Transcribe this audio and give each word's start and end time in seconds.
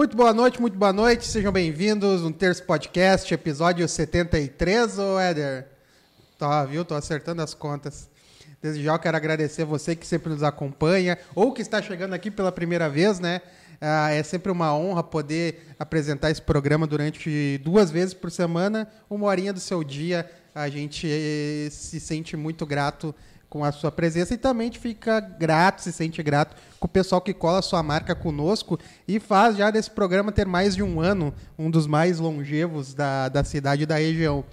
Muito 0.00 0.16
boa 0.16 0.32
noite, 0.32 0.58
muito 0.58 0.78
boa 0.78 0.94
noite, 0.94 1.26
sejam 1.26 1.52
bem-vindos 1.52 2.22
um 2.22 2.32
Terço 2.32 2.62
Podcast, 2.62 3.34
episódio 3.34 3.86
73, 3.86 4.98
ô 4.98 5.20
Éder. 5.20 5.66
Tá, 6.38 6.64
viu? 6.64 6.86
Tô 6.86 6.94
acertando 6.94 7.42
as 7.42 7.52
contas. 7.52 8.08
Desde 8.62 8.82
já 8.82 8.94
eu 8.94 8.98
quero 8.98 9.18
agradecer 9.18 9.66
você 9.66 9.94
que 9.94 10.06
sempre 10.06 10.30
nos 10.30 10.42
acompanha, 10.42 11.18
ou 11.34 11.52
que 11.52 11.60
está 11.60 11.82
chegando 11.82 12.14
aqui 12.14 12.30
pela 12.30 12.50
primeira 12.50 12.88
vez, 12.88 13.20
né? 13.20 13.42
Ah, 13.78 14.10
é 14.10 14.22
sempre 14.22 14.50
uma 14.50 14.74
honra 14.74 15.02
poder 15.02 15.66
apresentar 15.78 16.30
esse 16.30 16.40
programa 16.40 16.86
durante 16.86 17.58
duas 17.58 17.90
vezes 17.90 18.14
por 18.14 18.30
semana, 18.30 18.88
uma 19.10 19.26
horinha 19.26 19.52
do 19.52 19.60
seu 19.60 19.84
dia. 19.84 20.24
A 20.54 20.70
gente 20.70 21.06
eh, 21.06 21.68
se 21.70 22.00
sente 22.00 22.38
muito 22.38 22.64
grato 22.64 23.14
com 23.50 23.64
a 23.64 23.72
sua 23.72 23.90
presença 23.90 24.32
e 24.32 24.38
também 24.38 24.68
a 24.68 24.70
gente 24.70 24.78
fica 24.78 25.18
grato, 25.18 25.82
se 25.82 25.92
sente 25.92 26.22
grato 26.22 26.54
com 26.78 26.86
o 26.86 26.88
pessoal 26.88 27.20
que 27.20 27.34
cola 27.34 27.58
a 27.58 27.62
sua 27.62 27.82
marca 27.82 28.14
conosco 28.14 28.78
e 29.06 29.18
faz 29.18 29.56
já 29.56 29.70
desse 29.72 29.90
programa 29.90 30.30
ter 30.30 30.46
mais 30.46 30.76
de 30.76 30.82
um 30.84 31.00
ano, 31.00 31.34
um 31.58 31.68
dos 31.68 31.86
mais 31.86 32.20
longevos 32.20 32.94
da, 32.94 33.28
da 33.28 33.42
cidade 33.42 33.82
e 33.82 33.86
da 33.86 33.96
região. 33.96 34.44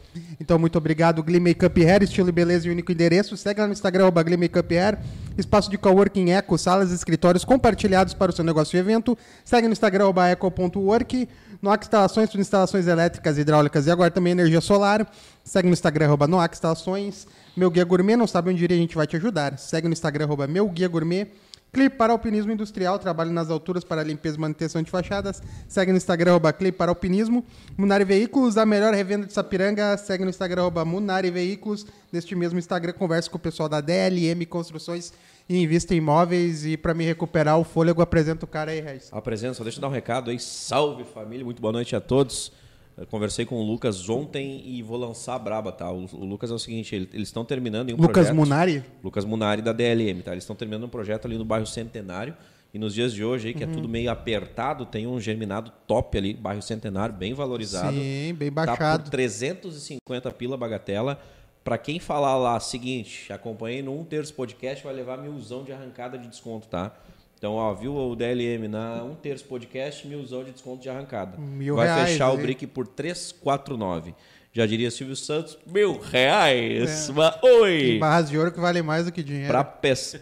Então, 0.42 0.58
muito 0.58 0.78
obrigado, 0.78 1.24
Glee 1.24 1.40
Makeup 1.40 1.86
Hair, 1.86 2.04
estilo 2.04 2.30
e 2.30 2.32
beleza 2.32 2.68
e 2.68 2.72
único 2.72 2.92
endereço. 2.92 3.38
Segue 3.38 3.62
lá 3.62 3.68
no 3.68 3.74
Instagram, 3.74 4.12
Glee 4.12 4.36
Makeup 4.36 4.76
Hair. 4.76 4.98
Espaço 5.38 5.70
de 5.70 5.78
coworking 5.78 6.32
Eco, 6.32 6.58
salas 6.58 6.92
e 6.92 6.96
escritórios 6.96 7.46
compartilhados 7.46 8.16
para 8.16 8.32
o 8.32 8.36
seu 8.36 8.44
negócio 8.44 8.76
e 8.76 8.80
evento. 8.80 9.16
Segue 9.46 9.68
no 9.68 9.74
Instagram, 9.74 10.12
eco.work. 10.32 11.30
Noac 11.62 11.86
Instalações, 11.86 12.34
instalações 12.36 12.88
elétricas, 12.88 13.38
hidráulicas 13.38 13.88
e 13.88 13.92
agora 13.92 14.12
também 14.12 14.32
energia 14.32 14.62
solar. 14.62 15.08
Segue 15.44 15.68
no 15.68 15.74
Instagram, 15.74 16.08
arroba 16.08 16.28
Noac 16.28 16.56
Instalações. 16.56 17.28
Meu 17.58 17.72
Guia 17.72 17.84
Gourmet, 17.84 18.16
não 18.16 18.28
sabe 18.28 18.52
onde 18.52 18.64
ir, 18.64 18.72
a 18.72 18.76
gente 18.76 18.96
vai 18.96 19.08
te 19.08 19.16
ajudar. 19.16 19.58
Segue 19.58 19.88
no 19.88 19.94
Instagram, 19.94 20.26
arroba 20.26 20.46
Meu 20.46 20.70
Guia 20.70 20.88
Gourmet. 20.88 21.26
Clipe 21.74 21.98
para 21.98 22.14
Alpinismo 22.14 22.52
Industrial, 22.52 23.00
trabalho 23.00 23.32
nas 23.32 23.50
alturas 23.50 23.84
para 23.84 24.04
limpeza 24.04 24.38
e 24.38 24.40
manutenção 24.40 24.84
de 24.84 24.92
fachadas. 24.92 25.42
Segue 25.68 25.92
no 25.92 25.98
Instagram, 25.98 26.34
arroba 26.34 26.54
Clipe 26.54 26.78
para 26.78 26.92
Alpinismo. 26.92 27.44
Munari 27.76 28.04
Veículos, 28.04 28.60
a 28.60 28.66
melhor 28.66 28.94
revenda 28.94 29.26
de 29.26 29.34
Sapiranga. 29.34 29.98
Segue 29.98 30.24
no 30.24 30.30
Instagram, 30.30 30.62
arroba 30.62 30.86
Munari 30.86 31.32
Veículos. 31.32 31.88
Neste 32.14 32.36
mesmo 32.36 32.60
Instagram, 32.60 32.94
conversa 32.94 33.28
com 33.28 33.38
o 33.38 33.42
pessoal 33.42 33.68
da 33.68 33.82
DLM 33.82 34.46
Construções 34.48 35.12
e 35.50 35.58
invista 35.58 35.96
em 35.96 35.98
imóveis. 35.98 36.64
E 36.64 36.78
para 36.78 36.94
me 36.94 37.06
recuperar 37.06 37.58
o 37.58 37.64
fôlego, 37.64 38.04
apresenta 38.04 38.46
o 38.46 38.48
cara 38.48 38.70
aí, 38.70 38.82
Reis. 38.82 39.10
Apresento, 39.12 39.58
só 39.58 39.64
deixa 39.64 39.80
eu 39.80 39.82
dar 39.82 39.88
um 39.88 39.92
recado 39.92 40.30
aí. 40.30 40.40
Salve 40.40 41.04
família, 41.06 41.44
muito 41.44 41.60
boa 41.60 41.74
noite 41.74 41.96
a 41.96 42.00
todos. 42.00 42.52
Eu 42.98 43.06
conversei 43.06 43.46
com 43.46 43.56
o 43.56 43.64
Lucas 43.64 44.10
ontem 44.10 44.62
e 44.66 44.82
vou 44.82 44.98
lançar 44.98 45.36
a 45.36 45.40
braba, 45.40 45.72
tá? 45.72 45.92
O, 45.92 46.06
o 46.14 46.26
Lucas 46.26 46.50
é 46.50 46.54
o 46.54 46.58
seguinte, 46.60 46.96
ele- 46.96 47.10
eles 47.14 47.28
estão 47.28 47.46
terminando 47.46 47.90
em 47.90 47.94
um 47.94 47.98
Lucas 47.98 48.12
projeto... 48.30 48.36
Munari? 48.36 48.84
Lucas 49.04 49.24
Munari 49.24 49.62
da 49.62 49.72
DLM, 49.72 50.22
tá? 50.24 50.32
Eles 50.32 50.44
estão 50.44 50.56
terminando 50.56 50.86
um 50.86 50.90
projeto 50.90 51.26
ali 51.26 51.38
no 51.38 51.46
bairro 51.46 51.68
Centenário 51.68 52.36
e 52.74 52.80
nos 52.80 52.94
dias 52.96 53.14
de 53.14 53.24
hoje 53.24 53.50
aí, 53.50 53.54
que 53.54 53.64
Uhum. 53.64 53.70
é 53.70 53.74
tudo 53.74 53.88
meio 53.88 54.10
apertado, 54.10 54.84
tem 54.86 55.06
um 55.06 55.20
germinado 55.22 55.72
top 55.86 56.18
ali, 56.18 56.34
bairro 56.34 56.62
Centenário, 56.62 57.14
bem 57.14 57.34
valorizado. 57.36 57.96
Sim, 57.96 58.34
bem 58.34 58.52
Tá 58.52 58.66
baixado. 58.66 59.04
por 59.04 59.10
350 59.12 60.32
pila 60.32 60.58
bagatela. 60.58 61.20
Pra 61.64 61.78
quem 61.78 62.00
falar 62.00 62.36
lá, 62.38 62.60
seguinte, 62.62 63.32
acompanhei 63.32 63.82
no 63.84 63.94
Um 64.00 64.04
Terço 64.06 64.34
Podcast, 64.34 64.84
vai 64.84 64.94
levar 64.94 65.18
milzão 65.18 65.64
de 65.64 65.72
arrancada 65.74 66.18
de 66.18 66.28
desconto, 66.28 66.68
tá? 66.68 66.94
Então, 67.38 67.54
ó, 67.54 67.72
viu 67.74 67.96
o 67.96 68.16
DLM 68.16 68.68
na 68.68 69.04
Um 69.04 69.14
Terço 69.14 69.46
Podcast, 69.46 70.08
milzão 70.08 70.44
de 70.44 70.52
desconto 70.52 70.82
de 70.82 70.90
arrancada. 70.90 71.38
Mil 71.38 71.76
vai 71.76 71.86
reais, 71.86 72.10
fechar 72.12 72.32
o 72.32 72.38
brick 72.38 72.66
por 72.66 72.88
349. 72.88 74.16
Já 74.52 74.66
diria 74.66 74.90
Silvio 74.90 75.16
Santos, 75.16 75.56
mil 75.68 76.00
reais. 76.00 77.10
É. 77.10 77.14
Mas, 77.14 77.36
Tem 77.36 77.52
oi! 77.62 77.98
barras 78.00 78.30
de 78.32 78.38
ouro 78.40 78.52
que 78.52 78.60
vale 78.60 78.82
mais 78.82 79.06
do 79.06 79.12
que 79.12 79.22
dinheiro. 79.22 79.50
Pra, 79.50 79.64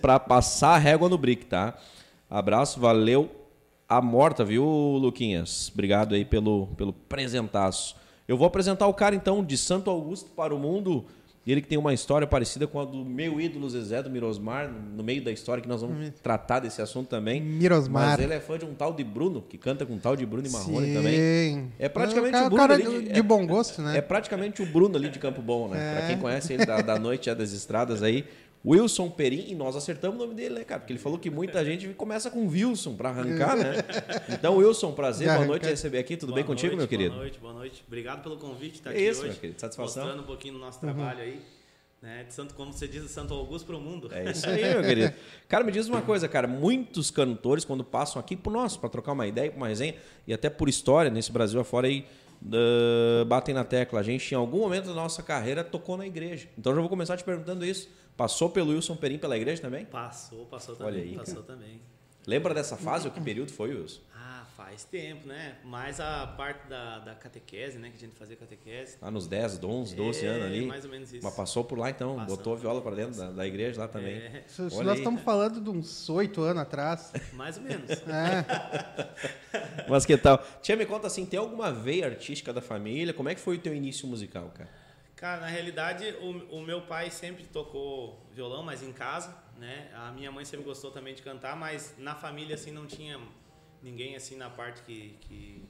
pra 0.01 0.19
passar 0.19 0.75
a 0.75 0.77
régua 0.77 1.07
no 1.07 1.17
brick, 1.17 1.45
tá? 1.45 1.73
Abraço, 2.29 2.81
valeu 2.81 3.31
a 3.87 4.01
morta, 4.01 4.43
viu, 4.43 4.65
Luquinhas? 4.65 5.71
Obrigado 5.73 6.15
aí 6.15 6.25
pelo, 6.25 6.67
pelo 6.75 6.91
presentaço. 6.91 7.95
Eu 8.27 8.35
vou 8.35 8.45
apresentar 8.45 8.87
o 8.87 8.93
cara, 8.93 9.15
então, 9.15 9.41
de 9.41 9.57
Santo 9.57 9.89
Augusto 9.89 10.31
para 10.31 10.53
o 10.53 10.59
mundo. 10.59 11.05
Ele 11.47 11.61
que 11.61 11.67
tem 11.67 11.77
uma 11.77 11.93
história 11.93 12.25
parecida 12.25 12.65
com 12.65 12.79
a 12.79 12.85
do 12.85 13.05
meu 13.05 13.39
ídolo 13.39 13.69
Zezé 13.69 14.01
do 14.01 14.09
Mirosmar, 14.09 14.67
no 14.71 15.03
meio 15.03 15.23
da 15.23 15.31
história, 15.31 15.61
que 15.61 15.69
nós 15.69 15.81
vamos 15.81 16.11
tratar 16.23 16.59
desse 16.59 16.81
assunto 16.81 17.07
também. 17.07 17.39
Mirosmar. 17.39 18.09
Mas 18.17 18.19
ele 18.19 18.33
é 18.33 18.39
fã 18.39 18.57
de 18.57 18.65
um 18.65 18.73
tal 18.73 18.91
de 18.93 19.03
Bruno, 19.03 19.43
que 19.47 19.55
canta 19.57 19.85
com 19.85 19.93
um 19.93 19.99
tal 19.99 20.15
de 20.15 20.25
Bruno 20.25 20.47
e 20.47 20.49
Marrone 20.49 20.93
também. 20.93 21.13
Sim. 21.15 21.71
É 21.77 21.87
praticamente 21.87 22.31
cara, 22.31 22.45
o 22.47 22.49
Bruno 22.49 22.61
cara 22.67 22.73
ali 22.73 22.83
de, 22.83 23.01
de- 23.07 23.13
de 23.13 23.21
bom 23.21 23.45
gosto, 23.45 23.81
né? 23.81 23.97
É 23.97 24.01
praticamente 24.01 24.61
o 24.63 24.65
Bruno 24.65 24.97
ali 24.97 25.07
de 25.09 25.19
Campo 25.19 25.41
Bom, 25.41 25.67
né? 25.69 25.77
É. 25.93 25.97
Pra 25.99 26.07
quem 26.07 26.17
conhece 26.17 26.53
ele 26.53 26.65
da, 26.65 26.81
da 26.81 26.97
noite 26.97 27.27
já 27.27 27.35
das 27.35 27.51
estradas 27.51 28.01
aí. 28.01 28.25
Wilson 28.65 29.09
Perim, 29.09 29.45
e 29.47 29.55
nós 29.55 29.75
acertamos 29.75 30.17
o 30.17 30.19
nome 30.23 30.33
dele, 30.33 30.55
né, 30.55 30.63
cara? 30.63 30.79
Porque 30.79 30.93
ele 30.93 30.99
falou 30.99 31.19
que 31.19 31.29
muita 31.29 31.63
gente 31.63 31.87
começa 31.89 32.31
com 32.31 32.47
Wilson 32.47 32.95
pra 32.95 33.09
arrancar, 33.09 33.55
né? 33.55 33.75
Então, 34.29 34.57
Wilson, 34.57 34.91
prazer, 34.93 35.27
boa 35.27 35.45
noite 35.45 35.65
receber 35.67 35.99
aqui. 35.99 36.17
Tudo 36.17 36.29
Boa 36.29 36.37
bem 36.37 36.45
contigo, 36.45 36.75
noite, 36.75 36.79
meu 36.79 36.87
querido? 36.87 37.11
Boa 37.11 37.21
noite, 37.21 37.39
boa 37.39 37.53
noite. 37.53 37.83
Obrigado 37.85 38.23
pelo 38.23 38.37
convite, 38.37 38.75
estar 38.75 38.91
É 38.91 38.93
aqui 38.93 39.03
isso, 39.03 39.21
hoje. 39.21 39.29
meu 39.29 39.39
querido. 39.39 39.61
Satisfação. 39.61 40.03
Mostrando 40.03 40.23
um 40.23 40.27
pouquinho 40.27 40.55
do 40.55 40.59
nosso 40.59 40.79
trabalho 40.79 41.19
aí. 41.19 41.39
Né? 42.01 42.23
De 42.23 42.33
Santo, 42.33 42.53
como 42.53 42.71
você 42.71 42.87
diz, 42.87 43.01
de 43.03 43.09
Santo 43.09 43.33
Augusto 43.33 43.65
para 43.65 43.75
o 43.75 43.81
mundo. 43.81 44.09
É 44.11 44.29
isso 44.29 44.47
aí, 44.47 44.73
meu 44.73 44.83
querido. 44.83 45.13
Cara, 45.47 45.63
me 45.63 45.71
diz 45.71 45.87
uma 45.87 46.01
coisa, 46.01 46.27
cara. 46.27 46.47
Muitos 46.47 47.09
cantores, 47.09 47.65
quando 47.65 47.83
passam 47.83 48.19
aqui 48.19 48.35
por 48.35 48.51
nós, 48.51 48.77
para 48.77 48.89
trocar 48.89 49.13
uma 49.13 49.25
ideia, 49.25 49.51
uma 49.55 49.67
resenha, 49.67 49.95
e 50.27 50.33
até 50.33 50.49
por 50.49 50.69
história, 50.69 51.09
nesse 51.09 51.31
Brasil 51.31 51.59
afora 51.59 51.87
aí, 51.87 52.05
da- 52.49 53.25
batem 53.27 53.53
na 53.55 53.63
tecla. 53.63 53.99
A 53.99 54.03
gente, 54.03 54.31
em 54.31 54.35
algum 54.37 54.59
momento 54.59 54.85
da 54.87 54.93
nossa 54.93 55.21
carreira, 55.23 55.63
tocou 55.63 55.97
na 55.97 56.05
igreja. 56.05 56.47
Então, 56.57 56.71
eu 56.71 56.75
já 56.75 56.81
vou 56.81 56.89
começar 56.89 57.17
te 57.17 57.23
perguntando 57.23 57.65
isso. 57.65 57.89
Passou 58.15 58.49
pelo 58.49 58.71
Wilson 58.71 58.95
Perim 58.95 59.17
pela 59.17 59.35
igreja 59.35 59.61
também? 59.61 59.85
Passou, 59.85 60.45
passou 60.45 60.75
Olha 60.79 60.97
também. 60.97 61.09
aí, 61.11 61.17
passou 61.17 61.43
também. 61.43 61.81
Lembra 62.25 62.53
dessa 62.53 62.75
fase 62.77 63.07
ou 63.07 63.13
que 63.13 63.19
período 63.21 63.51
foi, 63.51 63.75
Wilson? 63.75 64.01
Ah, 64.65 64.69
faz 64.69 64.83
tempo, 64.83 65.27
né? 65.27 65.57
Mais 65.63 65.99
a 65.99 66.25
parte 66.25 66.67
da, 66.67 66.99
da 66.99 67.13
catequese, 67.15 67.77
né? 67.77 67.89
Que 67.89 67.97
a 67.97 67.99
gente 67.99 68.15
fazia 68.15 68.35
catequese. 68.35 68.97
Lá 68.99 69.11
nos 69.11 69.27
10, 69.27 69.63
11, 69.63 69.95
12 69.95 70.25
É, 70.25 70.29
anos 70.29 70.45
ali. 70.47 70.65
mais 70.65 70.83
ou 70.85 70.89
menos 70.91 71.13
isso. 71.13 71.23
Mas 71.23 71.35
passou 71.35 71.63
por 71.63 71.77
lá 71.77 71.89
então, 71.91 72.15
Passamos. 72.15 72.37
botou 72.37 72.53
a 72.53 72.55
viola 72.57 72.81
para 72.81 72.95
dentro 72.95 73.17
da, 73.17 73.31
da 73.31 73.45
igreja 73.47 73.79
lá 73.81 73.87
também. 73.87 74.15
É, 74.15 74.43
Se, 74.47 74.69
se 74.69 74.83
nós 74.83 74.97
estamos 74.97 75.21
falando 75.21 75.61
de 75.61 75.69
uns 75.69 76.09
oito 76.09 76.41
anos 76.41 76.63
atrás. 76.63 77.13
mais 77.33 77.57
ou 77.57 77.63
menos. 77.63 77.89
É, 77.91 79.85
Mas 79.87 80.05
que 80.05 80.17
tal? 80.17 80.43
Tia, 80.61 80.75
me 80.75 80.85
conta 80.85 81.07
assim, 81.07 81.25
tem 81.25 81.39
alguma 81.39 81.71
veia 81.71 82.05
artística 82.07 82.51
da 82.51 82.61
família? 82.61 83.13
Como 83.13 83.29
é 83.29 83.35
que 83.35 83.41
foi 83.41 83.57
o 83.57 83.59
teu 83.59 83.73
início 83.73 84.07
musical, 84.07 84.51
cara? 84.55 84.69
Cara, 85.15 85.41
na 85.41 85.47
realidade, 85.47 86.03
o, 86.21 86.57
o 86.57 86.61
meu 86.61 86.81
pai 86.81 87.09
sempre 87.09 87.45
tocou 87.45 88.19
violão, 88.33 88.63
mas 88.63 88.83
em 88.83 88.91
casa, 88.91 89.33
né? 89.57 89.89
A 89.95 90.11
minha 90.11 90.31
mãe 90.31 90.43
sempre 90.43 90.65
gostou 90.65 90.91
também 90.91 91.13
de 91.13 91.21
cantar, 91.21 91.55
mas 91.55 91.93
na 91.97 92.15
família, 92.15 92.55
assim, 92.55 92.71
não 92.71 92.85
tinha 92.85 93.17
ninguém, 93.85 94.15
assim, 94.15 94.35
na 94.35 94.49
parte 94.49 94.81
que, 94.81 95.15
que, 95.21 95.61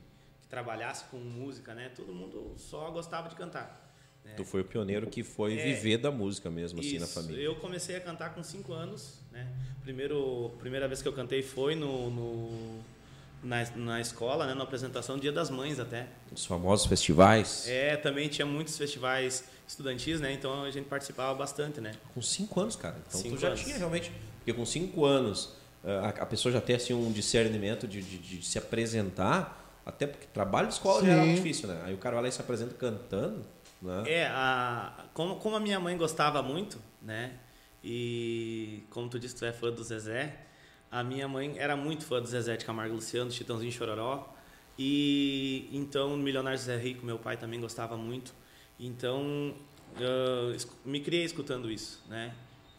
que 0.41 0.47
trabalhasse 0.49 1.03
com 1.11 1.17
música, 1.17 1.73
né? 1.73 1.91
Todo 1.95 2.13
mundo 2.13 2.53
só 2.57 2.89
gostava 2.89 3.27
de 3.29 3.35
cantar. 3.35 3.93
né? 4.23 4.33
Tu 4.37 4.43
foi 4.45 4.61
o 4.61 4.65
pioneiro 4.65 5.05
que 5.07 5.21
foi 5.21 5.57
É. 5.59 5.63
viver 5.73 5.97
da 5.97 6.09
música 6.09 6.49
mesmo, 6.49 6.79
assim, 6.79 6.97
na 6.97 7.05
Isso, 7.05 7.13
família. 7.13 7.43
Eu 7.43 7.55
comecei 7.57 7.95
a 7.97 8.01
cantar 8.01 8.33
com 8.33 8.41
5 8.41 8.71
anos, 8.73 9.19
né? 9.31 9.47
Primeiro, 9.83 10.51
primeira 10.59 10.87
vez 10.87 11.01
que 11.01 11.07
eu 11.07 11.13
cantei 11.13 11.43
foi 11.43 11.75
no, 11.75 12.09
no- 12.09 12.79
na, 13.43 13.63
na 13.75 14.01
escola, 14.01 14.47
né? 14.47 14.53
Na 14.55 14.63
apresentação 14.63 15.19
Dia 15.19 15.31
das 15.31 15.49
Mães 15.51 15.79
até. 15.79 16.07
Os 16.31 16.45
famosos 16.45 16.87
festivais. 16.87 17.67
É, 17.67 17.95
também 17.97 18.27
tinha 18.29 18.45
muitos 18.47 18.75
festivais 18.77 19.43
estudantis, 19.67 20.19
né? 20.21 20.31
Então 20.33 20.63
a 20.63 20.71
gente 20.71 20.87
participava 20.87 21.35
bastante, 21.37 21.79
né? 21.81 21.91
Com 22.13 22.21
cinco 22.21 22.59
anos, 22.61 22.75
cara. 22.75 22.97
Então 23.07 23.19
Cinco 23.21 23.35
tu 23.35 23.41
já 23.41 23.49
anos. 23.49 23.61
tinha 23.61 23.77
realmente. 23.77 24.11
Porque 24.37 24.53
com 24.53 24.65
cinco 24.65 25.05
anos 25.05 25.53
a, 25.85 26.09
a 26.09 26.25
pessoa 26.25 26.51
já 26.51 26.59
tem 26.61 26.75
assim, 26.75 26.93
um 26.93 27.11
discernimento 27.11 27.87
de, 27.87 28.01
de- 28.01 28.17
de 28.17 28.45
se 28.45 28.57
apresentar. 28.57 29.61
Até 29.85 30.07
porque 30.07 30.25
trabalho 30.27 30.67
de 30.67 30.73
escola 30.73 31.05
já 31.05 31.11
era 31.11 31.21
Sim. 31.21 31.25
muito 31.27 31.37
difícil, 31.37 31.67
né? 31.69 31.81
Aí 31.85 31.93
o 31.93 31.97
cara 31.97 32.15
vai 32.15 32.23
lá 32.23 32.29
e 32.29 32.31
se 32.31 32.41
apresenta 32.41 32.73
cantando. 32.73 33.45
Né? 33.81 34.03
É, 34.07 34.25
a, 34.27 35.05
como, 35.13 35.35
como 35.35 35.55
a 35.55 35.59
minha 35.59 35.79
mãe 35.79 35.95
gostava 35.95 36.41
muito, 36.41 36.79
né? 37.01 37.33
E 37.83 38.83
como 38.89 39.07
tu 39.07 39.19
disse, 39.19 39.35
tu 39.35 39.45
é 39.45 39.53
fã 39.53 39.71
do 39.71 39.83
Zezé. 39.83 40.35
A 40.91 41.03
minha 41.03 41.27
mãe 41.27 41.55
era 41.59 41.75
muito 41.75 42.03
fã 42.03 42.19
do 42.19 42.27
Zezé 42.27 42.57
de 42.57 42.65
Camargo 42.65 42.93
e 42.93 42.95
Luciano, 42.95 43.29
Chitãozinho 43.31 43.69
e 43.69 43.71
Chororó. 43.71 44.33
E 44.77 45.69
então, 45.71 46.17
Milionário 46.17 46.57
Zé 46.57 46.77
Rico, 46.77 47.05
meu 47.05 47.19
pai 47.19 47.37
também 47.37 47.59
gostava 47.61 47.95
muito. 47.95 48.33
Então, 48.79 49.53
eu 49.99 50.53
es- 50.55 50.67
me 50.83 50.99
criei 50.99 51.23
escutando 51.23 51.71
isso, 51.71 52.03
né? 52.09 52.33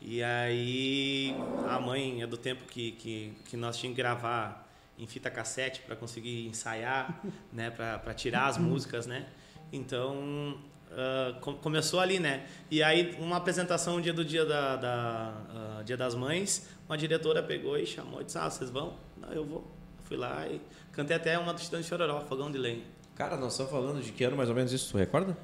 E 0.08 0.22
aí, 0.22 1.34
a 1.68 1.80
mãe 1.80 2.22
é 2.22 2.26
do 2.28 2.36
tempo 2.36 2.64
que, 2.64 2.92
que, 2.92 3.32
que 3.44 3.56
nós 3.56 3.76
tínhamos 3.76 3.96
que 3.96 4.02
gravar 4.02 4.64
em 4.96 5.04
fita 5.04 5.28
cassete 5.28 5.80
para 5.82 5.96
conseguir 5.96 6.46
ensaiar, 6.46 7.20
né? 7.52 7.70
Para 7.70 8.14
tirar 8.14 8.46
as 8.46 8.56
músicas, 8.56 9.04
né? 9.04 9.26
Então, 9.72 10.56
ah, 10.92 11.36
com- 11.40 11.54
começou 11.54 11.98
ali, 11.98 12.20
né? 12.20 12.46
E 12.70 12.84
aí, 12.84 13.16
uma 13.18 13.36
apresentação 13.36 13.96
um 13.96 14.00
dia 14.00 14.12
do 14.12 14.24
dia, 14.24 14.44
da, 14.46 14.76
da, 14.76 15.34
ah, 15.50 15.82
dia 15.84 15.96
das 15.96 16.14
Mães, 16.14 16.68
uma 16.88 16.96
diretora 16.96 17.42
pegou 17.42 17.76
e 17.76 17.84
chamou 17.84 18.20
e 18.20 18.24
disse: 18.24 18.38
Ah, 18.38 18.48
vocês 18.48 18.70
vão? 18.70 18.94
Não, 19.16 19.32
eu 19.32 19.44
vou. 19.44 19.66
Fui 20.04 20.16
lá 20.16 20.46
e 20.46 20.60
cantei 20.92 21.16
até 21.16 21.36
uma 21.36 21.52
do 21.52 21.60
Titã 21.60 21.80
de 21.80 21.86
Chororó, 21.88 22.20
Fogão 22.20 22.48
de 22.48 22.58
Lenha. 22.58 22.84
Cara, 23.16 23.36
nós 23.36 23.52
estamos 23.54 23.72
falando 23.72 24.00
de 24.00 24.12
que 24.12 24.22
ano 24.22 24.36
mais 24.36 24.48
ou 24.48 24.54
menos 24.54 24.72
isso, 24.72 24.92
tu 24.92 24.98
recorda? 24.98 25.36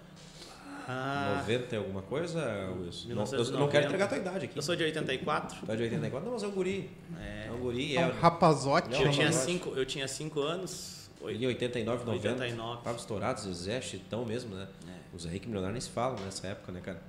Ah, 0.88 1.36
90 1.40 1.74
e 1.74 1.78
alguma 1.78 2.02
coisa, 2.02 2.40
Wilson? 2.78 3.08
Não, 3.08 3.22
eu 3.22 3.26
1990. 3.26 3.58
não 3.58 3.68
quero 3.68 3.84
entregar 3.86 4.04
a 4.04 4.08
tua 4.08 4.18
idade 4.18 4.44
aqui. 4.46 4.56
eu 4.58 4.62
sou 4.62 4.74
de 4.76 4.84
84. 4.84 5.66
Tu 5.66 5.72
é 5.72 5.76
de 5.76 5.82
84? 5.82 6.24
Não, 6.26 6.32
mas 6.34 6.42
é 6.42 6.46
um 6.46 6.50
guri. 6.50 6.90
É, 7.20 7.46
É 7.48 7.52
um 7.52 7.58
guri. 7.58 7.96
é 7.96 8.00
É, 8.00 8.06
um 8.06 8.12
rapazote. 8.20 8.90
Não, 8.90 9.00
eu, 9.02 9.10
tinha 9.10 9.26
eu 9.26 9.28
acho- 9.30 9.38
cinco, 9.38 9.72
eu 9.76 9.84
tinha 9.86 10.08
cinco 10.08 10.40
anos. 10.40 11.10
Em 11.24 11.46
89, 11.46 12.04
90. 12.04 12.28
89. 12.42 12.82
Tava 12.82 12.96
estourado, 12.96 13.40
Zezé, 13.40 13.80
Chitão 13.80 14.24
mesmo, 14.24 14.56
né? 14.56 14.66
É. 14.88 15.16
Os 15.16 15.24
Henrique 15.24 15.46
Milionário 15.46 15.72
nem 15.74 15.80
se 15.80 15.90
falam 15.90 16.18
nessa 16.24 16.48
época, 16.48 16.72
né, 16.72 16.80
cara? 16.80 17.00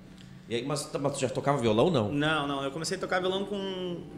E 0.47 0.53
aí, 0.55 0.63
mas, 0.65 0.91
mas 1.01 1.13
tu 1.13 1.19
já 1.19 1.29
tocava 1.29 1.57
violão, 1.57 1.89
não? 1.89 2.11
Não, 2.11 2.45
não. 2.47 2.63
Eu 2.63 2.69
comecei 2.69 2.97
a 2.97 2.99
tocar 2.99 3.19
violão 3.19 3.45
com 3.45 3.55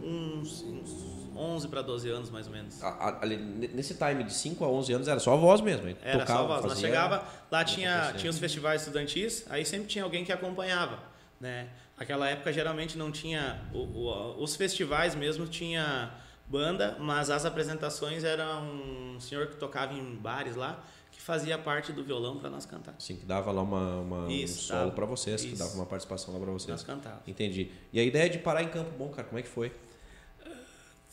uns, 0.03 0.63
uns 0.63 1.24
11 1.37 1.67
para 1.67 1.81
12 1.81 2.09
anos, 2.09 2.29
mais 2.29 2.47
ou 2.47 2.53
menos. 2.53 2.83
A- 2.83 2.87
a- 2.89 3.19
ali, 3.21 3.37
ne- 3.37 3.67
nesse 3.69 3.93
time 3.95 4.23
de 4.23 4.33
5 4.33 4.63
a 4.63 4.67
11 4.69 4.93
anos 4.93 5.07
era 5.07 5.19
só 5.19 5.33
a 5.33 5.35
voz 5.35 5.61
mesmo. 5.61 5.87
Era 6.03 6.19
tocava, 6.19 6.39
só 6.39 6.47
voz. 6.47 6.61
Nós 6.63 6.71
fazia- 6.73 6.87
chegava, 6.89 7.23
lá 7.51 7.63
tinha, 7.63 7.93
acontecendo. 7.93 8.19
tinha 8.19 8.29
os 8.29 8.39
festivais 8.39 8.81
estudantis, 8.81 9.45
aí 9.49 9.65
sempre 9.65 9.87
tinha 9.87 10.03
alguém 10.03 10.23
que 10.25 10.31
acompanhava, 10.31 10.99
né? 11.39 11.67
Aquela 11.97 12.29
época 12.29 12.51
geralmente 12.51 12.97
não 12.97 13.11
tinha 13.11 13.61
o- 13.73 13.77
o- 13.77 14.43
os 14.43 14.55
festivais 14.55 15.15
mesmo 15.15 15.47
tinha 15.47 16.11
banda, 16.47 16.95
mas 16.99 17.29
as 17.29 17.45
apresentações 17.45 18.23
era 18.23 18.57
um 18.59 19.17
senhor 19.19 19.47
que 19.47 19.55
tocava 19.55 19.93
em 19.93 20.15
bares 20.15 20.55
lá 20.55 20.83
que 21.11 21.21
fazia 21.21 21.57
parte 21.57 21.93
do 21.93 22.03
violão 22.03 22.37
para 22.37 22.49
nós 22.49 22.65
cantar. 22.65 22.93
Assim, 22.97 23.15
que 23.15 23.25
dava 23.25 23.49
lá 23.49 23.61
uma, 23.61 23.99
uma- 24.01 24.31
Isso, 24.31 24.73
um 24.73 24.77
solo 24.77 24.91
pra 24.91 25.05
vocês, 25.05 25.41
que 25.41 25.47
Isso. 25.53 25.57
dava 25.63 25.73
uma 25.73 25.85
participação 25.85 26.33
lá 26.37 26.39
Nós 26.45 26.63
vocês. 26.63 26.83
cantávamos. 26.83 27.23
Entendi. 27.25 27.71
E 27.93 27.99
a 27.99 28.03
ideia 28.03 28.29
de 28.29 28.37
parar 28.37 28.61
em 28.61 28.67
Campo 28.67 28.91
Bom, 28.97 29.07
cara, 29.09 29.25
como 29.25 29.39
é 29.39 29.41
que 29.41 29.47
foi? 29.47 29.71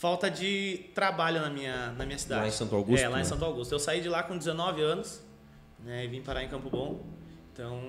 Falta 0.02 0.28
de 0.28 0.90
trabalho 0.96 1.40
na 1.40 1.48
minha, 1.48 1.92
na 1.92 2.04
minha 2.04 2.18
cidade. 2.18 2.40
Lá 2.40 2.48
em 2.48 2.50
Santo 2.50 2.74
Augusto, 2.74 3.04
É, 3.04 3.08
lá 3.08 3.14
né? 3.18 3.22
em 3.22 3.24
Santo 3.24 3.44
Augusto. 3.44 3.70
Eu 3.72 3.78
saí 3.78 4.00
de 4.00 4.08
lá 4.08 4.20
com 4.24 4.36
19 4.36 4.82
anos, 4.82 5.22
né, 5.78 6.04
e 6.04 6.08
vim 6.08 6.20
parar 6.20 6.42
em 6.42 6.48
Campo 6.48 6.68
Bom. 6.68 7.06
Então 7.52 7.80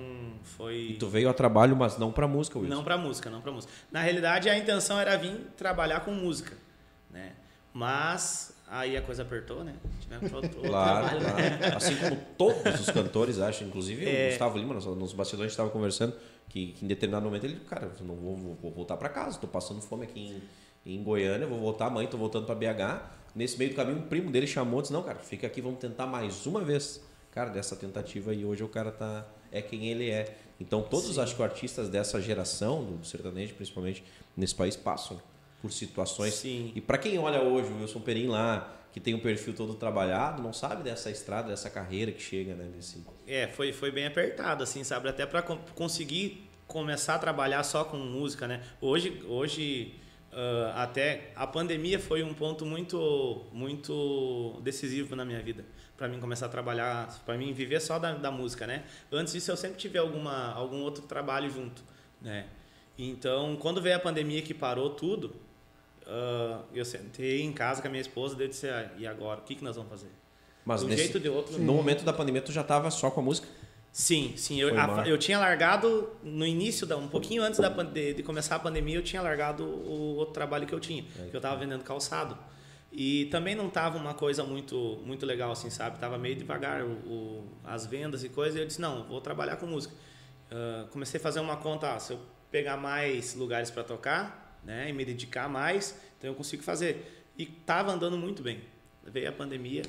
foi 0.44 0.90
E 0.90 0.94
tu 0.94 1.08
veio 1.08 1.28
a 1.28 1.34
trabalho, 1.34 1.74
mas 1.74 1.98
não 1.98 2.12
pra 2.12 2.28
música, 2.28 2.56
Wilson. 2.56 2.72
Não 2.72 2.84
pra 2.84 2.96
música, 2.96 3.28
não 3.28 3.40
pra 3.40 3.50
música. 3.50 3.72
Na 3.90 4.00
realidade, 4.00 4.48
a 4.48 4.56
intenção 4.56 5.00
era 5.00 5.16
vir 5.16 5.40
trabalhar 5.56 6.04
com 6.04 6.12
música, 6.12 6.56
né? 7.10 7.32
Mas 7.72 8.54
aí 8.68 8.96
a 8.96 9.02
coisa 9.02 9.22
apertou, 9.22 9.64
né? 9.64 9.74
Tivemos 10.00 10.32
outro, 10.32 10.50
outro 10.58 10.70
Claro, 10.70 11.08
trabalho, 11.18 11.36
né? 11.36 11.58
claro. 11.58 11.76
Assim 11.78 11.96
como 11.96 12.16
todos 12.38 12.80
os 12.80 12.90
cantores, 12.90 13.40
acho. 13.40 13.64
Inclusive 13.64 14.08
É. 14.08 14.26
o 14.26 14.30
Gustavo 14.30 14.56
Lima, 14.56 14.72
nos, 14.74 14.86
nos 14.86 15.12
bastidores 15.12 15.46
a 15.46 15.48
gente 15.48 15.50
estava 15.50 15.70
conversando, 15.70 16.14
que, 16.48 16.68
que 16.74 16.84
em 16.84 16.88
determinado 16.88 17.24
momento 17.24 17.42
ele, 17.42 17.56
cara, 17.68 17.90
não 18.02 18.14
vou, 18.14 18.36
vou- 18.36 18.70
voltar 18.70 18.96
para 18.98 19.08
casa, 19.08 19.36
tô 19.40 19.48
passando 19.48 19.80
fome 19.80 20.04
aqui 20.04 20.20
em, 20.20 20.42
em 20.84 21.02
Goiânia, 21.02 21.46
vou 21.46 21.58
voltar, 21.58 21.90
mãe, 21.90 22.06
tô 22.06 22.16
voltando 22.16 22.46
para 22.46 22.54
BH. 22.54 23.02
Nesse 23.34 23.58
meio 23.58 23.70
do 23.70 23.76
caminho, 23.76 23.98
um 23.98 24.02
primo 24.02 24.30
dele 24.30 24.46
chamou 24.46 24.80
e 24.80 24.82
disse, 24.82 24.92
não, 24.92 25.02
cara, 25.02 25.18
fica 25.18 25.46
aqui, 25.46 25.60
vamos 25.60 25.78
tentar 25.78 26.06
mais 26.06 26.46
uma 26.46 26.60
vez. 26.60 27.02
Cara, 27.32 27.50
dessa 27.50 27.74
tentativa 27.74 28.32
e 28.32 28.44
hoje 28.44 28.62
o 28.62 28.68
cara 28.68 28.92
tá 28.92 29.26
é 29.50 29.60
quem 29.62 29.88
ele 29.88 30.10
é. 30.10 30.36
Então 30.60 30.82
todos, 30.82 31.14
Sim. 31.14 31.20
acho 31.20 31.34
que 31.34 31.42
artistas 31.42 31.88
dessa 31.88 32.20
geração, 32.20 32.84
do 32.84 33.04
sertanejo 33.04 33.54
principalmente, 33.54 34.04
nesse 34.36 34.54
país, 34.54 34.76
passam 34.76 35.20
por 35.60 35.72
situações 35.72 36.34
Sim. 36.34 36.72
e 36.74 36.80
para 36.80 36.98
quem 36.98 37.18
olha 37.18 37.40
hoje 37.40 37.72
o 37.72 37.80
Wilson 37.80 38.00
Perim 38.00 38.28
lá, 38.28 38.72
que 38.92 39.00
tem 39.00 39.14
um 39.14 39.18
perfil 39.18 39.54
todo 39.54 39.74
trabalhado, 39.74 40.42
não 40.42 40.52
sabe 40.52 40.84
dessa 40.84 41.10
estrada, 41.10 41.48
dessa 41.48 41.68
carreira 41.68 42.12
que 42.12 42.22
chega, 42.22 42.54
né? 42.54 42.68
Desse... 42.72 43.04
É, 43.26 43.48
foi, 43.48 43.72
foi 43.72 43.90
bem 43.90 44.06
apertado, 44.06 44.62
assim, 44.62 44.84
sabe? 44.84 45.08
Até 45.08 45.26
para 45.26 45.42
conseguir 45.42 46.48
começar 46.68 47.16
a 47.16 47.18
trabalhar 47.18 47.64
só 47.64 47.84
com 47.84 47.96
música, 47.96 48.46
né? 48.46 48.62
Hoje, 48.80 49.20
hoje 49.26 49.94
ah, 50.34 50.82
até 50.82 51.30
a 51.36 51.46
pandemia 51.46 51.98
foi 51.98 52.22
um 52.22 52.34
ponto 52.34 52.66
muito, 52.66 53.44
muito 53.52 54.60
decisivo 54.62 55.14
na 55.14 55.24
minha 55.24 55.40
vida. 55.40 55.64
Para 55.96 56.08
mim 56.08 56.18
começar 56.18 56.46
a 56.46 56.48
trabalhar, 56.48 57.22
para 57.24 57.38
mim 57.38 57.52
viver 57.52 57.80
só 57.80 57.98
da, 58.00 58.14
da 58.14 58.30
música, 58.30 58.66
né? 58.66 58.84
Antes 59.12 59.32
disso 59.32 59.52
eu 59.52 59.56
sempre 59.56 59.78
tive 59.78 59.96
alguma, 59.96 60.52
algum 60.52 60.82
outro 60.82 61.04
trabalho 61.04 61.48
junto, 61.48 61.82
né? 62.20 62.46
Então, 62.98 63.56
quando 63.56 63.80
veio 63.80 63.96
a 63.96 63.98
pandemia 63.98 64.42
que 64.42 64.52
parou 64.52 64.90
tudo, 64.90 65.36
ah, 66.06 66.62
eu 66.72 66.84
sentei 66.84 67.42
em 67.42 67.52
casa 67.52 67.80
com 67.80 67.86
a 67.86 67.90
minha 67.90 68.02
esposa 68.02 68.42
e 68.42 68.48
disse, 68.48 68.68
ah, 68.68 68.90
e 68.98 69.06
agora? 69.06 69.40
O 69.40 69.44
que, 69.44 69.54
que 69.54 69.62
nós 69.62 69.76
vamos 69.76 69.90
fazer? 69.90 70.10
Mas 70.64 70.82
um 70.82 70.88
nesse... 70.88 71.02
jeito 71.02 71.20
de 71.20 71.28
outro, 71.28 71.58
no 71.58 71.74
momento 71.74 72.04
da 72.04 72.12
pandemia 72.12 72.42
tu 72.42 72.50
já 72.50 72.64
tava 72.64 72.90
só 72.90 73.10
com 73.10 73.20
a 73.20 73.22
música? 73.22 73.46
Sim, 73.96 74.34
sim. 74.36 74.60
Eu, 74.60 74.70
a- 74.80 74.86
eu 75.08 75.16
tinha 75.16 75.38
largado 75.38 76.10
no 76.20 76.44
início, 76.44 76.84
da, 76.84 76.96
um 76.96 77.06
pouquinho 77.06 77.44
antes 77.44 77.60
da, 77.60 77.68
de, 77.68 78.14
de 78.14 78.22
começar 78.24 78.56
a 78.56 78.58
pandemia, 78.58 78.96
eu 78.96 79.02
tinha 79.04 79.22
largado 79.22 79.62
o 79.64 80.16
outro 80.16 80.34
trabalho 80.34 80.66
que 80.66 80.72
eu 80.74 80.80
tinha, 80.80 81.04
que 81.30 81.36
eu 81.36 81.38
estava 81.38 81.56
vendendo 81.56 81.84
calçado. 81.84 82.36
E 82.92 83.26
também 83.26 83.54
não 83.54 83.70
tava 83.70 83.96
uma 83.96 84.12
coisa 84.12 84.42
muito 84.42 85.00
muito 85.06 85.24
legal, 85.24 85.52
assim, 85.52 85.70
sabe? 85.70 85.98
Tava 86.00 86.18
meio 86.18 86.34
devagar 86.34 86.82
o, 86.82 86.90
o- 86.90 87.48
as 87.64 87.86
vendas 87.86 88.24
e 88.24 88.28
coisa. 88.28 88.58
E 88.58 88.62
eu 88.62 88.66
disse, 88.66 88.80
não, 88.80 89.04
vou 89.04 89.20
trabalhar 89.20 89.56
com 89.58 89.66
música. 89.66 89.94
Ah, 90.50 90.86
comecei 90.90 91.20
a 91.20 91.22
fazer 91.22 91.38
uma 91.38 91.56
conta, 91.56 91.94
ah, 91.94 91.98
se 92.00 92.12
eu 92.14 92.18
pegar 92.50 92.76
mais 92.76 93.34
lugares 93.36 93.70
para 93.70 93.84
tocar, 93.84 94.58
né, 94.64 94.88
e 94.90 94.92
me 94.92 95.04
dedicar 95.04 95.48
mais, 95.48 95.96
então 96.18 96.30
eu 96.30 96.34
consigo 96.34 96.62
fazer. 96.64 97.26
E 97.38 97.46
tava 97.46 97.92
andando 97.92 98.16
muito 98.18 98.42
bem. 98.42 98.60
Veio 99.04 99.28
a 99.28 99.32
pandemia, 99.32 99.82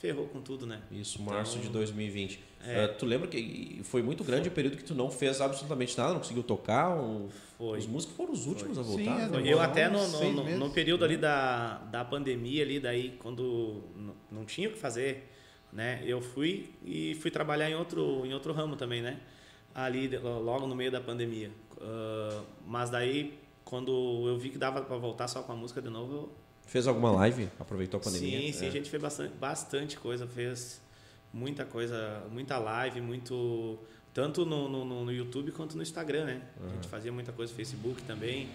ferrou 0.00 0.26
com 0.28 0.40
tudo, 0.40 0.66
né? 0.66 0.80
Isso, 0.90 1.20
março 1.22 1.58
Então, 1.58 1.66
de 1.68 1.72
2020. 1.74 2.40
é. 2.64 2.84
Ah, 2.84 2.88
tu 2.88 3.04
lembra 3.04 3.28
que 3.28 3.80
foi 3.84 4.02
muito 4.02 4.24
grande 4.24 4.48
o 4.48 4.50
período 4.50 4.76
que 4.78 4.82
tu 4.84 4.94
não 4.94 5.10
fez 5.10 5.40
absolutamente 5.42 5.96
nada, 5.98 6.14
não 6.14 6.20
conseguiu 6.20 6.42
tocar? 6.42 6.96
um- 6.98 7.28
Foi. 7.58 7.78
Os 7.78 7.86
músicos 7.86 8.16
foram 8.16 8.32
os 8.32 8.46
últimos 8.46 8.78
a 8.78 8.82
Sim, 8.82 8.88
voltar. 8.88 9.12
é, 9.12 9.22
né? 9.22 9.24
demorou 9.28 9.46
Eu 9.50 9.60
até 9.60 9.88
no, 9.90 10.08
no, 10.08 10.32
no- 10.32 10.58
no 10.58 10.70
período 10.70 11.04
ali 11.04 11.18
da, 11.18 11.76
da 11.92 12.02
pandemia 12.02 12.62
ali, 12.62 12.80
daí 12.80 13.10
quando 13.18 13.82
não 14.30 14.46
tinha 14.46 14.68
o 14.70 14.72
que 14.72 14.78
fazer, 14.78 15.30
né? 15.70 16.02
Eu 16.06 16.22
fui 16.22 16.70
e 16.82 17.14
fui 17.16 17.30
trabalhar 17.30 17.70
em 17.70 17.74
outro, 17.74 18.24
em 18.24 18.32
outro 18.32 18.54
ramo 18.54 18.76
também, 18.76 19.02
né? 19.02 19.20
Ali 19.74 20.08
logo 20.16 20.66
no 20.66 20.74
meio 20.74 20.90
da 20.90 21.00
pandemia. 21.02 21.50
Ah, 21.78 22.42
mas 22.66 22.88
daí 22.88 23.38
quando 23.64 24.26
eu 24.26 24.38
vi 24.38 24.48
que 24.48 24.56
dava 24.58 24.80
para 24.80 24.96
voltar 24.96 25.28
só 25.28 25.42
com 25.42 25.52
a 25.52 25.54
música 25.56 25.82
de 25.82 25.90
novo, 25.90 26.12
eu, 26.14 26.32
Fez 26.70 26.86
alguma 26.86 27.10
live? 27.10 27.48
Aproveitou 27.58 27.98
a 27.98 28.00
pandemia? 28.00 28.40
sim, 28.42 28.52
sim, 28.52 28.64
É. 28.64 28.68
a 28.68 28.70
gente 28.70 28.88
fez 28.88 29.02
bastante, 29.02 29.34
bastante 29.34 29.96
coisa, 29.98 30.24
fez 30.28 30.80
muita 31.34 31.64
coisa, 31.64 32.22
muita 32.30 32.58
live, 32.58 33.00
muito 33.00 33.76
tanto 34.14 34.46
no, 34.46 34.68
no, 34.68 34.84
no- 35.04 35.10
YouTube 35.12 35.50
quanto 35.50 35.76
no 35.76 35.82
Instagram, 35.82 36.26
né? 36.26 36.42
A 36.64 36.74
gente 36.76 36.86
fazia 36.86 37.10
muita 37.10 37.32
coisa 37.32 37.50
no 37.52 37.56
Facebook 37.56 38.00
também. 38.04 38.48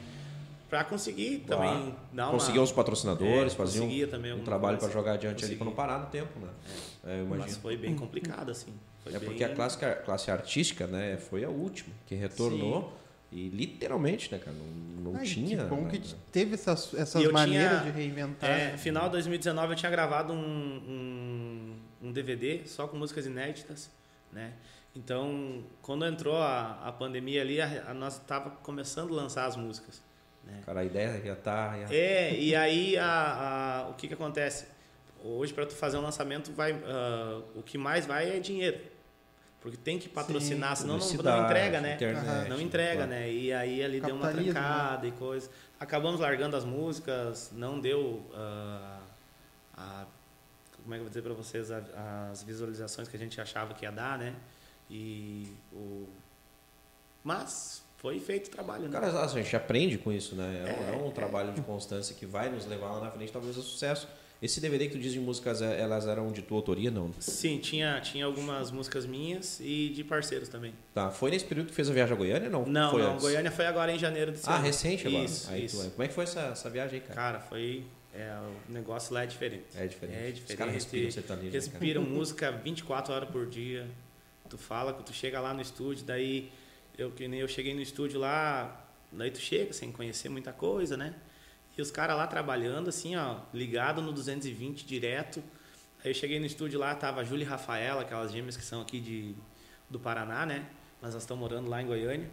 Pra 0.70 0.86
conseguir 0.86 1.40
também 1.40 1.70
Claro. 1.70 1.96
dar 2.14 2.24
uma. 2.28 2.32
Conseguiam 2.32 2.64
os 2.64 2.72
patrocinadores, 2.72 3.52
É, 3.52 3.56
faziam 3.56 3.84
conseguia 3.84 4.08
também 4.08 4.32
um 4.34 4.44
trabalho 4.46 4.78
para 4.78 4.90
jogar 4.90 5.14
adiante 5.14 5.44
ali 5.44 5.56
para 5.58 5.66
Consegui. 5.66 5.66
não 5.66 5.76
parar 5.76 6.00
no 6.00 6.06
tempo, 6.08 6.40
né? 6.40 6.50
É, 7.06 7.20
eu 7.22 7.26
Mas 7.28 7.58
foi 7.58 7.76
bem 7.76 7.96
complicado, 7.98 8.50
assim. 8.50 8.72
Foi 9.04 9.14
É 9.14 9.20
bem- 9.20 9.28
porque 9.30 9.44
a 9.44 9.54
classe, 9.54 9.78
classe 10.06 10.32
artística, 10.32 10.88
né, 10.88 11.18
foi 11.18 11.44
a 11.44 11.50
última 11.50 11.94
que 12.08 12.16
retornou 12.16 12.94
e 13.36 13.50
literalmente, 13.50 14.32
né, 14.32 14.40
cara, 14.40 14.56
não, 14.56 15.12
não 15.12 15.20
Ai, 15.20 15.26
tinha. 15.26 15.58
que 15.58 15.64
bom 15.66 15.82
né, 15.82 15.92
que 15.92 16.16
teve 16.32 16.54
essas, 16.54 16.94
essas 16.94 17.22
E 17.24 17.28
maneiras 17.32 17.82
tinha- 17.82 17.92
de 17.92 17.98
reinventar. 17.98 18.50
É, 18.50 18.78
final 18.78 19.06
de 19.06 19.12
2019 19.12 19.74
eu 19.74 19.76
tinha 19.76 19.92
gravado 19.92 20.32
um, 20.34 20.38
um, 20.40 22.08
um 22.08 22.12
DVD 22.12 22.62
só 22.66 22.88
com 22.88 22.98
músicas 22.98 23.26
inéditas, 23.26 23.90
né? 24.32 24.54
Então, 24.96 25.62
quando 25.82 26.06
entrou 26.06 26.38
a, 26.38 26.80
a 26.86 26.92
pandemia 26.92 27.42
ali, 27.42 27.60
a, 27.60 27.90
a 27.90 27.94
nós 27.94 28.14
estava 28.16 28.50
começando 28.50 29.12
a 29.12 29.22
lançar 29.22 29.46
as 29.46 29.58
músicas. 29.58 30.02
Né? 30.46 30.62
Cara, 30.66 30.80
a 30.80 30.86
ideia 30.86 31.22
já 31.26 31.36
tá. 31.36 31.78
Já... 31.82 31.94
É, 31.94 32.34
e 32.40 32.56
aí 32.56 32.98
a, 32.98 33.06
a- 33.86 33.90
o 33.90 33.94
que, 33.96 34.08
que 34.08 34.14
acontece? 34.14 34.68
Hoje, 35.22 35.54
para 35.54 35.66
tu 35.66 35.74
fazer 35.76 35.98
um 35.98 36.02
lançamento, 36.02 36.54
vai, 36.54 36.72
ah, 36.86 37.42
o 37.56 37.62
que 37.62 37.78
mais 37.78 38.06
vai 38.06 38.38
é 38.38 38.40
dinheiro. 38.40 38.78
Porque 39.66 39.78
tem 39.80 39.98
que 39.98 40.08
patrocinar, 40.08 40.78
senão 40.78 41.00
não, 41.00 41.08
não 41.08 41.46
entrega, 41.46 41.82
né? 41.82 41.96
internet, 41.96 42.50
não 42.50 42.62
entrega, 42.62 42.96
claro. 42.98 43.10
né? 43.10 43.32
E 43.32 43.52
aí 43.52 43.84
ali 43.84 44.00
deu 44.00 44.14
uma 44.14 44.32
né? 44.32 44.44
trancada 44.44 45.08
e 45.08 45.12
coisa. 45.14 45.50
Acabamos 45.80 46.20
largando 46.20 46.56
as 46.56 46.64
músicas, 46.64 47.50
não 47.52 47.80
deu 47.80 48.24
ah, 48.36 49.00
a, 49.76 50.06
como 50.84 50.94
é 50.94 50.98
que 50.98 51.00
eu 51.00 51.06
vou 51.06 51.10
dizer 51.10 51.24
para 51.24 51.34
vocês 51.34 51.72
a- 51.72 51.82
as 52.32 52.44
visualizações 52.44 53.08
que 53.08 53.16
a 53.16 53.20
gente 53.20 53.42
achava 53.42 53.74
que 53.74 53.86
ia 53.86 53.92
dar, 53.92 54.20
né? 54.20 54.36
E 54.88 55.52
o 55.74 56.08
mas 57.24 57.84
foi 57.98 58.20
feito 58.20 58.50
o 58.50 58.52
trabalho, 58.52 58.84
né? 58.84 58.92
Cara, 58.92 59.20
a 59.20 59.28
gente 59.30 59.56
aprende 59.56 59.98
com 59.98 60.12
isso, 60.12 60.36
né? 60.36 60.64
É, 60.64 60.94
um- 60.94 60.94
é 60.94 61.08
um 61.08 61.10
trabalho 61.10 61.52
de 61.54 61.62
constância 61.64 62.14
que 62.16 62.28
vai 62.28 62.50
nos 62.50 62.68
levar 62.68 62.92
lá 62.92 63.00
na 63.06 63.10
frente, 63.10 63.32
talvez, 63.32 63.58
a 63.58 63.64
sucesso. 63.64 64.08
Esse 64.42 64.60
DVD 64.62 64.88
que 64.88 64.94
tu 64.94 65.00
diz 65.00 65.14
de 65.14 65.20
músicas, 65.20 65.62
é- 65.62 65.80
elas 65.80 66.06
eram 66.08 66.32
de 66.32 66.42
tua 66.42 66.58
autoria, 66.58 66.92
não? 66.92 67.12
Sim, 67.20 67.58
tinha, 67.58 68.00
tinha 68.02 68.26
algumas 68.26 68.70
músicas 68.70 69.06
minhas 69.06 69.60
e 69.62 69.90
de 69.90 70.04
parceiros 70.04 70.50
também. 70.50 70.74
Tá, 70.94 71.10
foi 71.10 71.32
nesse 71.32 71.46
período 71.46 71.68
que 71.70 71.74
fez 71.74 71.90
a 71.90 71.94
viagem 71.94 72.14
a 72.14 72.18
Goiânia, 72.18 72.50
não? 72.50 72.66
Não, 72.66 72.92
foi 72.92 73.02
não, 73.02 73.12
antes? 73.14 73.24
Goiânia 73.24 73.52
foi 73.52 73.66
agora 73.66 73.92
em 73.92 73.98
janeiro 73.98 74.32
desse 74.32 74.48
Ah, 74.50 74.56
ano. 74.56 74.66
recente 74.66 75.08
agora. 75.08 75.24
Isso, 75.24 75.50
Aí 75.50 75.66
isso. 75.66 75.84
tu- 75.84 75.92
como 75.92 76.04
é 76.04 76.08
que 76.08 76.14
foi 76.14 76.24
essa, 76.26 76.42
essa 76.42 76.70
viagem 76.70 76.96
aí, 76.96 77.02
cara? 77.02 77.16
Cara, 77.16 77.40
foi. 77.40 77.84
É, 78.14 78.34
o 78.70 78.72
negócio 78.72 79.14
lá 79.14 79.24
é 79.24 79.26
diferente. 79.26 79.66
É 79.76 79.86
diferente. 79.88 80.18
É 80.18 80.28
Os 80.30 80.34
diferente. 80.36 80.58
caras 80.58 80.74
respiram 80.74 81.12
sertanejo, 81.12 81.48
né? 81.48 81.52
Respiram 81.54 82.02
música 82.02 82.52
24 82.52 83.14
horas 83.14 83.30
por 83.30 83.46
dia. 83.46 83.88
Tu 84.50 84.58
fala 84.58 84.94
tu 84.94 85.12
chega 85.14 85.40
lá 85.42 85.54
no 85.54 85.62
estúdio, 85.62 86.06
daí 86.06 86.50
eu 86.98 87.12
que 87.12 87.28
nem 87.28 87.40
eu 87.42 87.48
cheguei 87.48 87.74
no 87.74 87.82
estúdio 87.82 88.20
lá, 88.20 88.86
daí 89.12 89.32
tu 89.32 89.40
chega 89.40 89.74
sem 89.74 89.92
conhecer 89.92 90.30
muita 90.30 90.54
coisa, 90.54 90.96
né? 90.96 91.14
E 91.78 91.82
os 91.82 91.92
caras 91.92 92.16
lá 92.16 92.26
trabalhando 92.26 92.90
assim, 92.90 93.16
ó, 93.16 93.38
ligado 93.54 94.02
no 94.02 94.12
220 94.14 94.86
direto. 94.86 95.44
Aí 96.04 96.12
eu 96.12 96.14
cheguei 96.14 96.40
no 96.40 96.46
estúdio 96.46 96.80
lá, 96.80 96.94
tava 96.96 97.22
a 97.22 97.24
Júlia 97.24 97.44
e 97.44 97.48
Rafaela, 97.48 98.02
aquelas 98.02 98.32
gêmeas 98.32 98.56
que 98.56 98.64
são 98.64 98.82
aqui 98.82 99.00
de 99.00 99.36
do 99.90 100.00
Paraná, 100.00 100.46
né? 100.46 100.66
Mas 101.02 101.12
elas 101.12 101.24
estão 101.24 101.38
morando 101.38 101.70
lá 101.70 101.82
em 101.82 101.86
Goiânia. 101.86 102.30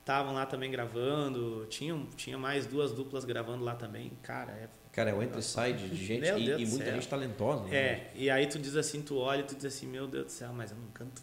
estavam 0.00 0.34
lá 0.34 0.46
também 0.46 0.70
gravando. 0.70 1.66
Tinha, 1.66 2.00
tinha 2.16 2.38
mais 2.38 2.66
duas 2.66 2.92
duplas 2.92 3.24
gravando 3.24 3.64
lá 3.64 3.74
também. 3.74 4.12
Cara, 4.22 4.52
é. 4.52 4.68
Cara, 4.92 5.10
é 5.10 5.14
o 5.14 5.22
entre 5.22 5.40
sai 5.40 5.72
de 5.72 5.94
gente 5.96 6.26
e, 6.26 6.62
e 6.62 6.66
muita 6.66 6.84
céu. 6.84 6.94
gente 6.94 7.08
talentosa. 7.08 7.64
né? 7.64 7.74
É, 7.74 8.12
e 8.14 8.28
aí 8.28 8.46
tu 8.46 8.58
diz 8.58 8.76
assim, 8.76 9.00
tu 9.00 9.16
olha 9.16 9.40
e 9.40 9.44
tu 9.44 9.54
diz 9.54 9.64
assim, 9.64 9.86
meu 9.86 10.06
Deus 10.06 10.26
do 10.26 10.30
céu, 10.30 10.52
mas 10.52 10.70
eu 10.70 10.76
não 10.76 10.88
canto 10.88 11.22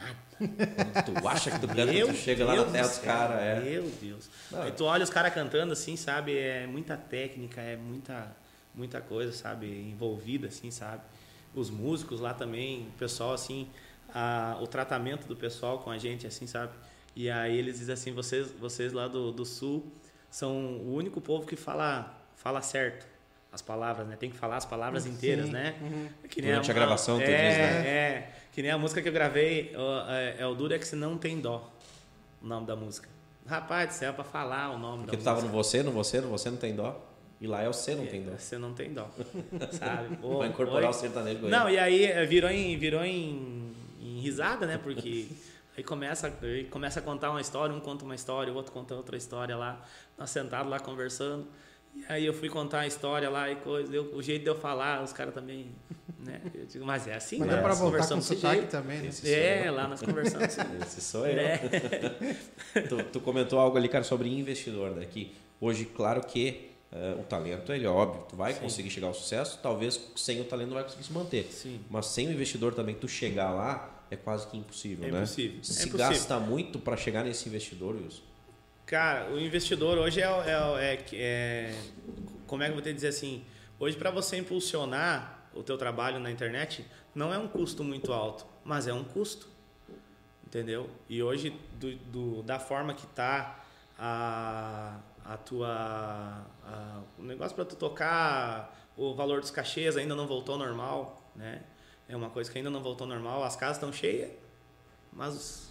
nada. 0.00 0.16
Quando 0.38 1.20
tu 1.20 1.28
acha 1.28 1.50
que 1.50 1.58
tu 1.60 1.66
canta, 1.68 1.84
Meu 1.86 2.08
tu 2.08 2.14
chega 2.14 2.44
lá 2.44 2.52
Deus 2.54 2.66
na 2.66 2.72
terra 2.72 2.86
do 2.86 2.90
dos 2.90 2.98
caras. 2.98 3.40
É. 3.42 3.60
Meu 3.60 3.90
Deus. 4.00 4.30
Não, 4.50 4.62
Aí 4.62 4.72
tu 4.72 4.84
olha 4.84 5.02
os 5.04 5.10
caras 5.10 5.34
cantando 5.34 5.72
assim, 5.72 5.96
sabe? 5.96 6.36
É 6.38 6.66
muita 6.66 6.96
técnica, 6.96 7.60
é 7.60 7.76
muita, 7.76 8.36
muita 8.74 9.00
coisa, 9.00 9.32
sabe? 9.32 9.66
Envolvida, 9.66 10.48
assim, 10.48 10.70
sabe? 10.70 11.02
Os 11.54 11.70
músicos 11.70 12.20
lá 12.20 12.32
também, 12.34 12.82
o 12.94 12.98
pessoal, 12.98 13.32
assim, 13.34 13.68
a- 14.14 14.56
o 14.60 14.66
tratamento 14.66 15.26
do 15.26 15.34
pessoal 15.36 15.78
com 15.80 15.90
a 15.90 15.98
gente, 15.98 16.26
assim, 16.26 16.46
sabe? 16.46 16.72
E 17.16 17.28
aí 17.28 17.56
eles 17.58 17.78
dizem 17.78 17.94
assim, 17.94 18.12
vocês, 18.12 18.52
vocês 18.52 18.92
lá 18.92 19.08
do, 19.08 19.32
do 19.32 19.44
sul 19.44 19.90
são 20.30 20.52
o 20.78 20.94
único 20.94 21.20
povo 21.20 21.46
que 21.46 21.56
fala, 21.56 22.14
fala 22.36 22.62
certo 22.62 23.06
as 23.50 23.62
palavras, 23.62 24.06
né? 24.06 24.14
Tem 24.14 24.30
que 24.30 24.36
falar 24.36 24.58
as 24.58 24.66
palavras 24.66 25.06
inteiras, 25.06 25.46
Sim. 25.46 25.52
né? 25.52 25.74
Uhum. 25.80 26.08
Que 26.28 26.42
Durante 26.42 26.70
a 26.70 26.74
gravação, 26.74 27.16
tu 27.18 27.22
é, 27.22 27.26
diz, 27.48 27.58
né? 27.58 27.88
É, 27.88 28.32
que 28.58 28.62
nem 28.62 28.72
a 28.72 28.76
música 28.76 29.00
que 29.00 29.08
eu 29.08 29.12
gravei, 29.12 29.72
é, 30.08 30.38
é 30.40 30.46
o 30.48 30.52
Duro 30.52 30.74
é 30.74 30.78
que 30.80 30.84
se 30.84 30.96
não 30.96 31.16
tem 31.16 31.40
dó, 31.40 31.72
o 32.42 32.46
nome 32.48 32.66
da 32.66 32.74
música. 32.74 33.08
Rapaz 33.46 33.90
do 33.90 33.92
céu, 33.92 34.12
pra 34.12 34.24
falar 34.24 34.70
o 34.70 34.78
nome 34.80 35.04
Porque 35.04 35.16
da 35.16 35.22
tu 35.22 35.24
tava 35.24 35.36
música. 35.36 35.56
no 35.56 35.62
você, 35.62 35.82
no 35.84 35.92
você, 35.92 36.20
no 36.20 36.28
você 36.28 36.50
não 36.50 36.56
tem 36.56 36.74
dó. 36.74 37.00
E 37.40 37.46
lá 37.46 37.62
é 37.62 37.68
o 37.68 37.72
você 37.72 37.94
não 37.94 38.04
tem 38.04 38.24
dó. 38.24 38.32
Você 38.36 38.58
não 38.58 38.74
tem 38.74 38.92
dó, 38.92 39.08
sabe? 39.70 40.18
Ô, 40.20 40.38
Vai 40.38 40.48
incorporar 40.48 40.86
oi. 40.86 40.90
o 40.90 40.92
sertanejo 40.92 41.38
goiano. 41.38 41.56
Não, 41.56 41.70
e 41.70 41.78
aí 41.78 42.04
é, 42.06 42.26
virou 42.26 42.50
em, 42.50 42.76
virou 42.76 43.04
em, 43.04 43.72
em 44.00 44.18
risada, 44.18 44.66
né? 44.66 44.76
Porque 44.76 45.28
aí 45.78 45.84
começa, 45.84 46.34
aí 46.42 46.64
começa 46.64 46.98
a 46.98 47.02
contar 47.04 47.30
uma 47.30 47.40
história, 47.40 47.72
um 47.72 47.78
conta 47.78 48.04
uma 48.04 48.16
história, 48.16 48.52
o 48.52 48.56
outro 48.56 48.72
conta 48.72 48.92
outra 48.92 49.16
história 49.16 49.56
lá, 49.56 49.80
nós 50.18 50.30
sentados 50.30 50.68
lá 50.68 50.80
conversando. 50.80 51.46
E 51.94 52.04
aí 52.08 52.24
eu 52.26 52.32
fui 52.32 52.48
contar 52.48 52.80
a 52.80 52.86
história 52.86 53.28
lá 53.28 53.50
e 53.50 53.56
coisa, 53.56 53.94
eu- 53.94 54.14
o 54.14 54.22
jeito 54.22 54.42
de 54.42 54.48
eu 54.48 54.54
falar, 54.56 55.02
os 55.02 55.12
caras 55.12 55.34
também, 55.34 55.66
né? 56.20 56.40
Eu 56.54 56.64
digo, 56.66 56.84
mas 56.86 57.06
é 57.08 57.14
assim, 57.14 57.38
Mas 57.38 57.48
né? 57.48 57.56
dá 57.56 57.62
pra 57.62 57.74
voltar 57.74 58.06
com 58.08 58.20
sotaque 58.20 58.56
jeito. 58.58 58.70
também, 58.70 58.98
né? 59.00 59.08
Esse 59.08 59.32
É, 59.34 59.68
eu. 59.68 59.74
lá 59.74 59.88
nós 59.88 60.00
conversamos 60.00 60.44
assim. 60.44 60.60
Esse 60.82 61.00
sou 61.00 61.26
eu. 61.26 61.38
É. 61.38 61.58
tu, 62.88 63.02
tu 63.12 63.20
comentou 63.20 63.58
algo 63.58 63.76
ali, 63.76 63.88
cara, 63.88 64.04
sobre 64.04 64.28
investidor, 64.28 64.90
né? 64.92 65.06
Que 65.10 65.34
hoje, 65.60 65.84
claro 65.86 66.20
que 66.24 66.70
eh, 66.90 67.16
o 67.18 67.22
talento, 67.24 67.70
ele 67.72 67.84
é 67.84 67.88
óbvio, 67.88 68.22
tu 68.30 68.36
vai 68.36 68.54
Sim. 68.54 68.60
conseguir 68.60 68.88
chegar 68.90 69.08
ao 69.08 69.14
sucesso, 69.14 69.58
talvez 69.62 70.00
sem 70.16 70.40
o 70.40 70.44
talento 70.44 70.68
não 70.68 70.74
vai 70.76 70.84
conseguir 70.84 71.04
se 71.04 71.12
manter. 71.12 71.44
Sim. 71.52 71.80
Mas 71.90 72.06
sem 72.06 72.28
o 72.28 72.32
investidor 72.32 72.72
também, 72.74 72.94
tu 72.94 73.06
chegar 73.06 73.50
lá 73.50 74.04
é 74.10 74.16
quase 74.16 74.46
que 74.46 74.56
impossível, 74.56 75.06
É 75.06 75.10
né? 75.10 75.18
impossível, 75.18 75.58
é 75.60 75.64
Se 75.64 75.72
impossível. 75.88 75.98
gasta 75.98 76.38
muito 76.40 76.78
para 76.78 76.96
chegar 76.96 77.24
nesse 77.24 77.46
investidor, 77.48 77.94
Wilson. 77.96 78.22
Cara, 78.88 79.30
o 79.30 79.38
investidor 79.38 79.98
hoje 79.98 80.22
é, 80.22 80.24
é, 80.24 80.94
é, 80.94 81.06
é- 81.12 81.74
como 82.46 82.62
é 82.62 82.66
que 82.66 82.70
eu 82.70 82.74
vou 82.76 82.82
te 82.82 82.90
dizer 82.90 83.08
assim? 83.08 83.44
Hoje 83.78 83.98
para 83.98 84.10
você 84.10 84.38
impulsionar 84.38 85.50
o 85.52 85.62
teu 85.62 85.76
trabalho 85.76 86.18
na 86.18 86.30
internet 86.30 86.86
não 87.14 87.30
é 87.32 87.36
um 87.36 87.46
custo 87.46 87.84
muito 87.84 88.14
alto, 88.14 88.46
mas 88.64 88.86
é 88.88 88.94
um 88.94 89.04
custo, 89.04 89.46
entendeu? 90.46 90.88
E 91.06 91.22
hoje 91.22 91.50
do, 91.74 91.94
do- 91.96 92.42
da 92.42 92.58
forma 92.58 92.94
que 92.94 93.06
tá 93.08 93.62
a, 93.98 94.98
a 95.22 95.36
tua 95.36 95.68
a- 96.64 97.02
o 97.18 97.22
negócio 97.24 97.54
para 97.54 97.66
tu 97.66 97.76
tocar 97.76 98.74
o 98.96 99.14
valor 99.14 99.40
dos 99.42 99.50
cachês 99.50 99.98
ainda 99.98 100.14
não 100.14 100.26
voltou 100.26 100.54
ao 100.54 100.58
normal, 100.58 101.30
né? 101.36 101.60
É 102.08 102.16
uma 102.16 102.30
coisa 102.30 102.50
que 102.50 102.56
ainda 102.56 102.70
não 102.70 102.82
voltou 102.82 103.04
ao 103.04 103.10
normal. 103.10 103.44
As 103.44 103.54
casas 103.54 103.76
estão 103.76 103.92
cheias, 103.92 104.30
mas 105.12 105.67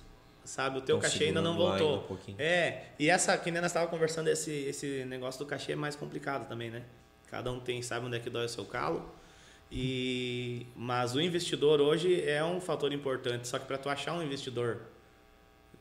sabe 0.47 0.79
o 0.79 0.81
teu 0.81 0.97
Tão 0.97 1.09
cachê 1.09 1.25
ainda 1.25 1.41
não 1.41 1.55
voltou. 1.55 2.07
ainda 2.09 2.31
um. 2.31 2.35
É, 2.39 2.85
e 2.97 3.09
essa, 3.09 3.37
que 3.37 3.51
nem 3.51 3.61
nós 3.61 3.69
estávamos 3.69 3.91
conversando, 3.91 4.29
esse, 4.29 4.51
esse 4.51 5.05
negócio 5.05 5.39
do 5.39 5.45
cachê 5.45 5.73
é 5.73 5.75
mais 5.75 5.95
complicado 5.95 6.47
também, 6.47 6.69
né? 6.71 6.83
Cada 7.29 7.51
um 7.51 7.59
tem, 7.59 7.81
sabe 7.81 8.05
onde 8.05 8.15
é 8.15 8.19
que 8.19 8.29
dói 8.29 8.45
o 8.45 8.49
seu 8.49 8.65
calo. 8.65 9.13
E, 9.71 10.65
mas 10.75 11.13
o 11.13 11.21
investidor 11.21 11.81
hoje 11.81 12.23
é 12.27 12.43
um 12.43 12.61
fator 12.61 12.93
importante, 12.93 13.47
só 13.47 13.59
que 13.59 13.65
para 13.65 13.77
tu 13.77 13.89
achar 13.89 14.13
um 14.13 14.23
investidor, 14.23 14.81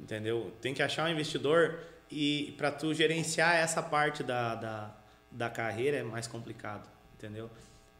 entendeu? 0.00 0.52
Tem 0.60 0.74
que 0.74 0.82
achar 0.82 1.08
um 1.08 1.12
investidor 1.12 1.78
e 2.10 2.54
para 2.56 2.72
tu 2.72 2.92
gerenciar 2.92 3.54
essa 3.54 3.80
parte 3.80 4.24
da, 4.24 4.56
da, 4.56 4.96
da 5.30 5.48
carreira 5.48 5.98
é 5.98 6.02
mais 6.02 6.26
complicado, 6.26 6.88
entendeu? 7.14 7.48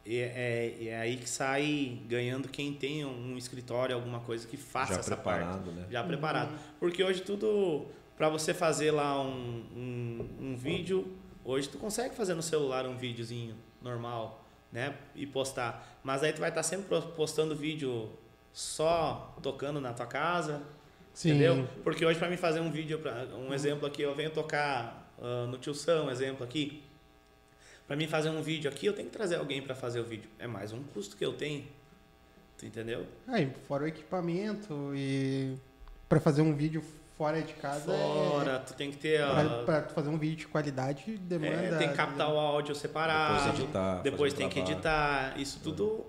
E 0.07 0.19
é, 0.21 0.85
é 0.85 0.97
aí 0.97 1.17
que 1.17 1.29
sai 1.29 1.99
ganhando 2.07 2.47
quem 2.47 2.73
tem 2.73 3.03
um 3.03 3.37
escritório, 3.37 3.93
alguma 3.93 4.21
coisa 4.21 4.47
que 4.47 4.55
faça 4.55 4.93
Já 4.93 4.99
essa 5.01 5.17
parte 5.17 5.39
preparado, 5.39 5.71
né? 5.73 5.85
já 5.91 6.01
preparado. 6.01 6.57
Porque 6.79 7.03
hoje 7.03 7.21
tudo, 7.21 7.87
para 8.15 8.29
você 8.29 8.53
fazer 8.53 8.91
lá 8.91 9.21
um, 9.21 9.65
um, 9.75 10.29
um 10.39 10.55
vídeo, 10.55 11.13
hoje 11.43 11.67
tu 11.67 11.77
consegue 11.77 12.15
fazer 12.15 12.35
no 12.35 12.41
celular 12.41 12.85
um 12.85 12.95
videozinho 12.95 13.53
normal, 13.81 14.45
né? 14.71 14.95
E 15.13 15.27
postar. 15.27 15.99
Mas 16.01 16.23
aí 16.23 16.31
tu 16.31 16.39
vai 16.39 16.49
estar 16.49 16.63
sempre 16.63 17.01
postando 17.17 17.53
vídeo 17.53 18.09
só 18.53 19.35
tocando 19.43 19.81
na 19.81 19.91
tua 19.91 20.05
casa, 20.05 20.63
Sim. 21.13 21.31
entendeu? 21.31 21.67
Porque 21.83 22.05
hoje 22.05 22.17
para 22.17 22.29
mim 22.29 22.37
fazer 22.37 22.61
um 22.61 22.71
vídeo, 22.71 22.97
pra, 22.99 23.27
um 23.35 23.53
exemplo 23.53 23.85
aqui, 23.85 24.03
eu 24.03 24.15
venho 24.15 24.31
tocar 24.31 25.11
ah, 25.21 25.47
no 25.47 25.57
Tio 25.57 25.73
Sam, 25.73 26.03
um 26.03 26.09
exemplo 26.09 26.45
aqui. 26.45 26.81
Para 27.87 27.95
mim 27.95 28.07
fazer 28.07 28.29
um 28.29 28.41
vídeo 28.41 28.69
aqui, 28.69 28.85
eu 28.85 28.93
tenho 28.93 29.07
que 29.09 29.15
trazer 29.15 29.35
alguém 29.35 29.61
para 29.61 29.73
fazer 29.73 29.99
o 29.99 30.03
vídeo. 30.03 30.29
É 30.37 30.45
mais 30.45 30.73
um 30.73 30.83
custo 30.83 31.15
que 31.15 31.25
eu 31.25 31.33
tenho. 31.33 31.65
Tu 32.57 32.65
entendeu? 32.65 33.05
Aí, 33.27 33.49
fora 33.67 33.83
o 33.83 33.87
equipamento 33.87 34.91
e 34.95 35.55
pra 36.09 36.19
fazer 36.19 36.41
um 36.41 36.53
vídeo 36.55 36.83
fora 37.17 37.41
de 37.41 37.53
casa 37.53 37.91
Fora, 37.91 38.59
tu 38.59 38.73
tem 38.73 38.91
que 38.91 38.97
ter 38.97 39.19
é, 39.19 39.23
a, 39.23 39.63
pra, 39.65 39.81
tu 39.83 39.93
fazer 39.93 40.09
um 40.09 40.17
vídeo 40.17 40.37
de 40.37 40.47
qualidade 40.47 41.17
demanda 41.17 41.53
É, 41.55 41.77
tem 41.77 41.89
que 41.89 41.95
captar 41.95 42.31
o 42.31 42.37
áudio 42.37 42.75
separado. 42.75 43.35
Depois 43.43 43.59
editar, 43.59 44.01
depois 44.01 44.33
um 44.33 44.37
tem 44.37 44.49
que 44.49 44.59
editar. 44.59 45.39
Isso 45.39 45.59
tudo, 45.63 46.05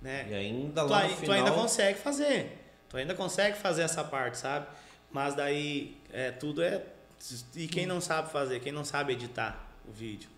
né? 0.00 0.26
E 0.30 0.34
ainda 0.34 0.82
Tu, 0.84 0.90
lá 0.90 0.98
ai- 0.98 1.08
no 1.08 1.14
tu 1.14 1.20
final... 1.20 1.36
ainda 1.36 1.50
consegue 1.52 1.98
fazer. 1.98 2.58
Tu 2.88 2.96
ainda 2.96 3.14
consegue 3.14 3.56
fazer 3.58 3.82
essa 3.82 4.04
parte, 4.04 4.38
sabe? 4.38 4.66
Mas 5.10 5.34
daí 5.34 5.96
é, 6.12 6.30
tudo 6.30 6.62
é. 6.62 6.82
E 7.54 7.66
quem 7.66 7.86
não 7.86 8.00
sabe 8.00 8.30
fazer, 8.30 8.60
quem 8.60 8.70
não 8.72 8.84
sabe 8.84 9.14
editar 9.14 9.66
o 9.88 9.92
vídeo, 9.92 10.28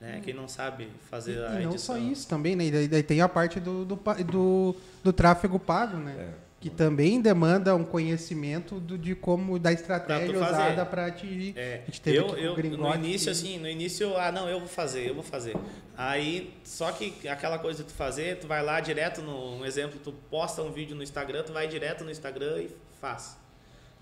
né? 0.00 0.20
Quem 0.24 0.34
não 0.34 0.46
sabe 0.48 0.88
fazer 1.10 1.42
a 1.44 1.60
E 1.60 1.64
não 1.64 1.72
edição. 1.72 1.96
só 1.96 1.98
isso 1.98 2.28
também, 2.28 2.54
né? 2.56 2.64
E 2.66 2.70
daí, 2.70 2.88
daí 2.88 3.02
tem 3.02 3.20
a 3.20 3.28
parte 3.28 3.58
do, 3.60 3.84
do, 3.84 3.96
do, 4.30 4.76
do 5.02 5.12
tráfego 5.12 5.58
pago, 5.58 5.96
né? 5.96 6.14
É. 6.42 6.46
Que 6.58 6.70
também 6.70 7.20
demanda 7.20 7.76
um 7.76 7.84
conhecimento 7.84 8.80
do, 8.80 8.96
de 8.98 9.14
como, 9.14 9.58
da 9.58 9.72
estratégia 9.72 10.34
usada 10.36 10.84
para 10.86 11.06
atingir. 11.06 11.52
É, 11.56 11.82
A 11.82 11.86
gente 11.86 12.00
teve 12.00 12.16
eu, 12.16 12.28
eu 12.36 12.56
no 12.76 12.94
início, 12.94 13.26
que- 13.26 13.30
assim, 13.30 13.58
no 13.58 13.68
início, 13.68 14.16
ah, 14.16 14.32
não, 14.32 14.48
eu 14.48 14.58
vou 14.58 14.68
fazer, 14.68 15.06
eu 15.08 15.14
vou 15.14 15.22
fazer. 15.22 15.54
Aí, 15.96 16.52
só 16.64 16.90
que 16.92 17.28
aquela 17.28 17.58
coisa 17.58 17.82
de 17.84 17.90
tu 17.90 17.94
fazer, 17.94 18.38
tu 18.38 18.46
vai 18.46 18.62
lá 18.64 18.80
direto 18.80 19.20
no, 19.22 19.58
um 19.58 19.64
exemplo, 19.66 20.00
tu 20.02 20.12
posta 20.30 20.62
um 20.62 20.72
vídeo 20.72 20.96
no 20.96 21.02
Instagram, 21.02 21.42
tu 21.44 21.52
vai 21.52 21.68
direto 21.68 22.02
no 22.04 22.10
Instagram 22.10 22.62
e 22.62 22.70
faz. 23.00 23.36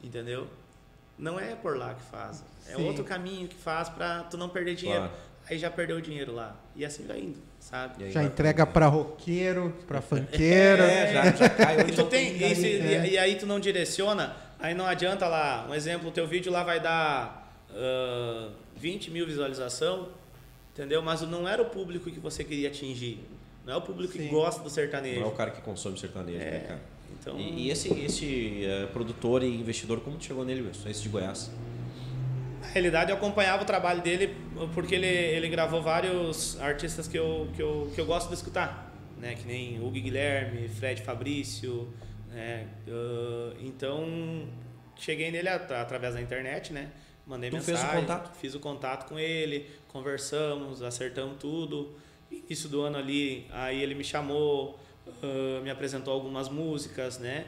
Entendeu? 0.02 0.46
Não 1.18 1.38
é 1.38 1.54
por 1.56 1.76
lá 1.76 1.94
que 1.94 2.02
faz. 2.02 2.42
É 2.68 2.76
Sim. 2.76 2.86
outro 2.86 3.04
caminho 3.04 3.46
que 3.48 3.56
faz 3.56 3.88
pra 3.88 4.22
tu 4.24 4.36
não 4.38 4.48
perder 4.48 4.74
dinheiro. 4.74 5.00
Claro. 5.02 5.14
Aí 5.48 5.58
já 5.58 5.70
perdeu 5.70 5.96
o 5.96 6.00
dinheiro 6.00 6.34
lá. 6.34 6.56
E 6.74 6.84
assim 6.84 7.06
vai 7.06 7.20
indo, 7.20 7.38
sabe? 7.60 8.04
Aí 8.04 8.10
Já 8.12 8.20
vai- 8.20 8.28
entrega 8.28 8.66
pra 8.66 8.86
roqueiro, 8.86 9.74
pra 9.86 10.00
funkeiro. 10.02 10.82
É, 10.82 11.12
já, 11.12 11.32
já 11.32 11.48
cai 11.50 11.80
E 11.88 11.92
tu 11.92 12.02
não 12.02 12.08
tem, 12.08 12.36
e, 12.50 12.54
se- 12.56 12.80
é. 12.80 13.08
e- 13.10 13.18
aí 13.18 13.36
tu 13.36 13.44
não 13.46 13.60
direciona, 13.60 14.34
aí 14.58 14.74
não 14.74 14.86
adianta 14.86 15.26
lá, 15.28 15.66
um 15.68 15.74
exemplo, 15.74 16.08
o 16.08 16.12
teu 16.12 16.26
vídeo 16.26 16.50
lá 16.50 16.62
vai 16.64 16.80
dar 16.80 17.62
ah, 17.70 18.48
20 18.76 19.10
mil 19.10 19.26
visualização, 19.26 20.08
entendeu? 20.72 21.02
Mas 21.02 21.20
não 21.22 21.46
era 21.48 21.60
o 21.62 21.66
público 21.66 22.10
que 22.10 22.18
você 22.20 22.42
queria 22.42 22.68
atingir. 22.68 23.20
Não 23.66 23.72
é 23.74 23.76
o 23.76 23.82
público 23.82 24.12
Sim. 24.12 24.20
que 24.20 24.28
gosta 24.28 24.60
do 24.60 24.64
Não 24.64 24.70
sertanejo. 24.70 25.20
é 25.22 25.26
o 25.26 25.30
cara 25.30 25.50
que 25.50 25.60
consome 25.62 25.98
sertanejo, 25.98 26.38
né, 26.38 26.60
cara? 26.66 26.80
Então, 27.20 27.38
E, 27.38 27.66
e 27.66 27.70
esse, 27.70 27.88
esse 28.00 28.64
eh, 28.64 28.86
produtor 28.92 29.42
e 29.42 29.46
investidor, 29.46 30.00
como 30.00 30.18
tu 30.18 30.24
chegou 30.24 30.44
nele, 30.44 30.60
Wilson? 30.62 30.88
Esse 30.88 31.02
de 31.02 31.08
Goiás? 31.08 31.50
Realidade, 32.74 33.10
eu 33.10 33.16
acompanhava 33.16 33.62
o 33.62 33.66
trabalho 33.66 34.02
dele 34.02 34.34
porque 34.74 34.94
ele, 34.94 35.06
ele 35.06 35.48
gravou 35.48 35.80
vários 35.82 36.60
artistas 36.60 37.06
que 37.08 37.16
eu, 37.18 37.48
que, 37.54 37.62
eu, 37.62 37.90
que 37.94 38.00
eu 38.00 38.04
gosto 38.06 38.28
de 38.28 38.34
escutar, 38.34 38.92
né? 39.18 39.34
Que 39.34 39.46
nem 39.46 39.78
Hugo 39.78 39.92
Guilherme, 39.92 40.68
Fred 40.68 41.00
Fabrício, 41.02 41.88
né? 42.30 42.66
Ah, 42.88 43.54
então, 43.60 44.46
cheguei 44.96 45.30
nele 45.30 45.48
atra- 45.48 45.80
através 45.80 46.14
da 46.14 46.20
internet, 46.20 46.72
né? 46.72 46.90
Mandei 47.26 47.48
Tu 47.48 47.58
fez 47.60 47.68
o 47.78 47.80
mensagem, 47.82 48.00
contato? 48.02 48.36
fiz 48.36 48.54
o 48.54 48.60
contato 48.60 49.08
com 49.08 49.18
ele, 49.18 49.70
conversamos, 49.88 50.82
acertamos 50.82 51.36
tudo. 51.38 51.94
Início 52.30 52.68
do 52.68 52.82
ano 52.82 52.98
ali, 52.98 53.46
aí 53.50 53.80
ele 53.82 53.94
me 53.94 54.04
chamou, 54.04 54.78
ah, 55.22 55.60
me 55.62 55.70
apresentou 55.70 56.12
algumas 56.12 56.48
músicas, 56.48 57.18
né? 57.18 57.46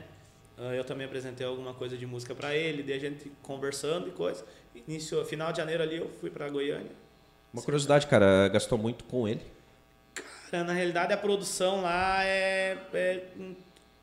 Ah, 0.59 0.75
Eu 0.75 0.85
também 0.85 1.07
apresentei 1.07 1.47
alguma 1.47 1.75
coisa 1.75 1.97
de 1.97 2.07
música 2.07 2.35
para 2.35 2.55
ele, 2.55 2.83
daí 2.83 2.97
a 2.97 2.99
gente 3.01 3.31
conversando 3.43 4.09
e 4.09 4.11
coisa. 4.11 4.45
Início, 4.75 5.25
final 5.25 5.53
de 5.53 5.59
janeiro 5.59 5.83
ali 5.83 5.97
eu 5.97 6.09
fui 6.21 6.31
para 6.31 6.49
Goiânia. 6.49 6.91
Uma 7.53 7.63
curiosidade, 7.63 8.07
cara, 8.07 8.49
gastou 8.49 8.77
muito 8.79 9.05
com 9.05 9.27
ele? 9.29 9.41
Cara, 10.51 10.65
Na 10.65 10.73
realidade 10.73 11.13
a 11.13 11.17
produção 11.17 11.83
lá 11.83 12.25
é, 12.25 12.79
é, 12.93 13.25
hum, 13.37 13.55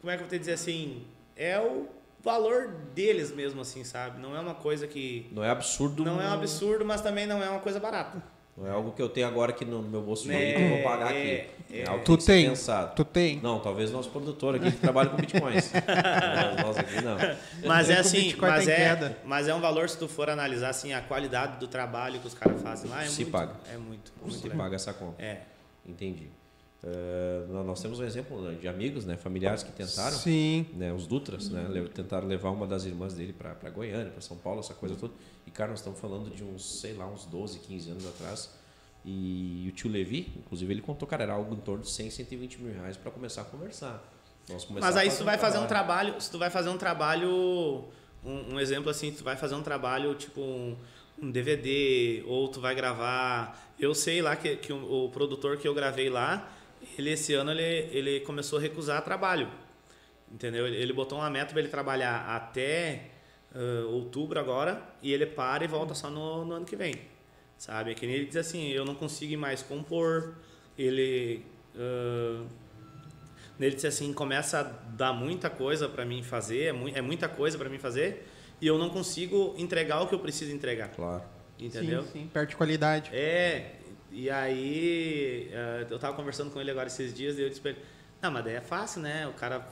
como 0.02 0.12
é 0.12 0.18
que 0.18 0.24
eu 0.24 0.28
vou 0.28 0.38
te 0.38 0.40
dizer 0.40 0.54
assim, 0.54 1.06
é 1.36 1.60
o 1.60 1.88
valor 2.24 2.70
deles 2.94 3.32
mesmo, 3.32 3.62
assim, 3.62 3.84
sabe? 3.84 4.20
Não 4.20 4.36
é 4.36 4.40
uma 4.40 4.56
coisa 4.56 4.88
que. 4.88 5.28
Não 5.32 5.44
é 5.44 5.50
absurdo. 5.50 6.04
Não 6.04 6.22
é 6.22 6.26
um 6.30 6.34
absurdo, 6.34 6.86
mas 6.86 7.02
também 7.02 7.26
não 7.28 7.44
é 7.44 7.50
uma 7.50 7.60
coisa 7.60 7.80
barata. 7.80 8.22
Não 8.56 8.68
é 8.68 8.70
algo 8.70 8.92
que 8.92 9.02
eu 9.02 9.10
tenho 9.10 9.26
agora 9.28 9.52
aqui 9.52 9.66
no 9.66 9.82
meu 9.82 10.02
bolso 10.02 10.26
de 10.28 10.34
É, 10.34 10.54
que 10.54 10.62
eu 10.62 10.70
vou 10.70 10.84
pagar 10.84 11.12
é, 11.12 11.18
aqui. 11.18 11.50
É, 11.72 11.80
é. 11.80 11.88
algo 11.88 12.00
que 12.02 12.06
Tu 12.06 12.18
que 12.20 12.26
tem? 12.26 12.50
pensado. 12.50 12.96
Tu 12.96 13.04
tem? 13.04 13.40
Não, 13.42 13.60
talvez 13.60 13.92
nosso 13.92 14.10
produtor 14.12 14.56
aqui 14.56 14.72
que 14.72 14.78
trabalha 14.78 15.10
com 15.10 15.18
bitcoins. 15.18 15.72
nós, 16.56 16.66
nós 16.66 16.78
aqui 16.78 17.02
não. 17.02 17.18
Mas 17.68 17.90
é 17.90 17.98
assim, 17.98 18.20
Bitcoin 18.22 18.50
mas 18.50 18.66
tá 18.66 18.72
em 18.72 18.74
é, 18.74 18.78
queda. 18.78 19.18
mas 19.26 19.48
é 19.48 19.56
um 19.56 19.60
valor 19.60 19.90
se 19.90 19.98
tu 19.98 20.08
for 20.08 20.30
analisar 20.30 20.70
assim 20.70 20.94
a 20.94 21.02
qualidade 21.02 21.58
do 21.58 21.68
trabalho 21.68 22.20
que 22.20 22.28
os 22.28 22.36
caras 22.36 22.62
fazem 22.62 22.92
lá 22.92 23.04
é 23.04 23.08
Se 23.08 23.22
muito, 23.24 23.32
paga. 23.32 23.54
é 23.74 23.78
muito, 23.78 24.12
muito 24.22 24.36
Você 24.38 24.44
legal. 24.48 24.64
paga 24.66 24.76
essa 24.76 24.94
conta. 24.94 25.20
É. 25.20 25.42
Entendi. 25.84 26.30
Eh, 26.86 27.46
nós 27.50 27.82
temos 27.82 28.00
um 28.00 28.04
exemplo 28.04 28.42
né, 28.42 28.58
de 28.60 28.68
amigos, 28.68 29.06
né, 29.06 29.16
familiares 29.16 29.64
que 29.64 29.72
tentaram. 29.72 30.18
Sim. 30.18 30.66
né, 30.74 30.92
os 30.92 31.08
Dutras, 31.08 31.50
né, 31.50 31.66
le- 31.70 31.88
tentaram 31.88 32.28
levar 32.28 32.50
uma 32.50 32.68
das 32.68 32.84
irmãs 32.84 33.14
dele 33.14 33.32
para 33.32 33.70
Goiânia, 33.70 34.12
para 34.12 34.20
São 34.22 34.36
Paulo, 34.36 34.60
essa 34.60 34.74
coisa 34.74 34.96
toda. 34.96 35.14
E, 35.48 35.52
cara, 35.52 35.70
nós 35.70 35.80
estamos 35.80 35.98
falando 36.00 36.30
de 36.30 36.44
uns, 36.44 36.80
sei 36.82 36.94
lá, 36.94 37.08
uns 37.08 37.26
12, 37.26 37.60
15 37.60 37.90
anos 37.92 38.06
atrás. 38.06 38.50
E 39.06 39.66
o 39.70 39.72
tio 39.76 39.90
Levi, 39.90 40.32
inclusive, 40.38 40.74
ele 40.74 40.82
contou, 40.82 41.08
cara, 41.08 41.24
era 41.24 41.34
algo 41.34 41.54
em 41.54 41.60
torno 41.60 41.84
de 41.84 41.90
100, 41.90 42.10
120 42.10 42.62
mil 42.62 42.74
reais 42.74 42.98
para 42.98 43.12
começar 43.12 43.42
a 43.42 43.46
conversar. 43.46 44.04
Mas 44.82 44.98
a 44.98 45.02
aí 45.02 45.10
se 45.12 45.20
tu 45.20 45.24
vai 45.24 45.38
fazer 45.38 45.60
um 45.60 45.68
trabalho, 45.68 46.20
se 46.20 46.30
tu 46.30 46.38
vai 46.38 46.50
fazer 46.50 46.70
um 46.70 46.78
trabalho, 46.78 47.86
um, 48.26 48.56
um 48.56 48.60
exemplo 48.60 48.90
assim, 48.90 49.10
tu 49.12 49.24
vai 49.24 49.38
fazer 49.38 49.56
um 49.56 49.62
trabalho 49.62 50.16
tipo 50.16 50.42
um, 50.42 50.76
um 51.22 51.32
DVD 51.32 52.24
ou 52.28 52.50
tu 52.50 52.60
vai 52.60 52.76
gravar, 52.76 53.74
eu 53.80 53.96
sei 53.96 54.22
lá 54.22 54.36
que, 54.36 54.58
que 54.58 54.74
o, 54.74 55.06
o 55.06 55.10
produtor 55.12 55.58
que 55.58 55.66
eu 55.68 55.74
gravei 55.74 56.10
lá, 56.10 56.50
ele 56.98 57.12
esse 57.12 57.34
ano 57.34 57.52
ele, 57.52 57.62
ele 57.98 58.20
começou 58.22 58.60
a 58.60 58.62
recusar 58.62 59.02
trabalho, 59.04 59.50
entendeu? 60.32 60.66
Ele, 60.68 60.78
ele 60.78 60.94
botou 60.94 61.18
uma 61.18 61.30
meta 61.30 61.52
para 61.52 61.60
ele 61.60 61.70
trabalhar 61.70 62.26
até 62.36 63.12
ah, 63.54 63.86
outubro 63.88 64.40
agora 64.40 64.82
e 65.02 65.12
ele 65.14 65.26
para 65.26 65.64
e 65.64 65.68
volta 65.68 65.94
só 65.94 66.10
no, 66.10 66.44
no 66.46 66.54
ano 66.56 66.66
que 66.66 66.76
vem, 66.76 66.96
sabe? 67.58 67.92
É 67.92 67.94
que 67.94 68.06
nem 68.06 68.16
ele 68.16 68.26
diz 68.26 68.38
assim, 68.38 68.70
eu 68.70 68.86
não 68.86 68.96
consigo 68.96 69.38
mais 69.40 69.62
compor, 69.62 70.36
ele 70.78 71.46
ah, 71.76 72.44
ele 73.60 73.76
disse 73.76 73.88
assim, 73.88 74.12
começa 74.12 74.60
a 74.60 74.64
dar 74.64 75.14
muita 75.14 75.50
coisa 75.50 75.88
para 75.88 76.04
mim 76.04 76.22
fazer, 76.24 76.64
é, 76.66 76.72
mui- 76.74 76.92
é 76.96 77.02
muita 77.02 77.30
coisa 77.30 77.58
para 77.58 77.70
mim 77.70 77.78
fazer, 77.78 78.28
e 78.60 78.68
eu 78.68 78.78
não 78.78 78.90
consigo 78.90 79.54
entregar 79.58 80.02
o 80.02 80.08
que 80.08 80.16
eu 80.16 80.20
preciso 80.20 80.52
entregar. 80.52 80.90
Claro. 80.90 81.24
Entendeu? 81.60 82.02
Sim, 82.04 82.10
sim. 82.12 82.30
Perde 82.34 82.56
qualidade. 82.56 83.10
É, 83.14 83.76
e 84.14 84.30
aí 84.30 85.50
eh, 85.52 85.88
eu 85.90 85.98
tava 85.98 86.16
conversando 86.16 86.52
com 86.52 86.62
ele 86.62 86.70
agora 86.70 86.88
esses 86.88 87.14
dias 87.14 87.38
e 87.38 87.42
eu 87.42 87.50
disse 87.50 87.60
pra 87.60 87.72
ele, 87.72 87.80
não, 88.22 88.32
mas 88.32 88.46
daí 88.46 88.54
é 88.56 88.62
fácil, 88.62 89.02
né? 89.02 89.28
O 89.28 89.34
cara 89.34 89.68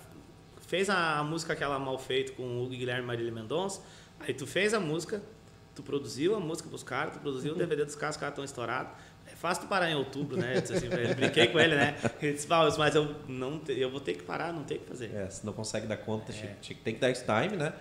fez 0.68 0.90
a, 0.90 1.24
música 1.24 1.54
aquela 1.54 1.78
mal 1.78 1.98
feita 2.00 2.32
com 2.34 2.44
o 2.44 2.64
Hugo 2.64 2.72
Guilherme 2.72 3.06
Marília 3.06 3.32
Mendonça, 3.32 3.82
aí 4.20 4.34
tu 4.34 4.48
fez 4.48 4.74
a 4.74 4.80
música, 4.80 5.22
tu 5.76 5.84
produziu 5.84 6.36
a 6.36 6.40
música 6.40 6.68
pros 6.68 6.84
caras, 6.84 7.14
tu 7.14 7.20
produziu 7.20 7.54
o 7.54 7.56
DVD 7.58 7.86
dos 7.86 7.96
caras, 7.96 8.16
os 8.16 8.20
caras 8.20 8.34
estão 8.34 8.44
estourados. 8.44 8.92
É 9.32 9.36
fácil 9.36 9.64
tu 9.64 9.70
parar 9.70 9.90
em 9.90 9.96
outubro, 9.96 10.36
né? 10.36 10.56
Eu 10.56 10.76
assim 10.76 10.88
ele, 10.88 11.14
brinquei 11.14 11.48
com 11.48 11.60
ele, 11.60 11.76
né? 11.76 11.96
Ele 12.22 12.34
disse, 12.34 12.48
"Pau, 12.48 12.68
mas 12.78 12.96
eu, 12.96 13.16
não, 13.28 13.62
eu 13.70 13.90
vou 13.90 14.00
ter 14.02 14.16
que 14.16 14.24
parar, 14.24 14.52
não 14.52 14.64
tem 14.64 14.78
o 14.78 14.80
que 14.82 14.88
fazer. 14.88 15.14
É, 15.16 15.30
se 15.30 15.46
não 15.46 15.54
consegue 15.54 15.88
dar 15.88 15.98
conta, 15.98 16.34
que- 16.62 16.74
tem 16.76 16.96
que 16.96 17.00
dar 17.00 17.10
esse 17.12 17.24
time, 17.24 17.56
né? 17.56 17.72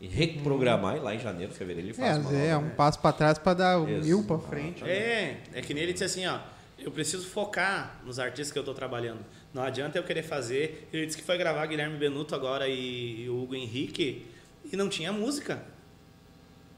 E 0.00 0.06
reprogramar, 0.06 0.96
e 0.96 1.00
lá 1.00 1.14
em 1.14 1.18
janeiro, 1.18 1.52
fevereiro 1.52 1.88
ele 1.88 1.90
É, 1.90 1.94
faz 1.94 2.18
uma 2.18 2.32
é 2.34 2.52
nova, 2.52 2.64
um 2.64 2.68
né? 2.68 2.74
passo 2.74 2.98
pra 3.00 3.12
trás 3.12 3.38
pra 3.38 3.52
dar 3.52 3.78
um 3.80 3.86
mil 3.86 4.24
pra 4.24 4.38
frente. 4.38 4.82
É, 4.82 5.36
é 5.52 5.60
que 5.60 5.74
nem 5.74 5.82
ele 5.82 5.92
disse 5.92 6.04
assim, 6.04 6.26
ó, 6.26 6.38
eu 6.78 6.90
preciso 6.90 7.28
focar 7.28 8.00
nos 8.06 8.18
artistas 8.18 8.50
que 8.50 8.58
eu 8.58 8.64
tô 8.64 8.72
trabalhando. 8.72 9.20
Não 9.52 9.62
adianta 9.62 9.98
eu 9.98 10.02
querer 10.02 10.22
fazer. 10.22 10.88
Ele 10.92 11.04
disse 11.04 11.18
que 11.18 11.24
foi 11.24 11.36
gravar 11.36 11.66
Guilherme 11.66 11.98
Benuto 11.98 12.34
agora 12.34 12.66
e, 12.66 13.24
e 13.24 13.28
o 13.28 13.42
Hugo 13.42 13.54
Henrique 13.54 14.26
e 14.72 14.76
não 14.76 14.88
tinha 14.88 15.12
música. 15.12 15.62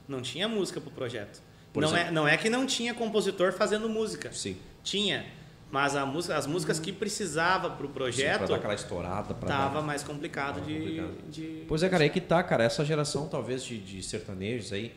Não 0.07 0.21
tinha 0.21 0.49
música 0.49 0.81
pro 0.81 0.91
projeto. 0.91 1.41
Por 1.71 1.81
não, 1.81 1.95
é, 1.95 2.11
não 2.11 2.27
é 2.27 2.35
que 2.35 2.49
não 2.49 2.65
tinha 2.65 2.93
compositor 2.93 3.53
fazendo 3.53 3.87
música. 3.87 4.31
Sim. 4.33 4.57
Tinha. 4.83 5.25
Mas 5.73 5.95
música, 6.05 6.37
as 6.37 6.45
músicas 6.45 6.79
que 6.79 6.91
precisava 6.91 7.71
pro 7.71 7.87
Sim, 7.87 7.93
pra 7.93 8.03
projeto 8.03 8.47
dar 8.47 8.55
aquela 8.57 8.75
estourada. 8.75 9.33
Pra 9.33 9.47
tava 9.47 9.79
dar... 9.79 9.81
mais 9.81 10.03
complicado, 10.03 10.57
Tava 10.57 10.67
de, 10.67 10.73
complicado. 10.75 11.31
de- 11.31 11.65
Pois 11.67 11.81
é, 11.81 11.89
cara, 11.89 12.03
aí 12.03 12.11
que 12.11 12.21
tá, 12.21 12.43
cara. 12.43 12.63
Essa 12.63 12.85
geração, 12.85 13.27
talvez, 13.27 13.63
de, 13.63 13.79
de 13.79 14.03
sertanejos 14.03 14.71
aí, 14.71 14.93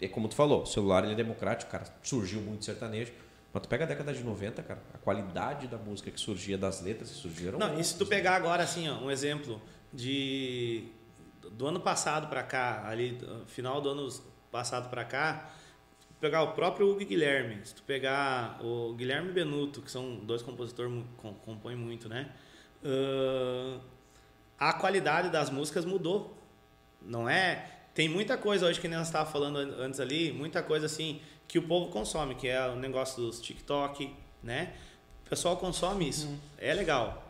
é 0.00 0.06
como 0.06 0.28
tu 0.28 0.36
falou, 0.36 0.62
o 0.62 0.66
celular 0.66 1.02
ele 1.02 1.14
é 1.14 1.16
democrático, 1.16 1.72
cara. 1.72 1.86
Surgiu 2.04 2.40
muito 2.40 2.64
sertanejo. 2.64 3.10
Mas 3.52 3.64
tu 3.64 3.68
pega 3.68 3.82
a 3.82 3.86
década 3.88 4.14
de 4.14 4.22
90, 4.22 4.62
cara, 4.62 4.80
a 4.94 4.98
qualidade 4.98 5.66
da 5.66 5.76
música 5.76 6.08
que 6.08 6.20
surgia, 6.20 6.56
das 6.56 6.80
letras 6.80 7.10
que 7.10 7.16
surgiram. 7.16 7.58
Não, 7.58 7.76
e 7.80 7.82
se 7.82 7.98
tu 7.98 8.06
pegar 8.06 8.36
agora 8.36 8.62
assim, 8.62 8.88
ó, 8.88 8.94
um 8.98 9.10
exemplo 9.10 9.60
de 9.92 10.84
do 11.50 11.66
ano 11.66 11.80
passado 11.80 12.28
para 12.28 12.44
cá, 12.44 12.84
ali 12.86 13.18
final 13.48 13.80
do 13.80 13.88
ano 13.88 14.08
passado 14.52 14.88
para 14.88 15.04
cá, 15.04 15.50
pegar 16.22 16.42
o 16.44 16.52
próprio 16.52 16.88
Hugo 16.88 17.04
Guilherme, 17.04 17.58
se 17.64 17.74
tu 17.74 17.82
pegar 17.82 18.56
o 18.64 18.94
Guilherme 18.94 19.32
Benuto, 19.32 19.82
que 19.82 19.90
são 19.90 20.14
dois 20.24 20.40
compositores 20.40 20.90
com- 21.16 21.34
compõem 21.34 21.74
muito, 21.74 22.08
né? 22.08 22.30
Ahn, 22.84 23.80
a 24.56 24.72
qualidade 24.74 25.30
das 25.30 25.50
músicas 25.50 25.84
mudou. 25.84 26.38
Não 27.04 27.28
é? 27.28 27.68
Tem 27.92 28.08
muita 28.08 28.38
coisa 28.38 28.66
hoje 28.66 28.80
que 28.80 28.86
nem 28.86 28.96
nós 28.96 29.08
estava 29.08 29.28
falando 29.28 29.58
an- 29.58 29.74
antes 29.78 29.98
ali, 29.98 30.32
muita 30.32 30.62
coisa 30.62 30.86
assim 30.86 31.20
que 31.48 31.58
o 31.58 31.62
povo 31.62 31.90
consome, 31.90 32.36
que 32.36 32.46
é 32.46 32.68
o 32.68 32.76
negócio 32.76 33.20
dos 33.20 33.40
TikTok, 33.40 34.14
né? 34.42 34.72
O 35.26 35.28
pessoal 35.28 35.56
consome 35.56 36.08
isso. 36.08 36.32
É 36.56 36.72
legal. 36.72 37.21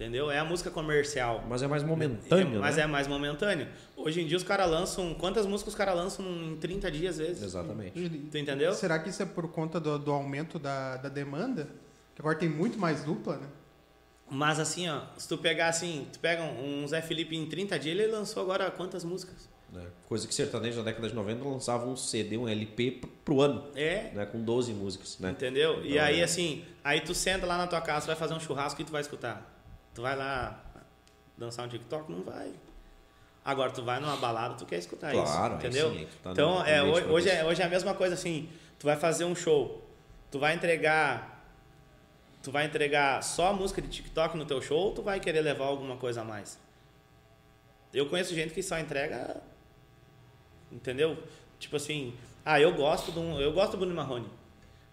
Entendeu? 0.00 0.30
É 0.30 0.38
a 0.38 0.44
música 0.46 0.70
comercial. 0.70 1.44
Mas 1.46 1.62
é 1.62 1.66
mais 1.66 1.82
momentâneo, 1.82 2.56
É- 2.56 2.58
mas 2.58 2.76
né? 2.76 2.84
é 2.84 2.86
mais 2.86 3.06
momentâneo. 3.06 3.68
Hoje 3.94 4.22
em 4.22 4.26
dia 4.26 4.38
os 4.38 4.42
caras 4.42 4.70
lançam. 4.70 5.12
Quantas 5.12 5.44
músicas 5.44 5.74
os 5.74 5.76
caras 5.76 5.94
lançam 5.94 6.24
em 6.24 6.56
30 6.56 6.90
dias, 6.90 7.20
às 7.20 7.26
vezes? 7.26 7.42
Exatamente. 7.42 8.08
Tu 8.30 8.38
entendeu? 8.38 8.72
Será 8.72 8.98
que 8.98 9.10
isso 9.10 9.22
é 9.22 9.26
por 9.26 9.46
conta 9.48 9.78
do, 9.78 9.98
do 9.98 10.10
aumento 10.10 10.58
da, 10.58 10.96
da 10.96 11.10
demanda? 11.10 11.68
Que 12.14 12.22
agora 12.22 12.34
tem 12.38 12.48
muito 12.48 12.78
mais 12.78 13.04
dupla, 13.04 13.36
né? 13.36 13.46
Mas 14.30 14.58
assim, 14.58 14.88
ó, 14.88 15.02
se 15.18 15.28
tu 15.28 15.36
pegar 15.36 15.68
assim, 15.68 16.06
tu 16.10 16.18
pega 16.18 16.44
um, 16.44 16.82
um 16.84 16.88
Zé 16.88 17.02
Felipe 17.02 17.36
em 17.36 17.44
30 17.44 17.78
dias, 17.78 17.98
ele 17.98 18.10
lançou 18.10 18.42
agora 18.42 18.70
quantas 18.70 19.04
músicas? 19.04 19.50
né? 19.70 19.84
Coisa 20.08 20.26
que 20.26 20.34
sertanejo 20.34 20.78
na 20.78 20.84
década 20.84 21.08
de 21.10 21.14
90 21.14 21.44
lançava 21.44 21.86
um 21.86 21.94
CD, 21.94 22.38
um 22.38 22.48
LP 22.48 22.90
pro, 22.92 23.10
pro 23.24 23.40
ano, 23.42 23.64
É, 23.76 24.10
né? 24.14 24.24
Com 24.24 24.40
12 24.42 24.72
músicas, 24.72 25.18
né? 25.20 25.30
Entendeu? 25.32 25.84
e 25.84 25.92
Então, 25.92 26.04
aí, 26.06 26.20
é. 26.20 26.24
assim, 26.24 26.64
aí 26.82 27.02
tu 27.02 27.14
senta 27.14 27.44
lá 27.44 27.58
na 27.58 27.66
tua 27.66 27.82
casa, 27.82 28.06
vai 28.06 28.16
fazer 28.16 28.32
um 28.32 28.40
churrasco 28.40 28.80
e 28.80 28.84
tu 28.84 28.90
vai 28.90 29.02
escutar. 29.02 29.59
Tu 29.94 30.02
vai 30.02 30.16
lá 30.16 30.60
dançar 31.36 31.66
um 31.66 31.68
TikTok? 31.68 32.10
Não 32.10 32.22
vai. 32.22 32.52
Agora, 33.44 33.70
tu 33.70 33.82
vai 33.82 33.98
numa 34.00 34.16
balada, 34.16 34.54
tu 34.54 34.66
quer 34.66 34.78
escutar 34.78 35.12
Claro, 35.12 35.24
isso. 35.28 35.38
aí 35.42 35.54
Entendeu? 35.54 35.90
sim, 35.92 36.06
tá 36.22 36.32
então, 36.32 36.64
é, 36.64 36.82
hoje, 36.82 37.28
é, 37.28 37.44
hoje 37.44 37.62
é 37.62 37.64
a 37.64 37.68
mesma 37.68 37.94
coisa 37.94 38.14
assim. 38.14 38.48
Tu 38.78 38.86
vai 38.86 38.96
fazer 38.96 39.24
um 39.24 39.34
show, 39.34 39.82
tu 40.30 40.38
vai 40.38 40.54
entregar. 40.54 41.38
Tu 42.42 42.50
vai 42.50 42.64
entregar 42.64 43.22
só 43.22 43.48
a 43.48 43.52
música 43.52 43.82
de 43.82 43.88
TikTok 43.88 44.36
no 44.36 44.46
teu 44.46 44.62
show 44.62 44.78
ou 44.78 44.92
tu 44.94 45.02
vai 45.02 45.20
querer 45.20 45.42
levar 45.42 45.66
alguma 45.66 45.96
coisa 45.96 46.22
a 46.22 46.24
mais? 46.24 46.58
Eu 47.92 48.06
conheço 48.08 48.34
gente 48.34 48.54
que 48.54 48.62
só 48.62 48.78
entrega. 48.78 49.42
Entendeu? 50.72 51.22
Tipo 51.58 51.76
assim, 51.76 52.14
ah, 52.44 52.58
eu 52.60 52.72
gosto 52.74 53.10
do, 53.12 53.20
eu 53.40 53.52
gosto 53.52 53.72
do 53.72 53.78
Bruno 53.78 53.94
Marrone. 53.94 54.28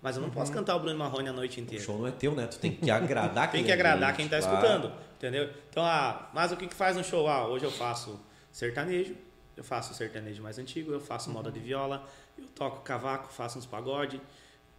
Mas 0.01 0.15
eu 0.15 0.21
não 0.21 0.29
posso 0.29 0.51
cantar 0.51 0.75
o 0.75 0.79
Bruno 0.79 0.97
Marrone 0.97 1.29
a 1.29 1.33
noite 1.33 1.59
O 1.59 1.63
inteira. 1.63 1.83
show 1.83 1.97
não 1.97 2.07
é 2.07 2.11
teu, 2.11 2.33
né? 2.35 2.45
Tu 2.47 2.59
tem 2.59 2.71
que 2.71 2.89
agradar 2.89 3.49
Tem 3.51 3.61
aquele 3.61 3.63
que 3.63 3.71
agradar 3.71 4.15
quem 4.15 4.25
está 4.25 4.37
escutando, 4.37 4.91
entendeu? 5.15 5.49
Então, 5.69 5.83
ah, 5.83 6.29
mas 6.33 6.51
o 6.51 6.57
que, 6.57 6.67
que 6.67 6.75
faz 6.75 6.95
no 6.95 7.03
show? 7.03 7.27
Ah, 7.27 7.47
hoje 7.47 7.65
eu 7.65 7.71
faço 7.71 8.19
sertanejo, 8.51 9.15
eu 9.55 9.63
faço 9.63 9.93
sertanejo 9.95 10.41
mais 10.43 10.59
antigo, 10.59 10.91
eu 10.91 10.99
faço 11.01 11.29
moda 11.31 11.51
de 11.51 11.59
viola, 11.59 12.07
eu 12.37 12.45
toco 12.55 12.81
cavaco, 12.81 13.33
faço 13.33 13.57
uns 13.57 13.65
pagode, 13.65 14.21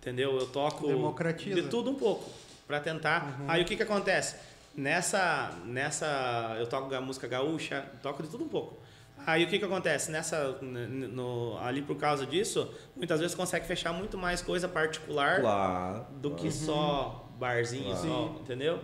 entendeu? 0.00 0.38
Eu 0.38 0.46
toco 0.46 0.86
Democratiza. 0.86 1.60
de 1.62 1.68
tudo 1.68 1.90
um 1.90 1.94
pouco 1.96 2.30
para 2.66 2.78
tentar. 2.80 3.40
Aí 3.48 3.62
o 3.62 3.64
que 3.64 3.76
que 3.76 3.82
acontece? 3.82 4.36
Nessa 4.74 5.50
nessa 5.64 6.54
eu 6.58 6.66
toco 6.68 6.94
a 6.94 7.00
música 7.00 7.26
gaúcha, 7.26 7.84
toco 8.02 8.22
de 8.22 8.28
tudo 8.28 8.44
um 8.44 8.48
pouco. 8.48 8.76
Aí 9.28 9.44
o 9.44 9.46
que 9.46 9.58
que 9.58 9.64
acontece? 9.66 10.10
Nessa 10.10 10.52
no, 10.62 11.58
ali 11.58 11.82
por 11.82 11.96
causa 11.96 12.24
disso, 12.24 12.66
muitas 12.96 13.20
vezes 13.20 13.36
consegue 13.36 13.66
fechar 13.66 13.92
muito 13.92 14.16
mais 14.16 14.40
coisa 14.40 14.66
particular 14.66 15.42
Claro. 15.42 16.06
do 16.12 16.30
que 16.30 16.50
só 16.50 17.28
barzinho, 17.38 17.90
Claro. 17.94 18.08
só, 18.08 18.36
entendeu? 18.40 18.78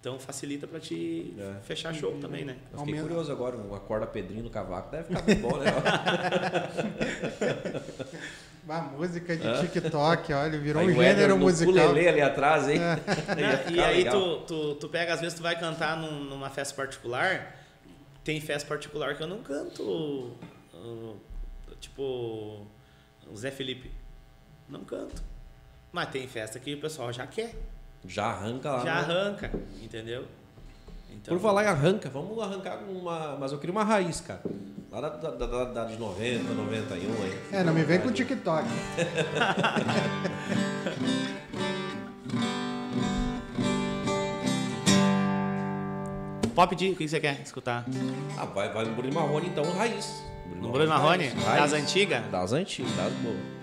Então 0.00 0.18
facilita 0.18 0.66
pra 0.66 0.80
te 0.80 1.34
É. 1.38 1.60
fechar 1.64 1.92
show 1.94 2.12
também, 2.18 2.46
né? 2.46 2.56
Eu 2.72 2.78
fiquei 2.78 2.94
Aumenta. 2.94 3.02
curioso 3.02 3.30
agora, 3.30 3.56
um 3.58 3.74
acorda 3.74 4.06
Pedrinho 4.06 4.44
no 4.44 4.48
cavaco 4.48 4.90
deve 4.90 5.04
ficar 5.04 5.22
muito 5.22 5.42
bom, 5.42 5.58
né? 5.58 5.66
A 8.66 8.80
música 8.80 9.36
de 9.36 9.60
TikTok, 9.68 10.32
olha, 10.32 10.58
virou 10.58 10.80
Aí 10.80 10.88
um 10.88 10.92
o 10.92 10.94
gênero 11.02 11.36
musical. 11.36 11.74
ukulele 11.74 12.08
ali 12.08 12.22
atrás, 12.22 12.66
hein? 12.70 12.80
Ficar 13.66 13.70
E 13.70 13.78
aí 13.80 14.04
tu, 14.06 14.38
tu, 14.46 14.74
tu 14.76 14.88
pega, 14.88 15.12
às 15.12 15.20
vezes 15.20 15.36
tu 15.36 15.42
vai 15.42 15.58
cantar 15.60 15.98
num- 15.98 16.24
numa 16.24 16.48
festa 16.48 16.74
particular, 16.74 17.54
tem 18.24 18.40
festa 18.40 18.66
particular 18.68 19.16
que 19.16 19.22
eu 19.22 19.26
não 19.26 19.42
canto, 19.42 19.82
uh, 19.82 21.16
tipo, 21.78 22.66
o 23.30 23.36
Zé 23.36 23.50
Felipe. 23.50 23.90
Não 24.68 24.84
canto. 24.84 25.22
Mas 25.92 26.08
tem 26.08 26.26
festa 26.26 26.58
que 26.58 26.74
o 26.74 26.80
pessoal 26.80 27.12
já 27.12 27.26
quer, 27.26 27.54
Já 28.06 28.26
arranca 28.26 28.72
lá. 28.72 28.78
já 28.78 28.94
né? 28.94 29.00
arranca, 29.00 29.50
entendeu? 29.80 30.26
Então, 31.10 31.36
Por 31.36 31.42
falar 31.42 31.64
em 31.64 31.68
arranca, 31.68 32.10
vamos 32.10 32.38
arrancar 32.42 32.78
com 32.78 32.92
uma. 32.92 33.36
Mas 33.36 33.52
eu 33.52 33.58
queria 33.58 33.72
uma 33.72 33.84
raiz, 33.84 34.20
cara. 34.20 34.42
Lá 34.90 35.00
da, 35.00 35.08
da, 35.10 35.46
da, 35.46 35.64
da 35.66 35.84
de 35.84 35.96
90, 35.96 36.52
91 36.52 37.22
aí. 37.22 37.40
É, 37.52 37.62
não 37.62 37.72
me 37.72 37.84
vem 37.84 38.00
com 38.00 38.10
TikTok. 38.10 38.66
Pop 46.54 46.74
de, 46.76 46.90
o 46.90 46.96
que 46.96 47.08
você 47.08 47.18
quer 47.18 47.40
escutar? 47.42 47.84
Ah, 48.38 48.44
vai, 48.44 48.72
vai 48.72 48.84
no 48.84 48.94
Bruno 48.94 49.12
Marrone 49.12 49.48
então, 49.48 49.64
raiz. 49.72 50.22
No 50.60 50.70
Bruno 50.70 50.88
Marrone? 50.88 51.28
raiz, 51.28 51.72
Das 51.72 51.72
antigas? 51.72 52.24
Das 52.30 52.52
antigas, 52.52 52.92
das 52.96 53.12
boas. 53.14 53.54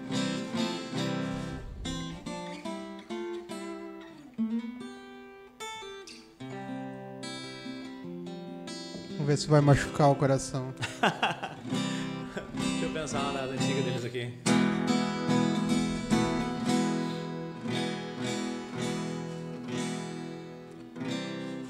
Vamos 9.11 9.27
ver 9.27 9.37
se 9.37 9.47
vai 9.47 9.61
machucar 9.61 10.09
o 10.09 10.15
coração. 10.15 10.73
Deixa 12.55 12.85
eu 12.85 12.89
pensar 12.91 13.19
uma 13.19 13.33
das 13.33 13.51
antigas 13.51 13.83
deles 13.85 14.05
aqui. 14.05 14.33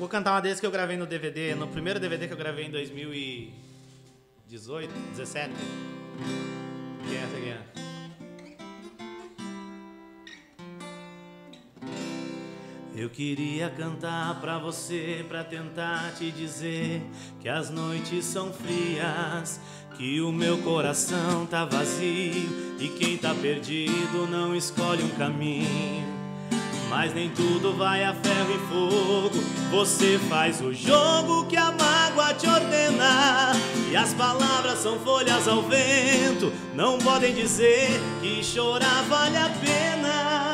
Vou 0.02 0.10
cantar 0.10 0.32
uma 0.32 0.42
deles 0.42 0.60
que 0.60 0.66
eu 0.66 0.72
gravei 0.72 0.98
no 0.98 1.06
DVD, 1.06 1.54
no 1.54 1.68
primeiro 1.68 2.00
DVD 2.00 2.26
que 2.26 2.34
eu 2.34 2.38
gravei 2.38 2.66
em 2.66 2.72
2018, 2.72 4.92
17. 5.12 5.54
Quem 7.08 7.16
é 7.16 7.22
essa 7.22 7.38
aqui? 7.38 7.54
ó? 7.54 7.58
Eu 12.96 13.12
queria 13.12 13.70
cantar 13.70 14.42
pra 14.42 14.58
você, 14.58 15.24
pra 15.28 15.44
tentar 15.44 16.16
te 16.16 16.32
dizer 16.32 17.04
que 17.40 17.48
as 17.48 17.70
noites 17.70 18.26
são 18.26 18.52
frias, 18.52 19.62
que 19.96 20.20
o 20.20 20.32
meu 20.32 20.58
coração 20.64 21.46
tá 21.46 21.64
vazio 21.64 22.76
e 22.80 22.90
quem 22.98 23.20
tá 23.20 23.36
perdido 23.36 24.26
não 24.26 24.56
escolhe 24.56 25.04
um 25.04 25.10
caminho. 25.10 26.11
Mas 26.92 27.14
nem 27.14 27.30
tudo 27.30 27.74
vai 27.78 28.04
a 28.04 28.14
ferro 28.14 28.54
e 28.54 28.60
fogo. 28.68 29.44
Você 29.72 30.20
faz 30.28 30.60
o 30.60 30.74
jogo 30.74 31.46
que 31.46 31.56
a 31.56 31.72
mágoa 31.72 32.34
te 32.34 32.46
ordena. 32.46 33.54
E 33.90 33.96
as 33.96 34.14
palavras 34.14 34.80
são 34.80 35.00
folhas 35.00 35.48
ao 35.48 35.62
vento. 35.62 36.52
Não 36.76 36.98
podem 36.98 37.34
dizer 37.34 37.90
que 38.20 38.44
chorar 38.44 39.04
vale 39.08 39.38
a 39.38 39.50
pena. 39.50 40.52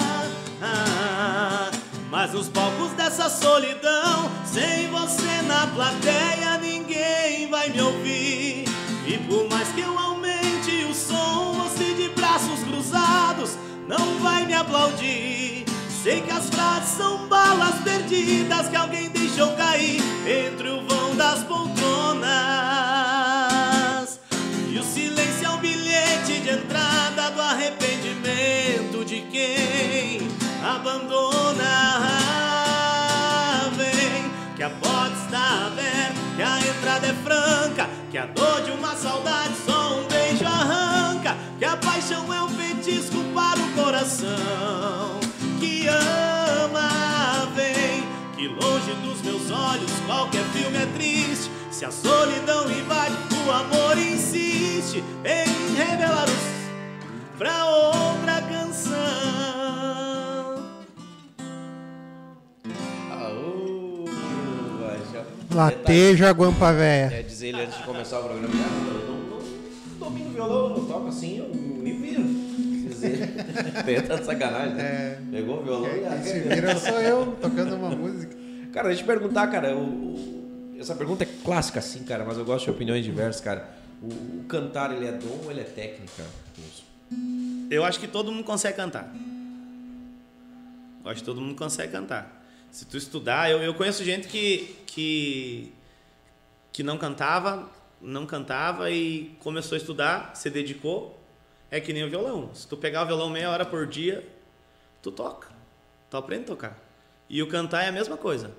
Ah, 0.61 1.71
mas 2.11 2.33
nos 2.33 2.47
palcos 2.49 2.91
dessa 2.91 3.29
solidão, 3.29 4.29
sem 4.45 4.89
você 4.91 5.41
na 5.47 5.65
plateia, 5.65 6.59
ninguém 6.61 7.49
vai 7.49 7.71
me 7.71 7.81
ouvir. 7.81 8.65
E 9.07 9.17
por 9.27 9.49
mais 9.49 9.69
que 9.69 9.81
eu 9.81 9.97
aumente 9.97 10.85
o 10.87 10.93
som, 10.93 11.53
você 11.53 11.95
de 11.95 12.09
braços 12.09 12.59
cruzados 12.63 13.57
não 13.87 14.19
vai 14.19 14.45
me 14.45 14.53
aplaudir. 14.53 15.65
Sei 16.03 16.21
que 16.21 16.31
as 16.31 16.47
frases 16.49 16.89
são 16.89 17.27
balas 17.27 17.81
perdidas 17.83 18.69
que 18.69 18.75
alguém 18.75 19.09
deixou 19.09 19.53
cair 19.55 20.01
entre 20.25 20.69
o 20.69 20.85
vão 20.87 21.15
das 21.15 21.43
poltronas. 21.43 22.29
E 24.69 24.77
o 24.77 24.83
silêncio 24.83 25.47
é 25.47 25.49
o 25.49 25.57
bilhete 25.57 26.39
de 26.39 26.49
entrada 26.51 27.31
do 27.31 27.41
arrependimento 27.41 29.03
de 29.05 29.21
quem 29.23 30.21
abandona. 30.63 31.65
Vem, 33.75 34.31
que 34.55 34.63
a 34.63 34.69
porta 34.69 35.15
está 35.25 35.67
aberta, 35.67 36.13
que 36.35 36.43
a 36.43 36.59
entrada 36.59 37.07
é 37.07 37.13
franca, 37.13 37.89
que 38.11 38.17
a 38.17 38.27
dor 38.27 38.61
de 38.61 38.71
uma 38.71 38.95
saudade 38.95 39.55
Se 51.77 51.85
a 51.85 51.91
solidão 51.91 52.71
invade, 52.71 53.13
o 53.45 53.51
amor 53.51 53.95
insiste 53.99 55.03
em 55.23 55.75
revelar 55.75 56.25
os 56.25 57.37
pra 57.37 57.65
outra 57.65 58.41
canção. 58.41 58.97
Aô, 63.11 64.05
Lateja, 65.53 66.31
guampa 66.31 66.73
véia. 66.73 67.09
Quer 67.09 67.23
dizer 67.23 67.47
ele 67.49 67.61
antes 67.61 67.77
de 67.77 67.83
começar 67.83 68.21
o 68.21 68.23
programa, 68.23 68.53
eu 68.55 69.07
não, 69.07 69.37
não 69.37 69.99
domino 69.99 70.31
violão, 70.31 70.69
não 70.69 70.85
toco 70.85 71.07
assim, 71.09 71.37
eu 71.37 71.47
me 71.53 71.93
viro. 71.93 72.23
Quer 72.23 72.89
dizer, 72.89 73.33
Tem 73.85 74.01
tanta 74.01 74.23
sacanagem, 74.23 74.73
né? 74.73 75.19
Pegou 75.31 75.59
o 75.59 75.63
violão 75.63 75.89
e 75.95 75.99
Quem 75.99 76.23
se 76.23 76.39
vira 76.39 76.75
sou 76.75 76.99
eu, 76.99 77.37
tocando 77.39 77.75
uma 77.75 77.89
música. 77.91 78.35
Cara, 78.73 78.87
deixa 78.87 79.03
eu 79.03 79.05
te 79.05 79.07
perguntar, 79.07 79.45
cara, 79.47 79.75
o- 79.75 79.83
o- 79.83 80.36
essa 80.79 80.95
pergunta 80.95 81.23
é 81.23 81.27
clássica 81.43 81.79
assim, 81.79 82.03
cara, 82.03 82.23
mas 82.25 82.37
eu 82.37 82.45
gosto 82.45 82.65
de 82.65 82.71
opiniões 82.71 83.03
diversas, 83.03 83.41
cara. 83.41 83.67
O, 84.01 84.07
o 84.41 84.45
cantar, 84.47 84.93
ele 84.93 85.07
é 85.07 85.11
dom 85.11 85.45
ou 85.45 85.51
ele 85.51 85.61
é 85.61 85.63
técnica? 85.63 86.23
Eu 87.69 87.83
acho 87.83 87.99
que 87.99 88.07
todo 88.07 88.31
mundo 88.31 88.43
consegue 88.43 88.77
cantar. 88.77 89.13
Eu 91.03 91.11
acho 91.11 91.21
que 91.21 91.25
todo 91.25 91.41
mundo 91.41 91.55
consegue 91.55 91.91
cantar. 91.91 92.43
Se 92.71 92.85
tu 92.85 92.97
estudar, 92.97 93.49
eu, 93.49 93.59
eu 93.59 93.73
conheço 93.73 94.03
gente 94.03 94.27
que, 94.27 94.75
que, 94.85 95.73
que 96.71 96.83
não 96.83 96.97
cantava, 96.97 97.69
não 98.01 98.25
cantava 98.25 98.91
e 98.91 99.35
começou 99.39 99.75
a 99.75 99.79
estudar, 99.79 100.35
se 100.35 100.49
dedicou. 100.49 101.17
É 101.71 101.79
que 101.79 101.91
nem 101.91 102.03
o 102.03 102.09
violão. 102.09 102.53
Se 102.53 102.67
tu 102.67 102.77
pegar 102.77 103.03
o 103.03 103.07
violão 103.07 103.29
meia 103.29 103.49
hora 103.49 103.65
por 103.65 103.87
dia, 103.87 104.27
tu 105.01 105.11
toca. 105.11 105.49
Tu 106.09 106.15
aprende 106.15 106.43
a 106.43 106.47
tocar. 106.47 106.77
E 107.29 107.41
o 107.41 107.47
cantar 107.47 107.83
é 107.83 107.89
a 107.89 107.91
mesma 107.91 108.15
coisa. 108.15 108.51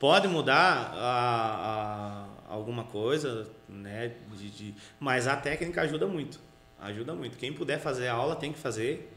Pode 0.00 0.26
mudar 0.26 0.92
a, 0.96 2.26
a- 2.48 2.52
alguma 2.54 2.82
coisa, 2.84 3.48
né? 3.68 4.12
de- 4.36 4.50
de- 4.50 4.74
mas 4.98 5.28
a 5.28 5.36
técnica 5.36 5.82
ajuda 5.82 6.06
muito. 6.06 6.40
Ajuda 6.80 7.14
muito. 7.14 7.36
Quem 7.36 7.52
puder 7.52 7.78
fazer 7.78 8.08
a 8.08 8.14
aula 8.14 8.34
tem 8.34 8.50
que 8.52 8.58
fazer, 8.58 9.12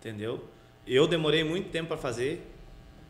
entendeu? 0.00 0.42
Eu 0.86 1.06
demorei 1.06 1.44
muito 1.44 1.68
tempo 1.70 1.88
para 1.88 1.98
fazer 1.98 2.50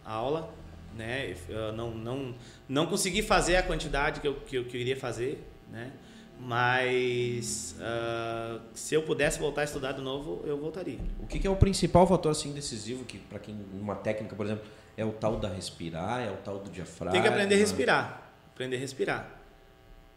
a 0.05 0.13
aula, 0.13 0.53
né? 0.97 1.35
Eu 1.49 1.73
não, 1.73 1.93
não, 1.93 2.35
não 2.69 2.87
consegui 2.87 3.23
fazer 3.23 3.57
a 3.57 3.63
quantidade 3.63 4.21
que 4.21 4.27
eu, 4.29 4.35
que 4.35 4.57
eu 4.57 4.65
queria 4.65 4.97
fazer, 4.97 5.43
né? 5.71 5.93
Mas 6.41 7.77
ah, 7.81 8.59
se 8.75 8.95
eu 8.95 9.03
pudesse 9.03 9.39
voltar 9.39 9.61
a 9.61 9.65
estudar 9.65 9.93
de 9.93 10.01
novo, 10.03 10.43
eu 10.47 10.59
voltaria. 10.59 10.99
O 11.21 11.27
que, 11.29 11.39
que 11.39 11.47
é 11.47 11.51
o 11.51 11.55
principal 11.57 12.07
fator 12.07 12.33
assim 12.33 12.53
decisivo 12.53 13.05
que 13.05 13.19
para 13.19 13.39
quem 13.39 13.57
uma 13.73 13.95
técnica, 13.95 14.35
por 14.35 14.45
exemplo, 14.47 14.65
é 14.97 15.05
o 15.05 15.13
tal 15.13 15.37
da 15.37 15.49
respirar, 15.49 16.21
é 16.23 16.31
o 16.31 16.37
tal 16.37 16.59
do 16.59 16.71
diafragma? 16.71 17.13
Tem 17.13 17.23
que 17.23 17.29
aprender 17.29 17.55
a 17.55 17.59
respirar. 17.59 18.23
Aprender 18.55 18.77
a 18.77 18.79
respirar. 18.81 19.31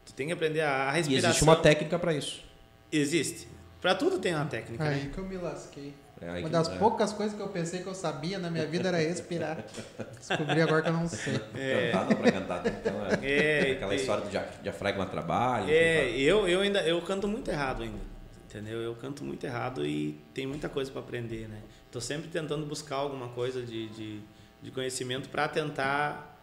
Tu 0.06 0.14
tem 0.14 0.28
que 0.28 0.34
aprender 0.34 0.62
a 0.62 0.90
E 0.92 0.96
respiração. 0.98 1.30
existe 1.30 1.44
uma 1.44 1.56
técnica 1.56 1.98
para 2.00 2.14
isso. 2.14 2.44
Existe. 2.92 3.48
Pra 3.82 3.94
tudo 3.96 4.20
tem 4.20 4.34
uma 4.34 4.46
técnica, 4.46 4.84
né? 4.84 4.90
Aí 4.92 5.10
que 5.10 5.18
eu 5.18 5.26
me 5.26 5.38
lasquei. 5.38 5.94
É 6.20 6.40
Uma 6.40 6.50
das 6.50 6.68
é. 6.68 6.78
poucas 6.78 7.14
coisas 7.14 7.36
que 7.36 7.42
eu 7.42 7.48
pensei 7.50 7.82
que 7.84 7.88
eu 7.88 7.94
sabia 7.94 8.40
na 8.40 8.50
minha 8.50 8.66
vida 8.66 8.88
era 8.88 8.98
respirar. 8.98 9.64
Descobri 10.18 10.60
agora 10.62 10.82
que 10.82 10.90
eu 10.90 10.94
não 10.94 11.08
sei. 11.08 11.34
Cantar 11.38 12.06
não 12.10 12.16
pra 12.16 12.32
cantar. 12.32 12.64
Então, 12.68 12.94
é, 13.22 13.70
É, 13.70 13.72
aquela 13.74 13.94
e- 13.94 13.98
história 13.98 14.24
do 14.24 14.30
dia- 14.32 14.50
diafragma 14.64 15.06
trabalho. 15.06 15.70
É, 15.70 16.10
eu, 16.18 16.48
eu 16.48 16.62
ainda 16.62 16.82
eu 16.88 17.00
canto 17.04 17.28
muito 17.28 17.52
errado 17.52 17.84
ainda. 17.84 18.00
Entendeu? 18.50 18.80
Eu 18.82 18.96
canto 18.96 19.24
muito 19.24 19.46
errado 19.46 19.86
e 19.86 20.20
tem 20.34 20.48
muita 20.48 20.68
coisa 20.70 20.90
para 20.90 21.02
aprender, 21.02 21.48
né? 21.50 21.60
Tô 21.92 22.02
sempre 22.02 22.30
tentando 22.30 22.66
buscar 22.66 22.96
alguma 22.96 23.28
coisa 23.30 23.62
de, 23.62 23.88
de, 23.90 24.20
de 24.62 24.72
conhecimento 24.72 25.30
para 25.30 25.48
tentar 25.48 26.36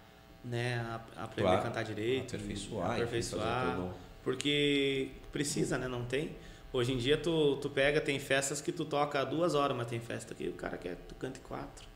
né, 0.44 0.84
aprender 1.16 1.42
Claro. 1.48 1.58
a 1.58 1.62
cantar 1.62 1.82
direito, 1.84 2.34
Aperfeiçoar, 2.36 2.90
aperfeiçoar, 2.92 3.76
todo- 3.76 3.94
porque 4.22 5.08
precisa, 5.32 5.78
né? 5.78 5.88
Não 5.88 6.04
tem. 6.04 6.36
Hoje 6.72 6.92
em 6.92 6.96
dia 6.98 7.16
tu, 7.16 7.56
tu 7.56 7.70
pega, 7.70 8.00
tem 8.00 8.18
festas 8.18 8.60
que 8.60 8.72
tu 8.72 8.84
toca 8.84 9.24
duas 9.24 9.54
horas, 9.54 9.76
mas 9.76 9.86
tem 9.86 10.00
festa 10.00 10.34
que 10.34 10.48
o 10.48 10.52
cara 10.54 10.76
quer 10.76 10.96
que 10.96 11.02
tu 11.08 11.14
cante 11.14 11.40
quatro. 11.40 11.86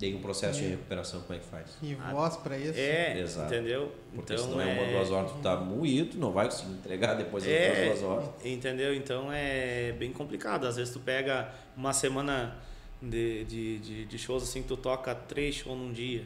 E 0.00 0.04
aí 0.06 0.14
um 0.14 0.20
processo 0.20 0.60
de 0.60 0.68
recuperação, 0.68 1.20
como 1.22 1.34
é 1.34 1.38
que 1.42 1.46
faz? 1.46 1.76
E 1.82 1.94
voz 1.94 2.36
pra 2.38 2.56
isso. 2.56 2.78
É, 2.78 3.18
Exato. 3.20 3.52
entendeu? 3.52 3.92
Porque 4.14 4.32
então 4.32 4.44
senão 4.44 4.60
é 4.60 4.72
uma, 4.72 4.92
duas 4.92 5.10
horas 5.10 5.32
tu 5.32 5.38
tá 5.38 5.56
moído, 5.56 6.16
não 6.18 6.30
vai 6.32 6.46
conseguir 6.46 6.72
entregar 6.72 7.14
depois 7.14 7.44
das 7.44 7.52
É, 7.52 7.86
duas 7.86 8.02
horas. 8.02 8.28
entendeu? 8.44 8.94
Então 8.94 9.30
é 9.32 9.92
bem 9.98 10.12
complicado. 10.12 10.66
Às 10.66 10.76
vezes 10.76 10.92
tu 10.92 11.00
pega 11.00 11.52
uma 11.76 11.92
semana 11.92 12.56
de, 13.02 13.44
de, 13.44 13.78
de, 13.78 14.04
de 14.06 14.18
shows 14.18 14.42
assim, 14.42 14.62
que 14.62 14.68
tu 14.68 14.76
toca 14.76 15.14
três 15.14 15.54
shows 15.56 15.78
num 15.78 15.92
dia. 15.92 16.24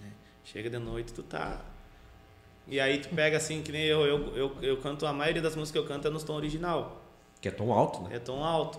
né? 0.00 0.10
Chega 0.44 0.68
de 0.70 0.78
noite, 0.78 1.12
tu 1.12 1.22
tá. 1.22 1.60
E 2.66 2.78
aí 2.78 2.98
tu 3.00 3.08
pega 3.10 3.36
assim, 3.38 3.62
que 3.62 3.72
nem 3.72 3.84
eu, 3.84 4.04
eu, 4.04 4.36
eu, 4.36 4.56
eu 4.62 4.76
canto, 4.78 5.06
a 5.06 5.12
maioria 5.12 5.40
das 5.40 5.56
músicas 5.56 5.72
que 5.72 5.78
eu 5.78 5.94
canto 5.94 6.06
é 6.06 6.10
no 6.10 6.22
tom 6.22 6.34
original. 6.34 7.02
Que 7.40 7.48
é 7.48 7.50
tão 7.50 7.72
alto, 7.72 8.02
né? 8.02 8.16
É 8.16 8.18
tom 8.18 8.44
alto. 8.44 8.78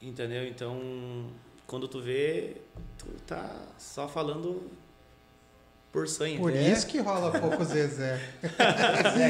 Entendeu? 0.00 0.46
Então, 0.48 1.26
quando 1.66 1.86
tu 1.86 2.00
vê, 2.00 2.56
tu 2.96 3.06
tá 3.26 3.54
só 3.76 4.08
falando 4.08 4.70
por 5.92 6.08
sanha. 6.08 6.38
Por 6.38 6.54
É. 6.54 6.62
isso 6.70 6.86
que 6.86 6.98
rola 7.00 7.38
pouco 7.38 7.62
Zezé. 7.64 8.18
É, 8.42 8.48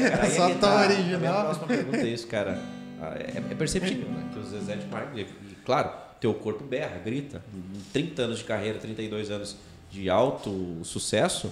cara, 0.09 0.23
aí 0.23 0.31
Só 0.31 0.47
é 0.47 0.51
tão 0.51 0.59
tá. 0.61 0.81
original. 0.83 1.15
A 1.15 1.19
minha 1.19 1.41
próxima 1.43 1.67
pergunta 1.67 1.97
é 1.97 2.07
isso, 2.07 2.27
cara. 2.27 2.57
Ah, 3.01 3.15
É, 3.17 3.51
é 3.51 3.55
perceptível, 3.55 4.07
né? 4.09 4.29
Que 4.31 4.39
o 4.39 4.43
Zezé 4.45 4.75
de 4.77 4.85
Camargo, 4.85 5.19
e, 5.19 5.25
claro, 5.65 5.91
teu 6.21 6.33
corpo 6.35 6.63
berra, 6.63 6.99
grita. 6.99 7.43
Em 7.53 7.81
30 7.91 8.21
anos 8.21 8.37
de 8.37 8.43
carreira, 8.45 8.79
32 8.79 9.31
anos 9.31 9.57
de 9.89 10.09
alto 10.09 10.79
sucesso, 10.85 11.51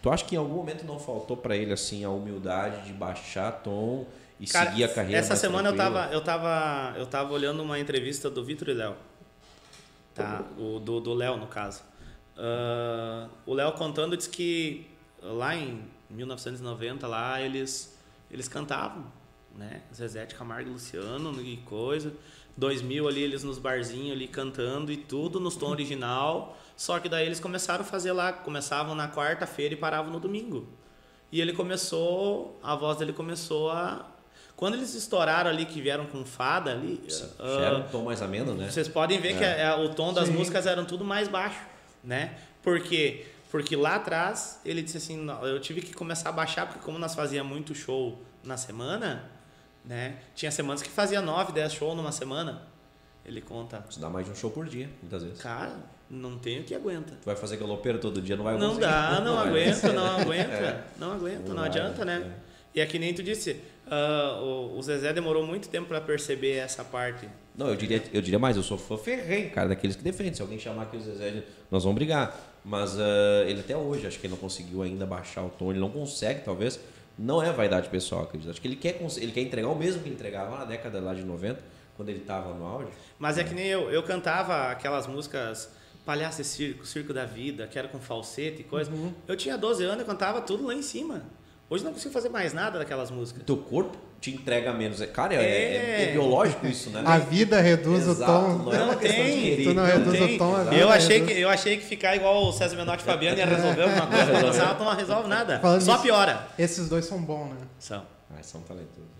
tu 0.00 0.10
acha 0.10 0.24
que 0.24 0.36
em 0.36 0.38
algum 0.38 0.54
momento 0.54 0.86
não 0.86 0.98
faltou 0.98 1.36
pra 1.36 1.54
ele, 1.56 1.72
assim, 1.72 2.04
a 2.04 2.08
humildade 2.08 2.86
de 2.86 2.92
baixar 2.92 3.50
tom 3.62 4.06
e 4.40 4.46
Cara, 4.46 4.70
seguir 4.70 4.84
a 4.84 4.88
carreira 4.88 5.18
Essa 5.18 5.36
semana 5.36 5.68
eu 5.68 5.74
tranquila? 5.74 6.02
tava, 6.02 6.14
eu, 6.14 6.20
tava, 6.22 6.98
eu 6.98 7.06
tava 7.06 7.32
olhando 7.34 7.62
uma 7.62 7.78
entrevista 7.78 8.30
do 8.30 8.42
Vitor 8.44 8.68
e 8.68 8.74
Léo. 8.74 8.94
Tá? 10.14 10.44
O, 10.56 10.78
do 10.78 11.00
do 11.00 11.12
Léo, 11.12 11.36
no 11.36 11.48
caso. 11.48 11.82
Ah, 12.36 13.28
o 13.44 13.52
Léo 13.52 13.72
contando 13.72 14.16
disse 14.16 14.30
que 14.30 14.86
lá 15.20 15.56
em 15.56 15.82
1990, 16.08 17.06
lá 17.06 17.40
eles, 17.40 17.98
eles 18.30 18.46
cantavam, 18.46 19.04
né? 19.56 19.82
Zezé 19.92 20.24
de 20.24 20.36
Camargo 20.36 20.70
e 20.70 20.72
Luciano 20.72 21.40
e 21.42 21.56
coisa. 21.58 22.12
2000 22.56 23.08
ali, 23.08 23.22
eles 23.22 23.42
nos 23.42 23.58
barzinhos 23.58 24.12
ali 24.12 24.28
cantando 24.28 24.92
e 24.92 24.96
tudo 24.96 25.40
nos 25.40 25.56
tom 25.56 25.70
original. 25.70 26.56
Só 26.76 26.98
que 26.98 27.08
daí 27.08 27.26
eles 27.26 27.40
começaram 27.40 27.82
a 27.82 27.84
fazer 27.86 28.12
lá, 28.12 28.32
começavam 28.32 28.94
na 28.94 29.08
quarta-feira 29.08 29.74
e 29.74 29.76
paravam 29.76 30.12
no 30.12 30.20
domingo. 30.20 30.68
E 31.30 31.40
ele 31.40 31.52
começou, 31.52 32.58
a 32.62 32.74
voz 32.74 32.98
dele 32.98 33.12
começou 33.12 33.70
a. 33.70 34.06
Quando 34.56 34.74
eles 34.74 34.94
estouraram 34.94 35.50
ali, 35.50 35.66
que 35.66 35.80
vieram 35.80 36.06
com 36.06 36.24
fada 36.24 36.70
ali, 36.70 37.00
Já 37.08 37.26
era 37.60 37.78
um 37.78 37.88
tom 37.88 38.04
mais 38.04 38.22
ameno, 38.22 38.54
né? 38.54 38.70
vocês 38.70 38.86
podem 38.86 39.20
ver 39.20 39.36
que 39.36 39.42
é- 39.44 39.74
o 39.74 39.88
tom 39.88 40.12
das 40.12 40.28
Sim. 40.28 40.34
músicas 40.34 40.64
eram 40.66 40.84
tudo 40.84 41.04
mais 41.04 41.26
baixo, 41.26 41.60
né? 42.04 42.38
Por 42.62 42.80
quê? 42.80 43.26
Porque 43.50 43.74
lá 43.74 43.96
atrás 43.96 44.60
ele 44.64 44.80
disse 44.82 44.96
assim, 44.96 45.16
"Não, 45.16 45.44
eu 45.44 45.58
tive 45.60 45.80
que 45.80 45.92
começar 45.92 46.28
a 46.28 46.32
baixar, 46.32 46.66
porque 46.66 46.80
como 46.84 46.98
nós 46.98 47.14
fazia 47.16 47.42
muito 47.42 47.74
show 47.74 48.20
na 48.44 48.56
semana, 48.56 49.28
né? 49.84 50.16
Tinha 50.34 50.50
semanas 50.50 50.82
que 50.82 50.88
fazia 50.88 51.20
9, 51.20 51.52
10 51.52 51.72
shows 51.72 51.96
numa 51.96 52.12
semana. 52.12 52.62
Ele 53.24 53.40
conta, 53.40 53.82
Isso 53.88 53.98
dá 54.00 54.10
mais 54.10 54.26
de 54.26 54.32
um 54.32 54.34
show 54.34 54.50
por 54.50 54.66
dia, 54.66 54.88
muitas 55.00 55.22
vezes. 55.22 55.40
cara, 55.40 55.74
não 56.10 56.38
tem 56.38 56.60
o 56.60 56.64
que 56.64 56.74
aguenta. 56.74 57.14
Tu 57.22 57.24
vai 57.24 57.34
fazer 57.34 57.56
galopeiro 57.56 57.98
todo 57.98 58.20
dia, 58.20 58.36
não 58.36 58.44
vai 58.44 58.58
Não 58.58 58.68
conseguir. 58.68 58.82
dá, 58.86 59.20
não 59.20 59.36
vai. 59.36 59.48
aguenta, 59.48 59.92
não 59.92 60.06
aguenta, 60.20 60.50
É. 60.52 60.84
não 60.98 61.12
aguenta, 61.12 61.54
não 61.54 61.62
adianta, 61.62 62.04
né? 62.04 62.34
E 62.74 62.80
é 62.80 62.86
que 62.86 62.98
nem 62.98 63.14
tu 63.14 63.22
disse, 63.22 63.60
ah, 63.90 64.40
o, 64.42 64.82
Zezé 64.82 65.12
demorou 65.12 65.46
muito 65.46 65.68
tempo 65.68 65.86
pra 65.88 66.00
perceber 66.00 66.56
essa 66.56 66.84
parte. 66.84 67.26
Não, 67.56 67.68
eu 67.68 67.76
diria, 67.76 68.02
eu 68.12 68.20
diria 68.20 68.38
mais, 68.38 68.56
eu 68.56 68.62
sou 68.64 68.76
fã 68.76 68.96
ferrenho, 68.98 69.50
cara, 69.52 69.68
daqueles 69.68 69.94
que 69.96 70.02
defendem. 70.02 70.34
Se 70.34 70.42
alguém 70.42 70.58
chamar 70.58 70.82
aqui 70.82 70.96
o 70.96 71.00
Zezé, 71.00 71.44
nós 71.70 71.84
vamos 71.84 71.94
brigar. 71.94 72.36
Mas 72.64 72.98
ah, 72.98 73.44
ele 73.46 73.60
até 73.60 73.76
hoje, 73.76 74.06
acho 74.06 74.18
que 74.18 74.26
ele 74.26 74.32
não 74.32 74.38
conseguiu 74.40 74.82
ainda 74.82 75.06
baixar 75.06 75.42
o 75.44 75.48
tom, 75.50 75.70
ele 75.70 75.80
não 75.80 75.88
consegue, 75.90 76.40
talvez. 76.44 76.78
Não 77.18 77.42
é 77.42 77.52
vaidade 77.52 77.88
pessoal, 77.88 78.24
acredito. 78.24 78.50
Acho 78.50 78.60
que 78.60 78.66
ele 78.66 78.76
quer, 78.76 79.00
ele 79.18 79.32
quer 79.32 79.40
entregar 79.40 79.68
o 79.68 79.74
mesmo 79.74 80.02
que 80.02 80.08
ele 80.08 80.14
entregava 80.14 80.58
na 80.58 80.64
década 80.64 81.00
lá 81.00 81.14
de 81.14 81.22
90, 81.22 81.62
quando 81.96 82.08
ele 82.08 82.20
estava 82.20 82.52
no 82.54 82.64
auge. 82.64 82.88
Mas 83.18 83.38
é 83.38 83.44
que 83.44 83.54
nem 83.54 83.66
eu, 83.66 83.90
eu 83.90 84.02
cantava 84.02 84.70
aquelas 84.70 85.06
músicas 85.06 85.70
Palhaço 86.04 86.42
e 86.42 86.44
Circo, 86.44 86.84
Circo 86.86 87.14
da 87.14 87.24
Vida, 87.24 87.66
que 87.66 87.78
era 87.78 87.88
com 87.88 87.98
falsete 87.98 88.60
e 88.60 88.64
coisa. 88.64 88.90
Uhum. 88.90 89.12
Eu 89.26 89.36
tinha 89.36 89.56
12 89.56 89.84
anos 89.84 90.02
e 90.02 90.06
cantava 90.06 90.40
tudo 90.40 90.66
lá 90.66 90.74
em 90.74 90.82
cima. 90.82 91.22
Hoje 91.70 91.82
eu 91.82 91.86
não 91.86 91.94
consigo 91.94 92.12
fazer 92.12 92.28
mais 92.28 92.52
nada 92.52 92.78
daquelas 92.78 93.10
músicas. 93.10 93.42
Teu 93.44 93.56
corpo 93.56 93.96
te 94.24 94.30
entrega 94.30 94.72
menos. 94.72 95.02
É- 95.02 95.06
Cara, 95.06 95.34
é, 95.34 95.38
É. 95.38 95.42
é- 95.42 96.02
é 96.08 96.12
biológico 96.12 96.66
isso, 96.66 96.88
né? 96.88 97.02
A 97.04 97.18
vida 97.18 97.60
reduz 97.60 98.06
Exato, 98.08 98.22
o 98.32 98.34
tom. 98.58 98.64
não 98.64 98.72
é 98.72 98.82
uma 98.82 98.96
questão 98.96 99.22
de 99.24 99.32
querer. 99.32 99.64
Tu 99.64 99.74
não 99.74 99.84
reduz 99.84 100.18
tem. 100.18 100.34
o 100.34 100.38
tom, 100.38 100.56
eu, 100.72 100.88
achei 100.88 101.20
que, 101.26 101.32
eu 101.32 101.48
achei 101.50 101.76
que 101.76 101.84
ficar 101.84 102.16
igual 102.16 102.46
o 102.46 102.52
César 102.52 102.74
Menotti 102.76 103.02
e 103.02 103.06
Fabiano 103.06 103.36
ia 103.36 103.44
resolver 103.44 103.82
alguma 103.82 104.06
coisa. 104.06 104.32
Mas 104.32 104.42
lançar, 104.42 104.78
não 104.78 104.96
resolve 104.96 105.28
nada. 105.28 105.58
Falando 105.60 105.80
Só 105.82 105.98
piora. 105.98 106.48
Esses 106.58 106.88
dois 106.88 107.04
são 107.04 107.20
bons, 107.22 107.50
né? 107.50 107.56
São. 107.78 108.02
Ah, 108.30 108.42
são 108.42 108.62
talentosos. 108.62 109.12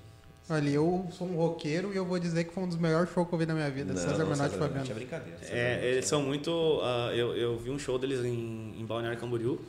Olha, 0.48 0.68
eu 0.70 1.06
sou 1.10 1.26
um 1.26 1.36
roqueiro 1.36 1.92
e 1.92 1.96
eu 1.96 2.04
vou 2.04 2.18
dizer 2.18 2.44
que 2.44 2.52
foi 2.54 2.64
um 2.64 2.68
dos 2.68 2.78
melhores 2.78 3.10
shows 3.12 3.28
que 3.28 3.34
eu 3.34 3.38
vi 3.38 3.46
na 3.46 3.54
minha 3.54 3.70
vida. 3.70 3.92
Não, 3.92 4.00
César 4.00 4.18
não, 4.24 4.30
Menotti 4.30 4.54
e 4.54 4.58
Fabiano. 4.58 4.86
É 4.90 4.94
brincadeira. 4.94 5.38
É, 5.50 5.80
eles 5.84 6.06
são 6.06 6.22
muito. 6.22 6.80
ah, 6.82 7.10
eu, 7.14 7.36
eu 7.36 7.58
vi 7.58 7.70
um 7.70 7.78
show 7.78 7.98
deles 7.98 8.24
em, 8.24 8.74
em 8.78 8.84
Balneário 8.86 9.18
Camboriú. 9.18 9.60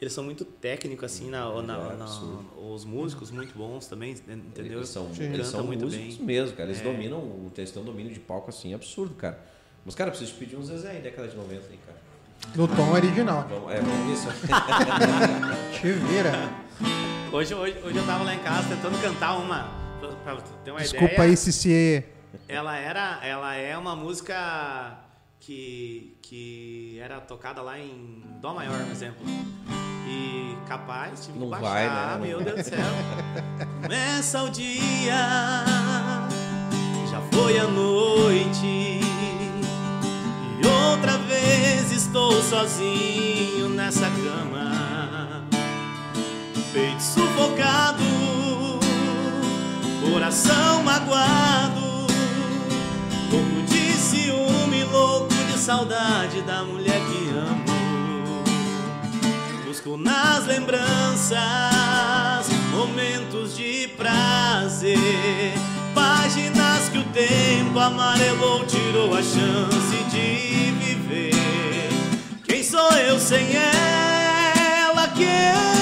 Eles 0.00 0.12
são 0.12 0.24
muito 0.24 0.44
técnicos, 0.44 1.04
assim, 1.04 1.30
na, 1.30 1.62
na- 1.62 1.92
É, 1.92 1.96
na- 1.96 2.60
os 2.72 2.84
músicos 2.84 3.30
muito 3.30 3.56
bons 3.56 3.86
também, 3.86 4.12
entendeu? 4.12 4.78
Eles 4.78 4.88
são, 4.88 5.12
Sim. 5.14 5.24
eles 5.32 5.46
são 5.46 5.64
muito 5.64 5.84
músicos 5.84 6.16
bem. 6.16 6.26
mesmo, 6.26 6.56
cara. 6.56 6.68
Eles 6.68 6.80
É. 6.80 6.84
dominam, 6.84 7.50
eles 7.56 7.70
têm 7.70 7.80
um 7.82 7.86
domínio 7.86 8.12
de 8.12 8.20
palco 8.20 8.50
assim 8.50 8.74
absurdo, 8.74 9.14
cara. 9.14 9.38
Mas, 9.84 9.94
cara, 9.94 10.08
eu 10.08 10.12
preciso 10.12 10.32
te 10.32 10.38
pedir 10.38 10.56
um 10.56 10.62
Zezé 10.64 10.90
aí, 10.90 11.00
década 11.00 11.28
de 11.28 11.36
90 11.36 11.66
aí, 11.70 11.78
cara. 11.86 11.98
No 12.56 12.68
tom 12.68 12.90
original. 12.92 13.46
Vamos, 13.48 13.72
é, 13.72 13.80
vamos 13.80 14.06
ver 14.08 14.32
se 14.32 14.46
Te 15.80 15.92
vira. 15.92 16.32
Hoje, 17.32 17.54
hoje, 17.54 17.78
hoje 17.82 17.96
eu 17.96 18.04
tava 18.06 18.24
lá 18.24 18.34
em 18.34 18.38
casa 18.40 18.68
tentando 18.74 19.00
cantar 19.00 19.36
uma. 19.38 19.68
Pra, 20.22 20.36
ter 20.64 20.70
uma 20.72 20.80
Desculpa 20.80 21.04
ideia. 21.14 21.22
aí, 21.22 21.36
Cicie. 21.36 22.04
Ela 22.48 22.76
era. 22.76 23.20
Ela 23.24 23.54
é 23.54 23.76
uma 23.78 23.94
música 23.96 24.98
que, 25.40 26.16
que 26.22 26.98
era 27.00 27.20
tocada 27.20 27.62
lá 27.62 27.78
em 27.78 28.22
Dó 28.40 28.52
maior, 28.54 28.78
por 28.82 28.90
exemplo. 28.92 29.24
E 30.14 30.56
capaz, 30.68 31.24
tive 31.26 31.32
que 31.32 31.38
Não 31.40 31.50
baixar, 31.50 31.68
vai, 31.68 31.88
né? 31.88 32.18
meu 32.22 32.42
Deus 32.42 32.56
do 32.56 32.64
céu. 32.64 32.78
Começa 33.82 34.42
o 34.44 34.48
dia, 34.50 35.64
já 37.10 37.20
foi 37.32 37.58
a 37.58 37.64
noite. 37.66 39.00
E 40.60 40.66
outra 40.66 41.18
vez 41.18 41.90
estou 41.90 42.40
sozinho 42.42 43.68
nessa 43.70 44.06
cama. 44.08 45.44
Peito 46.72 47.02
sufocado, 47.02 48.02
coração 50.10 50.82
magoado. 50.84 52.06
Louco 53.30 53.62
de 53.66 53.92
ciúme, 53.92 54.84
louco 54.84 55.34
de 55.34 55.58
saudade 55.58 56.40
da 56.42 56.62
mulher 56.64 57.00
que 57.00 57.28
amo. 57.30 57.73
Busco 59.74 59.96
nas 59.96 60.46
lembranças 60.46 61.36
momentos 62.70 63.56
de 63.56 63.88
prazer, 63.96 65.52
páginas 65.92 66.88
que 66.90 66.98
o 66.98 67.04
tempo 67.06 67.80
amarelou, 67.80 68.64
tirou 68.66 69.12
a 69.12 69.20
chance 69.20 69.96
de 70.12 70.70
viver. 70.78 71.32
Quem 72.44 72.62
sou 72.62 72.88
eu 72.92 73.18
sem 73.18 73.48
ela? 73.56 75.08
Quem 75.08 75.73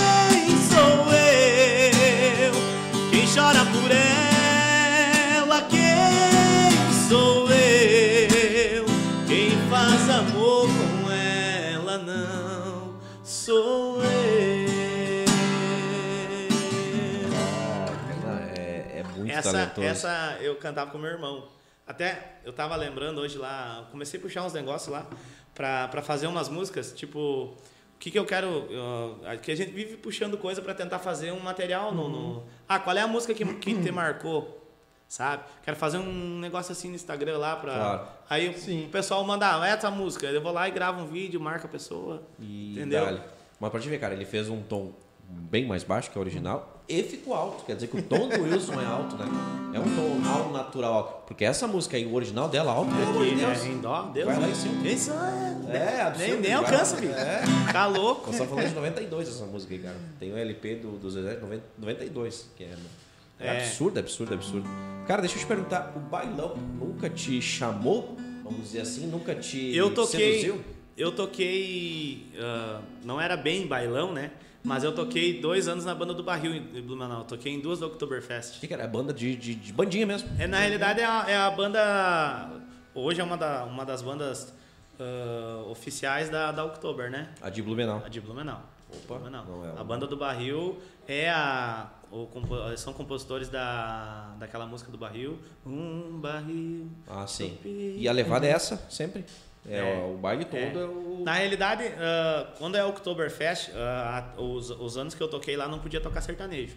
Essa, 19.49 19.73
essa 19.85 20.39
eu 20.41 20.57
cantava 20.57 20.91
com 20.91 20.99
meu 20.99 21.11
irmão. 21.11 21.49
Até 21.87 22.37
eu 22.45 22.53
tava 22.53 22.77
lembrando 22.77 23.21
hoje 23.21 23.37
lá, 23.39 23.87
comecei 23.91 24.19
a 24.19 24.23
puxar 24.23 24.43
uns 24.45 24.53
negócios 24.53 24.91
lá 24.93 25.07
pra, 25.55 25.89
pra 25.89 26.01
fazer 26.03 26.27
umas 26.27 26.49
músicas, 26.49 26.93
tipo, 26.93 27.19
o 27.19 27.57
que 27.99 28.11
que 28.11 28.19
eu 28.19 28.25
quero, 28.25 28.49
uh, 28.49 29.39
que 29.43 29.51
a 29.51 29.57
gente 29.57 29.73
vive 29.73 29.97
puxando 29.97 30.39
coisa 30.39 30.63
pra 30.63 30.75
tentar 30.75 30.99
fazer 31.01 31.33
um 31.33 31.41
material 31.41 31.93
no, 31.93 32.09
no- 32.09 32.45
Ah, 32.69 32.79
qual 32.79 32.97
é 32.97 33.01
a 33.01 33.07
música 33.07 33.35
que, 33.35 33.45
que 33.57 33.75
te 33.83 33.91
marcou? 33.93 34.61
Sabe? 35.09 35.43
Quero 35.63 35.77
fazer 35.77 35.99
um 35.99 36.39
negócio 36.39 36.73
assim 36.73 36.89
no 36.89 36.95
Instagram 36.95 37.37
lá 37.37 37.55
pra. 37.57 37.75
Claro. 37.75 38.09
Aí 38.31 38.49
o- 38.49 38.57
Sim. 38.59 38.87
o 38.87 38.89
pessoal 38.89 39.23
manda, 39.25 39.61
ah, 39.61 39.67
essa 39.69 39.91
música. 39.91 40.27
Eu 40.27 40.41
vou 40.41 40.53
lá 40.53 40.67
e 40.69 40.71
gravo 40.71 41.03
um 41.03 41.07
vídeo, 41.07 41.39
marca 41.39 41.67
a 41.67 41.71
pessoa. 41.71 42.23
E 42.41 42.73
entendeu? 42.73 43.05
dá-lhe. 43.05 43.21
Mas 43.61 43.71
pra 43.71 43.79
te 43.81 43.89
ver, 43.91 43.99
cara, 44.01 44.15
ele 44.15 44.25
fez 44.25 44.49
um 44.49 44.63
tom 44.63 44.93
bem 45.51 45.67
mais 45.67 45.83
baixo 45.85 46.11
que 46.11 46.19
o 46.19 46.21
original 46.21 46.69
e 46.89 47.03
ficou 47.03 47.33
alto. 47.35 47.65
Quer 47.65 47.75
dizer 47.77 47.87
que 47.87 47.97
o 47.97 48.03
tom 48.03 48.29
do 48.29 48.43
Wilson 48.43 48.81
é 48.81 48.85
alto, 48.85 49.17
né? 49.17 49.25
É 49.73 49.79
um 49.81 49.85
tom 49.95 50.29
ao 50.29 50.51
natural 50.53 50.93
alto. 50.95 51.27
Porque 51.27 51.45
essa 51.45 51.67
música 51.67 51.97
aí, 51.97 52.05
o 52.05 52.13
original 52.15 52.49
dela 52.49 52.73
alto, 52.73 52.91
pelo 52.91 53.09
amor 53.11 53.25
de 53.25 53.31
Aqui, 53.31 53.41
Deus. 53.41 53.63
é, 53.65 53.69
em 53.69 53.79
dó, 53.81 54.03
Deus. 54.13 54.27
Vai 54.27 54.41
lá 54.41 54.49
em 54.49 54.55
cima. 54.55 54.87
Isso 54.89 55.11
é. 55.13 55.77
É, 55.77 56.01
absurdo. 56.03 56.31
nem, 56.33 56.41
nem 56.41 56.53
alcança, 56.53 56.97
filho. 56.97 57.13
É. 57.15 57.41
Tá 57.73 57.87
louco. 57.87 58.27
Nós 58.27 58.33
estamos 58.35 58.51
falando 58.51 58.69
de 58.69 58.75
92 58.75 59.29
essa 59.29 59.47
música 59.47 59.73
aí, 59.73 59.81
cara. 59.81 59.97
Tem 60.19 60.33
o 60.33 60.37
LP 60.37 60.75
do, 60.77 60.99
do 60.99 61.11
Zezé 61.11 61.37
de 61.37 61.41
90 61.41 61.63
92, 61.79 62.51
que 62.57 62.65
é, 62.65 62.75
é, 63.41 63.47
É. 63.47 63.59
absurdo, 63.59 64.01
absurdo, 64.01 64.35
absurdo. 64.35 64.69
Cara, 65.07 65.23
deixa 65.23 65.37
eu 65.37 65.41
te 65.41 65.47
perguntar, 65.47 65.93
o 65.97 66.01
bailão 66.01 66.57
nunca 66.79 67.09
te 67.09 67.41
chamou? 67.41 68.17
Vamos 68.45 68.63
dizer 68.65 68.81
assim, 68.81 69.07
nunca 69.07 69.35
te 69.35 69.75
Eu 69.75 69.95
toquei. 69.95 70.41
seduziu? 70.41 70.61
Eu 70.97 71.13
toquei. 71.13 72.27
ah, 72.39 72.81
não 73.05 73.19
era 73.21 73.37
bem 73.37 73.67
bailão, 73.67 74.13
né? 74.13 74.33
Mas 74.65 74.85
eu 74.85 74.95
toquei 74.95 75.41
dois 75.41 75.67
anos 75.67 75.85
na 75.85 75.95
banda 75.95 76.15
do 76.15 76.23
Barril 76.23 76.55
em 76.55 76.83
Blumenau. 76.83 77.25
Toquei 77.25 77.53
em 77.53 77.61
duas 77.61 77.81
do 77.81 77.87
O 77.87 77.89
Oktoberfest. 77.89 78.61
que, 78.61 78.69
que 78.69 78.75
era? 78.75 78.87
Banda 78.87 79.13
de, 79.13 79.35
de, 79.35 79.55
de 79.57 79.73
bandinha 79.73 80.07
mesmo. 80.07 80.29
É, 80.39 80.47
na 80.47 80.61
realidade 80.61 81.01
é 81.01 81.05
a, 81.05 81.25
é 81.29 81.37
a 81.37 81.51
banda. 81.51 82.51
Hoje 82.95 83.21
é 83.21 83.25
uma, 83.25 83.37
da, 83.37 83.65
uma 83.65 83.85
das 83.85 84.03
bandas 84.03 84.55
ah, 85.01 85.65
oficiais 85.69 86.29
da, 86.31 86.53
da 86.53 86.65
Oktober, 86.65 87.11
né? 87.11 87.31
A 87.41 87.51
de 87.51 87.61
Blumenau. 87.61 88.03
A 88.05 88.09
de 88.09 88.21
Blumenau. 88.21 88.63
Opa, 88.89 89.19
Não, 89.19 89.31
não. 89.31 89.65
é 89.65 89.71
a 89.71 89.73
uma- 89.73 89.85
banda 89.85 90.07
do 90.07 90.17
Barril 90.17 90.79
é 91.09 91.29
a. 91.31 91.91
O, 92.13 92.29
são 92.77 92.93
compositores 92.93 93.49
da, 93.49 94.35
daquela 94.39 94.67
música 94.67 94.93
do 94.93 94.99
Barril. 94.99 95.39
Um 95.67 96.21
barril. 96.21 96.87
Ah, 97.09 97.27
sim. 97.27 97.57
E 97.65 98.07
a 98.07 98.13
levada 98.13 98.47
é 98.47 98.51
essa, 98.51 98.77
sempre. 98.91 99.25
É, 99.69 99.79
É. 99.79 100.05
o 100.05 100.17
baile 100.17 100.45
todo 100.45 100.59
É. 100.59 100.73
é, 100.75 100.85
o. 100.85 101.23
Na 101.25 101.35
realidade, 101.35 101.85
ah, 101.99 102.53
quando 102.59 102.77
é 102.77 102.85
Oktoberfest, 102.85 103.71
a- 103.77 104.33
os, 104.41 104.71
os 104.71 104.97
anos 104.97 105.15
que 105.15 105.23
eu 105.23 105.29
toquei 105.29 105.57
lá 105.57 105.69
não 105.69 105.79
podia 105.79 106.01
tocar 106.01 106.21
sertanejo. 106.21 106.77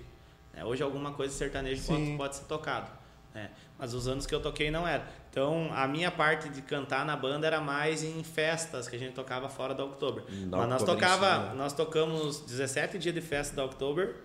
né? 0.54 0.64
hoje 0.64 0.82
alguma 0.84 1.12
coisa 1.12 1.34
de 1.34 1.38
sertanejo 1.38 1.84
pode, 1.86 2.16
pode 2.18 2.36
ser 2.38 2.46
tocado. 2.46 2.90
né? 3.34 3.50
Mas 3.78 3.94
os 3.94 4.08
anos 4.08 4.26
que 4.26 4.34
eu 4.34 4.40
toquei 4.42 4.72
não 4.72 4.88
era. 4.88 5.04
Então 5.30 5.70
a 5.74 5.86
minha 5.86 6.10
parte 6.10 6.48
de 6.48 6.62
cantar 6.62 7.06
na 7.06 7.18
banda 7.18 7.46
era 7.46 7.60
mais 7.60 8.02
em 8.04 8.24
festas 8.24 8.88
que 8.88 8.96
a 8.96 9.00
gente 9.00 9.14
tocava 9.14 9.50
fora 9.50 9.74
da 9.74 9.84
Oktober. 9.84 10.24
Da 10.48 10.58
Mas 10.60 10.70
nós 10.70 10.84
tocava, 10.84 11.38
né? 11.50 11.54
nós 11.56 11.74
tocamos 11.74 12.40
17 12.42 12.98
dias 12.98 13.14
de 13.14 13.20
festa 13.20 13.54
da 13.54 13.66
Oktober, 13.66 14.16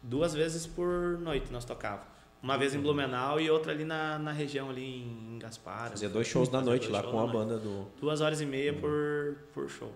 duas 0.00 0.32
vezes 0.32 0.64
por 0.66 1.18
noite 1.18 1.50
nós 1.52 1.64
tocava. 1.64 2.02
Uma 2.42 2.56
vez 2.56 2.74
em 2.74 2.80
Blumenau 2.80 3.38
e 3.38 3.50
outra 3.50 3.72
ali 3.72 3.84
na, 3.84 4.18
na 4.18 4.32
região 4.32 4.70
ali 4.70 5.02
em 5.02 5.38
Gaspar. 5.38 5.90
Fazia 5.90 6.08
dois 6.08 6.26
shows 6.26 6.48
na 6.50 6.60
noite 6.60 6.88
lá 6.88 7.02
com 7.02 7.18
a 7.18 7.22
noite. 7.22 7.32
banda 7.32 7.58
do. 7.58 7.86
Duas 8.00 8.20
horas 8.22 8.40
e 8.40 8.46
meia 8.46 8.72
por, 8.72 9.36
por 9.52 9.68
show. 9.68 9.92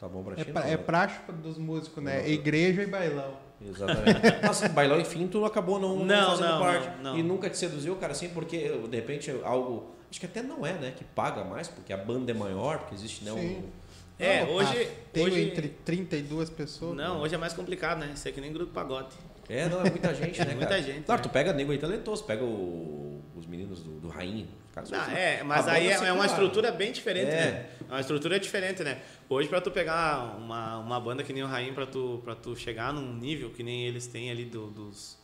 Tá 0.00 0.08
bom 0.08 0.22
pra 0.24 0.32
É, 0.34 0.44
ti? 0.44 0.50
pra, 0.50 0.62
não, 0.62 0.68
é 0.68 0.70
né? 0.72 0.76
prático 0.78 1.32
dos 1.32 1.58
músicos, 1.58 2.02
né? 2.02 2.22
Não. 2.22 2.28
Igreja 2.28 2.82
e 2.82 2.86
bailão. 2.86 3.34
Exatamente. 3.60 4.20
Mas 4.42 4.66
bailão, 4.72 4.98
enfim, 5.00 5.28
tu 5.28 5.44
acabou 5.44 5.78
não, 5.78 5.96
não 5.98 6.04
Não, 6.06 6.30
fazendo 6.30 6.48
não, 6.48 6.58
parte. 6.60 6.88
não, 7.02 7.12
não. 7.12 7.18
E 7.18 7.22
nunca 7.22 7.48
te 7.50 7.56
seduziu, 7.58 7.94
cara, 7.96 8.12
assim, 8.12 8.30
porque 8.30 8.68
de 8.88 8.96
repente 8.96 9.30
é 9.30 9.38
algo. 9.44 9.90
Acho 10.10 10.18
que 10.18 10.26
até 10.26 10.42
não 10.42 10.66
é, 10.66 10.72
né? 10.72 10.92
Que 10.96 11.04
paga 11.04 11.44
mais, 11.44 11.68
porque 11.68 11.92
a 11.92 11.96
banda 11.96 12.30
é 12.30 12.34
maior, 12.34 12.78
porque 12.78 12.94
existe, 12.94 13.24
né? 13.24 13.30
Sim. 13.32 13.56
Um, 13.58 13.62
É, 14.18 14.44
Não, 14.44 14.52
hoje. 14.54 14.88
ah, 14.90 14.94
Tenho 15.12 15.26
hoje 15.26 15.40
entre 15.42 15.68
32 15.84 16.50
pessoas. 16.50 16.96
Não, 16.96 17.20
hoje 17.20 17.34
é 17.34 17.38
mais 17.38 17.52
complicado, 17.52 17.98
né? 18.00 18.10
Isso 18.14 18.26
é 18.28 18.32
que 18.32 18.40
nem 18.40 18.52
grupo 18.52 18.72
pagode. 18.72 19.14
É, 19.48 19.68
não, 19.68 19.80
é 19.84 19.90
muita 19.90 20.14
gente, 20.14 20.38
né? 20.40 20.54
Muita 20.54 20.68
cara? 20.68 20.82
gente, 20.82 21.04
Claro, 21.04 21.20
né? 21.22 21.28
tu 21.28 21.32
pega 21.32 21.52
nego 21.52 21.72
aí 21.72 21.78
talentoso, 21.78 22.24
pega 22.24 22.44
o- 22.44 23.20
os 23.36 23.46
meninos 23.46 23.80
do, 23.80 24.00
do 24.00 24.08
Rainha. 24.08 24.46
Não, 24.74 24.82
assim. 25.00 25.12
é, 25.12 25.42
mas 25.42 25.68
aí 25.68 25.88
é, 25.88 25.92
é 25.92 26.12
uma 26.12 26.24
estrutura 26.24 26.72
bem 26.72 26.92
diferente, 26.92 27.28
É. 27.30 27.50
né? 27.50 27.66
É 27.90 27.92
uma 27.92 28.00
estrutura 28.00 28.40
diferente, 28.40 28.82
né? 28.82 29.02
Hoje, 29.28 29.46
pra 29.48 29.60
tu 29.60 29.70
pegar 29.70 30.36
uma, 30.38 30.78
uma 30.78 30.98
banda 30.98 31.22
que 31.22 31.32
nem 31.32 31.42
o 31.42 31.46
Rainha, 31.46 31.72
pra 31.74 31.84
tu, 31.84 32.22
pra 32.24 32.34
tu 32.34 32.56
chegar 32.56 32.90
num 32.92 33.14
nível 33.14 33.50
que 33.50 33.62
nem 33.62 33.84
eles 33.84 34.06
têm 34.06 34.30
ali 34.30 34.46
do- 34.46 34.68
dos, 34.70 35.18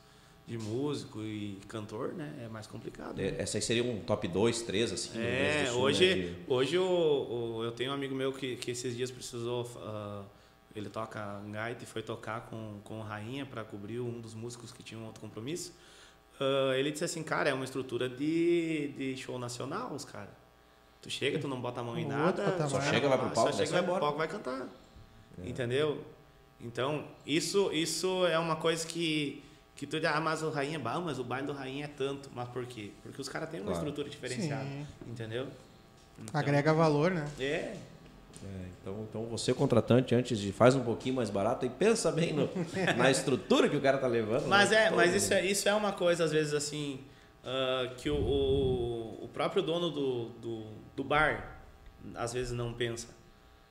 de 0.46 0.58
músico 0.58 1.22
e 1.22 1.58
cantor, 1.66 2.12
né? 2.12 2.30
É 2.44 2.48
mais 2.48 2.66
complicado. 2.66 3.16
né? 3.16 3.34
É, 3.38 3.42
Essa 3.42 3.56
aí 3.56 3.62
seria 3.62 3.82
um 3.84 4.00
top 4.00 4.28
2, 4.28 4.60
3, 4.62 4.92
assim. 4.92 5.18
É, 5.18 5.66
Sul, 5.70 5.80
hoje, 5.80 6.14
né, 6.14 6.34
hoje 6.46 6.76
o, 6.76 6.82
o- 7.58 7.64
eu 7.64 7.72
tenho 7.72 7.90
um 7.90 7.94
amigo 7.94 8.14
meu 8.14 8.32
que, 8.34 8.56
que 8.56 8.72
esses 8.72 8.94
dias 8.94 9.10
precisou. 9.10 9.66
ah, 9.78 10.24
ele 10.74 10.88
toca 10.88 11.40
gaita 11.50 11.84
e 11.84 11.86
foi 11.86 12.02
tocar 12.02 12.42
com, 12.42 12.80
com 12.84 13.00
o 13.00 13.02
Rainha 13.02 13.44
para 13.46 13.64
cobrir 13.64 14.00
um 14.00 14.20
dos 14.20 14.34
músicos 14.34 14.70
que 14.72 14.82
tinha 14.82 15.00
um 15.00 15.06
outro 15.06 15.20
compromisso. 15.20 15.72
Ah, 16.40 16.76
ele 16.76 16.90
disse 16.90 17.04
assim, 17.04 17.22
cara, 17.22 17.50
é 17.50 17.54
uma 17.54 17.64
estrutura 17.64 18.08
de, 18.08 18.88
de 18.96 19.16
show 19.16 19.38
nacional, 19.38 19.92
os 19.92 20.04
caras. 20.04 20.30
Tu 21.02 21.10
chega, 21.10 21.38
tu 21.38 21.46
não 21.48 21.60
bota 21.60 21.80
a 21.80 21.84
mão 21.84 21.96
em 21.98 22.04
Um 22.04 22.08
nada. 22.08 22.68
Só 22.68 22.80
chega, 22.80 23.08
vai 23.08 23.18
pro 23.18 23.30
palco, 23.30 23.52
só 23.52 23.56
chega, 23.58 23.70
vai 23.72 23.82
pro 23.82 24.00
palco 24.00 24.18
vai 24.18 24.28
cantar. 24.28 24.66
É. 25.42 25.48
Entendeu? 25.48 26.04
Então, 26.60 27.04
isso, 27.24 27.70
isso 27.72 28.26
é 28.26 28.36
uma 28.38 28.56
coisa 28.56 28.84
que, 28.84 29.42
que 29.76 29.86
tu 29.86 30.00
diz, 30.00 30.10
ah, 30.10 30.20
mas 30.20 30.42
o 30.42 30.50
Rainha, 30.50 30.76
bah, 30.78 30.98
mas 30.98 31.18
o 31.20 31.24
baile 31.24 31.46
do 31.46 31.52
Rainha 31.52 31.84
é 31.84 31.88
tanto. 31.88 32.28
Mas 32.34 32.48
por 32.48 32.66
quê? 32.66 32.90
Porque 33.02 33.20
os 33.20 33.28
caras 33.28 33.48
têm 33.48 33.60
uma 33.60 33.66
Claro. 33.70 33.78
estrutura 33.86 34.08
diferenciada. 34.10 34.64
Sim. 34.64 34.86
Entendeu? 35.06 35.46
Então, 36.20 36.40
Agrega 36.40 36.74
valor, 36.74 37.12
né? 37.12 37.30
É. 37.38 37.76
É, 38.44 38.68
então, 38.80 39.06
então 39.08 39.24
você, 39.26 39.52
contratante, 39.52 40.14
antes 40.14 40.38
de 40.38 40.52
faz 40.52 40.74
um 40.74 40.82
pouquinho 40.82 41.16
mais 41.16 41.28
barato 41.30 41.66
e 41.66 41.68
pensa 41.68 42.12
bem 42.12 42.32
no- 42.32 42.48
na 42.96 43.10
estrutura 43.10 43.68
que 43.68 43.76
o 43.76 43.80
cara 43.80 43.98
tá 43.98 44.06
levando. 44.06 44.46
Mas 44.46 44.70
né? 44.70 44.86
é, 44.86 44.90
mas 44.90 45.14
isso 45.14 45.32
é, 45.34 45.44
isso 45.44 45.68
é 45.68 45.74
uma 45.74 45.92
coisa, 45.92 46.24
às 46.24 46.30
vezes, 46.32 46.54
assim, 46.54 47.00
ah, 47.44 47.92
que 47.96 48.08
o, 48.08 48.16
o, 48.16 49.24
o 49.24 49.28
próprio 49.28 49.62
dono 49.62 49.90
do, 49.90 50.28
do, 50.40 50.66
do 50.94 51.04
bar, 51.04 51.60
às 52.14 52.32
vezes, 52.32 52.52
não 52.52 52.72
pensa. 52.72 53.08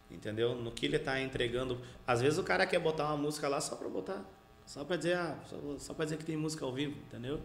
Entendeu? 0.10 0.56
No 0.56 0.72
que 0.72 0.86
ele 0.86 0.98
tá 1.00 1.20
entregando. 1.20 1.80
Às 2.06 2.22
vezes 2.22 2.40
o 2.40 2.44
cara 2.44 2.66
quer 2.66 2.80
botar 2.80 3.08
uma 3.08 3.18
música 3.18 3.48
lá 3.50 3.60
só 3.60 3.76
pra 3.76 3.90
botar. 3.90 4.24
Só 4.66 4.84
pra 4.86 4.96
dizer, 4.98 5.16
ah, 5.18 5.38
só, 5.50 5.58
só 5.78 5.94
pra 5.94 6.06
dizer 6.06 6.18
que 6.18 6.26
tem 6.26 6.36
música 6.38 6.66
ao 6.66 6.72
vivo, 6.74 6.98
entendeu? 7.08 7.40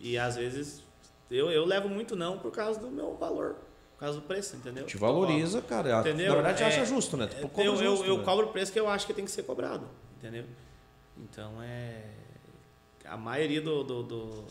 E 0.00 0.16
às 0.18 0.36
vezes 0.36 0.82
eu, 1.30 1.50
eu 1.50 1.64
levo 1.64 1.88
muito 1.88 2.14
não 2.16 2.38
por 2.38 2.50
causa 2.52 2.78
do 2.80 2.88
meu 2.88 3.14
valor, 3.16 3.56
por 3.98 4.04
causa 4.04 4.20
do 4.20 4.26
preço, 4.26 4.54
entendeu? 4.54 4.86
Te 4.86 4.96
valoriza, 4.96 5.60
cara. 5.60 6.00
Entendeu? 6.00 6.28
Na 6.28 6.34
verdade, 6.36 6.62
É, 6.62 6.66
acha 6.66 6.84
justo, 6.84 7.16
né? 7.16 7.26
Tu 7.26 7.48
cobra 7.48 7.64
eu, 7.64 7.74
eu, 7.74 7.76
justo, 7.96 8.04
eu 8.06 8.18
né? 8.18 8.24
cobro 8.24 8.46
o 8.46 8.50
preço 8.50 8.70
que 8.72 8.78
eu 8.78 8.88
acho 8.88 9.04
que 9.04 9.12
tem 9.12 9.24
que 9.24 9.30
ser 9.30 9.42
cobrado, 9.42 9.84
entendeu? 10.18 10.44
Então 11.18 11.60
é. 11.60 12.04
A 13.04 13.16
maioria 13.16 13.60
do, 13.60 13.82
do- 13.82 14.02
do- 14.04 14.44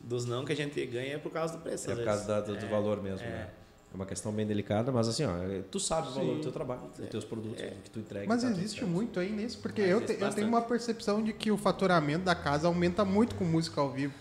dos 0.00 0.24
não 0.24 0.44
que 0.44 0.52
a 0.52 0.56
gente 0.56 0.84
ganha 0.86 1.14
é 1.14 1.18
por 1.18 1.30
causa 1.30 1.56
do 1.56 1.62
preço. 1.62 1.88
É 1.90 1.94
por 1.94 2.04
causa 2.04 2.26
da- 2.26 2.40
do, 2.40 2.56
do 2.56 2.66
É, 2.66 2.68
valor 2.68 3.00
mesmo, 3.00 3.24
é. 3.24 3.30
né? 3.30 3.50
É 3.92 3.94
uma 3.94 4.04
questão 4.04 4.32
bem 4.32 4.44
delicada, 4.46 4.90
mas 4.90 5.06
assim, 5.08 5.24
ó, 5.24 5.30
tu 5.70 5.78
sabe 5.78 6.08
o 6.08 6.10
valor 6.10 6.30
Sim. 6.32 6.36
do 6.38 6.42
teu 6.42 6.52
trabalho, 6.52 6.80
dos 6.88 7.00
É. 7.00 7.06
teus 7.06 7.24
produtos, 7.24 7.62
É. 7.62 7.68
do 7.70 7.82
que 7.82 7.90
tu 7.90 7.98
entrega. 8.00 8.26
Mas 8.26 8.42
tá 8.42 8.48
existe 8.50 8.84
muito 8.84 9.20
aí 9.20 9.30
nisso, 9.30 9.58
porque 9.62 9.80
Mas 9.82 9.90
eu, 9.92 10.00
te- 10.04 10.20
eu 10.20 10.30
tenho 10.34 10.48
uma 10.48 10.60
percepção 10.60 11.22
de 11.22 11.32
que 11.32 11.50
o 11.52 11.56
faturamento 11.56 12.24
da 12.24 12.34
casa 12.34 12.66
aumenta 12.66 13.04
muito 13.04 13.36
com 13.36 13.44
música 13.44 13.80
ao 13.80 13.90
vivo. 13.90 14.12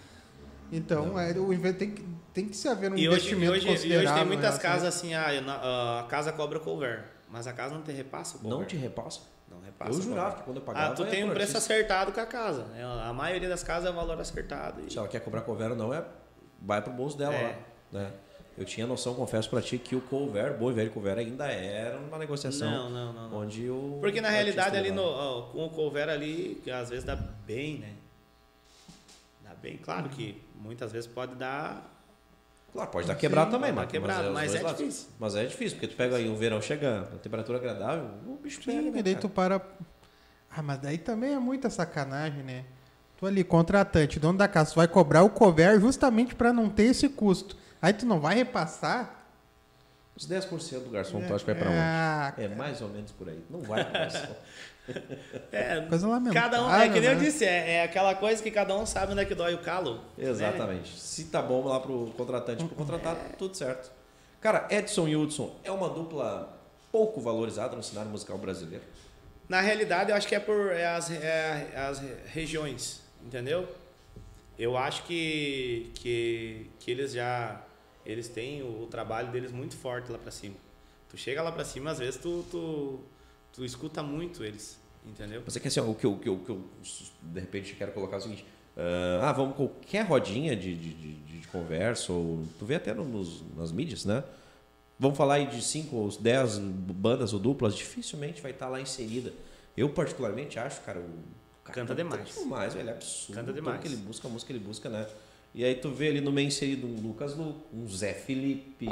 Então, 0.71 1.17
é, 1.19 1.31
o 1.31 1.73
tem, 1.73 1.91
que, 1.91 2.05
tem 2.37 2.47
que 2.47 2.55
se 2.55 2.67
haver 2.67 2.91
um 2.91 2.95
E 2.95 3.09
hoje, 3.09 3.29
e 3.33 3.33
investimento 3.35 3.51
hoje, 3.53 3.87
e 3.87 3.97
hoje 3.97 4.13
tem 4.13 4.25
muitas 4.25 4.59
casas 4.59 4.87
assim, 4.95 5.15
ah, 5.15 5.33
eu 5.33 5.41
na- 5.41 5.55
ah, 5.55 5.99
a 6.01 6.03
casa 6.03 6.31
cobra 6.31 6.59
cover, 6.59 7.03
mas 7.31 7.47
a 7.47 7.53
casa 7.53 7.73
não 7.73 7.81
te 7.81 7.91
repassa 7.91 8.37
o 8.37 8.41
cover. 8.41 8.57
Não 8.59 8.63
te 8.63 8.77
repassa. 8.77 9.21
Não 9.49 9.59
repassa 9.59 9.97
Eu 9.97 10.01
jurava 10.03 10.29
cover. 10.29 10.37
que 10.39 10.43
quando 10.45 10.57
eu 10.57 10.63
pagava. 10.63 10.93
Ah, 10.93 10.95
tu 10.95 11.03
tem 11.05 11.23
um 11.23 11.29
preço 11.31 11.57
artista. 11.57 11.73
acertado 11.73 12.11
com 12.11 12.19
a 12.19 12.25
casa. 12.27 12.65
né? 12.65 12.83
A 12.85 13.11
maioria 13.11 13.49
das 13.49 13.63
casas 13.63 13.89
é 13.89 13.91
valor 13.91 14.19
acertado. 14.21 14.81
e- 14.85 14.91
Se 14.91 14.99
ela 14.99 15.07
quer 15.07 15.19
cobrar 15.21 15.41
cover 15.41 15.71
ou 15.71 15.75
não, 15.75 15.91
é, 15.91 16.05
vai 16.61 16.79
pro 16.79 16.93
bolso 16.93 17.17
dela 17.17 17.33
É. 17.33 17.43
lá. 17.91 17.99
Né? 18.01 18.11
Eu 18.55 18.65
tinha 18.65 18.85
noção, 18.85 19.15
confesso 19.15 19.49
pra 19.49 19.59
ti, 19.61 19.79
que 19.79 19.95
o 19.95 20.01
cover, 20.01 20.55
bom 20.57 20.69
e 20.69 20.73
velho 20.75 20.91
cover, 20.91 21.17
ainda 21.17 21.47
era 21.47 21.97
uma 21.97 22.19
negociação 22.19 22.69
Não, 22.69 22.89
não, 22.91 23.13
não. 23.13 23.29
não. 23.31 23.37
onde 23.39 23.67
o. 23.67 23.97
Porque 23.99 24.21
na 24.21 24.29
realidade 24.29 24.77
ali 24.77 24.91
no, 24.91 25.01
ó, 25.03 25.41
com 25.51 25.65
o 25.65 25.69
cover 25.71 26.07
ali, 26.07 26.61
que 26.63 26.69
às 26.69 26.89
vezes 26.89 27.03
dá 27.03 27.15
bem, 27.15 27.79
né? 27.79 27.93
Dá 29.43 29.55
bem, 29.55 29.77
claro 29.77 30.09
que 30.09 30.39
muitas 30.55 30.91
vezes 30.91 31.07
pode 31.07 31.33
dar. 31.35 31.95
Claro, 32.77 32.91
pode 32.91 33.07
dar 33.07 33.15
quebrado 33.15 33.49
também, 33.49 33.71
mas, 33.71 33.89
quebrado, 33.89 34.31
mas 34.31 34.53
é 34.53 34.61
lados. 34.61 34.77
difícil. 34.77 35.07
Mas 35.19 35.35
é 35.35 35.43
difícil, 35.45 35.77
porque 35.79 35.87
tu 35.87 35.97
pega 35.97 36.15
aí 36.15 36.29
um 36.29 36.35
verão 36.35 36.61
chegando, 36.61 37.05
a 37.15 37.17
temperatura 37.17 37.57
agradável, 37.57 38.07
o 38.27 38.35
bicho 38.35 38.59
pega. 38.63 38.79
Sim, 38.79 38.91
né, 38.91 38.99
e 38.99 39.01
daí 39.01 39.15
tu 39.15 39.27
para. 39.27 39.59
Ah, 40.55 40.61
mas 40.61 40.77
daí 40.77 40.99
também 40.99 41.33
é 41.33 41.39
muita 41.39 41.71
sacanagem, 41.71 42.43
né? 42.43 42.65
Tu 43.17 43.25
ali, 43.25 43.43
contratante, 43.43 44.19
dono 44.19 44.37
da 44.37 44.47
casa, 44.47 44.73
tu 44.73 44.75
vai 44.75 44.87
cobrar 44.87 45.23
o 45.23 45.29
cover 45.31 45.79
justamente 45.81 46.35
para 46.35 46.53
não 46.53 46.69
ter 46.69 46.83
esse 46.83 47.09
custo. 47.09 47.57
Aí 47.81 47.93
tu 47.93 48.05
não 48.05 48.19
vai 48.19 48.35
repassar. 48.35 49.25
Os 50.15 50.27
10% 50.27 50.83
do 50.83 50.91
garçom, 50.91 51.19
tu 51.21 51.33
acha 51.33 51.43
que 51.43 51.51
vai 51.51 51.55
pra 51.59 51.69
onde? 51.71 51.79
Ah, 51.79 52.33
É 52.37 52.47
mais 52.47 52.79
ou 52.79 52.89
menos 52.89 53.11
por 53.11 53.27
aí. 53.27 53.43
Não 53.49 53.61
vai 53.61 53.83
garçom. 53.91 54.35
É, 55.51 55.81
coisa 55.81 56.07
lamentável. 56.07 56.41
cada 56.49 56.65
um, 56.65 56.73
é 56.73 56.89
que 56.89 56.99
nem 56.99 57.09
eu 57.09 57.15
né? 57.17 57.23
disse, 57.23 57.45
é, 57.45 57.73
é 57.75 57.83
aquela 57.83 58.15
coisa 58.15 58.41
que 58.41 58.51
cada 58.51 58.75
um 58.77 58.85
sabe 58.85 59.11
onde 59.11 59.21
é 59.21 59.25
que 59.25 59.35
dói 59.35 59.53
o 59.53 59.59
calo. 59.59 59.95
né? 60.17 60.29
Exatamente. 60.29 60.97
Se 60.97 61.25
tá 61.25 61.41
bom 61.41 61.65
lá 61.65 61.79
pro 61.79 62.13
contratante, 62.17 62.63
pro 62.63 62.75
contratado, 62.75 63.19
tudo 63.37 63.55
certo. 63.55 63.91
Cara, 64.39 64.67
Edson 64.69 65.07
e 65.07 65.15
Hudson 65.15 65.55
é 65.63 65.71
uma 65.71 65.89
dupla 65.89 66.57
pouco 66.91 67.19
valorizada 67.19 67.75
no 67.75 67.83
cenário 67.83 68.09
musical 68.09 68.37
brasileiro. 68.37 68.83
Na 69.49 69.61
realidade, 69.61 70.11
eu 70.11 70.15
acho 70.15 70.27
que 70.27 70.35
é 70.35 70.39
por 70.39 70.71
é 70.71 70.87
as, 70.87 71.09
é 71.11 71.73
as 71.75 72.01
regiões, 72.27 73.01
entendeu? 73.25 73.67
Eu 74.57 74.75
acho 74.77 75.03
que, 75.03 75.91
que, 75.95 76.69
que 76.79 76.91
eles 76.91 77.13
já 77.13 77.61
eles 78.05 78.27
têm 78.29 78.61
o, 78.63 78.83
o 78.83 78.87
trabalho 78.87 79.29
deles 79.31 79.51
muito 79.51 79.75
forte 79.75 80.11
lá 80.11 80.17
pra 80.17 80.31
cima. 80.31 80.55
Tu 81.09 81.17
chega 81.17 81.41
lá 81.41 81.51
pra 81.51 81.63
cima, 81.65 81.91
às 81.91 81.99
vezes 81.99 82.19
tu, 82.19 82.45
tu, 82.49 82.99
tu 83.57 83.65
escuta 83.65 84.03
muito 84.03 84.43
eles, 84.43 84.79
entendeu? 85.03 85.41
Mas 85.43 85.57
é 85.57 85.59
que 85.59 85.67
assim, 85.67 85.79
ó, 85.79 85.85
o 85.85 85.95
que 85.95 86.05
eu, 86.05 86.13
o 86.13 86.19
que 86.19 86.29
eu, 86.29 86.35
o 86.35 86.39
que 86.45 86.51
eu, 86.51 86.63
de 87.23 87.39
repente 87.39 87.73
quero 87.73 87.91
colocar 87.91 88.17
é 88.17 88.19
o 88.19 88.21
seguinte. 88.21 88.45
ah, 89.23 89.31
vamos 89.31 89.55
qualquer 89.55 90.05
rodinha 90.05 90.55
de, 90.55 90.75
de, 90.75 90.93
de, 90.93 91.13
de 91.39 91.47
conversa, 91.47 92.13
ou 92.13 92.45
tu 92.59 92.65
vê 92.67 92.75
até 92.75 92.93
nos, 92.93 93.43
nas 93.55 93.71
mídias, 93.71 94.05
né? 94.05 94.23
Vamos 94.99 95.17
falar 95.17 95.35
aí 95.35 95.47
de 95.47 95.59
5 95.59 95.95
ou 95.95 96.09
10 96.09 96.59
bandas 96.59 97.33
ou 97.33 97.39
duplas, 97.39 97.75
dificilmente 97.75 98.43
vai 98.43 98.51
estar 98.51 98.69
lá 98.69 98.79
inserida. 98.79 99.33
Eu 99.75 99.89
particularmente 99.89 100.59
acho, 100.59 100.81
cara, 100.81 100.99
o 100.99 101.63
cara 101.63 101.79
Canta 101.81 101.95
demais. 101.95 102.35
demais, 102.35 102.75
velho, 102.75 102.89
é 102.89 102.93
absurdo. 102.93 103.39
Canta 103.39 103.53
demais. 103.53 103.81
que 103.81 103.87
ele 103.87 103.95
busca, 103.95 104.27
a 104.27 104.31
música 104.31 104.53
que 104.53 104.57
ele 104.57 104.63
busca, 104.63 104.87
né? 104.87 105.07
E 105.57 105.65
aí 105.65 105.73
tu 105.73 105.89
vê 105.89 106.09
ali 106.09 106.21
no 106.21 106.31
meio 106.31 106.45
inserido 106.47 106.85
um 106.85 107.01
Lucas 107.07 107.35
Lu, 107.35 107.55
um 107.73 107.87
Zé 107.89 108.13
Felipe, 108.13 108.87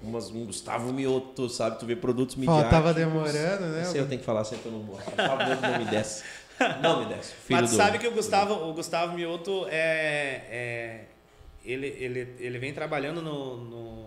umas, 0.00 0.30
um 0.30 0.46
Gustavo 0.46 0.92
Mioto, 0.92 1.48
sabe? 1.48 1.80
Tu 1.80 1.86
vê 1.86 1.96
produtos 1.96 2.36
midiáticos. 2.36 2.70
Faltava 2.70 2.94
demorando, 2.94 3.66
né? 3.66 3.82
Esse 3.82 3.94
aí 3.96 3.98
eu 3.98 4.06
tenho 4.06 4.20
que 4.20 4.24
falar 4.24 4.44
sempre, 4.44 4.66
eu 4.68 4.72
não 4.74 4.82
gosto. 4.84 5.06
Por 5.10 5.16
favor, 5.16 5.60
não 5.60 5.78
me 5.80 5.84
desce. 5.86 6.22
Não 6.80 7.00
me 7.00 7.12
desce. 7.12 7.34
Filho 7.34 7.60
Mas 7.60 7.70
tu 7.70 7.72
do- 7.72 7.76
sabe 7.76 7.98
que 7.98 8.06
o 8.06 8.12
Gustavo, 8.12 8.54
o 8.54 8.72
Gustavo 8.74 9.16
Mioto 9.16 9.66
é, 9.68 10.44
é 10.48 11.04
ele, 11.64 11.88
ele, 11.98 12.28
ele 12.38 12.58
vem 12.60 12.72
trabalhando 12.72 13.20
no, 13.20 13.56
no, 13.64 14.06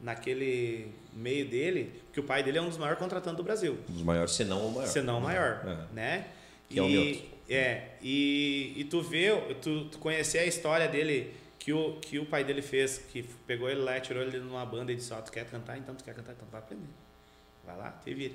naquele 0.00 0.86
meio 1.12 1.48
dele, 1.48 2.00
porque 2.06 2.20
o 2.20 2.22
pai 2.22 2.44
dele 2.44 2.58
é 2.58 2.62
um 2.62 2.68
dos 2.68 2.78
maiores 2.78 3.00
contratantes 3.00 3.38
do 3.38 3.42
Brasil. 3.42 3.76
Um 3.90 3.92
dos 3.92 4.02
maiores, 4.02 4.30
se 4.32 4.44
não 4.44 4.68
o 4.68 4.72
maior. 4.72 4.86
se 4.86 5.00
não 5.02 5.18
o 5.18 5.20
maior, 5.20 5.64
É. 5.66 5.94
né? 5.94 6.26
Que 6.68 6.78
é 6.78 6.82
o 6.82 6.88
e, 6.88 6.92
neutro. 6.92 7.33
É, 7.48 7.88
e, 8.02 8.72
e 8.76 8.84
tu 8.84 9.02
vê, 9.02 9.30
tu, 9.60 9.84
tu 9.86 9.98
conhecer 9.98 10.38
a 10.38 10.46
história 10.46 10.88
dele, 10.88 11.34
que 11.58 11.72
o, 11.72 11.96
que 12.00 12.18
o 12.18 12.26
pai 12.26 12.42
dele 12.44 12.62
fez, 12.62 12.98
que 12.98 13.22
pegou 13.46 13.68
ele 13.68 13.80
lá, 13.80 13.98
tirou 14.00 14.22
ele 14.22 14.38
numa 14.38 14.64
banda 14.64 14.92
e 14.92 14.96
disse, 14.96 15.12
ó, 15.12 15.16
tu 15.20 15.30
quer 15.30 15.44
cantar? 15.46 15.76
Então 15.78 15.94
tu 15.94 16.02
quer 16.04 16.14
cantar, 16.14 16.32
então 16.32 16.46
vai 16.50 16.60
aprender. 16.60 16.88
Vai 17.64 17.76
lá, 17.76 17.90
te 18.04 18.14
vira. 18.14 18.34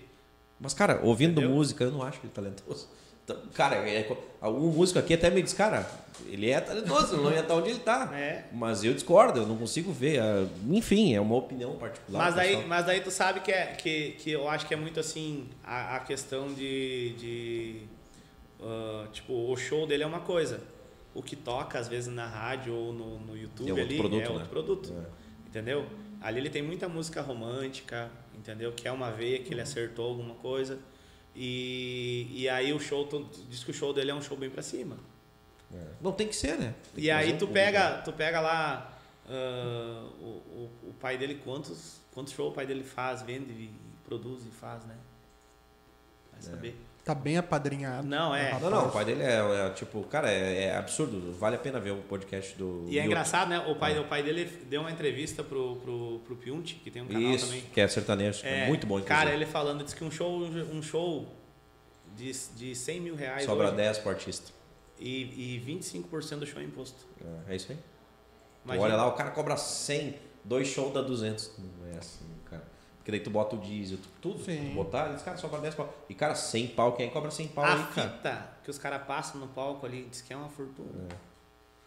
Mas, 0.59 0.73
cara, 0.73 0.99
ouvindo 1.03 1.39
Entendeu? 1.39 1.49
música, 1.51 1.83
eu 1.85 1.91
não 1.91 2.03
acho 2.03 2.19
ele 2.23 2.31
talentoso. 2.33 2.87
Então, 3.23 3.37
Cara, 3.53 3.75
é, 3.87 4.09
algum 4.41 4.71
músico 4.71 4.97
aqui 4.97 5.13
até 5.13 5.29
me 5.29 5.41
diz, 5.41 5.53
cara, 5.53 5.87
ele 6.27 6.49
é 6.49 6.59
talentoso, 6.59 7.17
não 7.17 7.31
ia 7.31 7.41
estar 7.41 7.53
onde 7.53 7.69
ele 7.69 7.79
tá. 7.79 8.09
É. 8.17 8.45
Mas 8.51 8.83
eu 8.83 8.93
discordo, 8.93 9.39
eu 9.41 9.45
não 9.47 9.55
consigo 9.55 9.91
ver. 9.91 10.19
ah, 10.19 10.47
Enfim, 10.67 11.13
é 11.13 11.21
uma 11.21 11.35
opinião 11.35 11.75
particular. 11.77 12.25
Mas 12.25 12.35
daí, 12.35 12.49
pessoal. 12.49 12.67
mas 12.67 12.85
daí 12.85 13.01
tu 13.01 13.11
sabe 13.11 13.39
que, 13.41 13.51
é, 13.51 13.67
que, 13.67 14.11
que 14.13 14.31
eu 14.31 14.49
acho 14.49 14.65
que 14.67 14.73
é 14.73 14.77
muito 14.77 14.99
assim, 14.99 15.47
a, 15.63 15.97
a 15.97 15.99
questão 15.99 16.51
de. 16.53 17.13
de 17.19 17.81
ah, 18.61 19.07
tipo, 19.11 19.33
o 19.33 19.55
show 19.57 19.87
dele 19.87 20.03
é 20.03 20.07
uma 20.07 20.21
coisa. 20.21 20.61
O 21.13 21.23
que 21.23 21.35
toca, 21.35 21.79
às 21.79 21.87
vezes, 21.87 22.13
na 22.13 22.27
rádio 22.27 22.73
ou 22.73 22.93
no, 22.93 23.19
no 23.19 23.37
YouTube 23.37 23.69
É 23.69 23.71
outro 23.71 23.85
ali 23.85 23.97
produto, 23.97 24.21
é 24.21 24.25
né? 24.25 24.33
outro 24.33 24.49
produto. 24.49 24.93
É. 24.93 25.47
Entendeu? 25.47 25.85
Ali 26.21 26.39
ele 26.39 26.49
tem 26.49 26.61
muita 26.61 26.87
música 26.87 27.21
romântica, 27.21 28.11
entendeu? 28.35 28.71
Que 28.71 28.87
é 28.87 28.91
uma 28.91 29.09
veia 29.09 29.39
que 29.39 29.53
ele 29.53 29.61
acertou 29.61 30.09
alguma 30.09 30.35
coisa. 30.35 30.77
E, 31.35 32.27
e 32.31 32.49
aí 32.49 32.73
o 32.73 32.79
show, 32.79 33.05
tu 33.07 33.27
diz 33.49 33.63
que 33.63 33.71
o 33.71 33.73
show 33.73 33.93
dele 33.93 34.11
é 34.11 34.15
um 34.15 34.21
show 34.21 34.37
bem 34.37 34.49
pra 34.49 34.61
cima. 34.61 34.97
É. 35.73 35.87
Não 36.01 36.11
tem 36.11 36.27
que 36.27 36.35
ser, 36.35 36.57
né? 36.57 36.75
Tem 36.93 37.03
E 37.05 37.11
aí 37.11 37.37
tu 37.37 37.47
pega, 37.47 38.01
tu 38.01 38.11
pega 38.11 38.39
lá 38.39 38.99
ah, 39.27 40.09
o, 40.19 40.25
o, 40.25 40.71
o 40.89 40.93
pai 40.99 41.17
dele, 41.17 41.35
quantos, 41.43 42.01
quantos 42.13 42.33
shows 42.33 42.51
o 42.51 42.55
pai 42.55 42.65
dele 42.65 42.83
faz, 42.83 43.21
vende, 43.21 43.51
e 43.51 43.71
produz 44.03 44.45
e 44.45 44.49
faz, 44.49 44.83
né? 44.85 44.95
Vai 46.31 46.41
saber. 46.41 46.75
Tá 47.09 47.15
bem 47.15 47.37
apadrinhado. 47.37 48.07
Não, 48.07 48.35
é. 48.35 48.59
Não, 48.59 48.69
não, 48.69 48.87
o 48.87 48.91
pai 48.91 49.03
dele 49.03 49.23
é, 49.23 49.39
é, 49.39 49.69
tipo, 49.71 50.03
cara, 50.03 50.29
é, 50.29 50.65
é 50.65 50.77
absurdo. 50.77 51.33
Vale 51.33 51.55
a 51.55 51.57
pena 51.57 51.79
ver 51.79 51.89
o 51.89 52.03
podcast 52.03 52.55
do. 52.55 52.85
E 52.87 52.99
é 52.99 53.03
engraçado, 53.03 53.49
né? 53.49 53.57
O 53.67 53.75
pai, 53.75 53.97
o 53.97 54.03
pai 54.03 54.21
dele 54.21 54.45
deu 54.69 54.81
uma 54.81 54.91
entrevista 54.91 55.43
pro, 55.43 55.77
pro, 55.77 56.21
pro 56.23 56.35
Piunti, 56.35 56.75
que 56.75 56.91
tem 56.91 57.01
um 57.01 57.07
canal 57.07 57.23
Isso, 57.23 57.47
também. 57.47 57.63
que 57.73 57.81
é 57.81 57.87
sertanejo. 57.87 58.45
É, 58.45 58.67
muito 58.67 58.85
bom, 58.85 58.99
inclusive. 58.99 59.07
Cara, 59.07 59.33
ele 59.33 59.47
falando, 59.47 59.83
disse 59.83 59.95
que 59.95 60.03
um 60.03 60.11
show, 60.11 60.39
um 60.39 60.83
show 60.83 61.27
de, 62.15 62.31
de 62.55 62.75
100 62.75 63.01
mil 63.01 63.15
reais 63.15 63.43
Sobra 63.43 63.69
hoje, 63.69 63.77
10 63.77 63.97
pro 63.97 64.11
artista. 64.11 64.51
e, 64.99 65.55
e 65.55 65.63
25% 65.65 66.35
do 66.37 66.45
show 66.45 66.61
é 66.61 66.63
imposto. 66.63 67.07
É, 67.47 67.53
é 67.53 67.55
isso 67.55 67.71
aí. 67.71 67.79
Olha 68.77 68.95
lá, 68.95 69.07
o 69.07 69.13
cara 69.13 69.31
cobra 69.31 69.57
100, 69.57 70.13
dois 70.43 70.67
shows 70.67 70.93
dá 70.93 71.01
200. 71.01 71.53
Não 71.57 71.87
é 71.91 71.97
assim. 71.97 72.23
Porque 72.99 73.11
daí 73.11 73.19
tu 73.21 73.29
bota 73.29 73.55
o 73.55 73.59
diesel, 73.59 73.97
tu- 73.97 74.09
tudo. 74.21 74.43
Sim. 74.45 74.67
Tu 74.69 74.75
botar, 74.75 75.09
eles, 75.09 75.21
cara, 75.21 75.37
sobra 75.37 75.59
10 75.59 75.73
pau. 75.75 75.91
E, 76.07 76.13
cara, 76.13 76.35
100 76.35 76.67
pau, 76.67 76.91
quem 76.93 77.09
cobra 77.09 77.31
100 77.31 77.47
pau 77.47 77.63
A 77.65 77.73
aí, 77.73 77.83
cara? 77.95 78.09
fita 78.09 78.49
que 78.63 78.69
os 78.69 78.77
caras 78.77 79.01
passam 79.07 79.39
no 79.41 79.47
palco 79.47 79.85
ali, 79.85 80.07
diz 80.11 80.21
que 80.21 80.31
é 80.33 80.35
uma 80.35 80.49
fortuna. 80.49 81.07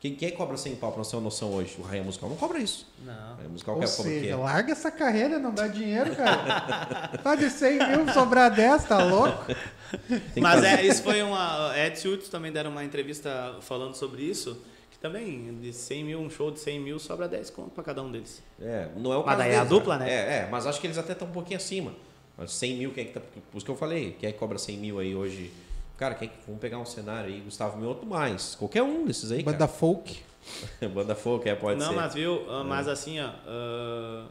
Quem, 0.01 0.17
quem 0.17 0.33
cobra 0.33 0.57
100 0.57 0.75
pau 0.77 0.91
pra 0.91 0.99
nós 0.99 1.09
ter 1.09 1.15
uma 1.15 1.23
noção 1.23 1.53
hoje? 1.55 1.77
O 1.79 1.83
Raia 1.83 2.03
Musical 2.03 2.29
não 2.29 2.35
cobra 2.37 2.59
isso. 2.59 2.91
Não. 3.05 3.35
O 3.35 3.37
Raia 3.37 3.49
Musical 3.49 3.75
Ou 3.77 3.81
quer 3.81 3.89
cobra 3.89 4.03
o 4.11 4.15
quê? 4.15 4.21
seja, 4.21 4.37
larga 4.37 4.73
essa 4.73 4.91
carreira, 4.91 5.39
não 5.39 5.55
dá 5.55 5.69
dinheiro, 5.69 6.17
cara. 6.17 7.09
tá 7.23 7.37
de 7.37 7.49
100 7.49 7.79
mil, 7.89 8.13
sobrar 8.13 8.51
10, 8.53 8.85
tá 8.85 8.99
louco? 9.05 9.45
Mas 10.41 10.55
fazer- 10.55 10.67
é, 10.81 10.87
isso 10.87 11.05
foi 11.05 11.23
uma. 11.23 11.73
Ed 11.79 12.01
Schultz 12.01 12.29
também 12.29 12.51
deram 12.51 12.73
uma 12.73 12.83
entrevista 12.83 13.57
falando 13.61 13.95
sobre 13.95 14.23
isso. 14.23 14.61
Também, 15.03 15.59
de 15.61 15.73
100 15.73 16.05
mil, 16.05 16.21
um 16.21 16.31
show 16.31 16.53
de 16.53 16.61
100 16.61 16.79
mil, 16.79 16.99
sobra 17.01 17.27
10 17.27 17.51
conto 17.51 17.71
pra 17.71 17.83
cada 17.83 18.01
um 18.03 18.13
deles. 18.13 18.41
É, 18.61 18.89
não 18.97 19.13
é 19.13 19.17
o 19.17 19.19
Mas 19.19 19.27
caso 19.27 19.39
daí 19.39 19.51
é 19.51 19.57
a 19.57 19.65
deles, 19.65 19.69
dupla, 19.69 19.99
né? 19.99 20.09
É, 20.09 20.39
é, 20.39 20.49
mas 20.49 20.65
acho 20.65 20.81
que 20.81 20.87
eles 20.87 20.97
até 20.97 21.13
estão 21.13 21.27
um 21.27 21.33
pouquinho 21.33 21.57
acima. 21.57 21.93
Mas 22.39 22.53
100 22.53 22.77
mil, 22.77 22.93
quem 22.93 23.03
é 23.03 23.07
que 23.09 23.13
tá. 23.13 23.21
Por 23.21 23.57
isso 23.59 23.67
que 23.67 23.73
eu 23.73 23.77
falei, 23.77 24.17
quem 24.19 24.29
é 24.29 24.33
que 24.33 24.39
cobra 24.39 24.57
100 24.59 24.77
mil 24.79 25.01
aí 25.01 25.13
hoje? 25.13 25.53
Cara, 25.99 26.15
quem 26.15 26.29
é 26.29 26.31
que. 26.31 26.39
Vamos 26.47 26.61
pegar 26.61 26.79
um 26.79 26.87
cenário 26.87 27.35
aí, 27.35 27.41
Gustavo 27.41 27.77
Mioto 27.79 28.07
mais. 28.07 28.55
Qualquer 28.55 28.85
um 28.85 29.05
desses 29.05 29.33
aí, 29.33 29.43
Banda 29.43 29.67
folk. 29.67 30.23
cara. 30.81 30.93
Banda 30.95 31.17
folk, 31.17 31.49
é, 31.49 31.57
pode 31.57 31.81
não, 31.81 31.89
ser. 31.89 31.97
mas 31.97 32.15
viu, 32.15 32.49
ah, 32.49 32.63
mas 32.63 32.87
assim, 32.87 33.21
ó. 33.21 33.27
ah, 33.27 34.27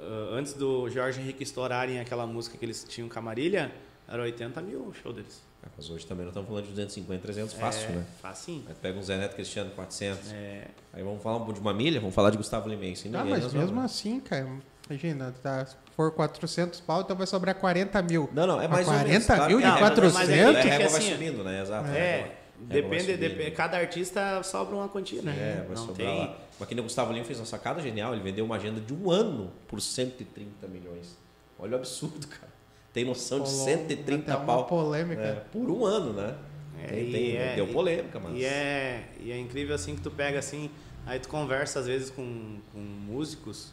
ah, 0.00 0.28
antes 0.32 0.54
do 0.54 0.90
Jorge 0.90 1.20
Henrique 1.20 1.44
estourarem 1.44 2.00
aquela 2.00 2.26
música 2.26 2.58
que 2.58 2.64
eles 2.64 2.84
tinham 2.88 3.08
com 3.08 3.18
a 3.20 3.22
Marília, 3.22 3.72
era 4.08 4.20
80 4.20 4.60
mil 4.62 4.88
o 4.88 4.92
show 4.94 5.12
deles. 5.12 5.40
É, 5.64 5.68
mas 5.76 5.88
hoje 5.90 6.04
também 6.06 6.24
não 6.24 6.30
estamos 6.30 6.48
falando 6.48 6.64
de 6.64 6.70
250, 6.70 7.22
300 7.22 7.52
fácil, 7.54 7.88
é, 7.88 7.92
né? 7.92 8.06
Facinho. 8.20 8.64
Aí 8.68 8.74
pega 8.80 8.98
um 8.98 9.02
Zé 9.02 9.16
Neto 9.16 9.34
Cristiano 9.34 9.70
400. 9.70 10.32
É, 10.32 10.64
Aí 10.92 11.02
vamos 11.02 11.22
falar 11.22 11.36
um 11.36 11.40
pouco 11.40 11.54
de 11.54 11.60
uma 11.60 11.72
milha, 11.72 12.00
vamos 12.00 12.14
falar 12.14 12.30
de 12.30 12.36
Gustavo 12.36 12.68
Limense. 12.68 13.08
Ah, 13.14 13.24
mas 13.24 13.52
mesmo 13.52 13.80
assim, 13.80 14.18
cara, 14.20 14.48
imagina, 14.90 15.32
tá, 15.42 15.64
se 15.64 15.76
for 15.96 16.10
400 16.12 16.80
pau, 16.80 17.00
então 17.02 17.14
vai 17.16 17.26
sobrar 17.26 17.54
40 17.54 18.02
mil. 18.02 18.28
Não, 18.32 18.46
não, 18.46 18.60
é 18.60 18.66
mais 18.68 18.86
ou 18.86 18.92
menos. 18.94 19.26
40 19.26 19.48
mil 19.48 19.58
de 19.58 19.64
Não, 19.64 19.70
mas- 19.72 19.80
mas 19.80 20.12
400? 20.12 20.26
é 20.26 20.38
É, 20.38 20.62
régua 20.62 20.88
vai 20.88 20.98
assim, 21.00 21.12
subindo, 21.12 21.44
né? 21.44 21.62
Exato. 21.62 21.88
é, 21.90 22.32
depende, 22.58 23.16
depende, 23.16 23.50
cada 23.52 23.76
artista 23.78 24.42
sobra 24.42 24.74
uma 24.76 24.88
quantia, 24.88 25.22
né? 25.22 25.32
É, 25.32 25.64
vai 25.66 25.76
não 25.76 25.86
sobrar 25.86 25.96
tem. 26.08 26.18
lá. 26.18 26.38
Mas 26.58 26.68
que 26.68 26.74
nem 26.74 26.80
o 26.80 26.84
Gustavo 26.84 27.12
Lima 27.12 27.24
fez 27.24 27.38
uma 27.38 27.46
sacada 27.46 27.80
genial. 27.80 28.12
Ele 28.14 28.22
vendeu 28.22 28.44
uma 28.44 28.56
agenda 28.56 28.80
de 28.80 28.92
um 28.92 29.10
ano 29.10 29.50
por 29.66 29.80
130 29.80 30.66
milhões. 30.68 31.16
Olha 31.58 31.72
o 31.72 31.76
absurdo, 31.76 32.26
cara. 32.26 32.51
Tem 32.92 33.04
noção 33.04 33.40
de 33.40 33.48
Rolou 33.50 33.64
130 33.64 34.32
até 34.32 34.36
uma 34.36 34.46
pau 34.46 34.66
polêmica. 34.66 35.22
é, 35.22 35.34
por 35.50 35.70
um 35.70 35.84
ano, 35.86 36.12
né? 36.12 36.36
É, 36.82 36.86
Tem- 36.88 37.12
tem- 37.12 37.36
é- 37.36 37.54
deu 37.54 37.66
polêmica, 37.68 38.18
mas. 38.20 38.34
E 38.36 38.44
é, 38.44 39.08
e 39.20 39.30
é 39.32 39.38
incrível 39.38 39.74
assim 39.74 39.94
que 39.94 40.02
tu 40.02 40.10
pega 40.10 40.38
assim, 40.38 40.70
aí 41.06 41.18
tu 41.18 41.28
conversa 41.28 41.78
às 41.80 41.86
vezes 41.86 42.10
com, 42.10 42.58
com 42.72 42.78
músicos 42.78 43.72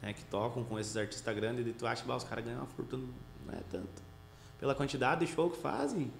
né, 0.00 0.12
que 0.12 0.24
tocam 0.24 0.62
com 0.64 0.78
esses 0.78 0.96
artistas 0.96 1.34
grandes 1.34 1.66
e 1.66 1.72
tu 1.72 1.86
acha 1.86 2.02
que 2.04 2.10
os 2.10 2.24
caras 2.24 2.44
ganham 2.44 2.60
uma 2.60 2.66
fortuna, 2.66 3.04
não 3.46 3.54
é 3.54 3.60
tanto. 3.70 4.02
Pela 4.58 4.74
quantidade 4.74 5.26
de 5.26 5.32
show 5.32 5.50
que 5.50 5.56
fazem. 5.58 6.10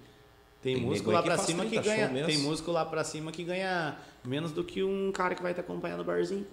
Tem, 0.61 0.75
Tem 0.75 0.83
músico 0.83 1.11
lá 1.11 1.21
pra 1.21 1.37
cima 1.37 1.63
que 1.63 1.79
30 1.79 1.83
ganha. 2.09 2.25
Tem 2.25 2.37
músico 2.39 2.71
lá 2.71 2.83
pra 2.85 3.03
cima 3.03 3.31
que 3.31 3.43
ganha 3.43 3.97
menos 4.23 4.51
do 4.51 4.63
que 4.63 4.83
um 4.83 5.11
cara 5.11 5.33
que 5.35 5.41
vai 5.43 5.53
te 5.53 5.59
acompanhar 5.59 5.95
no 5.97 6.03
barzinho. 6.03 6.45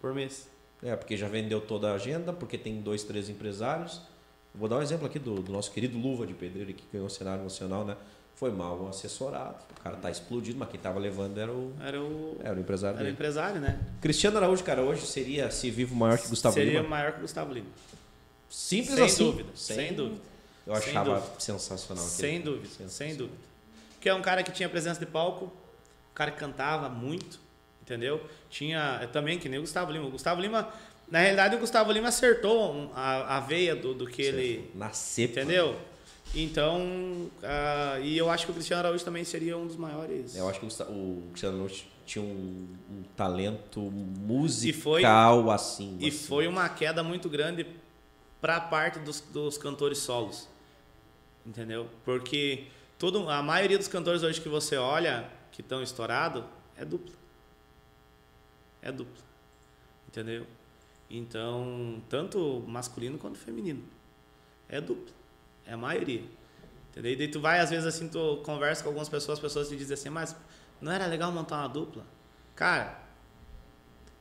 Por 0.00 0.14
mês. 0.14 0.48
É, 0.82 0.94
porque 0.94 1.16
já 1.16 1.28
vendeu 1.28 1.60
toda 1.60 1.90
a 1.90 1.94
agenda, 1.94 2.32
porque 2.32 2.56
tem 2.58 2.80
dois, 2.80 3.02
três 3.04 3.28
empresários. 3.28 4.00
Vou 4.54 4.68
dar 4.68 4.76
um 4.76 4.82
exemplo 4.82 5.06
aqui 5.06 5.18
do, 5.18 5.42
do 5.42 5.52
nosso 5.52 5.70
querido 5.72 5.98
Luva 5.98 6.26
de 6.26 6.34
Pedreiro, 6.34 6.72
que 6.72 6.84
ganhou 6.92 7.06
o 7.06 7.10
cenário 7.10 7.42
nacional, 7.42 7.84
né? 7.84 7.96
Foi 8.36 8.50
mal 8.50 8.88
assessorado. 8.88 9.56
O 9.78 9.80
cara 9.82 9.96
tá 9.96 10.10
explodido, 10.10 10.58
mas 10.58 10.68
quem 10.68 10.78
tava 10.80 10.98
levando 10.98 11.38
era 11.38 11.52
o, 11.52 11.72
Era 11.80 12.00
o, 12.00 12.36
era 12.42 12.54
o 12.56 12.60
empresário 12.60 12.94
era 12.94 13.02
o 13.02 13.04
dele. 13.04 13.14
empresário, 13.14 13.60
né? 13.60 13.80
Cristiano 14.00 14.36
Araújo, 14.38 14.62
cara, 14.64 14.82
hoje 14.82 15.06
seria, 15.06 15.50
se 15.50 15.70
vivo, 15.70 15.94
maior 15.94 16.18
que 16.18 16.28
Gustavo 16.28 16.54
Seria 16.54 16.78
Lima. 16.80 16.88
maior 16.88 17.12
que 17.12 17.18
o 17.18 17.22
Gustavo 17.22 17.52
Lima. 17.52 17.66
Simples 18.48 18.94
sem 18.94 19.04
assim. 19.04 19.24
dúvida, 19.24 19.48
sem 19.54 19.92
dúvida. 19.94 20.20
Eu 20.66 20.74
Sem 20.76 20.90
achava 20.90 21.14
dúvida. 21.20 21.40
sensacional. 21.40 22.04
aquele 22.04 22.16
Sem 22.18 22.40
dúvida, 22.40 22.88
sem 22.88 23.16
dúvida. 23.16 23.36
Porque 23.94 24.08
é 24.08 24.14
um 24.14 24.22
cara 24.22 24.42
que 24.42 24.50
tinha 24.52 24.68
presença 24.68 24.98
de 25.00 25.06
palco, 25.06 25.46
um 25.46 26.14
cara 26.14 26.30
que 26.30 26.38
cantava 26.38 26.88
muito, 26.88 27.38
entendeu? 27.82 28.20
Tinha 28.48 28.98
é, 29.02 29.06
também 29.06 29.38
que 29.38 29.48
nem 29.48 29.58
o 29.58 29.62
Gustavo 29.62 29.92
Lima. 29.92 30.06
O 30.06 30.10
Gustavo 30.10 30.40
Lima, 30.40 30.68
na 31.14 31.20
realidade, 31.20 31.54
o 31.54 31.60
Gustavo 31.60 31.92
Lima 31.92 32.08
acertou 32.08 32.90
a, 32.92 33.36
a 33.36 33.40
veia 33.40 33.76
do, 33.76 33.94
do 33.94 34.04
que 34.04 34.20
ele. 34.20 34.68
Nascer. 34.74 35.30
Entendeu? 35.30 35.80
Então, 36.34 37.30
ah, 37.40 38.00
e 38.02 38.18
eu 38.18 38.28
acho 38.28 38.46
que 38.46 38.50
o 38.50 38.54
Cristiano 38.54 38.80
Araújo 38.80 39.04
também 39.04 39.22
seria 39.22 39.56
um 39.56 39.64
dos 39.64 39.76
maiores. 39.76 40.34
Eu 40.34 40.48
acho 40.48 40.58
que 40.58 40.66
o 40.66 40.68
o 40.90 41.22
Cristiano 41.28 41.58
Araújo 41.58 41.84
tinha 42.04 42.20
um, 42.20 42.66
um 42.90 43.02
talento 43.16 43.80
musical 43.80 45.44
foi- 45.44 45.54
assim. 45.54 45.96
E 46.00 46.08
assim. 46.08 46.26
foi 46.26 46.48
uma 46.48 46.68
queda 46.68 47.04
muito 47.04 47.28
grande 47.28 47.64
para 48.40 48.56
a 48.56 48.60
parte 48.60 48.98
dos, 48.98 49.20
dos 49.20 49.56
cantores 49.56 49.98
solos. 49.98 50.48
Entendeu? 51.46 51.88
Porque 52.04 52.64
todo, 52.98 53.30
a 53.30 53.40
maioria 53.40 53.78
dos 53.78 53.86
cantores 53.86 54.24
hoje 54.24 54.40
que 54.40 54.48
você 54.48 54.76
olha, 54.76 55.30
que 55.52 55.60
estão 55.60 55.80
estourados, 55.80 56.42
é 56.76 56.84
dupla. 56.84 57.14
É 58.82 58.90
dupla. 58.90 59.22
Entendeu? 60.08 60.44
Então, 61.08 62.02
tanto 62.08 62.64
masculino 62.66 63.18
quanto 63.18 63.38
feminino. 63.38 63.84
É 64.68 64.80
dupla. 64.80 65.14
É 65.66 65.74
a 65.74 65.76
maioria. 65.76 66.24
Entendeu? 66.90 67.12
E 67.12 67.16
daí 67.16 67.28
tu 67.28 67.40
vai, 67.40 67.60
às 67.60 67.70
vezes, 67.70 67.86
assim, 67.86 68.08
tu 68.08 68.40
conversa 68.44 68.82
com 68.82 68.88
algumas 68.88 69.08
pessoas, 69.08 69.38
as 69.38 69.42
pessoas 69.42 69.68
te 69.68 69.76
dizem 69.76 69.94
assim, 69.94 70.08
mas 70.08 70.36
não 70.80 70.92
era 70.92 71.06
legal 71.06 71.32
montar 71.32 71.58
uma 71.58 71.68
dupla? 71.68 72.04
Cara, 72.54 73.00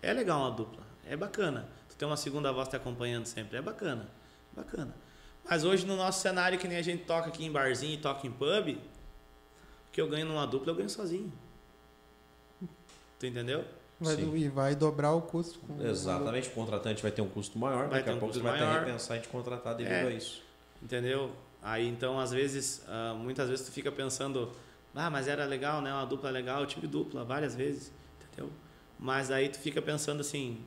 é 0.02 0.12
legal 0.12 0.42
uma 0.42 0.52
dupla, 0.52 0.84
é 1.06 1.16
bacana. 1.16 1.70
Tu 1.90 1.96
tem 1.96 2.08
uma 2.08 2.18
segunda 2.18 2.52
voz 2.52 2.68
te 2.68 2.76
acompanhando 2.76 3.26
sempre, 3.26 3.58
é 3.58 3.62
bacana, 3.62 4.10
bacana. 4.52 4.96
Mas 5.48 5.64
hoje 5.64 5.86
no 5.86 5.96
nosso 5.96 6.22
cenário, 6.22 6.58
que 6.58 6.68
nem 6.68 6.78
a 6.78 6.82
gente 6.82 7.06
toca 7.06 7.28
aqui 7.28 7.46
em 7.46 7.52
barzinho 7.52 7.94
e 7.94 7.98
toca 7.98 8.26
em 8.26 8.32
pub, 8.32 8.70
o 8.70 9.92
que 9.92 10.02
eu 10.02 10.10
ganho 10.10 10.26
numa 10.26 10.48
dupla, 10.48 10.72
eu 10.72 10.76
ganho 10.76 10.90
sozinho. 10.90 11.32
Tu 13.20 13.28
entendeu? 13.28 13.66
Vai- 14.04 14.16
Sim. 14.16 14.36
e 14.36 14.50
vai 14.50 14.76
dobrar 14.76 15.14
o 15.14 15.22
custo. 15.22 15.60
Com 15.60 15.82
Exatamente, 15.84 16.50
o 16.50 16.52
contratante 16.52 17.02
vai 17.02 17.12
ter 17.12 17.22
um 17.22 17.30
custo 17.30 17.58
maior, 17.58 17.88
Vai 17.88 18.00
daqui 18.00 18.04
ter 18.06 18.12
a 18.12 18.16
um 18.16 18.20
pouco 18.20 18.34
você 18.34 18.40
vai 18.42 18.58
ter 18.60 18.66
que 18.68 18.80
repensar 18.86 19.18
em 19.18 19.22
te 19.22 19.28
contratar 19.28 19.76
devido 19.76 19.92
É. 19.94 20.08
a 20.08 20.12
isso. 20.12 20.42
Entendeu? 20.82 21.32
Aí 21.62 21.88
então, 21.88 22.20
às 22.20 22.32
vezes, 22.32 22.84
ah, 22.88 23.14
muitas 23.18 23.50
vezes 23.50 23.66
tu 23.66 23.72
fica 23.72 23.92
pensando, 23.92 24.52
ah, 24.94 25.10
mas 25.10 25.28
era 25.28 25.46
legal, 25.46 25.82
né? 25.82 25.92
Uma 25.94 26.06
dupla 26.06 26.30
legal, 26.30 26.62
eu 26.62 26.68
tive 26.68 26.88
dupla 26.88 27.24
várias 27.24 27.56
vezes, 27.56 27.92
entendeu? 28.32 28.52
Mas 29.00 29.32
aí 29.32 29.48
tu 29.50 29.58
fica 29.60 29.82
pensando 29.82 30.22
assim, 30.22 30.62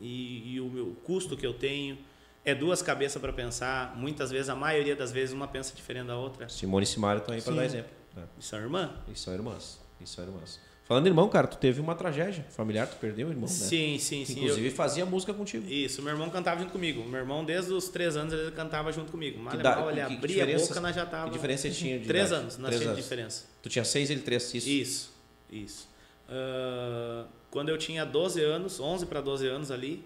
e, 0.00 0.54
e 0.54 0.60
o 0.60 0.66
meu 0.68 0.94
custo 1.04 1.36
que 1.36 1.46
eu 1.46 1.54
tenho, 1.54 1.98
é 2.44 2.54
duas 2.54 2.82
cabeças 2.82 3.20
para 3.20 3.32
pensar. 3.32 3.96
Muitas 3.96 4.30
vezes, 4.30 4.48
a 4.48 4.54
maioria 4.56 4.96
das 4.96 5.12
vezes, 5.12 5.32
uma 5.34 5.46
pensa 5.46 5.74
diferente 5.74 6.06
da 6.08 6.16
outra. 6.16 6.48
Simone 6.48 6.84
e 6.84 6.86
Simário 6.86 7.20
estão 7.20 7.34
aí 7.34 7.40
para 7.40 7.54
dar 7.54 7.64
exemplo. 7.64 7.90
né? 8.16 8.24
E 8.38 8.42
são 8.44 8.58
irmã? 8.58 8.90
E 9.08 9.16
são 9.18 9.32
irmãs. 9.32 9.80
E 10.00 10.06
são 10.08 10.24
irmãs. 10.24 10.60
Falando 10.84 11.06
irmão, 11.06 11.28
cara, 11.28 11.46
tu 11.46 11.56
teve 11.56 11.80
uma 11.80 11.94
tragédia 11.94 12.44
familiar, 12.50 12.86
tu 12.88 12.96
perdeu 12.96 13.28
o 13.28 13.30
irmão, 13.30 13.48
né? 13.48 13.54
Sim, 13.54 13.98
sim, 13.98 14.20
Que, 14.24 14.32
sim. 14.32 14.40
inclusive 14.40 14.70
fazia 14.70 15.06
música 15.06 15.32
contigo. 15.32 15.64
Eu- 15.66 15.72
Isso, 15.72 16.02
meu 16.02 16.12
irmão 16.12 16.28
cantava 16.28 16.60
junto 16.60 16.72
comigo. 16.72 17.02
Meu 17.08 17.20
irmão, 17.20 17.44
desde 17.44 17.72
os 17.72 17.88
três 17.88 18.16
anos, 18.16 18.32
ele 18.34 18.50
cantava 18.50 18.90
junto 18.92 19.10
comigo. 19.12 19.42
Da- 19.58 19.76
mal, 19.76 19.90
ele 19.90 20.00
que- 20.00 20.06
que 20.08 20.14
abria 20.16 20.42
a 20.42 20.46
diferença- 20.46 20.68
boca, 20.68 20.80
nós 20.80 20.94
já 20.96 21.06
tava... 21.06 21.26
Que 21.26 21.32
diferença 21.32 21.66
ele 21.68 21.74
tinha 21.76 21.98
de 22.00 22.06
Três 22.06 22.26
idade? 22.28 22.42
anos, 22.42 22.58
nós 22.58 22.76
tínhamos 22.76 22.96
diferença. 22.96 23.44
Tu 23.62 23.68
tinha 23.68 23.84
seis, 23.84 24.10
ele 24.10 24.20
três, 24.22 24.52
isso. 24.54 24.68
Isso, 24.68 25.14
isso. 25.50 25.88
Ah, 26.28 27.26
quando 27.50 27.68
eu 27.68 27.78
tinha 27.78 28.04
12 28.04 28.42
anos, 28.42 28.80
11 28.80 29.06
para 29.06 29.20
12 29.20 29.46
anos 29.46 29.70
ali, 29.70 30.04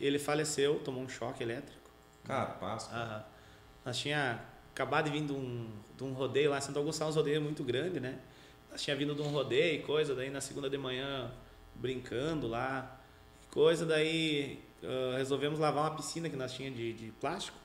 ele 0.00 0.18
faleceu, 0.18 0.78
tomou 0.84 1.02
um 1.02 1.08
choque 1.08 1.42
elétrico. 1.42 1.90
Capaz. 2.24 2.84
cara. 2.84 3.02
Aham. 3.04 3.24
Nós 3.84 3.98
tinha 3.98 4.40
acabado 4.72 5.06
de 5.06 5.10
vir 5.18 5.26
de 5.26 5.32
um, 5.32 5.68
de 5.96 6.04
um 6.04 6.12
rodeio 6.12 6.50
lá 6.50 6.58
em 6.58 6.60
Santo 6.60 6.78
Agostinho, 6.78 7.08
uns 7.08 7.16
rodeios 7.16 7.42
muito 7.42 7.64
grande, 7.64 7.98
né? 7.98 8.16
Nós 8.72 8.82
tinha 8.82 8.96
vindo 8.96 9.14
de 9.14 9.20
um 9.20 9.28
rodeio 9.28 9.80
e 9.80 9.82
coisa, 9.82 10.14
daí 10.14 10.30
na 10.30 10.40
segunda 10.40 10.70
de 10.70 10.78
manhã 10.78 11.30
brincando 11.74 12.48
lá, 12.48 12.98
coisa, 13.50 13.84
daí 13.84 14.58
ah, 14.82 15.16
resolvemos 15.18 15.58
lavar 15.58 15.84
uma 15.90 15.96
piscina 15.96 16.30
que 16.30 16.36
nós 16.36 16.54
tinha 16.54 16.70
de, 16.70 16.94
de 16.94 17.12
plástico. 17.12 17.58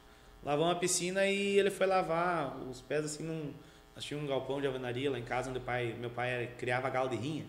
Lavar 0.44 0.68
uma 0.68 0.76
piscina 0.76 1.26
e 1.26 1.58
ele 1.58 1.72
foi 1.72 1.88
lavar 1.88 2.58
os 2.70 2.82
pés 2.82 3.06
assim 3.06 3.24
num. 3.24 3.54
Nós 3.96 4.04
tínhamos 4.04 4.30
um 4.30 4.34
galpão 4.34 4.60
de 4.60 4.68
alvenaria 4.68 5.10
lá 5.10 5.18
em 5.18 5.24
casa 5.24 5.50
onde 5.50 5.62
pai, 5.62 5.96
meu 5.98 6.10
pai 6.10 6.54
criava 6.58 6.90
galo 6.90 7.10
de 7.10 7.16
rinha. 7.16 7.46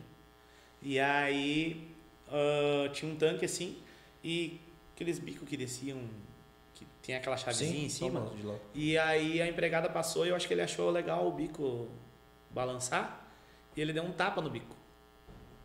E 0.81 1.01
aí 1.01 1.91
ah, 2.29 2.89
tinha 2.93 3.13
um 3.13 3.17
tanque 3.17 3.45
assim 3.45 3.77
e 4.23 4.61
aqueles 4.95 5.19
bicos 5.19 5.49
que 5.49 5.57
desciam, 5.57 6.01
que 6.75 6.87
tem 7.03 7.17
aquela 7.17 7.37
chavezinha 7.37 7.87
em 7.87 7.89
cima. 7.89 8.33
E 8.73 8.97
aí 8.97 9.43
a 9.43 9.49
empregada 9.49 9.89
passou 9.89 10.25
e 10.25 10.29
eu 10.29 10.37
acho 10.37 10.47
que 10.47 10.55
ele 10.55 10.63
achou 10.63 10.91
legal 10.91 11.27
o 11.27 11.33
bico 11.33 11.89
balançar 12.51 13.28
e 13.79 13.81
ele 13.81 13.93
deu 13.93 14.03
um 14.03 14.11
tapa 14.13 14.41
no 14.43 14.51
bico. 14.51 14.75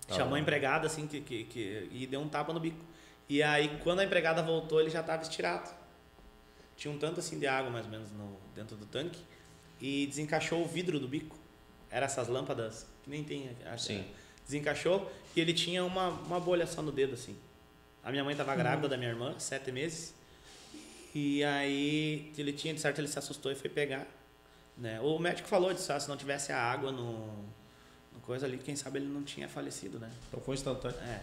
Ah. 0.10 0.14
Chamou 0.14 0.36
a 0.36 0.40
empregada 0.40 0.86
assim 0.86 1.08
que, 1.08 1.20
que, 1.22 1.46
que- 1.46 1.90
e 1.92 2.06
deu 2.06 2.22
um 2.22 2.30
tapa 2.30 2.54
no 2.54 2.60
bico. 2.60 2.78
E 3.28 3.42
aí 3.42 3.80
quando 3.84 4.00
a 4.02 4.04
empregada 4.04 4.44
voltou 4.44 4.80
ele 4.80 4.90
já 4.92 5.00
estava 5.02 5.24
estirado. 5.24 5.70
Tinha 6.78 6.94
um 6.94 6.98
tanto 7.00 7.20
assim 7.20 7.40
de 7.40 7.48
água 7.48 7.72
mais 7.72 7.86
ou 7.86 7.92
menos 7.92 8.12
no, 8.12 8.38
dentro 8.54 8.76
do 8.76 8.86
tanque 8.86 9.20
e 9.82 10.06
desencaixou 10.08 10.62
o 10.62 10.68
vidro 10.68 11.00
do 11.00 11.08
bico. 11.08 11.36
Era 11.90 12.06
essas 12.06 12.28
lâmpadas 12.28 12.86
que 13.04 13.10
nem 13.10 13.24
tem. 13.24 13.50
acho- 13.66 13.86
Sim. 13.86 14.06
Desencaixou 14.46 15.12
e 15.36 15.42
ele 15.42 15.54
tinha 15.54 15.84
uma, 15.86 16.10
uma 16.10 16.40
bolha 16.40 16.68
só 16.68 16.82
no 16.82 16.92
dedo 16.92 17.14
assim. 17.14 17.36
A 18.04 18.12
minha 18.12 18.24
mãe 18.24 18.34
estava 18.34 18.54
grávida 18.56 18.90
da 18.90 18.98
minha 18.98 19.10
irmã, 19.10 19.34
sete 19.40 19.72
meses. 19.72 20.14
E 21.16 21.44
aí 21.44 22.32
ele 22.38 22.52
tinha, 22.52 22.74
de 22.74 22.82
certo, 22.82 23.00
ele 23.00 23.08
se 23.08 23.18
assustou 23.18 23.52
e 23.52 23.56
foi 23.56 23.70
pegar. 23.70 24.06
Né? 24.78 25.00
O 25.00 25.18
médico 25.20 25.48
falou 25.48 25.72
disso, 25.74 25.94
ah, 25.94 26.00
se 26.00 26.10
não 26.10 26.18
tivesse 26.18 26.52
a 26.52 26.60
água 26.60 26.92
no 26.92 27.46
coisa 28.22 28.46
ali, 28.46 28.58
quem 28.58 28.76
sabe 28.76 29.00
ele 29.00 29.08
não 29.08 29.24
tinha 29.24 29.48
falecido, 29.50 30.00
né? 30.00 30.10
Então 30.28 30.40
foi 30.42 30.56
instantâneo. 30.56 30.98
É. 31.00 31.22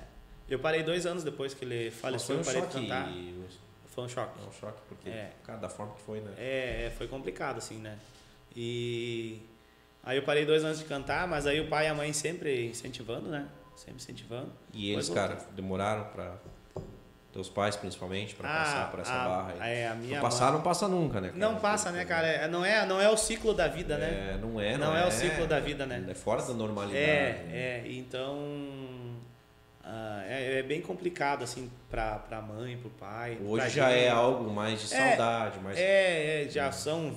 Eu 0.49 0.59
parei 0.59 0.83
dois 0.83 1.07
anos 1.07 1.23
depois 1.23 1.55
que 1.55 1.65
ele 1.65 1.87
Mas 1.91 1.95
faleceu, 2.01 2.27
foi 2.27 2.37
um 2.37 2.39
eu 2.41 2.45
parei 2.45 2.61
de 2.63 2.69
cantar. 2.89 3.13
Foi 3.87 4.05
um 4.05 4.09
choque. 4.09 4.41
É 4.45 4.49
um 4.49 4.53
choque, 4.53 4.81
porque, 4.89 5.09
É. 5.11 5.33
cara, 5.45 5.59
da 5.59 5.69
forma 5.69 5.95
que 5.95 6.01
foi, 6.03 6.21
né? 6.21 6.33
É, 6.39 6.87
é, 6.87 6.91
foi 6.91 7.07
complicado, 7.09 7.59
assim, 7.59 7.79
né? 7.79 7.99
E 8.55 9.41
aí 10.03 10.17
eu 10.17 10.23
parei 10.23 10.45
dois 10.45 10.65
anos 10.65 10.79
de 10.79 10.85
cantar, 10.85 11.27
mas 11.29 11.47
aí 11.47 11.61
o 11.61 11.69
pai 11.69 11.87
e 11.87 11.89
a 11.89 11.95
mãe 11.95 12.13
sempre 12.13 12.67
incentivando, 12.69 13.29
né? 13.29 13.49
Sempre 13.77 13.97
incentivando. 13.97 14.53
E 14.73 14.91
eles, 14.91 15.09
cara, 15.09 15.37
demoraram 15.53 16.05
pra. 16.13 16.37
Teus 17.33 17.49
pais, 17.49 17.77
principalmente, 17.77 18.35
pra 18.35 18.49
Ah, 18.51 18.59
passar 18.65 18.91
por 18.91 18.99
essa 19.01 19.13
a- 19.13 19.29
barra 19.29 19.55
aí. 19.61 19.71
É, 19.83 19.89
a 19.89 19.95
minha 19.95 20.17
não 20.17 20.23
passar, 20.23 20.47
mãe- 20.47 20.55
não 20.55 20.61
passa 20.63 20.89
nunca, 20.89 21.21
né? 21.21 21.29
cara? 21.29 21.39
Não 21.39 21.61
passa, 21.61 21.93
né, 21.93 22.05
cara? 22.05 22.27
É, 22.27 22.49
Não 22.49 22.65
é, 22.65 22.85
não 22.85 23.01
é 23.01 23.09
o 23.09 23.17
ciclo 23.17 23.55
da 23.55 23.69
vida, 23.69 23.97
né? 23.97 24.33
É, 24.35 24.37
não 24.37 24.61
é, 24.61 24.77
Não 24.77 24.97
é 24.97 25.07
o 25.07 25.11
ciclo 25.13 25.47
da 25.47 25.61
vida, 25.61 25.87
né? 25.87 26.05
É 26.09 26.15
fora 26.15 26.43
da 26.43 26.53
normalidade. 26.53 27.05
É, 27.05 27.45
né? 27.47 27.51
é, 27.53 27.83
então 27.87 28.37
ah, 29.85 30.23
é, 30.27 30.59
é 30.59 30.63
bem 30.65 30.81
complicado 30.81 31.45
assim 31.45 31.71
pra, 31.89 32.17
pra 32.17 32.41
mãe, 32.43 32.77
pro 32.77 32.91
pai. 32.91 33.39
Hoje 33.45 33.69
já 33.71 33.91
é 33.91 34.01
gente. 34.05 34.09
algo 34.13 34.51
mais 34.51 34.81
de 34.81 34.93
É, 34.95 35.09
saudade, 35.09 35.61
mais. 35.61 35.79
É, 35.79 36.43
é, 36.45 36.49
já 36.49 36.73
são 36.73 37.13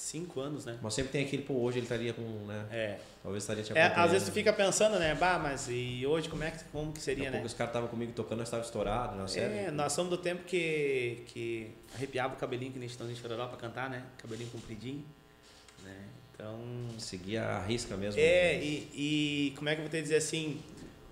25 0.00 0.40
anos, 0.40 0.64
né? 0.64 0.78
Mas 0.82 0.94
sempre 0.94 1.12
tem 1.12 1.24
aquele, 1.24 1.42
pô, 1.42 1.54
hoje 1.54 1.78
ele 1.78 1.84
estaria 1.84 2.12
com, 2.12 2.22
né? 2.46 2.66
É. 2.70 2.98
Talvez 3.22 3.44
estaria 3.44 3.62
te 3.62 3.76
É, 3.76 3.86
às 3.86 4.10
vezes 4.10 4.28
tu 4.28 4.32
fica 4.32 4.52
pensando, 4.52 4.98
né? 4.98 5.14
Bah, 5.14 5.38
mas 5.38 5.68
e 5.68 6.04
hoje 6.06 6.28
como 6.28 6.42
é 6.42 6.50
que 6.50 6.64
como 6.64 6.86
que 6.86 6.98
Daqui 6.98 7.04
seria, 7.04 7.28
a 7.28 7.30
né? 7.30 7.32
pouco 7.32 7.46
os 7.46 7.54
caras 7.54 7.70
estavam 7.70 7.88
comigo 7.88 8.12
tocando, 8.12 8.38
nós 8.38 8.48
estávamos 8.48 8.68
estourados 8.68 9.32
série. 9.32 9.54
É, 9.54 9.70
nós 9.70 9.92
somos 9.92 10.10
do 10.10 10.16
tempo 10.16 10.44
que, 10.44 11.22
que 11.26 11.70
arrepiava 11.94 12.34
o 12.34 12.36
cabelinho 12.36 12.72
que 12.72 12.78
nem 12.78 12.88
estão 12.88 13.06
de 13.06 13.14
chororó 13.14 13.46
pra 13.46 13.58
cantar, 13.58 13.90
né? 13.90 14.02
Cabelinho 14.18 14.50
compridinho, 14.50 15.04
né? 15.84 16.04
Então, 16.34 16.58
Seguia 16.98 17.44
a 17.44 17.62
risca 17.64 17.96
mesmo. 17.96 18.18
É, 18.18 18.58
e, 18.58 18.88
e 18.94 19.52
como 19.56 19.68
é 19.68 19.74
que 19.74 19.80
eu 19.80 19.84
vou 19.84 19.90
te 19.90 20.00
dizer 20.00 20.16
assim? 20.16 20.60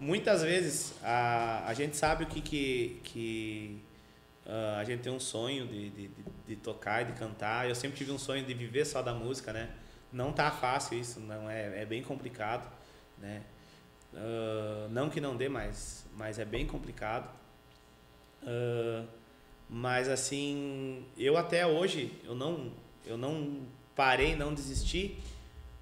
Muitas 0.01 0.43
vezes 0.43 0.95
a, 1.03 1.67
a 1.67 1.75
gente 1.75 1.97
sabe 1.97 2.25
o 2.25 2.27
que, 2.27 2.41
que, 2.41 3.01
que 3.05 3.83
ah, 4.49 4.79
a 4.79 4.85
gente 4.85 5.01
tem 5.01 5.13
um 5.13 5.21
sonho 5.21 5.67
de, 5.67 5.91
de, 5.91 6.09
de, 6.09 6.25
de 6.49 6.57
tocar 6.57 7.03
e 7.03 7.13
de 7.13 7.13
cantar. 7.13 7.69
Eu 7.69 7.75
sempre 7.75 7.97
tive 7.99 8.11
um 8.11 8.19
sonho 8.19 8.43
de 8.45 8.55
viver 8.55 8.85
só 8.87 9.03
da 9.03 9.13
música, 9.15 9.53
né? 9.53 9.71
Não 10.11 10.33
tá 10.33 10.51
fácil 10.51 10.99
isso, 10.99 11.21
não 11.21 11.49
é, 11.51 11.83
é 11.83 11.85
bem 11.85 12.03
complicado, 12.03 12.67
né? 13.19 13.43
Ah, 14.15 14.89
não 14.91 15.11
que 15.11 15.21
não 15.21 15.37
dê, 15.37 15.49
mas, 15.49 16.07
mas 16.17 16.39
é 16.39 16.45
bem 16.47 16.67
complicado. 16.67 17.31
Ah, 18.43 19.05
mas 19.69 20.09
assim, 20.09 21.05
eu 21.17 21.37
até 21.37 21.67
hoje 21.67 22.19
eu 22.25 22.35
não 22.35 22.73
eu 23.05 23.19
não 23.19 23.63
parei, 23.95 24.35
não 24.35 24.55
desisti, 24.55 25.19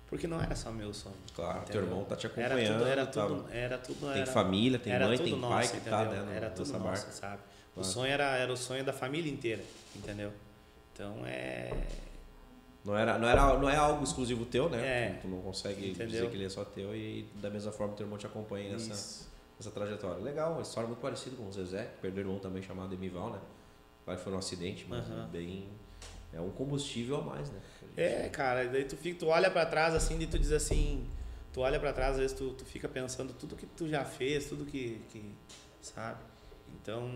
porque 0.09 0.27
não 0.27 0.41
era 0.41 0.57
só 0.57 0.73
meu 0.73 0.93
sonho. 0.93 1.15
Claro, 1.35 1.61
teu 1.61 1.77
entendeu? 1.77 1.83
irmão 1.85 2.05
tá 2.05 2.17
te 2.17 2.27
Era 2.27 2.47
acompanhando. 2.47 2.79
tudo, 2.79 2.89
era 2.89 3.07
tá- 3.07 3.27
tudo, 3.27 3.47
era 3.53 3.79
tudo 3.79 4.13
Tem 4.13 4.23
era, 4.23 4.33
família, 4.33 4.79
tem 4.79 4.93
era 4.93 5.07
mãe, 5.07 5.17
tudo 5.17 5.31
tem 5.31 5.39
nosso, 5.39 5.71
pai 5.71 5.81
que 5.81 5.89
tá, 5.91 6.03
entendeu? 6.05 6.25
né? 6.25 6.37
Era 6.37 6.51
tudo 6.51 6.73
nosso, 6.73 6.83
barca. 6.83 7.13
sabe? 7.13 7.43
O 7.73 7.75
Claro. 7.81 7.89
sonho 7.91 8.11
era, 8.13 8.37
era 8.37 8.53
o 8.53 8.57
sonho 8.57 8.83
da 8.85 8.93
família 8.93 9.31
inteira, 9.31 9.63
entendeu? 9.95 10.33
Então 10.97 11.27
é 11.27 11.71
Não, 12.83 12.97
era, 12.97 13.19
não, 13.19 13.29
era, 13.29 13.59
não 13.59 13.69
é 13.69 13.77
algo 13.77 14.03
exclusivo 14.03 14.47
teu, 14.47 14.71
né? 14.71 14.79
É. 14.83 15.13
Tu, 15.17 15.23
tu 15.23 15.29
não 15.29 15.43
consegue 15.43 15.91
Entendeu? 15.91 16.07
dizer 16.07 16.31
que 16.31 16.37
ele 16.37 16.47
é 16.47 16.49
só 16.49 16.65
teu 16.65 16.97
e 16.97 17.29
da 17.35 17.51
mesma 17.51 17.71
forma 17.71 17.95
teu 17.95 18.05
irmão 18.07 18.19
te 18.19 18.25
acompanha 18.27 18.73
nessa, 18.73 18.95
isso. 18.95 19.29
nessa 19.59 19.71
trajetória. 19.71 20.23
Legal, 20.25 20.53
uma 20.53 20.63
história 20.63 20.87
muito 20.89 21.01
parecida 21.01 21.37
com 21.37 21.47
o 21.47 21.53
Zezé, 21.53 21.85
que 21.85 22.01
perdeu 22.01 22.23
irmão 22.23 22.39
também 22.39 22.63
chamado 22.63 22.95
Emival, 22.95 23.31
né? 23.31 23.41
Claro 24.07 24.19
que 24.19 24.25
foi 24.25 24.33
um 24.33 24.39
acidente, 24.39 24.87
mas 24.89 25.07
Aham. 25.11 25.29
bem. 25.31 25.69
É 26.33 26.41
um 26.41 26.51
combustível 26.51 27.19
a 27.19 27.23
mais, 27.23 27.51
né? 27.51 27.61
É, 27.97 28.29
cara, 28.29 28.67
daí 28.69 28.85
tu 28.85 28.97
fica, 28.97 29.19
tu 29.19 29.27
olha 29.29 29.51
pra 29.51 29.65
trás 29.67 29.95
assim 29.95 30.19
e 30.19 30.27
tu 30.27 30.39
diz 30.39 30.53
assim, 30.53 31.09
tu 31.53 31.61
olha 31.61 31.79
pra 31.81 31.93
trás, 31.93 32.13
às 32.13 32.19
vezes 32.19 32.37
tu, 32.37 32.51
tu 32.53 32.65
fica 32.65 32.89
pensando 32.89 33.33
tudo 33.33 33.55
que 33.57 33.65
tu 33.67 33.89
já 33.89 34.05
fez, 34.05 34.47
tudo 34.49 34.65
que, 34.65 35.01
que 35.11 35.35
sabe? 35.81 36.19
Então, 36.75 37.09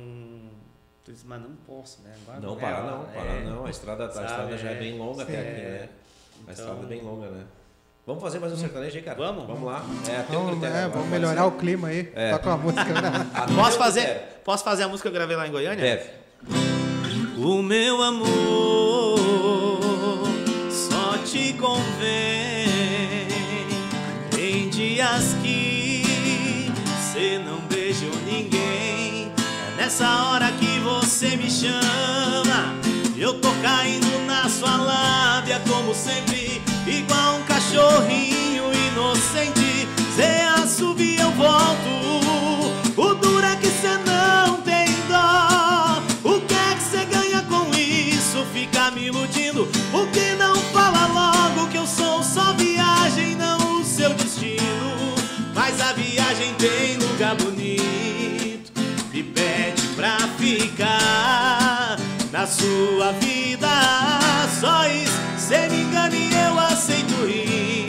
tu 1.04 1.12
diz, 1.12 1.24
mas 1.24 1.40
não 1.40 1.50
posso, 1.66 2.00
né? 2.02 2.12
Agora 2.26 2.40
Não, 2.40 2.56
é 2.56 2.60
parar 2.60 2.82
não, 2.84 3.02
é. 3.02 3.06
parar 3.14 3.40
não. 3.42 3.66
A 3.66 3.70
estrada, 3.70 4.06
a 4.06 4.10
Sabe, 4.10 4.26
estrada 4.26 4.58
já 4.58 4.68
é 4.70 4.72
é. 4.72 4.76
bem 4.76 4.98
longa 4.98 5.22
até 5.22 5.32
Sim. 5.32 5.38
aqui, 5.40 5.60
né? 5.62 5.88
A 5.88 6.52
Então- 6.52 6.52
estrada 6.54 6.82
é 6.82 6.86
bem 6.86 7.02
longa, 7.02 7.26
né? 7.28 7.44
Vamos 8.06 8.22
fazer 8.22 8.38
mais 8.40 8.52
um 8.52 8.56
sertanejo 8.56 8.96
aí, 8.96 9.02
cara? 9.02 9.18
Vamos? 9.18 9.46
Vamos 9.46 9.62
lá. 9.64 9.84
É, 10.08 10.20
um 10.20 10.32
Vamos, 10.32 10.50
critério 10.52 10.76
é, 10.76 10.78
agora, 10.80 10.90
vamos 10.98 11.08
melhorar 11.10 11.46
o 11.46 11.52
clima 11.52 11.88
aí. 11.88 12.10
É. 12.14 12.30
Toca 12.32 12.48
uma 12.48 12.56
música. 12.58 12.84
né? 12.84 13.10
Posso 13.54 13.76
um 13.76 13.78
fazer, 13.78 14.22
posso 14.44 14.64
fazer 14.64 14.82
a 14.84 14.88
música 14.88 15.08
que 15.08 15.14
eu 15.14 15.18
gravei 15.18 15.36
lá 15.36 15.46
em 15.46 15.50
Goiânia? 15.52 15.84
Deve. 15.84 16.10
O 17.38 17.62
meu 17.62 18.02
amor 18.02 19.18
só 20.70 21.18
te 21.24 21.52
convém 21.54 22.66
em 24.38 24.68
dias 24.70 25.34
que 25.42 25.69
nessa 29.90 30.08
hora 30.26 30.52
que 30.52 30.78
você 30.78 31.36
me 31.36 31.50
chama. 31.50 32.76
Eu 33.18 33.34
tô 33.40 33.50
caindo 33.60 34.24
na 34.24 34.48
sua 34.48 34.76
lábia, 34.76 35.60
como 35.68 35.92
sempre, 35.92 36.62
igual 36.86 37.38
um 37.38 37.42
cachorrinho 37.42 38.49
na 62.32 62.46
sua 62.46 63.12
vida. 63.12 63.68
Só 64.60 64.86
isso, 64.86 65.18
cê 65.38 65.68
me 65.68 65.82
engana 65.82 66.14
e 66.14 66.32
eu 66.34 66.58
aceito 66.58 67.26
rir. 67.26 67.86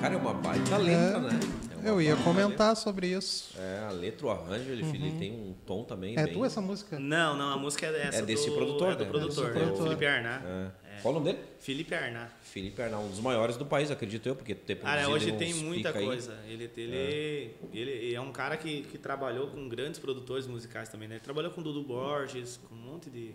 Cara, 0.00 0.14
é 0.14 0.16
uma 0.16 0.34
baita 0.34 0.76
letra, 0.76 1.20
né? 1.20 1.40
É 1.40 1.44
uma 1.44 1.47
Eu 1.84 2.00
ia 2.00 2.16
comentar 2.16 2.74
sobre 2.76 3.08
isso. 3.08 3.50
É, 3.58 3.86
a 3.88 3.90
letra, 3.90 4.26
o 4.26 4.30
arranjo, 4.30 4.70
ele, 4.70 4.82
ele 4.84 5.18
tem 5.18 5.32
um 5.32 5.54
tom 5.66 5.84
também 5.84 6.16
É 6.18 6.24
bem... 6.24 6.32
tua 6.34 6.46
essa 6.46 6.60
música? 6.60 6.98
Não, 6.98 7.36
não, 7.36 7.50
a 7.52 7.56
música 7.56 7.86
é 7.86 8.08
essa 8.08 8.18
É 8.18 8.22
desse 8.22 8.48
do, 8.50 8.56
produtor, 8.56 8.92
é 8.92 8.96
do 8.96 9.04
né? 9.04 9.10
produtor, 9.10 9.44
é 9.46 9.48
o 9.48 9.52
produtor. 9.52 9.82
Felipe 9.84 10.06
Arnar. 10.06 10.42
É. 10.44 10.70
Qual 11.00 11.14
o 11.14 11.18
nome 11.20 11.32
dele? 11.32 11.44
Felipe 11.60 11.94
Arnar. 11.94 12.32
Felipe 12.42 12.82
Arnal, 12.82 13.02
um 13.04 13.08
dos 13.08 13.20
maiores 13.20 13.56
do 13.56 13.64
país, 13.64 13.88
acredito 13.90 14.28
eu, 14.28 14.34
porque 14.34 14.52
tem 14.54 14.74
Cara, 14.76 15.02
produzido 15.04 15.14
hoje 15.14 15.32
uns 15.32 15.38
tem 15.38 15.54
muita 15.64 15.96
aí. 15.96 16.04
coisa. 16.04 16.36
Ele, 16.48 16.68
ele, 16.76 16.90
ele 17.72 18.14
é 18.14 18.20
um 18.20 18.32
cara 18.32 18.56
que, 18.56 18.82
que 18.82 18.98
trabalhou 18.98 19.46
com 19.48 19.68
grandes 19.68 20.00
produtores 20.00 20.46
musicais 20.48 20.88
também, 20.88 21.06
né? 21.08 21.14
Ele 21.16 21.22
trabalhou 21.24 21.52
com 21.52 21.62
Dudu 21.62 21.82
Borges, 21.84 22.58
com 22.68 22.74
um 22.74 22.78
monte 22.78 23.08
de. 23.10 23.32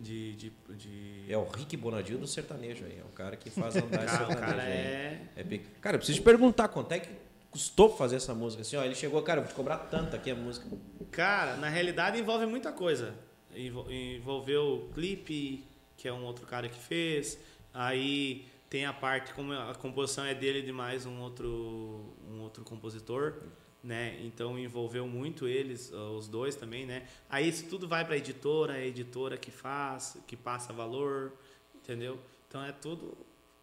de, 0.00 0.32
de, 0.34 0.52
de- 0.70 1.24
É 1.32 1.36
o 1.36 1.44
Rick 1.44 1.76
Bonadil 1.76 2.18
do 2.18 2.26
sertanejo 2.26 2.84
aí, 2.84 2.98
é 2.98 3.04
o 3.04 3.12
cara 3.12 3.36
que 3.36 3.50
faz 3.50 3.76
andar 3.76 4.02
esse 4.04 4.16
Cara, 4.16 4.24
o 4.24 4.26
sertanejo 4.28 4.40
cara 4.56 4.62
aí. 4.62 4.72
é. 4.72 5.22
É. 5.36 5.60
Cara, 5.80 5.94
eu 5.94 5.98
preciso 5.98 6.18
te 6.18 6.24
perguntar 6.24 6.68
quanto 6.68 6.90
é 6.92 6.98
que 6.98 7.08
custou 7.50 7.94
fazer 7.96 8.16
essa 8.16 8.34
música. 8.34 8.62
Assim, 8.62 8.76
ó, 8.76 8.84
ele 8.84 8.94
chegou, 8.94 9.20
cara, 9.22 9.40
eu 9.40 9.44
vou 9.44 9.52
te 9.52 9.56
cobrar 9.56 9.78
tanto 9.78 10.14
aqui 10.16 10.30
a 10.30 10.34
música. 10.34 10.66
Cara, 11.10 11.56
na 11.56 11.68
realidade 11.68 12.18
envolve 12.18 12.46
muita 12.46 12.72
coisa. 12.72 13.14
Envo- 13.54 13.90
Envolveu 13.90 14.62
o 14.88 14.92
clipe, 14.94 15.64
que 15.96 16.06
é 16.08 16.12
um 16.12 16.24
outro 16.24 16.46
cara 16.46 16.68
que 16.68 16.78
fez. 16.78 17.38
Aí 17.74 18.46
tem 18.68 18.84
a 18.86 18.92
parte, 18.92 19.34
como 19.34 19.52
a 19.52 19.74
composição 19.74 20.24
é 20.24 20.34
dele 20.34 20.62
de 20.62 20.72
mais 20.72 21.04
um 21.06 21.20
outro, 21.20 22.14
um 22.30 22.40
outro 22.42 22.62
compositor, 22.64 23.34
né? 23.82 24.16
Então 24.22 24.56
envolveu 24.58 25.08
muito 25.08 25.48
eles, 25.48 25.90
os 25.92 26.28
dois 26.28 26.54
também, 26.54 26.86
né? 26.86 27.02
Aí 27.28 27.48
isso 27.48 27.66
tudo 27.68 27.88
vai 27.88 28.04
para 28.04 28.16
editora, 28.16 28.74
a 28.74 28.84
editora 28.86 29.36
que 29.36 29.50
faz, 29.50 30.16
que 30.26 30.36
passa 30.36 30.72
valor, 30.72 31.32
entendeu? 31.74 32.18
Então 32.48 32.62
é 32.64 32.70
tudo, 32.72 33.16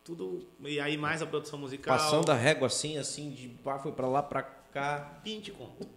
tudo 0.08 0.48
e 0.62 0.80
aí 0.80 0.96
mais 0.96 1.22
a 1.22 1.26
produção 1.26 1.60
musical. 1.60 1.98
Passando 1.98 2.32
a 2.32 2.36
régua 2.36 2.68
assim, 2.68 2.98
assim, 2.98 3.30
de 3.30 3.50
pá, 3.50 3.78
foi 3.78 3.92
pra 3.92 4.08
lá, 4.08 4.24
pra 4.24 4.42
cá, 4.42 5.20
20 5.24 5.52
conto. 5.52 5.88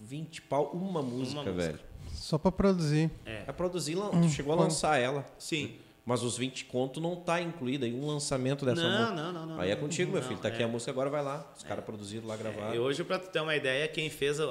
20 0.00 0.42
pau, 0.42 0.70
uma 0.72 1.02
música, 1.02 1.42
música. 1.42 1.52
velho. 1.52 1.80
Só 2.12 2.38
pra 2.38 2.52
produzir. 2.52 3.10
É. 3.26 3.44
É 3.48 3.52
produzir, 3.52 3.96
tu 3.96 4.28
chegou 4.28 4.52
a 4.52 4.56
lançar 4.56 4.96
ela. 4.98 5.26
Sim. 5.38 5.76
Mas 6.04 6.22
os 6.22 6.36
20 6.36 6.64
conto 6.66 7.00
não 7.00 7.16
tá 7.16 7.40
incluído 7.40 7.84
aí 7.84 7.94
um 7.94 8.06
lançamento 8.06 8.64
dessa 8.64 8.82
Não, 8.82 8.90
música. 8.90 9.14
não, 9.14 9.32
não, 9.32 9.46
não, 9.46 9.60
Aí 9.60 9.70
é 9.70 9.74
não, 9.74 9.82
contigo, 9.82 10.12
meu 10.12 10.22
filho. 10.22 10.38
Tá 10.40 10.48
aqui 10.48 10.60
é. 10.60 10.64
a 10.64 10.68
música, 10.68 10.90
agora 10.90 11.08
vai 11.08 11.22
lá. 11.22 11.48
Os 11.56 11.62
caras 11.62 11.84
produziram 11.84 12.26
lá, 12.26 12.36
gravaram. 12.36 12.74
E 12.74 12.78
hoje, 12.78 13.04
pra 13.04 13.18
tu 13.20 13.28
ter 13.30 13.40
uma 13.40 13.54
ideia, 13.54 13.86
quem 13.86 14.10
fez 14.10 14.40
a, 14.40 14.48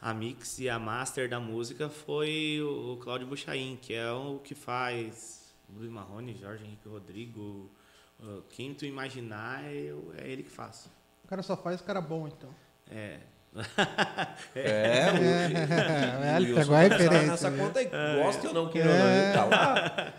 a, 0.00 0.10
a 0.10 0.14
mix 0.14 0.58
e 0.58 0.68
a 0.68 0.78
master 0.78 1.28
da 1.28 1.38
música 1.38 1.90
foi 1.90 2.58
o, 2.62 2.94
o 2.94 2.96
Cláudio 2.96 3.26
Buchaim, 3.26 3.78
que 3.80 3.92
é 3.92 4.10
o 4.10 4.38
que 4.42 4.54
faz 4.54 5.41
Luiz 5.76 5.90
Marrone, 5.90 6.36
Jorge 6.40 6.64
Henrique 6.64 6.88
Rodrigo. 6.88 7.70
uh, 8.20 8.42
Quem 8.50 8.74
tu 8.74 8.84
imaginar, 8.84 9.64
é, 9.64 9.92
o- 9.92 10.12
é 10.16 10.28
ele 10.28 10.42
que 10.42 10.50
faz. 10.50 10.88
O 11.24 11.28
cara 11.28 11.42
só 11.42 11.56
faz 11.56 11.80
cara 11.80 12.00
bom, 12.00 12.28
então. 12.28 12.50
É. 12.90 13.18
É, 14.54 15.08
É, 15.08 15.12
o 15.12 16.36
ele 16.36 16.46
Wilson 16.52 16.60
pegou 16.60 16.74
a 16.76 16.78
tá 16.78 16.88
referência. 16.96 17.26
nessa 17.30 17.50
né? 17.50 17.58
conta 17.64 17.78
aí, 17.80 17.90
gosta 18.22 18.48
ou 18.48 18.54
não, 18.54 18.68
querendo 18.70 18.90
É. 18.90 18.94
ou 18.94 18.98
não, 19.04 19.10
ele 19.10 19.32
tá 19.32 19.44
lá. 19.44 20.14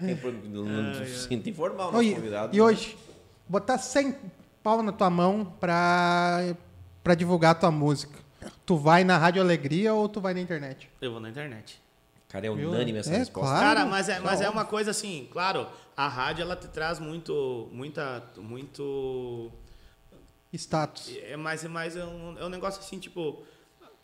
Não 1.01 1.05
Sinta 1.05 1.49
informar 1.49 1.83
o 1.87 1.91
nosso 1.91 1.97
Oi, 1.97 2.13
convidado. 2.15 2.55
e 2.55 2.61
hoje, 2.61 2.97
botar 3.47 3.77
100 3.77 4.15
pau 4.61 4.81
na 4.83 4.91
tua 4.91 5.09
mão 5.09 5.45
pra, 5.59 6.55
pra 7.03 7.15
divulgar 7.15 7.51
a 7.51 7.55
tua 7.55 7.71
música. 7.71 8.19
Tu 8.65 8.77
vai 8.77 9.03
na 9.03 9.17
Rádio 9.17 9.41
Alegria 9.41 9.93
ou 9.93 10.07
tu 10.09 10.19
vai 10.21 10.33
na 10.33 10.39
internet? 10.41 10.89
Eu 11.01 11.11
vou 11.11 11.19
na 11.19 11.29
internet. 11.29 11.81
Cara, 12.33 12.47
é 12.47 12.49
unânime 12.49 12.97
essa 12.97 13.13
É, 13.13 13.19
resposta. 13.19 13.47
claro. 13.47 13.63
Cara, 13.63 13.85
mas 13.85 14.09
é, 14.09 14.19
mas 14.19 14.41
é 14.41 14.45
Tá 14.45 14.49
uma 14.49 14.65
coisa 14.65 14.89
assim, 14.89 15.27
claro, 15.31 15.67
a 15.95 16.07
rádio 16.07 16.41
ela 16.41 16.55
te 16.55 16.67
traz 16.67 16.97
muito, 16.99 17.69
muita, 17.71 18.23
muito 18.37 19.51
Status. 20.51 21.15
É 21.21 21.37
mais, 21.37 21.63
é 21.63 21.67
mais 21.67 21.95
é 21.95 22.03
um, 22.03 22.35
é 22.39 22.43
um 22.43 22.49
negócio 22.49 22.79
assim, 22.81 22.97
tipo, 22.97 23.43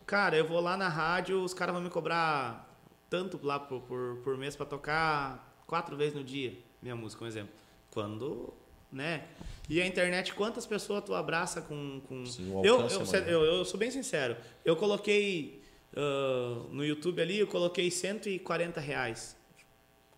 cara, 0.06 0.36
eu 0.36 0.46
vou 0.46 0.60
lá 0.60 0.76
na 0.76 0.88
rádio, 0.88 1.42
os 1.42 1.52
caras 1.52 1.74
vão 1.74 1.82
me 1.82 1.90
cobrar 1.90 2.72
tanto 3.08 3.40
lá 3.42 3.58
por, 3.58 3.80
por, 3.80 4.18
por 4.22 4.38
mês 4.38 4.54
pra 4.54 4.64
tocar 4.64 5.52
quatro 5.66 5.96
vezes 5.96 6.14
no 6.14 6.22
dia, 6.22 6.56
minha 6.80 6.94
música, 6.94 7.24
um 7.24 7.26
exemplo. 7.26 7.52
Quando, 7.90 8.54
né? 8.92 9.24
E 9.68 9.80
a 9.80 9.86
internet, 9.86 10.34
quantas 10.34 10.66
pessoas 10.66 11.02
tu 11.04 11.14
abraça 11.16 11.60
com... 11.62 12.00
com... 12.06 12.24
Sim, 12.26 12.52
o 12.54 12.64
eu, 12.64 12.80
eu, 12.82 13.00
é 13.02 13.04
maior. 13.04 13.28
eu, 13.28 13.44
eu 13.44 13.64
sou 13.64 13.78
bem 13.78 13.90
sincero, 13.90 14.36
eu 14.64 14.76
coloquei 14.76 15.59
ah, 15.96 16.62
no 16.70 16.84
YouTube 16.84 17.20
ali, 17.20 17.38
eu 17.38 17.46
coloquei 17.46 17.90
140 17.90 18.80
reais. 18.80 19.36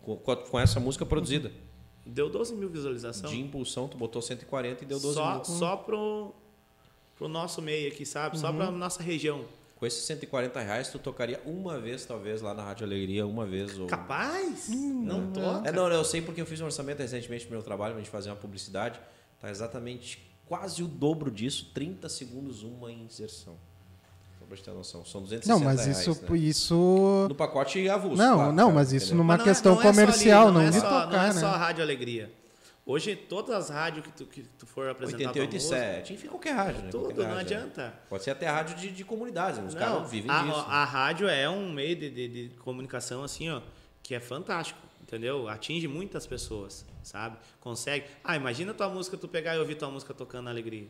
Com, 0.03 0.17
com- 0.17 0.37
com 0.37 0.59
essa 0.61 0.81
música 0.81 1.07
produzida. 1.07 1.53
Deu 2.05 2.29
12 2.29 2.55
mil 2.57 2.69
visualizações. 2.69 3.31
De 3.33 3.41
impulsão, 3.41 3.87
tu 3.87 3.97
botou 3.97 4.21
140 4.21 4.83
e 4.83 4.87
deu 4.87 4.99
12 4.99 5.15
só, 5.15 5.35
mil. 5.37 5.45
só 5.45 5.77
pro, 5.77 6.35
pro 7.17 7.29
nosso 7.29 7.63
meio 7.63 7.89
aqui, 7.89 8.05
sabe? 8.05 8.39
Só 8.39 8.51
Uhum. 8.51 8.57
pra 8.57 8.71
nossa 8.73 9.03
região. 9.03 9.45
Com 9.77 9.87
esses 9.87 10.05
140 10.05 10.61
reais, 10.61 10.91
tu 10.91 10.99
tocaria 10.99 11.41
uma 11.45 11.79
vez, 11.81 12.05
talvez, 12.05 12.41
lá 12.41 12.55
na 12.55 12.63
Rádio 12.63 12.85
Alegria, 12.87 13.27
uma 13.27 13.45
vez. 13.47 13.79
Ou... 13.79 13.87
Capaz? 13.87 14.69
não 14.69 15.33
toca. 15.33 15.69
É, 15.69 15.73
não, 15.73 15.89
eu 15.89 16.05
sei 16.05 16.23
porque 16.23 16.41
eu 16.41 16.47
fiz 16.47 16.61
um 16.61 16.65
orçamento 16.67 16.99
recentemente 17.01 17.45
pro 17.47 17.55
meu 17.57 17.63
trabalho, 17.65 17.95
pra 17.95 18.03
gente 18.03 18.11
fazer 18.11 18.31
uma 18.31 18.37
publicidade. 18.37 19.01
Tá 19.41 19.51
exatamente 19.51 20.21
quase 20.47 20.83
o 20.85 20.89
dobro 20.89 21.31
disso, 21.31 21.71
30 21.75 22.09
segundos, 22.09 22.63
uma 22.63 22.93
inserção. 22.93 23.57
Pra 24.53 24.57
gente 24.57 24.67
ter 24.67 24.75
noção. 24.75 25.03
São 25.03 25.23
260 25.23 25.49
Não, 25.49 25.65
mas 25.65 25.81
reais, 25.87 25.99
isso, 25.99 26.11
né? 26.31 26.37
isso 26.39 27.27
No 27.27 27.35
pacote 27.35 27.89
avulso. 27.89 28.17
Não, 28.19 28.35
claro, 28.35 28.53
não, 28.53 28.65
cara, 28.67 28.75
mas 28.75 28.93
isso 28.93 29.07
entendeu? 29.07 29.17
numa 29.17 29.29
Mas 29.33 29.39
não 29.39 29.45
é- 29.47 29.49
questão 29.49 29.73
não 29.75 29.81
é 29.81 29.83
só 29.83 29.89
ali, 29.89 29.97
comercial, 29.99 30.53
não, 30.53 30.61
é 30.61 30.69
de 30.71 30.75
só, 30.81 30.81
tocar, 30.83 31.07
Não 31.11 31.23
é 31.25 31.27
né? 31.33 31.41
só 31.41 31.47
a 31.47 31.57
Rádio 31.57 31.83
Alegria. 31.83 32.31
Hoje, 32.85 33.17
todas 33.17 33.55
as 33.57 33.71
rádios 33.71 34.05
que 34.05 34.13
tu, 34.13 34.27
que 34.27 34.43
tu 34.43 34.67
for 34.67 34.91
apresentar 34.91 35.29
88 35.29 35.57
e 35.57 35.59
tua 35.59 35.69
música, 35.69 35.77
7. 35.95 36.13
Enfim, 36.13 36.27
qualquer 36.29 36.53
rádio, 36.53 36.83
né? 36.83 36.89
tudo, 36.91 37.05
Qualquer 37.05 37.23
não 37.29 37.35
rádio, 37.35 37.57
né? 37.57 37.63
adianta. 37.63 37.95
Pode 38.11 38.25
ser 38.25 38.31
até 38.33 38.47
rádio 38.47 38.77
de, 38.77 38.91
de 38.91 39.05
comunidades, 39.05 39.59
os 39.67 39.73
Não, 39.75 39.81
caras 39.81 40.11
vivem 40.11 40.31
a, 40.31 40.43
disso. 40.43 40.65
a 40.69 40.85
rádio 40.85 41.29
é 41.29 41.49
um 41.49 41.73
meio 41.73 41.97
de, 41.97 42.11
de, 42.11 42.49
de 42.49 42.55
comunicação 42.57 43.25
assim, 43.25 43.49
ó, 43.49 43.63
que 44.03 44.15
é 44.15 44.21
fantástico, 44.21 44.79
entendeu? 45.01 45.49
Atinge 45.49 45.89
muitas 45.89 46.27
pessoas, 46.27 46.85
sabe? 47.03 47.39
Consegue. 47.59 48.05
Ah, 48.23 48.37
imagina 48.37 48.75
tua 48.75 48.91
música, 48.91 49.17
tu 49.17 49.27
pegar 49.29 49.57
e 49.57 49.59
ouvir 49.61 49.77
tua 49.77 49.89
música 49.91 50.13
tocando 50.13 50.45
na 50.45 50.51
alegria. 50.51 50.89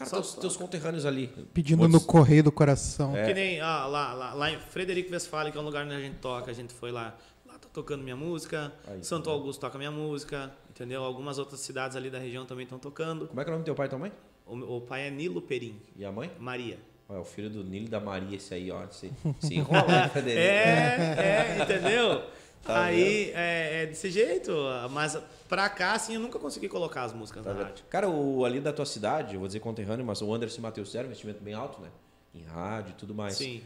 Cara, 0.00 0.08
Só 0.10 0.16
teus, 0.16 0.34
teus 0.34 0.56
conterrâneos 0.56 1.04
ali. 1.04 1.26
Pedindo 1.52 1.82
outros- 1.82 2.00
no 2.00 2.06
correio 2.06 2.42
do 2.42 2.50
coração. 2.50 3.14
É. 3.14 3.26
Que 3.26 3.34
nem 3.34 3.60
ah, 3.60 3.84
lá, 3.86 4.14
lá, 4.14 4.32
lá 4.32 4.50
em 4.50 4.58
Frederico 4.58 5.12
Westphalen, 5.12 5.52
que 5.52 5.58
é 5.58 5.60
um 5.60 5.64
lugar 5.64 5.84
onde 5.84 5.94
a 5.94 6.00
gente 6.00 6.16
toca, 6.16 6.50
a 6.50 6.54
gente 6.54 6.72
foi 6.72 6.90
lá. 6.90 7.14
Lá 7.46 7.58
tá 7.58 7.68
tocando 7.70 8.02
minha 8.02 8.16
música. 8.16 8.72
Aí, 8.86 9.04
Santo 9.04 9.28
né? 9.28 9.34
Augusto 9.36 9.60
toca 9.60 9.76
minha 9.76 9.90
música, 9.90 10.50
entendeu? 10.70 11.04
Algumas 11.04 11.38
outras 11.38 11.60
cidades 11.60 11.98
ali 11.98 12.08
da 12.08 12.18
região 12.18 12.46
também 12.46 12.64
estão 12.64 12.78
tocando. 12.78 13.26
Como 13.28 13.38
é 13.38 13.44
que 13.44 13.50
é 13.50 13.52
o 13.52 13.54
nome 13.56 13.62
do 13.62 13.66
teu 13.66 13.74
pai 13.74 13.86
e 13.86 13.90
tua 13.90 13.98
mãe? 13.98 14.12
O, 14.46 14.76
o 14.76 14.80
pai 14.80 15.06
é 15.06 15.10
Nilo 15.10 15.42
Perim, 15.42 15.78
E 15.94 16.02
a 16.02 16.10
mãe? 16.10 16.30
Maria. 16.38 16.78
É 17.10 17.18
o 17.18 17.24
filho 17.24 17.50
do 17.50 17.62
Nilo 17.62 17.86
e 17.86 17.88
da 17.90 18.00
Maria, 18.00 18.36
esse 18.36 18.54
aí, 18.54 18.70
ó. 18.70 18.86
Se, 18.88 19.12
se 19.40 19.52
enrola, 19.54 19.86
né, 19.86 20.08
Frederico? 20.14 20.40
É, 20.40 21.56
é, 21.58 21.62
entendeu? 21.62 22.22
Tá 22.62 22.84
Aí 22.84 23.32
é, 23.34 23.82
é 23.82 23.86
desse 23.86 24.10
jeito, 24.10 24.52
mas 24.90 25.18
pra 25.48 25.68
cá, 25.68 25.92
assim, 25.92 26.14
eu 26.14 26.20
nunca 26.20 26.38
consegui 26.38 26.68
colocar 26.68 27.04
as 27.04 27.12
músicas 27.12 27.42
Tá 27.42 27.54
na 27.54 27.64
rádio. 27.64 27.84
Cara, 27.88 28.08
o 28.08 28.44
ali 28.44 28.60
da 28.60 28.72
tua 28.72 28.84
cidade, 28.84 29.34
eu 29.34 29.40
vou 29.40 29.46
dizer 29.46 29.60
conterrâneo, 29.60 30.04
mas 30.04 30.20
o 30.20 30.32
Anderson 30.32 30.58
e 30.58 30.60
o 30.60 30.62
Matheus 30.62 30.94
um 30.94 31.00
investimento 31.00 31.42
bem 31.42 31.54
alto, 31.54 31.80
né? 31.80 31.88
Em 32.34 32.42
rádio 32.42 32.90
e 32.90 32.94
tudo 32.94 33.14
mais. 33.14 33.34
Sim. 33.34 33.62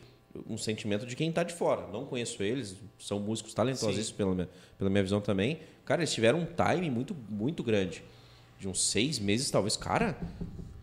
Um 0.49 0.57
sentimento 0.57 1.07
de 1.07 1.15
quem 1.15 1.31
tá 1.31 1.43
de 1.43 1.53
fora. 1.53 1.87
Não 1.93 2.07
conheço 2.07 2.43
eles, 2.43 2.77
são 2.99 3.21
músicos 3.21 3.53
talentosíssimos 3.53 4.09
Sim. 4.09 4.15
pela 4.15 4.35
minha, 4.35 4.49
pela 4.79 4.91
minha 4.91 5.03
visão 5.03 5.21
também. 5.21 5.61
Cara, 5.85 6.01
eles 6.01 6.13
tiveram 6.13 6.41
um 6.41 6.47
time 6.47 6.89
muito, 6.91 7.15
muito 7.29 7.63
grande. 7.63 8.03
De 8.59 8.69
uns 8.69 8.83
seis 8.91 9.19
meses, 9.19 9.51
talvez. 9.51 9.77
Cara, 9.77 10.17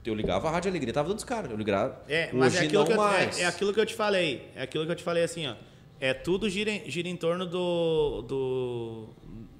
eu 0.06 0.14
ligava 0.14 0.48
a 0.48 0.52
Rádio 0.52 0.70
Alegria, 0.70 0.94
tava 0.94 1.08
dando 1.08 1.18
os 1.18 1.24
caras. 1.24 1.50
Eu 1.50 1.58
ligava. 1.58 2.02
É, 2.08 2.30
mas 2.34 2.56
é 2.56 2.66
aquilo, 2.66 2.92
eu, 2.92 3.08
é, 3.08 3.42
é 3.42 3.46
aquilo 3.46 3.74
que 3.74 3.80
eu 3.80 3.86
te 3.86 3.96
falei. 3.96 4.50
É 4.56 4.62
aquilo 4.64 4.86
que 4.86 4.92
eu 4.92 4.96
te 4.96 5.04
falei 5.04 5.24
assim, 5.24 5.48
ó. 5.48 5.56
É 6.02 6.14
tudo 6.14 6.50
gira, 6.50 6.72
em- 6.72 6.90
gira 6.90 7.08
em 7.08 7.16
torno 7.16 7.46
do, 7.46 8.22
do, 8.24 9.08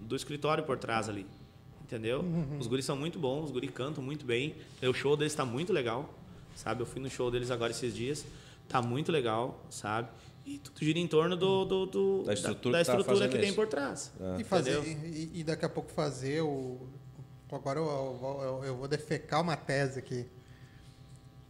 do 0.02 0.16
escritório 0.16 0.64
por 0.64 0.78
trás 0.78 1.08
ali. 1.08 1.26
Entendeu? 1.84 2.24
Os 2.60 2.66
guris 2.68 2.84
são 2.86 2.96
muito 2.98 3.20
bons, 3.20 3.46
os 3.46 3.52
guris 3.52 3.70
cantam 3.72 4.04
muito 4.04 4.26
bem. 4.26 4.56
O 4.82 4.94
show 4.94 5.16
deles 5.16 5.36
tá 5.36 5.46
muito 5.46 5.72
legal. 5.72 6.12
Sabe? 6.56 6.82
Eu 6.82 6.86
fui 6.86 7.00
no 7.02 7.10
show 7.10 7.30
deles 7.30 7.52
agora 7.52 7.72
esses 7.72 7.94
dias. 7.96 8.26
Tá 8.68 8.82
muito 8.82 9.12
legal, 9.12 9.64
sabe? 9.70 10.08
E 10.46 10.58
tudo 10.58 10.80
gira 10.84 10.98
em 10.98 11.08
torno 11.08 11.36
do, 11.38 11.64
do, 11.66 11.86
do- 11.86 12.24
Da 12.24 12.34
estrutura 12.34 12.78
da, 12.78 12.84
que 12.84 12.86
tá 12.86 12.92
estrutura 12.98 13.04
fazendo 13.20 13.32
que 13.32 13.38
tem 13.46 13.54
por 13.54 13.68
trás. 13.68 14.12
E, 14.40 14.44
fazer, 14.44 14.82
e, 14.84 15.32
e 15.36 15.44
daqui 15.44 15.64
a 15.66 15.70
pouco 15.70 15.92
fazer 15.92 16.42
o. 16.42 16.80
Agora 17.52 17.78
eu, 17.80 17.86
eu- 17.86 18.42
eu- 18.42 18.64
eu 18.66 18.76
vou 18.78 18.88
defecar 18.88 19.42
uma 19.42 19.56
tese 19.58 20.00
aqui. 20.00 20.26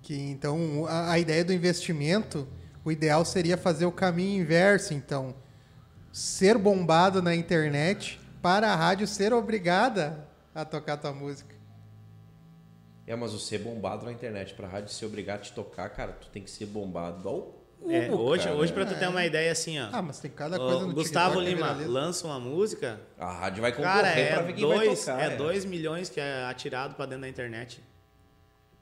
Que 0.01 0.15
então 0.15 0.85
a, 0.87 1.11
a 1.11 1.19
ideia 1.19 1.45
do 1.45 1.53
investimento, 1.53 2.47
o 2.83 2.91
ideal 2.91 3.23
seria 3.25 3.57
fazer 3.57 3.85
o 3.85 3.91
caminho 3.91 4.41
inverso, 4.41 4.93
então. 4.93 5.33
Ser 6.11 6.57
bombado 6.57 7.21
na 7.21 7.33
internet 7.33 8.19
para 8.41 8.71
a 8.71 8.75
rádio 8.75 9.07
ser 9.07 9.31
obrigada 9.33 10.27
a 10.53 10.65
tocar 10.65 10.97
tua 10.97 11.13
música. 11.13 11.55
É, 13.07 13.15
mas 13.15 13.33
o 13.33 13.39
ser 13.39 13.59
bombado 13.59 14.05
na 14.05 14.11
internet 14.11 14.53
pra 14.53 14.67
rádio 14.67 14.89
ser 14.93 15.05
obrigado 15.05 15.39
a 15.39 15.43
te 15.43 15.53
tocar, 15.53 15.89
cara, 15.89 16.11
tu 16.13 16.27
tem 16.29 16.41
que 16.43 16.51
ser 16.51 16.65
bombado 16.65 17.27
ao 17.27 17.61
É, 17.89 18.11
hoje, 18.11 18.43
cara. 18.45 18.55
hoje, 18.55 18.71
pra 18.73 18.85
tu 18.85 18.97
ter 18.97 19.07
uma 19.07 19.25
ideia 19.25 19.51
assim, 19.51 19.79
ó. 19.79 19.89
Ah, 19.91 20.01
mas 20.01 20.19
tem 20.19 20.29
cada 20.29 20.55
o 20.55 20.59
coisa 20.59 20.85
no 20.87 20.93
Gustavo 20.93 21.35
TikTok 21.39 21.49
Lima 21.55 21.67
viraliza. 21.67 21.89
lança 21.91 22.27
uma 22.27 22.39
música, 22.39 22.99
A 23.17 23.31
rádio 23.31 23.61
vai 23.61 23.71
concorrer 23.71 23.93
Cara, 23.95 24.07
é 24.19 24.33
pra 24.33 24.41
ver 24.43 24.53
quem 24.53 24.67
vai 24.67 24.85
dois, 24.85 24.99
tocar. 24.99 25.19
é 25.21 25.35
2 25.35 25.65
milhões 25.65 26.09
que 26.09 26.19
é 26.19 26.43
atirado 26.45 26.95
pra 26.95 27.05
dentro 27.05 27.21
da 27.21 27.29
internet. 27.29 27.81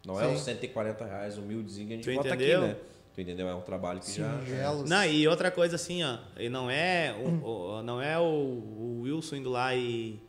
Não 0.05 0.19
é 0.19 0.27
Sim. 0.27 0.33
os 0.35 0.41
140 0.41 1.05
reais 1.05 1.37
humildezinho 1.37 1.87
que 1.87 1.93
a 1.93 1.95
gente 1.95 2.05
Tu 2.09 2.13
bota 2.15 2.29
entendeu? 2.29 2.63
aqui, 2.65 2.67
né? 2.73 2.77
Entendeu? 3.21 3.47
É 3.47 3.55
um 3.55 3.61
trabalho 3.61 3.99
que 3.99 4.11
já... 4.17 4.39
Singelos. 4.39 4.89
Não, 4.89 5.03
e 5.05 5.27
outra 5.27 5.51
coisa 5.51 5.75
assim, 5.75 6.03
ó, 6.03 6.17
e 6.37 6.47
não 6.49 6.69
é 6.69 7.13
o, 7.17 7.45
o- 7.45 7.83
não 7.83 8.01
é 8.01 8.17
o, 8.17 8.21
o 8.23 9.01
Wilson 9.03 9.35
indo 9.37 9.49
lá 9.49 9.75
e, 9.75 10.19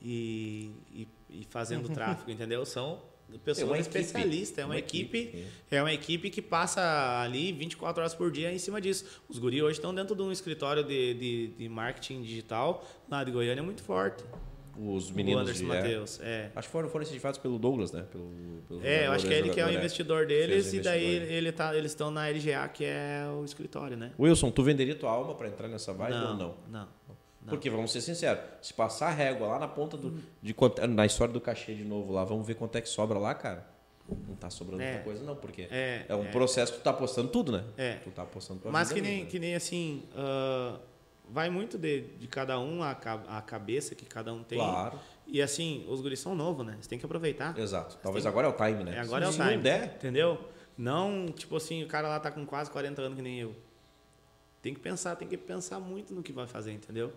e, 0.00 0.70
e, 0.92 1.08
e 1.30 1.46
fazendo 1.50 1.88
tráfego, 1.88 2.30
entendeu? 2.30 2.64
São 2.64 3.00
pessoas 3.44 3.58
É 3.68 3.70
uma 3.72 3.78
equipe. 3.78 3.98
especialistas, 3.98 4.58
é 4.58 4.64
uma, 4.64 4.74
Uma 4.74 4.78
equipe, 4.78 5.18
equipe. 5.18 5.46
é 5.70 5.82
uma 5.82 5.92
equipe 5.92 6.30
que 6.30 6.40
passa 6.40 7.20
ali 7.22 7.50
24 7.52 8.00
horas 8.00 8.14
por 8.14 8.30
dia 8.30 8.52
em 8.52 8.58
cima 8.58 8.80
disso. 8.80 9.04
Os 9.28 9.38
guri 9.38 9.60
hoje 9.62 9.78
estão 9.78 9.92
dentro 9.94 10.14
de 10.14 10.22
um 10.22 10.30
escritório 10.30 10.84
de, 10.84 11.14
de, 11.14 11.46
de 11.58 11.68
marketing 11.68 12.22
digital 12.22 12.86
lá 13.10 13.24
de 13.24 13.32
Goiânia 13.32 13.62
muito 13.64 13.82
forte. 13.82 14.22
Os 14.78 15.10
o 15.10 15.14
meninos 15.14 15.42
Anderson 15.42 15.64
de... 15.64 15.70
é, 15.70 15.74
Matheus, 15.74 16.20
é. 16.20 16.50
Acho 16.54 16.68
que 16.68 16.72
foram, 16.72 16.88
foram 16.88 17.02
incentivados 17.04 17.38
pelo 17.38 17.58
Douglas, 17.58 17.92
né? 17.92 18.04
Pelo, 18.10 18.30
pelo 18.68 18.84
É, 18.86 19.06
eu 19.06 19.12
acho 19.12 19.26
que 19.26 19.32
é 19.32 19.38
ele 19.38 19.50
que 19.50 19.60
é 19.60 19.64
o 19.64 19.68
né? 19.68 19.74
investidor 19.74 20.26
deles 20.26 20.72
o 20.72 20.76
e 20.76 20.80
daí 20.80 21.04
investidor. 21.16 21.32
ele 21.36 21.52
tá, 21.52 21.76
eles 21.76 21.92
estão 21.92 22.10
na 22.10 22.28
LGA, 22.28 22.68
que 22.68 22.84
é 22.84 23.26
o 23.40 23.44
escritório, 23.44 23.96
né? 23.96 24.12
Wilson, 24.18 24.50
tu 24.50 24.62
venderia 24.62 24.94
tua 24.94 25.10
alma 25.10 25.34
pra 25.34 25.48
entrar 25.48 25.68
nessa 25.68 25.92
vibe 25.92 26.14
ou 26.14 26.20
não? 26.20 26.36
não, 26.36 26.54
não. 26.70 26.88
Porque, 27.48 27.70
vamos 27.70 27.92
ser 27.92 28.00
sinceros, 28.00 28.42
se 28.60 28.74
passar 28.74 29.06
a 29.06 29.12
régua 29.12 29.46
lá 29.46 29.58
na 29.60 29.68
ponta 29.68 29.96
do... 29.96 30.20
De, 30.42 30.54
na 30.88 31.06
história 31.06 31.32
do 31.32 31.40
cachê 31.40 31.74
de 31.74 31.84
novo 31.84 32.12
lá, 32.12 32.24
vamos 32.24 32.44
ver 32.44 32.54
quanto 32.54 32.74
é 32.76 32.80
que 32.80 32.88
sobra 32.88 33.20
lá, 33.20 33.34
cara. 33.34 33.64
Não 34.28 34.34
tá 34.34 34.50
sobrando 34.50 34.82
É. 34.82 34.90
muita 34.90 35.04
coisa 35.04 35.24
não, 35.24 35.36
porque 35.36 35.68
É, 35.70 36.04
é, 36.08 36.14
um 36.14 36.24
é. 36.24 36.30
processo 36.30 36.72
que 36.72 36.78
tu 36.78 36.82
tá 36.82 36.90
apostando 36.90 37.28
tudo, 37.28 37.52
né? 37.52 37.64
É. 37.76 37.94
Tu 38.02 38.10
tá 38.10 38.22
apostando 38.22 38.60
tua 38.60 38.70
Mas 38.72 38.92
que 38.92 39.00
nem, 39.00 39.20
né? 39.24 39.26
que 39.30 39.38
nem 39.38 39.54
assim, 39.54 40.02
ah, 40.16 40.76
vai 41.28 41.50
muito 41.50 41.76
de, 41.78 42.02
de 42.02 42.26
cada 42.28 42.58
um, 42.58 42.82
a, 42.82 42.92
a 42.92 43.42
cabeça 43.42 43.94
que 43.94 44.04
cada 44.04 44.32
um 44.32 44.42
tem. 44.42 44.58
Claro, 44.58 44.98
E 45.26 45.42
assim, 45.42 45.84
os 45.88 46.00
guris 46.00 46.20
são 46.20 46.34
novos, 46.34 46.64
né? 46.66 46.76
Você 46.80 46.88
tem 46.88 46.98
que 46.98 47.04
aproveitar. 47.04 47.58
exato. 47.58 47.98
Talvez 48.02 48.22
tem- 48.24 48.30
agora 48.30 48.46
é 48.46 48.50
o 48.50 48.52
time, 48.52 48.84
né? 48.84 48.96
É, 48.96 49.00
agora 49.00 49.24
é 49.24 49.28
o 49.28 49.32
se 49.32 49.38
time. 49.38 49.56
não 49.56 49.62
der, 49.62 49.94
Entendeu? 49.96 50.48
Não, 50.78 51.26
tipo 51.28 51.56
assim, 51.56 51.82
o 51.82 51.88
cara 51.88 52.06
lá 52.08 52.20
tá 52.20 52.30
com 52.30 52.44
quase 52.44 52.70
40 52.70 53.00
anos 53.02 53.16
que 53.16 53.22
nem 53.22 53.40
eu. 53.40 53.54
Tem 54.62 54.74
que 54.74 54.80
pensar, 54.80 55.16
tem 55.16 55.26
que 55.26 55.36
pensar 55.36 55.78
muito 55.80 56.12
no 56.14 56.22
que 56.22 56.32
vai 56.32 56.46
fazer, 56.46 56.72
entendeu? 56.72 57.12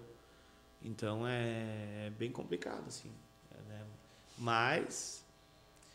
Então 0.81 1.27
é, 1.27 2.07
é 2.07 2.11
bem 2.17 2.31
complicado, 2.31 2.83
assim. 2.87 3.11
É, 3.51 3.69
né? 3.73 3.81
Mas 4.37 5.23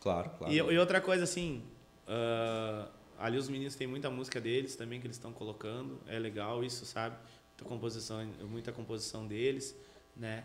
claro, 0.00 0.30
claro. 0.38 0.52
E, 0.52 0.56
e 0.56 0.78
outra 0.78 1.00
coisa, 1.00 1.24
assim, 1.24 1.62
ah, 2.06 2.88
ali 3.18 3.38
os 3.38 3.48
meninos 3.48 3.74
têm 3.74 3.86
muita 3.86 4.10
música 4.10 4.40
deles 4.40 4.76
também 4.76 5.00
que 5.00 5.06
eles 5.06 5.16
estão 5.16 5.32
colocando. 5.32 5.98
É 6.06 6.18
legal 6.18 6.62
isso, 6.62 6.84
sabe? 6.84 7.16
Muita 7.54 7.64
composição, 7.64 8.24
muita 8.50 8.72
composição 8.72 9.26
deles, 9.26 9.76
né? 10.16 10.44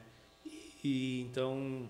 E 0.84 1.22
então, 1.22 1.90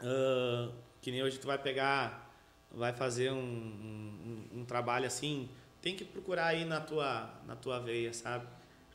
ah, 0.00 0.70
que 1.00 1.10
nem 1.12 1.22
hoje 1.22 1.38
tu 1.38 1.46
vai 1.46 1.56
pegar, 1.56 2.34
vai 2.70 2.92
fazer 2.92 3.30
um, 3.30 3.36
um, 3.38 4.48
um- 4.60 4.64
trabalho 4.64 5.06
assim, 5.06 5.48
tem 5.80 5.94
que 5.94 6.04
procurar 6.04 6.46
aí 6.46 6.64
na 6.64 6.80
tua, 6.80 7.30
na 7.46 7.54
tua 7.54 7.78
veia, 7.78 8.12
sabe? 8.12 8.46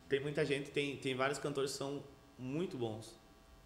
Tem 0.10 0.20
muita 0.20 0.44
gente, 0.44 0.72
tem, 0.72 0.98
tem 0.98 1.16
vários 1.16 1.40
cantores 1.40 1.72
que 1.72 1.78
são 1.78 2.04
muito 2.38 2.78
bons, 2.78 3.16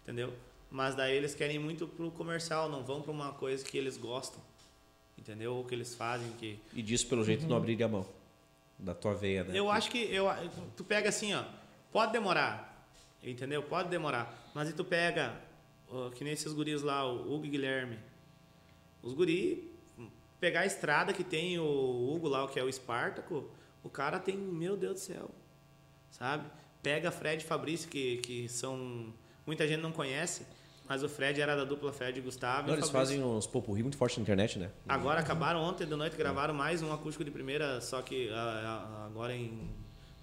entendeu? 0.02 0.32
Mas 0.70 0.94
daí 0.94 1.16
eles 1.16 1.34
querem 1.34 1.58
muito 1.58 1.88
pro 1.88 2.10
comercial, 2.12 2.68
não 2.68 2.84
vão 2.84 3.02
pra 3.02 3.10
uma 3.10 3.32
coisa 3.32 3.64
que 3.64 3.76
eles 3.76 3.96
gostam, 3.96 4.40
entendeu? 5.18 5.54
Ou 5.56 5.64
que 5.64 5.74
eles 5.74 5.94
fazem 5.94 6.30
que... 6.32 6.58
E 6.72 6.82
disso, 6.82 7.06
pelo 7.08 7.24
jeito, 7.24 7.46
não 7.46 7.56
abriria 7.56 7.86
a 7.86 7.88
mão. 7.88 8.06
Da 8.78 8.94
tua 8.94 9.14
veia, 9.14 9.44
né? 9.44 9.56
Eu 9.58 9.70
acho 9.70 9.90
que 9.90 9.98
eu, 9.98 10.26
tu 10.76 10.82
pega 10.84 11.08
assim, 11.08 11.32
ó, 11.32 11.44
pode 11.94 12.10
demorar, 12.10 12.88
entendeu? 13.22 13.62
Pode 13.62 13.88
demorar. 13.88 14.50
Mas 14.52 14.68
e 14.68 14.72
tu 14.72 14.84
pega, 14.84 15.40
ó, 15.88 16.10
que 16.10 16.24
nem 16.24 16.32
esses 16.32 16.52
guris 16.52 16.82
lá, 16.82 17.06
o 17.06 17.32
Hugo 17.32 17.46
e 17.46 17.50
Guilherme. 17.50 18.00
Os 19.00 19.14
guri, 19.14 19.72
pegar 20.40 20.60
a 20.62 20.66
estrada 20.66 21.12
que 21.12 21.22
tem 21.22 21.56
o 21.56 22.12
Hugo 22.12 22.26
lá, 22.26 22.42
o 22.42 22.48
que 22.48 22.58
é 22.58 22.64
o 22.64 22.68
Espartaco, 22.68 23.48
o 23.84 23.88
cara 23.88 24.18
tem, 24.18 24.36
meu 24.36 24.76
Deus 24.76 24.94
do 24.94 24.98
céu, 24.98 25.30
sabe? 26.10 26.50
Pega 26.82 27.12
Fred 27.12 27.44
e 27.44 27.46
Fabrício, 27.46 27.88
que, 27.88 28.16
que 28.16 28.48
são, 28.48 29.14
muita 29.46 29.68
gente 29.68 29.80
não 29.80 29.92
conhece, 29.92 30.44
mas 30.88 31.04
o 31.04 31.08
Fred 31.08 31.40
era 31.40 31.54
da 31.54 31.64
dupla 31.64 31.92
Fred 31.92 32.18
e 32.18 32.22
Gustavo. 32.22 32.66
Não, 32.66 32.74
e 32.74 32.78
eles 32.78 32.90
fazem 32.90 33.22
uns 33.22 33.46
popurri 33.46 33.82
muito 33.82 33.96
forte 33.96 34.18
na 34.18 34.22
internet, 34.22 34.58
né? 34.58 34.68
Agora 34.88 35.20
acabaram 35.20 35.60
ontem 35.62 35.86
de 35.86 35.94
noite, 35.94 36.16
gravaram 36.16 36.54
mais 36.54 36.82
um 36.82 36.92
acústico 36.92 37.22
de 37.22 37.30
primeira, 37.30 37.80
só 37.80 38.02
que 38.02 38.30
ah, 38.30 39.04
ah, 39.04 39.06
agora 39.06 39.32
em 39.32 39.70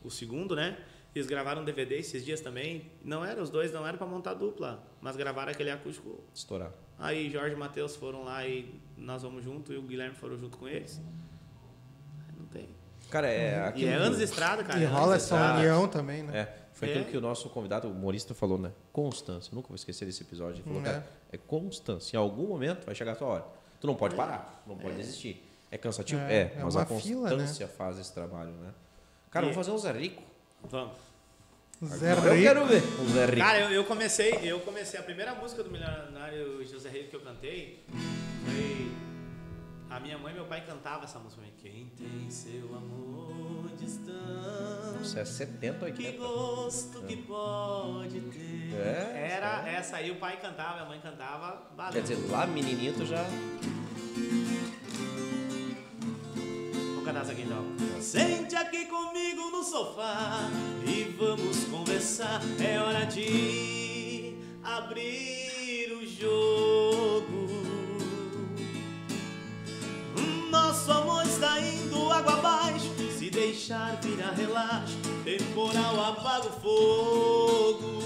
o 0.03 0.09
segundo, 0.09 0.53
né? 0.53 0.77
Eles 1.13 1.27
gravaram 1.27 1.61
um 1.61 1.65
DVD 1.65 1.95
esses 1.95 2.23
dias 2.23 2.39
também. 2.39 2.89
Não 3.03 3.23
era, 3.25 3.41
os 3.41 3.49
dois 3.49 3.71
não 3.73 3.85
eram 3.85 3.97
para 3.97 4.07
montar 4.07 4.33
dupla, 4.33 4.81
mas 5.01 5.15
gravaram 5.17 5.51
aquele 5.51 5.69
acústico. 5.69 6.23
Estourar. 6.33 6.71
Aí 6.97 7.29
Jorge 7.29 7.55
e 7.55 7.57
Matheus 7.59 7.95
foram 7.95 8.23
lá 8.23 8.47
e 8.47 8.79
nós 8.97 9.21
vamos 9.23 9.43
junto 9.43 9.73
e 9.73 9.77
o 9.77 9.81
Guilherme 9.81 10.15
foram 10.15 10.37
junto 10.37 10.57
com 10.57 10.67
eles. 10.67 11.01
Não 12.37 12.45
tem. 12.45 12.69
Cara, 13.09 13.27
é 13.27 13.73
E 13.75 13.85
é 13.85 13.93
anos 13.95 14.19
de 14.19 14.23
estrada, 14.23 14.63
cara. 14.63 14.79
E 14.79 14.83
é 14.83 14.87
rola 14.87 15.15
essa 15.15 15.55
união 15.55 15.87
também, 15.87 16.23
né? 16.23 16.37
É, 16.39 16.55
foi 16.71 16.87
É. 16.87 16.91
aquilo 16.91 17.05
que 17.11 17.17
o 17.17 17.21
nosso 17.21 17.49
convidado, 17.49 17.87
o 17.87 17.91
humorista, 17.91 18.33
falou, 18.33 18.57
né? 18.57 18.71
Constância. 18.93 19.51
Eu 19.51 19.55
nunca 19.55 19.67
vou 19.67 19.75
esquecer 19.75 20.05
desse 20.05 20.23
episódio. 20.23 20.57
Ele 20.57 20.63
falou, 20.63 20.79
Hum, 20.79 20.83
cara, 20.83 21.05
é 21.31 21.37
constância. 21.37 22.15
Em 22.15 22.19
algum 22.19 22.47
momento 22.47 22.85
vai 22.85 22.95
chegar 22.95 23.13
a 23.13 23.15
tua 23.15 23.27
hora. 23.27 23.45
Tu 23.81 23.87
não 23.87 23.95
pode 23.95 24.15
parar, 24.15 24.63
não 24.65 24.77
pode 24.77 24.95
desistir. 24.95 25.45
É 25.69 25.77
cansativo? 25.77 26.21
É, 26.21 26.33
É, 26.33 26.53
é 26.57 26.63
mas 26.63 26.75
uma 26.75 26.83
a 26.83 26.85
fila, 26.85 27.29
constância 27.29 27.67
faz 27.67 27.97
esse 27.99 28.13
trabalho, 28.13 28.51
né? 28.51 28.73
Cara, 29.29 29.45
E- 29.47 29.49
vamos 29.51 29.65
fazer 29.65 29.75
um 29.75 29.77
Zé 29.79 29.91
Rico. 29.91 30.21
Vamos. 30.69 30.95
Zé 31.83 32.11
Eu 32.11 32.15
Rico. 32.17 32.41
quero 32.43 32.65
ver. 32.67 32.83
Um 32.99 33.09
Zé 33.09 33.25
Rico. 33.25 33.37
Cara, 33.39 33.59
eu, 33.61 33.71
eu 33.71 33.83
comecei, 33.85 34.39
eu 34.43 34.59
comecei 34.59 34.99
a 34.99 35.03
primeira 35.03 35.33
música 35.35 35.63
do 35.63 35.71
milionário 35.71 36.63
José 36.67 36.89
Reis 36.89 37.09
que 37.09 37.15
eu 37.15 37.21
cantei 37.21 37.83
foi 38.45 38.91
a 39.89 39.99
minha 39.99 40.17
mãe 40.17 40.31
e 40.31 40.35
meu 40.35 40.45
pai 40.45 40.63
cantavam 40.65 41.03
essa 41.03 41.17
música. 41.19 41.41
Quem 41.61 41.87
tem 41.97 42.29
seu 42.29 42.73
amor 42.75 43.69
distante, 43.77 45.01
Isso 45.03 45.17
é 45.19 45.25
70, 45.25 45.91
que 45.91 46.03
80. 46.05 46.17
gosto 46.19 47.01
que 47.03 47.17
pode 47.17 48.21
ter. 48.21 48.75
É, 48.75 49.29
Era 49.33 49.67
essa 49.67 49.97
aí 49.97 50.11
o 50.11 50.15
pai 50.17 50.39
cantava, 50.39 50.81
a 50.81 50.85
mãe 50.85 50.99
cantava. 51.01 51.67
valeu. 51.75 51.93
Quer 51.93 52.01
dizer, 52.03 52.29
lá 52.29 52.45
menininho 52.47 52.93
tu 52.93 53.05
já... 53.05 53.25
Sente 57.99 58.55
aqui 58.55 58.85
comigo 58.85 59.49
no 59.51 59.63
sofá 59.63 60.49
e 60.85 61.03
vamos 61.19 61.65
conversar. 61.65 62.41
É 62.57 62.79
hora 62.79 63.05
de 63.05 64.33
abrir 64.63 65.91
o 65.91 66.07
jogo. 66.07 67.47
Nosso 70.49 70.89
amor 70.89 71.25
está 71.25 71.59
indo 71.59 72.11
água 72.11 72.33
abaixo. 72.33 72.89
Se 73.19 73.29
deixar 73.29 73.99
virar 74.01 74.31
relaxo, 74.31 74.97
temporal 75.25 75.99
apaga 76.11 76.47
o 76.47 76.61
fogo. 76.61 78.01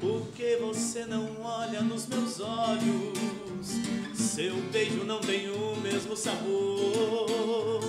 Por 0.00 0.26
que 0.34 0.56
você 0.56 1.04
não 1.04 1.42
olha 1.42 1.82
nos 1.82 2.06
meus 2.06 2.40
olhos? 2.40 4.05
Seu 4.36 4.54
beijo 4.70 5.02
não 5.04 5.18
tem 5.18 5.48
o 5.48 5.76
mesmo 5.80 6.14
sabor. 6.14 7.80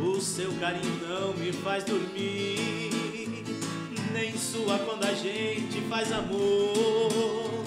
O 0.00 0.20
seu 0.20 0.52
carinho 0.60 1.00
não 1.08 1.34
me 1.34 1.52
faz 1.52 1.82
dormir. 1.82 3.42
Nem 4.12 4.38
sua 4.38 4.78
quando 4.78 5.04
a 5.04 5.12
gente 5.12 5.80
faz 5.88 6.12
amor. 6.12 7.64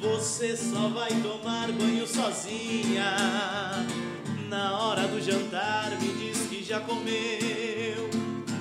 Você 0.00 0.56
só 0.56 0.88
vai 0.88 1.10
tomar 1.20 1.70
banho 1.72 2.06
sozinha. 2.06 3.14
Na 4.48 4.80
hora 4.80 5.06
do 5.06 5.20
jantar 5.20 5.90
me 6.00 6.08
diz 6.14 6.46
que 6.48 6.64
já 6.64 6.80
comeu. 6.80 8.08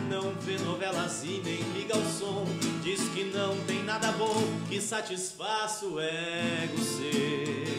Não 0.09 0.33
vê 0.41 0.57
novelas 0.57 1.23
e 1.23 1.41
nem 1.45 1.61
liga 1.79 1.95
o 1.97 2.05
som. 2.11 2.45
Diz 2.83 2.99
que 3.15 3.23
não 3.23 3.55
tem 3.61 3.81
nada 3.85 4.11
bom 4.11 4.43
que 4.67 4.81
satisfaça 4.81 5.85
o 5.85 5.97
ego 5.97 6.77
seu. 6.83 7.76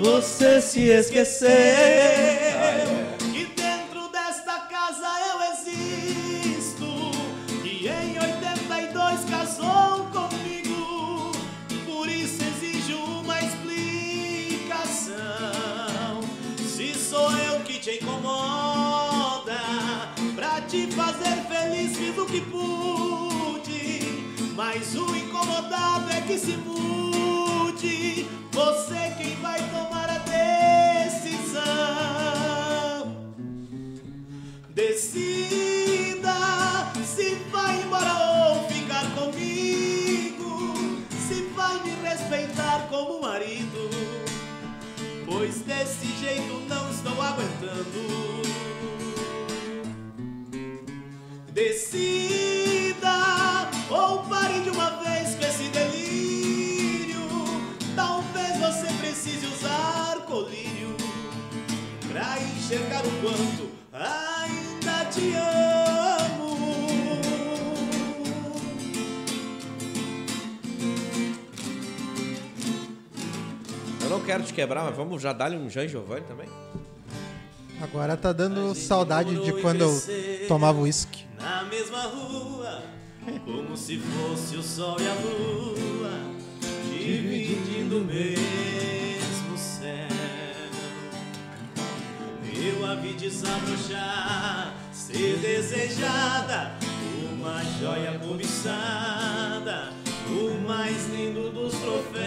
Você 0.00 0.60
se 0.60 0.88
esqueceu 0.88 1.48
que 3.32 3.44
dentro 3.54 4.08
desta 4.08 4.60
casa 4.60 5.08
eu 5.30 5.42
existo. 5.52 7.10
Que 7.62 7.88
em 7.88 8.18
82 8.18 9.24
casou 9.30 10.06
comigo. 10.12 11.32
Por 11.86 12.08
isso 12.08 12.42
exijo 12.42 12.98
uma 12.98 13.38
explicação. 13.40 15.12
Se 16.58 16.94
sou 16.94 17.30
eu 17.38 17.60
que 17.60 17.78
te 17.78 17.98
incomoda, 17.98 19.60
pra 20.34 20.60
te 20.62 20.88
fazer 20.88 21.44
feliz 21.48 21.96
fiz 21.96 22.18
o 22.18 22.26
que 22.26 22.40
pude. 22.40 24.24
Mas 24.54 24.94
o 24.94 25.16
incomodado 25.16 26.10
é 26.10 26.20
que 26.22 26.38
se 26.38 26.56
mude. 26.56 28.31
Você 28.52 29.14
quem 29.16 29.34
vai 29.36 29.58
tomar 29.70 30.08
a 30.10 30.18
decisão. 30.18 31.62
Decida 34.70 36.34
se 37.04 37.34
vai 37.50 37.82
embora 37.82 38.12
ou 38.12 38.68
ficar 38.68 39.10
comigo. 39.14 40.74
Se 41.28 41.42
vai 41.54 41.82
me 41.82 41.90
respeitar 42.08 42.88
como 42.88 43.20
marido 43.20 43.90
Pois 45.32 45.60
desse 45.62 46.06
jeito 46.20 46.54
não 46.68 46.90
estou 46.90 47.20
aguentando. 47.20 48.42
Decida 51.52 53.10
ou 53.90 54.22
colírio 60.32 60.96
pra 62.10 62.38
enxergar 62.40 63.04
o 63.04 63.10
quanto 63.20 63.68
ainda 63.92 65.04
te 65.10 65.34
amo. 65.34 66.56
Eu 74.02 74.08
não 74.08 74.20
quero 74.22 74.42
te 74.42 74.54
quebrar, 74.54 74.84
mas 74.84 74.96
vamos 74.96 75.20
já 75.20 75.34
dar-lhe 75.34 75.56
um 75.56 75.68
Jean 75.68 75.86
Giovanni 75.86 76.24
também? 76.24 76.48
Agora 77.82 78.16
tá 78.16 78.32
dando 78.32 78.74
saudade 78.74 79.36
de 79.44 79.52
quando 79.60 79.82
eu 79.82 80.48
tomava 80.48 80.80
uísque. 80.80 81.26
Na 81.38 81.64
mesma 81.64 82.04
rua, 82.04 82.82
como 83.44 83.76
se 83.76 83.98
fosse 83.98 84.56
o 84.56 84.62
sol 84.62 84.96
e 84.98 85.06
a 85.06 85.12
lua, 85.12 86.10
dividindo 86.90 87.98
o 87.98 88.04
mesmo 88.04 88.71
Desabrochar, 93.18 94.74
ser 94.92 95.36
desejada, 95.36 96.72
uma 97.32 97.62
joia 97.78 98.18
cobiçada, 98.18 99.92
o 100.28 100.66
mais 100.66 101.06
lindo 101.08 101.50
dos 101.50 101.72
troféus. 101.74 102.22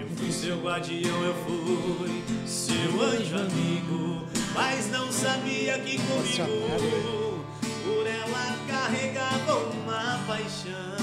Eu 0.00 0.08
fui 0.16 0.32
seu 0.32 0.60
guardião, 0.62 1.22
eu 1.22 1.34
fui 1.44 2.24
seu 2.46 3.02
anjo 3.02 3.36
amigo, 3.36 4.26
mas 4.52 4.90
não 4.90 5.12
sabia 5.12 5.78
que 5.78 5.98
comigo 5.98 7.44
por 7.84 8.06
ela 8.06 8.58
carregava 8.66 9.58
uma 9.58 10.18
paixão. 10.26 10.94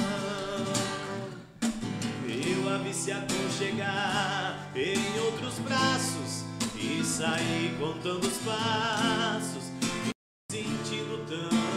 Eu 2.27 2.73
a 2.73 2.77
vi 2.79 2.93
se 2.93 3.11
aconchegar 3.11 4.40
em 4.75 5.19
outros 5.19 5.59
braços 5.59 6.45
e 6.75 7.03
saí 7.03 7.75
contando 7.77 8.25
os 8.25 8.37
passos, 8.37 9.63
me 9.83 10.13
sentindo 10.49 11.25
tão 11.27 11.71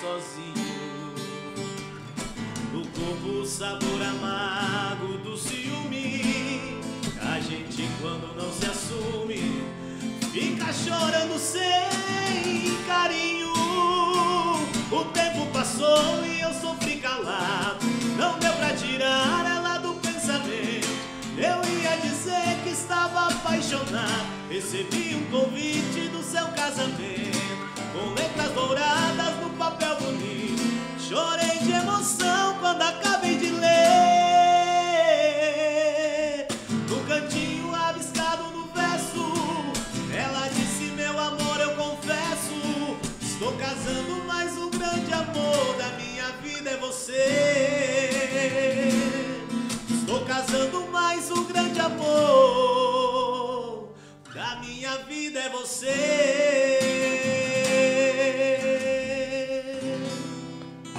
sozinho. 0.00 1.14
O 2.74 2.86
corpo, 2.98 3.40
o 3.40 3.46
sabor 3.46 4.02
amargo 4.02 5.18
do 5.18 5.36
ciúme. 5.36 6.80
A 7.22 7.38
gente, 7.38 7.88
quando 8.00 8.34
não 8.34 8.52
se 8.52 8.66
assume, 8.66 9.62
fica 10.32 10.72
chorando 10.72 11.38
sem 11.38 12.76
carinho. 12.86 13.52
O 14.90 15.04
tempo 15.12 15.46
passou 15.52 16.24
e 16.26 16.40
eu 16.40 16.52
sofri 16.54 16.96
calado. 16.96 17.79
Recebi 24.50 25.14
um 25.14 25.24
convite 25.30 26.08
do 26.08 26.20
seu 26.24 26.44
casamento. 26.48 27.38
Com 27.92 28.14
letras 28.14 28.50
douradas 28.52 29.36
no 29.40 29.50
papel 29.50 29.94
bonito. 29.94 30.60
Chorei 30.98 31.56
de 31.60 31.70
emoção 31.70 32.58
quando 32.58 32.82
acabei 32.82 33.36
de 33.36 33.48
ler. 33.52 33.68
No 36.88 36.98
cantinho 37.06 37.72
abiscado 37.72 38.42
no 38.50 38.66
verso, 38.72 39.24
ela 40.12 40.48
disse: 40.48 40.90
Meu 40.96 41.16
amor, 41.16 41.60
eu 41.60 41.70
confesso. 41.76 42.98
Estou 43.22 43.52
casando, 43.52 44.24
mas 44.26 44.58
o 44.58 44.68
grande 44.68 45.12
amor 45.12 45.76
da 45.78 45.90
minha 45.90 46.32
vida 46.42 46.70
é 46.70 46.76
você. 46.76 47.28
Estou 49.88 50.24
casando, 50.24 50.88
mas 50.90 51.30
o 51.30 51.44
grande 51.44 51.78
amor 51.78 52.79
da 54.50 54.56
minha 54.56 54.96
vida 55.04 55.38
é 55.38 55.48
você. 55.48 56.80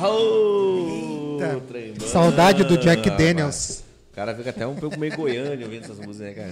Oh, 0.01 1.37
Eita. 1.75 2.07
Saudade 2.07 2.63
do 2.63 2.77
Jack 2.77 3.09
Daniels. 3.09 3.83
O 4.11 4.15
cara 4.15 4.33
fica 4.35 4.51
até 4.51 4.65
um 4.65 4.75
pouco 4.75 4.97
meio 4.97 5.15
goiano 5.15 5.61
ouvindo 5.63 5.83
essas 5.83 5.99
músicas, 5.99 6.19
né, 6.19 6.33
cara? 6.33 6.51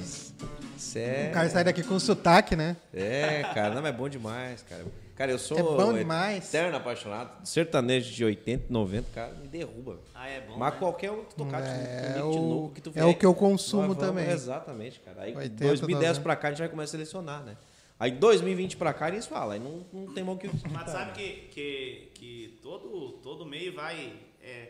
Isso 0.77 0.97
é... 0.97 1.27
O 1.29 1.33
cara 1.33 1.49
sai 1.49 1.63
daqui 1.63 1.83
com 1.83 1.97
sotaque, 1.99 2.55
né? 2.55 2.75
É, 2.93 3.43
cara, 3.53 3.75
não, 3.75 3.81
mas 3.81 3.93
é 3.93 3.97
bom 3.97 4.09
demais, 4.09 4.63
cara. 4.69 4.83
Cara, 5.19 5.31
eu 5.33 5.37
sou 5.37 5.57
É 5.59 5.61
bom 5.61 5.91
demais. 5.93 6.47
eterno 6.47 6.77
apaixonado. 6.77 7.45
Sertanejo 7.45 8.09
de 8.13 8.23
80, 8.23 8.67
90, 8.69 9.05
cara, 9.13 9.33
me 9.33 9.49
derruba. 9.49 9.99
Ah, 10.15 10.29
é 10.29 10.39
bom. 10.39 10.55
Mas 10.55 10.71
né? 10.73 10.79
qualquer 10.79 11.11
um 11.11 11.25
que 11.25 11.35
tu 11.35 11.43
tocar, 11.43 11.61
É, 11.61 12.13
tu, 12.13 12.19
tu, 12.21 12.39
o- 12.39 12.49
novo 12.49 12.73
que 12.73 12.79
tu 12.79 12.91
é 12.95 13.03
o 13.03 13.13
que 13.13 13.25
eu 13.25 13.35
consumo 13.35 13.81
vamos- 13.81 13.97
também. 13.97 14.29
Exatamente, 14.29 15.01
cara. 15.01 15.23
Aí 15.23 15.35
80, 15.35 15.65
2010 15.65 16.07
90. 16.19 16.23
pra 16.23 16.35
cá 16.37 16.47
a 16.47 16.51
gente 16.51 16.59
vai 16.59 16.69
começar 16.69 16.91
a 16.91 16.91
selecionar, 16.91 17.43
né? 17.43 17.57
Aí 17.99 18.11
2020 18.11 18.77
pra 18.77 18.93
cá 18.93 19.09
eles 19.09 19.25
falam, 19.27 19.51
aí 19.51 19.59
não, 19.59 19.85
não 19.91 20.13
tem 20.13 20.23
mão 20.23 20.37
que... 20.37 20.49
Mas 20.71 20.89
sabe 20.89 21.11
que, 21.11 21.29
que, 21.51 22.11
que 22.15 22.59
todo, 22.63 23.19
todo 23.21 23.45
meio 23.45 23.75
vai. 23.75 24.13
é, 24.41 24.69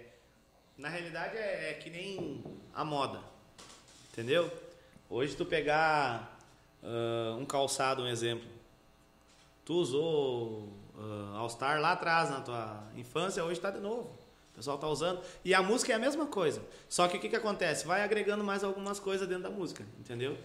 na 0.76 0.90
realidade 0.90 1.38
é, 1.38 1.70
é 1.70 1.74
que 1.74 1.92
nem 1.92 2.44
a 2.74 2.84
moda. 2.84 3.20
Entendeu? 4.12 4.52
Hoje 5.08 5.36
tu 5.36 5.46
pegar 5.46 6.40
ah, 6.84 7.38
um 7.40 7.46
calçado, 7.46 8.02
um 8.02 8.08
exemplo. 8.08 8.48
Tu 9.70 9.76
usou 9.76 10.68
ah, 10.98 11.38
All 11.38 11.48
Star 11.48 11.80
lá 11.80 11.92
atrás 11.92 12.32
na 12.32 12.42
tua 12.42 12.84
infância, 12.98 13.46
hoje 13.46 13.60
tá 13.60 13.70
de 13.70 13.80
novo. 13.80 14.10
O 14.52 14.56
pessoal 14.56 14.80
tá 14.80 14.88
usando. 14.88 15.22
E 15.46 15.54
a 15.54 15.62
música 15.62 15.94
é 15.94 15.96
a 15.96 16.00
mesma 16.00 16.26
coisa. 16.26 16.60
Só 16.90 17.08
que 17.08 17.18
o 17.18 17.20
que, 17.20 17.30
que 17.30 17.36
acontece? 17.36 17.86
Vai 17.86 18.02
agregando 18.02 18.44
mais 18.44 18.64
algumas 18.64 19.00
coisas 19.00 19.28
dentro 19.28 19.44
da 19.44 19.52
música, 19.52 19.86
entendeu? 20.00 20.36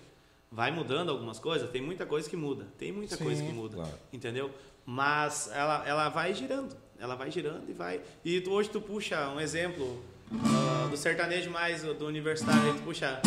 Vai 0.53 0.71
mudando 0.71 1.09
algumas 1.09 1.39
coisas, 1.39 1.71
tem 1.71 1.81
muita 1.81 2.05
coisa 2.05 2.29
que 2.29 2.37
muda. 2.37 2.67
Tem 2.77 2.93
muita 2.93 3.17
Sim. 3.17 3.25
coisa 3.25 3.43
que 3.43 3.51
muda. 3.51 3.77
Claro. 3.77 3.99
Entendeu? 4.13 4.51
Mas 4.85 5.51
ela, 5.55 5.89
ela 5.89 6.09
vai 6.11 6.35
girando. 6.35 6.77
Ela 6.99 7.15
vai 7.15 7.31
girando 7.31 7.65
e 7.67 7.73
vai. 7.73 8.03
E 8.23 8.43
tu, 8.43 8.51
hoje 8.51 8.69
tu 8.69 8.79
puxa 8.79 9.31
um 9.31 9.41
exemplo 9.41 10.05
ah, 10.35 10.87
do 10.91 10.99
sertanejo 10.99 11.51
mais 11.51 11.83
do 11.83 12.07
universitário, 12.07 12.75
tu 12.75 12.83
puxa. 12.83 13.23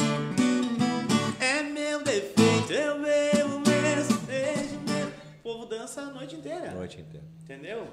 É 1.40 1.64
meu 1.64 2.04
defeito, 2.04 2.72
eu 2.72 3.02
bebo 3.02 3.47
dança 5.88 6.02
a 6.02 6.06
noite 6.12 6.36
inteira. 6.36 6.72
Noite 6.72 7.00
inteira. 7.00 7.26
Entendeu? 7.44 7.88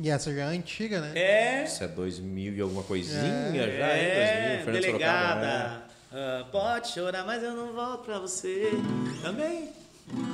E 0.00 0.10
essa 0.10 0.34
já 0.34 0.42
é 0.52 0.56
antiga, 0.56 1.00
né? 1.00 1.12
É. 1.14 1.64
Isso 1.64 1.84
é 1.84 1.88
2000 1.88 2.54
e 2.54 2.60
alguma 2.60 2.82
coisinha 2.82 3.20
já? 3.22 3.50
2000, 3.50 3.62
É, 3.62 4.62
Fernando 4.64 4.84
Sorocaba, 4.84 5.34
né? 5.40 5.40
delegada. 5.40 5.82
ah, 6.12 6.44
pode 6.50 6.88
chorar, 6.88 7.24
mas 7.24 7.42
eu 7.42 7.52
não 7.54 7.72
volto 7.72 8.04
pra 8.04 8.18
você. 8.18 8.70
Também. 9.22 9.70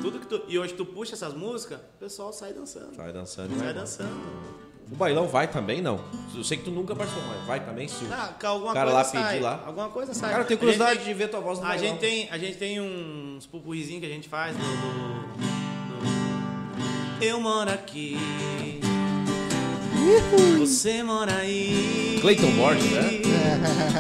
Tudo 0.02 0.18
que 0.20 0.26
tu, 0.26 0.42
e 0.48 0.58
hoje 0.58 0.74
tu 0.74 0.84
puxa 0.84 1.14
essas 1.14 1.32
músicas, 1.34 1.78
o 1.78 1.98
pessoal 1.98 2.32
sai 2.32 2.52
dançando. 2.52 2.92
Vai 2.94 3.12
dançando. 3.12 3.54
Sai 3.54 3.64
vai. 3.64 3.74
dançando. 3.74 4.62
O 4.90 4.94
bailão 4.94 5.26
vai 5.26 5.48
também, 5.48 5.80
não? 5.80 6.04
Eu 6.34 6.44
sei 6.44 6.58
que 6.58 6.64
tu 6.64 6.70
nunca 6.70 6.94
participou, 6.94 7.26
mas 7.26 7.46
vai 7.46 7.64
também, 7.64 7.88
se 7.88 8.04
o 8.04 8.12
Ah, 8.12 8.34
alguma 8.44 8.74
cara 8.74 8.90
coisa 8.90 8.98
lá 8.98 9.04
sai. 9.04 9.28
pedir 9.32 9.42
lá. 9.42 9.62
Alguma 9.64 9.88
coisa 9.88 10.12
sai. 10.12 10.30
Cara, 10.30 10.42
eu 10.42 10.46
tenho 10.46 10.58
curiosidade 10.58 10.98
gente 10.98 11.04
de 11.08 11.14
ver 11.14 11.28
tua 11.30 11.40
voz 11.40 11.58
no 11.58 11.64
tem, 11.64 11.70
a 11.72 11.76
bailão. 11.78 11.88
gente 11.92 12.00
tem 12.00 12.28
A 12.30 12.36
gente 12.38 12.58
tem 12.58 12.80
uns 12.80 13.46
pupurrizinhos 13.46 14.00
que 14.00 14.06
a 14.06 14.14
gente 14.14 14.28
faz 14.28 14.54
do- 14.54 14.62
do- 14.62 15.61
Eu 17.22 17.40
moro 17.40 17.70
aqui. 17.70 18.18
Você 20.58 21.02
mora 21.02 21.32
aí. 21.36 22.18
Clayton 22.20 22.50
Borges, 22.52 22.90
né? 22.90 23.20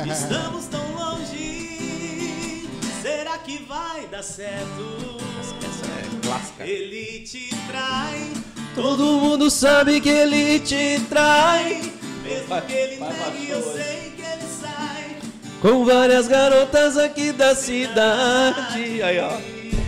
Estamos 0.12 0.66
tão 0.66 0.80
longe. 0.94 2.68
Será 3.00 3.38
que 3.38 3.58
vai 3.58 4.06
dar 4.10 4.22
certo? 4.22 5.18
Essa 5.40 5.86
é 5.86 6.26
clássica. 6.26 6.66
Ele 6.66 7.20
te 7.20 7.48
trai. 7.68 8.32
Todo 8.74 9.04
mundo 9.20 9.50
sabe 9.50 10.00
que 10.00 10.08
ele 10.08 10.58
te 10.60 11.00
trai. 11.08 11.92
Mesmo 12.24 12.48
Vai- 12.48 12.60
que 12.62 12.72
ele 12.72 12.96
vai 12.96 13.12
negue, 13.12 13.50
eu 13.50 13.62
sei 13.62 14.12
que 14.16 14.22
ele 14.22 14.48
sai. 14.60 15.16
Com 15.60 15.84
várias 15.84 16.26
garotas 16.26 16.96
aqui 16.96 17.30
da 17.32 17.54
cidade. 17.54 19.02
Aí, 19.02 19.18
ó. 19.20 19.38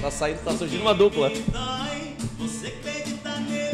Tá 0.00 0.10
saindo, 0.10 0.38
tá 0.44 0.52
surgindo 0.52 0.82
uma 0.82 0.94
dupla. 0.94 1.32
Você. 2.38 2.74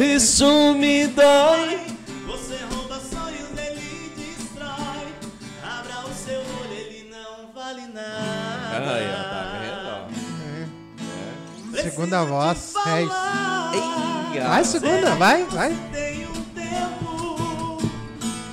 Isso 0.02 0.72
me 0.74 1.06
dói. 1.08 1.78
Você 2.26 2.56
rouba 2.72 2.98
sonhos, 3.00 3.48
ele 3.58 4.12
destrói. 4.16 5.12
Abra 5.62 6.08
o 6.08 6.14
seu 6.14 6.40
olho, 6.40 6.72
ele 6.72 7.10
não 7.10 7.52
vale 7.52 7.82
nada. 7.88 8.94
Aí, 8.94 9.08
ó, 9.12 9.22
tá 9.28 9.58
vendo? 9.60 9.88
ó? 11.74 11.78
É. 11.78 11.82
Segunda 11.82 12.24
voz, 12.24 12.74
é 12.86 13.02
isso. 13.02 13.14
Ei, 14.34 14.40
Vai, 14.40 14.64
segunda, 14.64 15.14
vai, 15.16 15.44
vai. 15.44 15.76
Tem 15.92 16.26
um 16.26 16.44
tempo, 16.54 17.78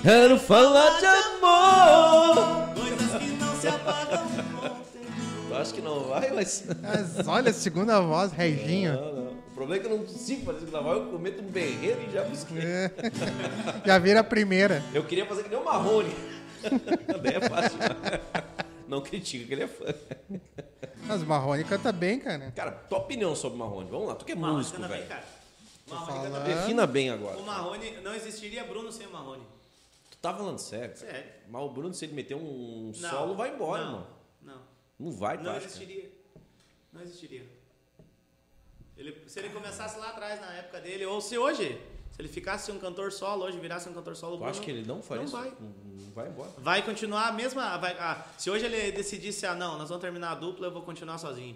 Quero 0.03 0.37
falar 0.39 0.99
de 0.99 1.05
amor. 1.05 2.73
coisas 2.75 3.21
que 3.21 3.27
não 3.31 3.55
se 3.55 3.67
apagam 3.69 4.27
acho 5.59 5.73
que 5.73 5.81
não 5.81 6.01
vai, 6.03 6.31
mas. 6.31 6.63
Mas 6.81 7.27
olha, 7.27 7.51
segunda 7.53 7.99
voz, 8.01 8.31
Reginho. 8.31 8.93
Não, 8.93 9.13
não. 9.13 9.36
O 9.58 9.66
problema 9.66 9.82
é 9.82 9.88
que 9.88 9.91
eu 9.91 9.97
não 9.97 10.05
consigo 10.05 10.45
fazer 10.45 10.60
segunda 10.60 10.82
voz, 10.82 10.99
eu 10.99 11.08
cometo 11.10 11.41
um 11.41 11.47
berreiro 11.47 11.99
e 12.08 12.12
já 12.12 12.24
busquei. 12.26 12.60
É. 12.60 12.91
Já 13.84 13.97
vira 13.97 14.20
a 14.20 14.24
primeira. 14.24 14.84
Eu 14.93 15.03
queria 15.03 15.26
fazer 15.26 15.41
que 15.41 15.49
nem 15.49 15.58
o 15.58 15.66
Marrone. 15.66 16.14
Daí 17.24 17.34
é 17.34 17.41
fácil. 17.49 17.80
Não 18.88 19.01
critica 19.01 19.47
que 19.47 19.53
ele 19.55 19.64
é 19.64 19.68
fã. 19.68 19.86
Mas 21.08 21.24
o 21.24 21.26
Marrone 21.26 21.64
canta 21.64 21.91
bem, 21.91 22.20
cara. 22.20 22.51
Cara, 22.51 22.72
tua 22.72 22.99
opinião 22.99 23.36
sobre 23.36 23.55
o 23.55 23.60
Marrone? 23.60 23.89
Vamos 23.89 24.08
lá, 24.10 24.14
tu 24.14 24.26
que 24.26 24.34
é 24.34 24.36
Marrone 24.36 24.58
músico, 24.60 24.76
canta 24.76 24.89
bem, 24.89 24.97
velho. 24.99 25.10
cara. 25.10 25.26
Marrone 25.89 26.05
falando. 26.12 26.34
canta 26.34 26.39
bem. 26.45 26.55
Defina 26.55 26.86
bem 26.86 27.10
agora. 27.10 27.38
O 27.39 27.43
Marrone, 27.43 27.91
não 28.01 28.14
existiria 28.14 28.64
Bruno 28.64 28.91
sem 28.91 29.08
o 29.08 29.12
Marrone. 29.12 29.43
Tu 30.12 30.18
tá 30.20 30.36
falando 30.36 30.60
sério? 30.60 30.93
cara? 30.93 31.12
Sério. 31.14 31.32
Mas 31.49 31.64
o 31.64 31.70
Bruno, 31.70 31.95
se 31.95 32.05
ele 32.05 32.14
meter 32.14 32.36
um 32.36 32.91
Não, 32.95 33.10
solo, 33.10 33.36
vai 33.36 33.55
embora, 33.55 33.86
não, 33.86 33.91
mano. 33.91 34.08
Não, 34.39 34.62
Não 34.99 35.12
vai, 35.12 35.36
tu 35.39 35.45
não 35.45 35.58
existiria. 35.58 36.12
Não 36.93 37.01
existiria. 37.01 37.57
Ele, 38.97 39.15
se 39.27 39.39
ele 39.39 39.49
começasse 39.49 39.97
lá 39.99 40.09
atrás, 40.09 40.39
na 40.41 40.51
época 40.53 40.79
dele, 40.79 41.05
ou 41.05 41.21
se 41.21 41.37
hoje, 41.37 41.79
se 42.11 42.19
ele 42.21 42.27
ficasse 42.27 42.71
um 42.71 42.79
cantor 42.79 43.11
solo, 43.11 43.43
hoje 43.45 43.59
virasse 43.59 43.87
um 43.87 43.93
cantor 43.93 44.15
solo, 44.15 44.37
Tu 44.37 44.45
acha 44.45 44.61
que 44.61 44.71
ele 44.71 44.87
não 44.87 45.01
faria 45.03 45.23
não 45.23 45.27
isso? 45.29 45.37
vai. 45.37 45.53
Não, 45.59 46.11
vai 46.13 46.27
embora. 46.27 46.51
Vai 46.57 46.81
continuar 46.83 47.27
a 47.27 47.31
mesma. 47.31 47.77
Vai, 47.77 47.93
ah, 47.99 48.25
se 48.37 48.49
hoje 48.49 48.65
ele 48.65 48.91
decidisse, 48.91 49.45
ah, 49.45 49.53
não, 49.53 49.77
nós 49.77 49.89
vamos 49.89 50.01
terminar 50.01 50.31
a 50.31 50.35
dupla, 50.35 50.67
eu 50.67 50.71
vou 50.71 50.81
continuar 50.81 51.17
sozinho. 51.19 51.55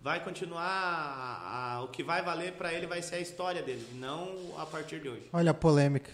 Vai 0.00 0.24
continuar. 0.24 0.62
a- 0.64 1.74
a- 1.76 1.82
o 1.84 1.88
que 1.88 2.02
vai 2.02 2.22
valer 2.22 2.54
pra 2.54 2.72
ele 2.72 2.86
vai 2.86 3.02
ser 3.02 3.16
a 3.16 3.20
história 3.20 3.62
dele, 3.62 3.86
não 3.94 4.54
a 4.58 4.66
partir 4.66 4.98
de 5.00 5.08
hoje. 5.08 5.28
Olha 5.32 5.50
a 5.50 5.54
polêmica. 5.54 6.10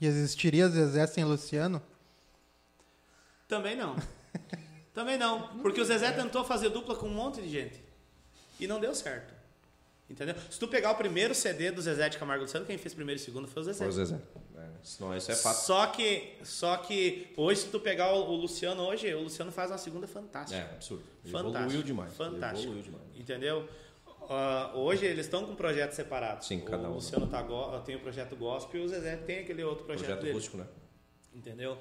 E 0.00 0.06
existiria 0.06 0.68
Zezé 0.68 1.06
sem 1.06 1.24
Luciano? 1.24 1.82
Também 3.48 3.76
não. 3.76 3.96
Também 4.94 5.16
não. 5.18 5.56
Porque 5.58 5.80
o 5.80 5.84
Zezé 5.84 6.12
tentou 6.12 6.44
fazer 6.44 6.68
dupla 6.68 6.94
com 6.96 7.06
um 7.06 7.14
monte 7.14 7.40
de 7.40 7.48
gente. 7.48 7.82
E 8.60 8.66
não 8.66 8.78
deu 8.80 8.94
certo. 8.94 9.32
Entendeu? 10.12 10.34
Se 10.50 10.58
tu 10.60 10.68
pegar 10.68 10.90
o 10.90 10.94
primeiro 10.94 11.34
CD 11.34 11.70
do 11.70 11.80
Zezé 11.80 12.06
de 12.10 12.18
Camargo 12.18 12.42
Luciano, 12.44 12.66
quem 12.66 12.76
fez 12.76 12.92
primeiro 12.92 13.18
e 13.18 13.24
segundo 13.24 13.48
foi 13.48 13.62
o 13.62 13.64
Zezé. 13.64 13.78
Foi 13.78 13.88
o 13.88 13.92
Zezé. 13.92 14.18
É, 14.56 14.68
senão 14.82 15.16
isso 15.16 15.32
é 15.32 15.34
fato. 15.34 15.56
Só 15.56 15.86
que, 15.86 16.34
só 16.44 16.76
que 16.76 17.32
hoje, 17.34 17.62
se 17.62 17.68
tu 17.68 17.80
pegar 17.80 18.12
o, 18.12 18.30
o 18.30 18.36
Luciano 18.36 18.82
hoje, 18.82 19.12
o 19.14 19.22
Luciano 19.22 19.50
faz 19.50 19.70
uma 19.70 19.78
segunda 19.78 20.06
fantástica. 20.06 20.60
É, 20.60 20.64
absurdo. 20.74 21.02
Fantástico. 21.24 21.58
evoluiu 21.58 21.82
demais. 21.82 22.12
Fantástico. 22.14 22.62
Evoluiu 22.72 22.82
demais. 22.82 23.04
Entendeu? 23.16 23.66
Ah, 24.28 24.70
hoje 24.74 25.06
eles 25.06 25.24
estão 25.24 25.46
com 25.46 25.54
projetos 25.56 25.96
separados. 25.96 26.46
Sim, 26.46 26.60
cada 26.60 26.88
um. 26.88 26.92
O 26.92 26.94
Luciano 26.96 27.26
tá 27.26 27.40
go- 27.42 27.80
tem 27.80 27.96
o 27.96 28.00
projeto 28.00 28.36
gospel 28.36 28.82
e 28.82 28.84
o 28.84 28.88
Zezé 28.88 29.16
tem 29.16 29.38
aquele 29.40 29.64
outro 29.64 29.84
projeto, 29.86 30.04
Projeto 30.04 30.20
dele. 30.20 30.32
acústico, 30.32 30.58
né? 30.58 30.66
Entendeu? 31.34 31.78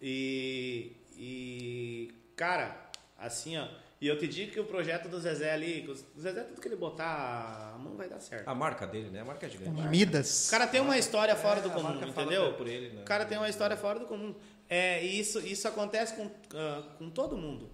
E, 0.00 0.92
e, 1.16 2.12
cara, 2.36 2.90
assim, 3.18 3.56
ó. 3.56 3.66
E 4.00 4.06
eu 4.08 4.18
te 4.18 4.26
digo 4.26 4.50
que 4.50 4.58
o 4.58 4.64
projeto 4.64 5.08
do 5.10 5.20
Zezé 5.20 5.52
ali, 5.52 5.86
o 5.86 5.94
Zezé, 6.18 6.42
tudo 6.44 6.58
que 6.60 6.66
ele 6.66 6.76
botar 6.76 7.72
a 7.74 7.78
mão 7.78 7.96
vai 7.96 8.08
dar 8.08 8.18
certo. 8.18 8.48
A 8.48 8.54
marca 8.54 8.86
dele, 8.86 9.10
né? 9.10 9.20
A 9.20 9.24
marca 9.26 9.46
é 9.46 9.50
gigante. 9.50 9.78
Midas. 9.88 10.48
O 10.48 10.50
cara 10.50 10.66
tem 10.66 10.80
uma 10.80 10.96
história 10.96 11.36
fora 11.36 11.60
do 11.60 11.68
É, 11.68 11.72
a 11.72 11.74
comum, 11.74 11.88
marca 11.90 12.06
entendeu? 12.06 12.54
por 12.54 12.66
ele, 12.66 12.94
né? 12.94 13.02
O 13.02 13.04
cara 13.04 13.26
tem 13.26 13.36
uma 13.36 13.48
história 13.50 13.76
fora 13.76 13.98
do 13.98 14.06
comum. 14.06 14.34
É, 14.68 15.04
e 15.04 15.18
isso, 15.20 15.38
isso 15.40 15.68
acontece 15.68 16.14
com, 16.14 16.30
ah, 16.54 16.82
com 16.96 17.10
todo 17.10 17.36
mundo. 17.36 17.70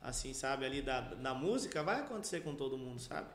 Assim, 0.00 0.32
sabe? 0.32 0.64
Ali 0.64 0.80
da, 0.80 1.00
da 1.00 1.34
música 1.34 1.82
vai 1.82 2.00
acontecer 2.00 2.40
com 2.40 2.54
todo 2.54 2.78
mundo, 2.78 3.00
sabe? 3.00 3.26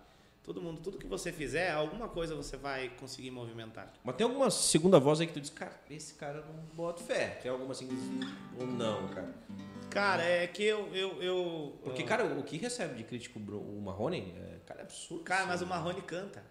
Todo 0.44 0.62
mundo, 0.62 0.82
tudo 0.82 0.98
que 0.98 1.08
você 1.08 1.32
fizer, 1.32 1.72
alguma 1.72 2.10
coisa 2.10 2.36
você 2.36 2.58
vai 2.58 2.90
conseguir 2.90 3.32
movimentar. 3.32 3.94
Mas 4.04 4.16
tem 4.18 4.26
alguma 4.28 4.52
segunda 4.52 5.00
voz 5.00 5.22
aí 5.22 5.28
que 5.28 5.34
tu 5.34 5.40
diz, 5.40 5.50
cara, 5.50 5.80
esse 5.90 6.16
cara 6.16 6.40
eu 6.40 6.46
não 6.46 6.64
bota 6.74 7.02
fé. 7.02 7.40
Tem 7.42 7.50
alguma 7.50 7.72
assim 7.72 7.88
que 7.88 7.96
diz, 7.96 8.04
ou 8.60 8.68
não, 8.68 9.08
cara? 9.08 9.34
Cara, 9.90 10.24
é 10.24 10.46
que 10.46 10.64
eu. 10.64 10.94
eu, 10.94 11.24
eu 11.24 11.80
Porque, 11.84 12.04
cara, 12.04 12.26
o 12.26 12.44
que 12.44 12.58
recebe 12.58 12.96
de 12.96 13.04
crítico 13.06 13.40
o 13.40 13.82
Marrone, 13.82 14.34
é, 14.36 14.60
cara, 14.66 14.82
é 14.82 14.84
absurdo. 14.84 15.24
Cara, 15.24 15.46
mas 15.46 15.56
assim. 15.56 15.66
o 15.66 15.68
Marrone 15.68 16.02
canta. 16.02 16.44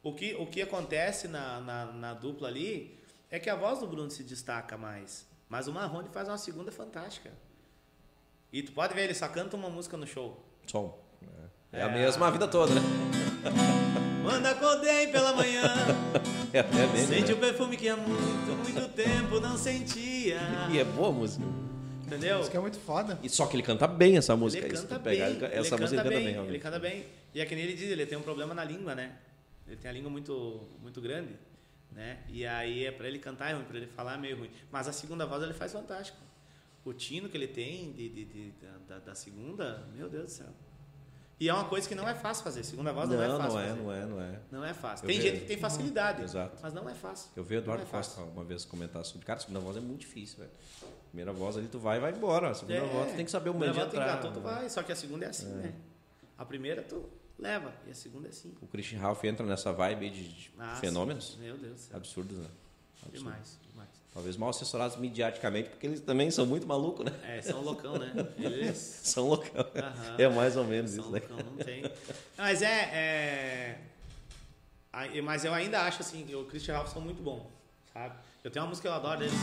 O 0.00 0.14
que, 0.14 0.34
o 0.36 0.46
que 0.46 0.62
acontece 0.62 1.26
na, 1.26 1.60
na, 1.60 1.86
na 1.86 2.14
dupla 2.14 2.46
ali 2.46 2.98
é 3.30 3.40
que 3.40 3.50
a 3.50 3.56
voz 3.56 3.80
do 3.80 3.86
Bruno 3.86 4.10
se 4.10 4.22
destaca 4.22 4.76
mais. 4.76 5.26
Mas 5.48 5.66
o 5.66 5.72
Marrone 5.72 6.08
faz 6.08 6.28
uma 6.28 6.38
segunda 6.38 6.70
fantástica. 6.70 7.32
E 8.52 8.62
tu 8.62 8.72
pode 8.72 8.94
ver, 8.94 9.04
ele 9.04 9.14
só 9.14 9.28
canta 9.28 9.56
uma 9.56 9.68
música 9.68 9.96
no 9.96 10.06
show. 10.06 10.40
Som. 10.66 11.07
É, 11.72 11.80
é 11.80 11.82
a 11.82 11.88
mesma 11.88 12.26
a 12.28 12.30
vida 12.30 12.48
toda, 12.48 12.74
né? 12.74 12.80
Quando 14.24 14.46
acordei 14.46 15.06
pela 15.08 15.32
manhã, 15.34 15.62
É 16.52 16.60
até 16.60 16.86
bem. 16.86 17.06
senti 17.06 17.32
o 17.32 17.36
perfume 17.36 17.76
que 17.76 17.88
há 17.88 17.96
muito, 17.96 18.56
muito 18.62 18.88
tempo 18.94 19.38
não 19.40 19.56
sentia. 19.56 20.38
E 20.70 20.78
é 20.78 20.84
boa 20.84 21.08
a 21.08 21.12
música. 21.12 21.44
Entendeu? 22.06 22.40
Isso 22.40 22.50
que 22.50 22.56
é 22.56 22.60
muito 22.60 22.78
foda. 22.78 23.18
E 23.22 23.28
só 23.28 23.46
que 23.46 23.54
ele 23.56 23.62
canta 23.62 23.86
bem 23.86 24.16
essa 24.16 24.34
música. 24.34 24.64
Ele 24.64 24.74
canta 24.74 24.98
pegar, 24.98 25.26
bem. 25.26 25.30
ele 25.34 25.40
ca- 25.40 25.46
ele 25.46 25.54
essa 25.56 25.70
canta 25.70 25.82
música 25.82 26.00
ele 26.00 26.02
canta 26.02 26.08
bem, 26.16 26.24
bem, 26.24 26.32
realmente. 26.32 26.52
Ele 26.54 26.62
canta 26.62 26.78
bem. 26.78 27.06
E 27.34 27.40
é 27.40 27.44
que 27.46 27.54
nem 27.54 27.64
ele 27.64 27.74
diz, 27.74 27.90
ele 27.90 28.06
tem 28.06 28.16
um 28.16 28.22
problema 28.22 28.54
na 28.54 28.64
língua, 28.64 28.94
né? 28.94 29.12
Ele 29.66 29.76
tem 29.76 29.90
a 29.90 29.92
língua 29.92 30.10
muito, 30.10 30.66
muito 30.80 31.02
grande, 31.02 31.34
né? 31.92 32.18
E 32.30 32.46
aí 32.46 32.86
é 32.86 32.90
para 32.90 33.06
ele 33.08 33.18
cantar 33.18 33.50
é 33.50 33.54
ruim, 33.54 33.64
para 33.64 33.76
ele 33.76 33.86
falar 33.88 34.14
é 34.14 34.16
meio 34.16 34.38
ruim. 34.38 34.50
Mas 34.72 34.88
a 34.88 34.92
segunda 34.92 35.26
voz 35.26 35.42
ele 35.42 35.52
faz 35.52 35.70
fantástico. 35.72 36.16
O 36.82 36.94
tino 36.94 37.28
que 37.28 37.36
ele 37.36 37.46
tem 37.48 37.92
de, 37.92 38.08
de- 38.08 38.24
de- 38.24 38.52
da- 38.88 38.98
da 39.00 39.14
segunda, 39.14 39.86
meu 39.94 40.08
Deus 40.08 40.24
do 40.24 40.30
céu. 40.30 40.46
E 41.40 41.48
é 41.48 41.54
uma 41.54 41.66
coisa 41.66 41.88
que 41.88 41.94
não 41.94 42.08
é 42.08 42.14
fácil 42.16 42.42
fazer. 42.42 42.64
Segunda 42.64 42.92
voz 42.92 43.08
não, 43.08 43.16
Não, 43.16 43.22
é 43.22 43.28
fácil 43.28 43.42
não 43.54 43.60
é, 43.60 43.68
fazer. 43.68 43.80
não 43.82 43.92
é, 43.92 44.06
não 44.06 44.20
é. 44.20 44.40
Não 44.50 44.64
é 44.64 44.74
fácil. 44.74 45.04
Eu 45.04 45.08
tem 45.08 45.20
vi- 45.20 45.22
gente 45.28 45.40
que 45.42 45.46
tem 45.46 45.56
facilidade, 45.56 46.22
Exato. 46.24 46.58
mas 46.60 46.72
não 46.74 46.88
é 46.88 46.94
fácil. 46.94 47.30
Eu 47.36 47.44
vi 47.44 47.54
o 47.54 47.58
Eduardo 47.58 47.84
é. 47.84 47.86
Costa 47.86 48.20
uma 48.22 48.42
vez 48.44 48.64
comentar 48.64 49.04
sobre. 49.04 49.24
Cara, 49.24 49.38
segunda 49.38 49.60
voz 49.60 49.76
é 49.76 49.80
muito 49.80 50.00
difícil, 50.00 50.38
velho. 50.38 50.50
Primeira 51.10 51.32
voz 51.32 51.56
ali 51.56 51.68
tu 51.68 51.78
vai 51.78 51.98
e 51.98 52.00
vai 52.00 52.12
embora. 52.12 52.50
A 52.50 52.54
segunda 52.54 52.74
É, 52.78 52.80
voz 52.86 53.10
tu 53.12 53.16
tem 53.16 53.24
que 53.24 53.30
saber 53.30 53.50
o 53.50 53.54
momento 53.54 53.72
de 53.74 53.80
entrar. 53.80 54.20
que- 54.20 54.32
tu, 54.32 54.40
vai, 54.40 54.68
só 54.68 54.82
que 54.82 54.90
a 54.90 54.96
segunda 54.96 55.26
é 55.26 55.28
assim, 55.28 55.46
né? 55.46 55.74
A 56.36 56.44
primeira 56.44 56.82
tu 56.82 57.08
leva 57.38 57.72
e 57.86 57.90
a 57.92 57.94
segunda 57.94 58.26
é 58.26 58.30
assim. 58.30 58.52
O 58.60 58.66
Christian 58.66 58.98
Ralph 58.98 59.22
entra 59.24 59.46
nessa 59.46 59.72
vibe 59.72 60.10
de, 60.10 60.28
de 60.28 60.50
Ah, 60.58 60.74
fenômenos. 60.80 61.36
Meu 61.40 61.56
Deus 61.56 61.72
do 61.74 61.78
céu. 61.80 61.96
absurdos, 61.96 62.36
né? 62.36 62.48
Absurdos. 62.96 63.18
Demais, 63.20 63.58
demais. 63.70 63.88
Talvez 64.14 64.36
mal 64.36 64.48
assessorados 64.50 64.96
mediaticamente, 64.96 65.68
porque 65.68 65.86
eles 65.86 66.00
também 66.00 66.30
são 66.30 66.44
muito 66.46 66.66
malucos, 66.66 67.04
né? 67.06 67.12
É, 67.36 67.42
são 67.42 67.60
loucão, 67.60 67.98
né? 67.98 68.12
Eles 68.38 69.00
São 69.04 69.28
loucão. 69.28 69.64
Aham. 69.76 70.16
É 70.18 70.28
mais 70.28 70.56
ou 70.56 70.64
menos 70.64 70.90
são 70.92 71.00
isso, 71.04 71.10
né? 71.12 71.20
loucão, 71.20 71.36
não 71.50 71.64
tem. 71.64 71.84
Mas 72.36 72.62
é, 72.62 72.90
é... 72.92 73.78
Mas 75.22 75.44
eu 75.44 75.54
ainda 75.54 75.82
acho 75.82 76.00
assim, 76.02 76.24
que 76.24 76.34
o 76.34 76.44
Christian 76.46 76.74
Ralph 76.74 76.88
são 76.92 77.00
muito 77.00 77.22
bons, 77.22 77.42
sabe? 77.92 78.14
Eu 78.42 78.50
tenho 78.50 78.64
uma 78.64 78.70
música 78.70 78.88
que 78.88 78.92
eu 78.92 78.96
adoro 78.96 79.20
deles. 79.20 79.34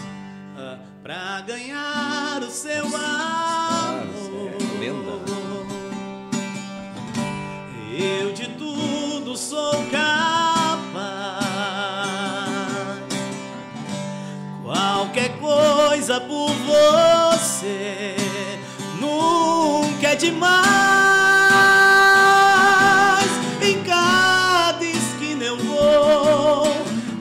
ah, 0.57 0.79
pra 1.01 1.41
ganhar 1.41 2.41
o 2.41 2.49
seu 2.49 2.83
amor. 2.85 4.49
é 4.49 4.79
lenda. 4.79 5.25
Eu 7.97 8.33
de 8.33 8.47
tudo 8.57 9.37
sou 9.37 9.71
capaz. 9.89 10.24
Coisa 15.55 16.19
por 16.19 16.51
você 16.51 18.15
nunca 18.99 20.09
é 20.09 20.15
demais. 20.15 20.65
Em 23.61 23.81
cada 23.83 24.83
esquina 24.83 25.45
eu 25.45 25.57
vou 25.57 26.67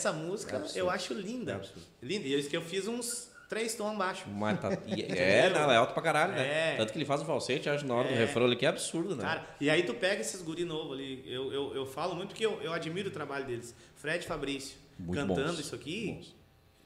Essa 0.00 0.12
música 0.12 0.64
É 0.74 0.80
eu 0.80 0.88
acho 0.88 1.12
linda. 1.14 1.60
É 2.02 2.06
linda. 2.06 2.26
E 2.26 2.32
eu 2.32 2.38
disse 2.38 2.48
que 2.50 2.56
eu 2.56 2.62
fiz 2.62 2.86
uns 2.88 3.30
três 3.48 3.74
tons 3.74 3.92
abaixo. 3.94 4.24
Mas 4.28 4.58
tá- 4.60 4.70
é, 4.88 5.50
não, 5.50 5.70
é 5.70 5.76
alto 5.76 5.92
pra 5.92 6.02
caralho, 6.02 6.32
né? 6.32 6.72
É. 6.72 6.76
Tanto 6.76 6.92
que 6.92 6.98
ele 6.98 7.04
faz 7.04 7.20
o 7.20 7.24
falsete, 7.24 7.68
acho, 7.68 7.84
na 7.86 7.94
hora 7.94 8.08
do 8.08 8.14
É. 8.14 8.18
refrão 8.18 8.46
ali, 8.46 8.56
que 8.56 8.64
é 8.64 8.68
absurdo, 8.68 9.14
né? 9.14 9.22
Cara, 9.22 9.46
e 9.60 9.68
aí 9.68 9.82
tu 9.82 9.92
pega 9.94 10.20
esses 10.20 10.40
guri 10.40 10.64
novo 10.64 10.92
ali. 10.94 11.22
Eu, 11.26 11.52
eu, 11.52 11.74
eu 11.74 11.84
falo 11.86 12.14
muito 12.14 12.34
que 12.34 12.42
eu, 12.44 12.60
eu 12.62 12.72
admiro 12.72 13.08
o 13.08 13.12
trabalho 13.12 13.44
deles. 13.44 13.74
Fred 13.96 14.24
e 14.24 14.26
Fabrício. 14.28 14.76
Muito 14.98 15.18
cantando 15.20 15.48
bons, 15.52 15.58
isso 15.58 15.74
aqui. 15.74 16.12
bons. 16.16 16.34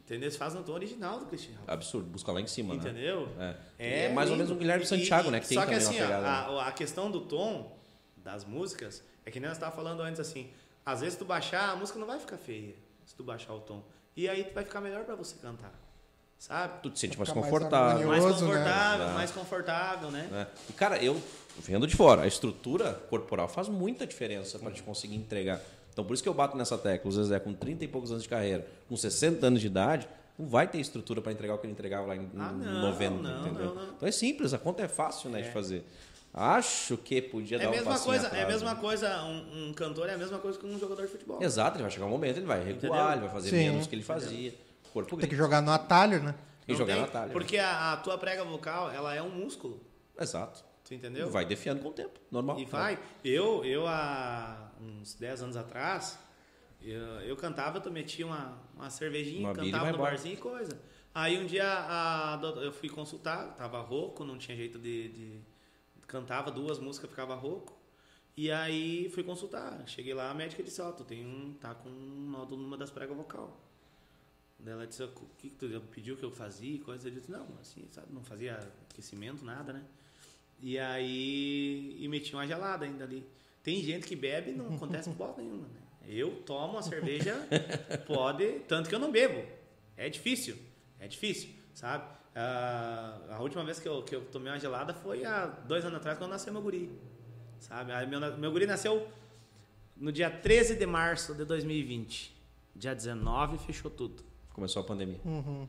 Entendeu? 0.05 0.25
Eles 0.29 0.37
fazem 0.37 0.59
no 0.59 0.67
tom 0.67 0.73
original 0.75 1.19
do 1.19 1.27
Cristiano. 1.27 1.61
Absurdo, 1.67 2.07
busca 2.11 2.31
lá 2.33 2.41
em 2.41 2.47
cima, 2.47 2.75
né? 2.75 2.81
Entendeu? 2.81 3.29
É. 3.79 4.07
É 4.07 4.09
mais 4.11 4.29
ou 4.31 4.37
menos 4.37 4.51
um 4.51 4.57
Guilherme 4.57 4.85
E- 4.85 4.87
Santiago, 4.87 5.29
e- 5.29 5.31
né? 5.31 5.41
Que 5.41 5.49
tem 5.49 5.55
só 5.57 5.65
que 5.65 5.71
também 5.73 5.87
assim, 5.87 5.99
né? 5.99 6.15
a, 6.15 6.69
a 6.69 6.73
questão 6.73 7.11
do 7.11 7.23
tom 7.23 7.75
das 8.19 8.45
músicas 8.45 9.03
é 9.25 9.31
que 9.31 9.41
nem 9.41 9.49
nós 9.49 9.57
estávamos 9.57 9.83
falando 9.83 10.03
antes 10.03 10.21
assim. 10.21 10.51
Às 10.85 11.01
vezes 11.01 11.17
tu 11.19 11.25
baixar, 11.25 11.71
a 11.71 11.77
música 11.77 11.99
não 11.99 12.07
vai 12.07 12.19
ficar 12.19 12.37
feia 12.37 12.75
se 13.05 13.15
tu 13.15 13.23
baixar 13.25 13.55
o 13.55 13.61
tom. 13.61 13.83
E 14.17 14.29
aí 14.29 14.51
vai 14.55 14.65
ficar 14.65 14.81
melhor 14.81 15.05
pra 15.05 15.15
você 15.15 15.35
cantar. 15.37 15.73
sabe? 16.39 16.81
Tu 16.83 16.91
te 16.91 16.99
sente 17.01 17.17
mais 17.19 17.29
mais 17.31 17.45
confortável. 17.45 18.09
Mais 18.09 18.21
Curioso, 18.23 18.45
né? 18.45 18.51
confortável, 18.51 19.01
Exato. 19.03 19.15
mais 19.15 19.31
confortável, 19.31 20.11
né? 20.11 20.29
né? 20.31 20.47
E, 20.69 20.73
cara, 20.73 21.03
eu 21.03 21.21
vendo 21.61 21.87
de 21.87 21.97
fora, 21.97 22.23
a 22.23 22.27
estrutura 22.27 22.93
corporal 23.11 23.49
faz 23.49 23.69
muita 23.69 24.07
diferença 24.07 24.59
para 24.59 24.71
te 24.71 24.83
conseguir 24.83 25.17
entregar. 25.17 25.61
Então, 25.93 26.05
por 26.05 26.13
isso 26.15 26.23
que 26.23 26.29
eu 26.29 26.35
bato 26.35 26.57
nessa 26.57 26.77
tecla. 26.77 27.09
O 27.09 27.13
Zezé, 27.13 27.39
com 27.39 27.53
30 27.55 27.85
e 27.85 27.89
poucos 27.89 28.11
anos 28.11 28.25
de 28.25 28.29
carreira, 28.29 28.67
com 28.89 28.97
60 28.97 29.47
anos 29.47 29.61
de 29.61 29.67
idade, 29.69 30.09
não 30.39 30.47
vai 30.49 30.67
ter 30.67 30.79
estrutura 30.81 31.23
para 31.23 31.31
entregar 31.33 31.55
o 31.55 31.59
que 31.59 31.67
ele 31.67 31.73
entregava 31.73 32.09
lá 32.09 32.17
em, 32.17 32.29
Ah, 32.37 32.51
não, 32.53 32.83
90, 32.91 33.11
não, 33.23 33.41
entendeu? 33.47 33.67
não, 33.67 33.75
não. 33.75 33.93
Então 33.95 34.09
é 34.09 34.13
simples, 34.13 34.53
a 34.53 34.59
conta 34.59 34.83
é 34.83 34.89
fácil 34.89 35.31
né, 35.31 35.41
de 35.43 35.51
fazer. 35.53 35.85
Acho 36.37 36.97
que 36.97 37.23
podia 37.23 37.57
É 37.57 37.61
dar 37.61 37.67
a 37.67 37.69
um 37.69 37.71
mesma 37.73 37.97
coisa, 38.01 38.25
é 38.25 38.27
a 38.27 38.33
atrás, 38.33 38.49
mesma 38.49 38.75
né? 38.75 38.81
coisa, 38.81 39.23
um, 39.23 39.69
um 39.69 39.73
cantor 39.73 40.09
é 40.09 40.15
a 40.15 40.19
mesma 40.19 40.39
coisa 40.41 40.59
que 40.59 40.67
um 40.67 40.77
jogador 40.77 41.03
de 41.03 41.13
futebol. 41.13 41.41
Exato, 41.41 41.77
ele 41.77 41.83
vai 41.83 41.93
chegar 41.93 42.07
um 42.07 42.11
momento, 42.11 42.39
ele 42.39 42.47
vai 42.47 42.59
recuar, 42.59 42.75
Entendeu? 42.77 43.13
ele 43.13 43.21
vai 43.21 43.31
fazer 43.31 43.51
Sim. 43.51 43.57
menos 43.57 43.87
do 43.87 43.89
que 43.89 43.95
ele 43.95 44.03
fazia. 44.03 44.53
Corpo 44.93 45.11
Tem 45.11 45.21
que 45.21 45.27
grita. 45.29 45.37
jogar 45.45 45.61
no 45.63 45.71
atalho, 45.71 46.21
né? 46.23 46.35
E 46.67 46.73
Não 46.73 46.79
jogar 46.79 46.95
tem, 46.95 47.03
na 47.03 47.09
talha. 47.09 47.33
Porque 47.33 47.57
a, 47.57 47.93
a 47.93 47.97
tua 47.99 48.19
prega 48.19 48.43
vocal, 48.45 48.91
ela 48.91 49.15
é 49.15 49.23
um 49.23 49.29
músculo, 49.31 49.81
Exato. 50.19 50.65
tu 50.85 50.93
entendeu? 50.93 51.31
Vai 51.31 51.45
defiando 51.45 51.81
com 51.81 51.89
o 51.91 51.93
tempo, 51.93 52.19
normal. 52.33 52.59
E 52.59 52.65
vai. 52.65 52.99
Eu, 53.25 53.65
eu 53.65 53.87
há 53.87 54.73
uns 54.81 55.15
10 55.15 55.43
anos 55.43 55.57
atrás, 55.57 56.19
eu, 56.83 57.01
eu 57.21 57.37
cantava, 57.37 57.81
eu 57.85 57.93
metia 57.93 58.27
uma, 58.27 58.59
uma 58.75 58.91
cervejinha, 58.91 59.41
Uma 59.47 59.55
cantava 59.55 59.93
no 59.93 59.99
barzinho 59.99 60.35
e 60.35 60.39
coisa. 60.39 60.81
Aí 61.15 61.39
um 61.39 61.47
dia 61.47 61.65
a, 61.65 62.41
eu 62.61 62.73
fui 62.73 62.89
consultar, 62.89 63.55
tava 63.55 63.81
rouco, 63.81 64.25
não 64.25 64.37
tinha 64.37 64.57
jeito 64.57 64.81
de, 64.81 65.09
de- 65.11 65.41
Cantava 66.15 66.49
duas 66.49 66.79
músicas, 66.79 67.11
ficava 67.11 67.35
rouco. 67.35 67.77
E 68.37 68.49
aí 68.49 69.09
fui 69.09 69.25
consultar. 69.25 69.83
Cheguei 69.85 70.15
lá, 70.15 70.31
a 70.31 70.35
médica 70.35 70.63
disse, 70.63 70.81
ó, 70.81 70.93
tu 70.93 71.03
tem 71.03 71.27
um. 71.27 71.55
tá 71.55 71.75
com 71.75 71.89
um 71.89 72.31
nódulo 72.31 72.63
numa 72.63 72.77
das 72.77 72.89
pregas 72.89 73.17
vocal. 73.17 73.61
Daí 74.57 74.75
ela 74.75 74.87
disse, 74.87 75.03
o 75.03 75.09
que, 75.37 75.51
que 75.51 75.57
tu 75.57 75.69
pediu 75.91 76.17
que 76.17 76.23
eu 76.23 76.31
fazia? 76.31 76.79
Coisa. 76.85 77.09
Eu 77.09 77.15
disse, 77.15 77.33
não, 77.33 77.49
assim, 77.61 77.85
sabe, 77.91 78.13
não 78.13 78.23
fazia 78.23 78.61
aquecimento, 78.89 79.45
nada, 79.45 79.73
né? 79.73 79.83
E 80.61 80.79
aí 80.79 81.97
e 81.99 82.07
meti 82.07 82.33
uma 82.33 82.47
gelada 82.47 82.85
ainda 82.85 83.03
ali. 83.03 83.27
Tem 83.65 83.83
gente 83.83 84.07
que 84.07 84.15
bebe 84.15 84.53
e 84.53 84.55
não 84.55 84.73
acontece 84.73 85.11
bosta 85.19 85.43
nenhuma, 85.43 85.67
né? 85.67 85.81
Eu 86.07 86.43
tomo 86.43 86.79
a 86.79 86.83
cerveja, 86.83 87.35
pode, 88.07 88.61
tanto 88.69 88.89
que 88.89 88.95
eu 88.95 89.01
não 89.01 89.11
bebo. 89.11 89.45
É 89.97 90.09
difícil, 90.09 90.57
é 91.01 91.09
difícil, 91.09 91.51
sabe? 91.75 92.07
Ah, 92.35 93.17
a 93.31 93.41
última 93.43 93.63
vez 93.65 93.79
que 93.79 93.89
eu, 93.89 94.03
que 94.03 94.15
eu 94.15 94.23
tomei 94.27 94.53
uma 94.53 94.59
gelada 94.59 94.93
foi 94.93 95.25
há 95.25 95.47
dois 95.47 95.85
anos 95.85 95.99
atrás, 95.99 96.19
quando 96.19 96.31
nasceu 96.31 96.53
meu 96.53 96.63
guri, 96.63 96.91
sabe? 97.61 97.93
Aí 97.93 98.07
meu, 98.07 98.21
meu 98.37 98.51
guri 98.51 98.67
nasceu 98.67 99.07
no 99.97 100.11
dia 100.11 100.29
13 100.31 100.77
de 100.77 100.87
março 100.87 101.35
de 101.35 101.45
2020. 101.45 102.35
Dia 102.75 102.95
19 102.95 103.59
fechou 103.59 103.91
tudo. 103.91 104.25
Começou 104.53 104.83
a 104.83 104.85
pandemia. 104.85 105.21
Uhum. 105.25 105.69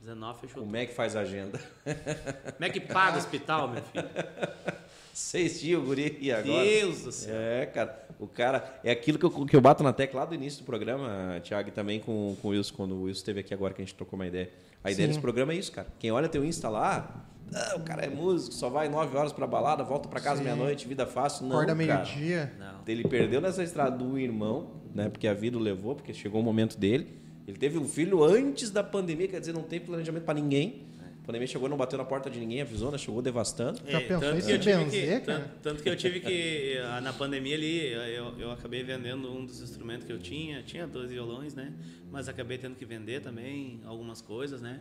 19 0.00 0.40
fechou 0.40 0.62
Como 0.64 0.76
é 0.76 0.84
que 0.86 0.92
faz 0.92 1.14
a 1.14 1.20
agenda? 1.20 1.58
tudo. 1.58 2.52
Como 2.54 2.64
é 2.64 2.68
que 2.70 2.80
paga 2.80 3.16
o 3.16 3.18
hospital, 3.18 3.68
meu 3.68 3.82
filho? 3.84 4.08
Seis 5.12 5.60
dias, 5.60 5.78
o 5.78 5.84
guri, 5.84 6.16
e 6.20 6.32
agora? 6.32 6.64
Deus 6.64 7.02
do 7.02 7.12
céu. 7.12 7.34
É, 7.34 7.66
cara. 7.66 8.06
O 8.18 8.26
cara. 8.26 8.80
É 8.82 8.90
aquilo 8.90 9.18
que 9.18 9.24
eu, 9.24 9.30
que 9.30 9.56
eu 9.56 9.60
bato 9.60 9.82
na 9.82 9.92
tecla 9.92 10.20
lá 10.20 10.26
do 10.26 10.34
início 10.34 10.62
do 10.62 10.66
programa, 10.66 11.40
Thiago, 11.42 11.68
e 11.68 11.72
também 11.72 12.00
com, 12.00 12.36
com 12.40 12.48
o 12.48 12.50
Wilson, 12.52 12.74
quando 12.74 12.92
o 12.92 13.02
Wilson 13.02 13.18
esteve 13.18 13.40
aqui 13.40 13.52
agora 13.52 13.74
que 13.74 13.82
a 13.82 13.84
gente 13.84 13.94
trocou 13.94 14.18
uma 14.18 14.26
ideia. 14.26 14.50
A 14.82 14.90
ideia 14.90 15.06
Sim. 15.06 15.10
desse 15.10 15.20
programa 15.20 15.52
é 15.52 15.56
isso, 15.56 15.70
cara. 15.70 15.88
Quem 15.98 16.10
olha 16.10 16.28
teu 16.28 16.44
Insta 16.44 16.68
lá, 16.68 17.26
ah, 17.54 17.76
o 17.76 17.80
cara 17.80 18.04
é 18.04 18.08
músico, 18.08 18.54
só 18.54 18.70
vai 18.70 18.88
nove 18.88 19.16
horas 19.16 19.32
pra 19.32 19.46
balada, 19.46 19.84
volta 19.84 20.08
pra 20.08 20.20
casa 20.20 20.42
meia-noite, 20.42 20.88
vida 20.88 21.06
fácil. 21.06 21.46
Não, 21.46 21.56
Acorda 21.56 21.74
meio-dia. 21.74 22.52
Não. 22.58 22.80
Ele 22.86 23.04
perdeu 23.04 23.40
nessa 23.40 23.62
estrada 23.62 23.96
do 23.96 24.18
irmão, 24.18 24.70
né? 24.94 25.08
Porque 25.08 25.28
a 25.28 25.34
vida 25.34 25.58
o 25.58 25.60
levou, 25.60 25.94
porque 25.94 26.14
chegou 26.14 26.40
o 26.40 26.44
momento 26.44 26.78
dele. 26.78 27.20
Ele 27.46 27.58
teve 27.58 27.78
um 27.78 27.86
filho 27.86 28.22
antes 28.24 28.70
da 28.70 28.82
pandemia, 28.82 29.28
quer 29.28 29.40
dizer, 29.40 29.52
não 29.52 29.62
tem 29.62 29.80
planejamento 29.80 30.24
pra 30.24 30.32
ninguém. 30.32 30.86
A 31.22 31.24
pandemia 31.24 31.46
chegou, 31.46 31.68
não 31.68 31.76
bateu 31.76 31.96
na 31.96 32.04
porta 32.04 32.28
de 32.28 32.40
ninguém, 32.40 32.60
avisou, 32.62 32.90
né? 32.90 32.98
Chegou 32.98 33.22
devastando. 33.22 33.80
Já 33.86 34.00
pensou 34.00 34.20
tanto 34.20 34.38
em 34.38 34.42
que 34.44 34.52
eu 34.52 34.58
tive 34.58 34.76
benzer, 34.76 35.20
que, 35.20 35.26
tanto, 35.26 35.50
tanto 35.62 35.82
que 35.82 35.88
eu 35.88 35.96
tive 35.96 36.20
que 36.20 36.78
ah, 36.84 37.00
na 37.00 37.12
pandemia 37.12 37.54
ali 37.54 37.92
eu, 37.92 38.38
eu 38.40 38.50
acabei 38.50 38.82
vendendo 38.82 39.32
um 39.32 39.44
dos 39.46 39.60
instrumentos 39.62 40.04
que 40.04 40.12
eu 40.12 40.18
tinha 40.18 40.62
tinha 40.64 40.84
dois 40.86 41.10
violões 41.10 41.54
né 41.54 41.72
mas 42.10 42.28
acabei 42.28 42.58
tendo 42.58 42.74
que 42.74 42.84
vender 42.84 43.20
também 43.20 43.80
algumas 43.84 44.20
coisas 44.20 44.60
né 44.60 44.80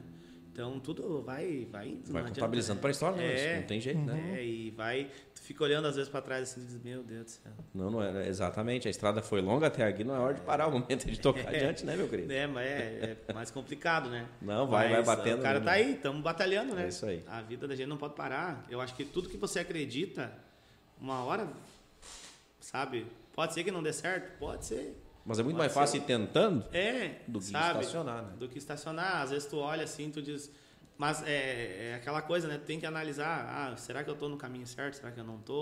então 0.51 0.79
tudo 0.79 1.21
vai 1.21 1.67
vai 1.71 1.89
indo, 1.89 2.03
Vai 2.05 2.13
não 2.13 2.19
adianta, 2.21 2.39
contabilizando 2.41 2.81
né? 2.81 2.91
história, 2.91 3.17
né? 3.17 3.45
é, 3.45 3.55
Não 3.57 3.67
tem 3.67 3.79
jeito, 3.79 3.99
né? 3.99 4.35
é, 4.39 4.45
e 4.45 4.71
vai 4.71 5.09
tu 5.41 5.45
fica 5.45 5.63
olhando 5.63 5.87
às 5.87 5.95
vezes 5.95 6.07
para 6.09 6.21
trás 6.21 6.43
assim 6.51 6.61
e 6.61 6.65
diz 6.65 6.81
meu 6.83 7.01
Deus 7.01 7.23
do 7.25 7.29
céu 7.31 7.51
Não, 7.73 7.89
não 7.89 8.03
é. 8.03 8.27
Exatamente. 8.27 8.87
A 8.87 8.91
estrada 8.91 9.23
foi 9.23 9.41
longa 9.41 9.65
até 9.67 9.83
aqui, 9.83 10.03
não 10.03 10.15
é 10.15 10.19
hora 10.19 10.33
de 10.35 10.41
parar, 10.41 10.67
o 10.67 10.71
momento 10.71 11.05
de 11.09 11.19
tocar 11.19 11.47
adiante, 11.49 11.83
né, 11.83 11.95
meu 11.95 12.07
querido? 12.07 12.31
é 12.31 12.45
mas 12.45 12.65
é, 12.67 13.17
é 13.27 13.33
mais 13.33 13.49
complicado 13.49 14.09
né 14.09 14.27
Não, 14.41 14.67
vai- 14.67 14.87
vai 14.89 14.97
Mas, 14.99 15.05
batendo 15.07 15.39
o 15.39 15.41
cara 15.41 15.59
tá 15.59 15.71
aí 15.71 15.95
estamos 15.95 16.21
batalhando 16.21 16.75
né 16.75 16.85
É 16.85 16.87
isso 16.89 17.05
aí. 17.07 17.23
a 17.27 17.41
vida 17.41 17.67
da 17.67 17.75
gente 17.75 17.87
não 17.89 17.97
pode 17.97 18.13
parar 18.13 18.65
eu 18.69 18.79
acho 18.79 18.93
que 18.95 19.03
tudo 19.03 19.27
que 19.27 19.37
você 19.37 19.59
acredita 19.59 20.31
uma 20.99 21.23
hora 21.23 21.47
sabe 22.59 23.07
pode 23.33 23.53
ser 23.53 23.63
que 23.63 23.71
não 23.71 23.81
dê 23.81 23.91
certo 23.93 24.37
pode 24.37 24.65
ser 24.65 24.95
Mas 25.25 25.39
é 25.39 25.43
muito 25.43 25.55
Pode 25.55 25.63
mais 25.67 25.73
fácil 25.73 25.97
ir 25.97 26.01
tentando 26.05 26.65
é 26.73 27.15
do 27.27 27.39
que 27.39 27.45
sabe? 27.45 27.79
estacionar, 27.79 28.23
né? 28.23 28.33
do 28.37 28.47
que 28.47 28.57
estacionar 28.57 29.21
às 29.23 29.31
vezes 29.31 29.47
tu 29.47 29.57
olha 29.57 29.83
assim 29.83 30.09
tu 30.11 30.21
diz 30.21 30.51
mas 31.01 31.23
é, 31.23 31.89
é 31.89 31.95
aquela 31.95 32.21
coisa 32.21 32.47
né 32.47 32.57
tu 32.57 32.65
tem 32.65 32.79
que 32.79 32.85
analisar 32.85 33.33
ah 33.59 33.75
será 33.77 34.03
que 34.03 34.09
eu 34.09 34.15
tô 34.15 34.27
no 34.29 34.37
caminho 34.37 34.67
certo 34.67 34.93
será 34.99 35.11
que 35.11 35.19
eu 35.19 35.23
não 35.23 35.39
tô 35.39 35.59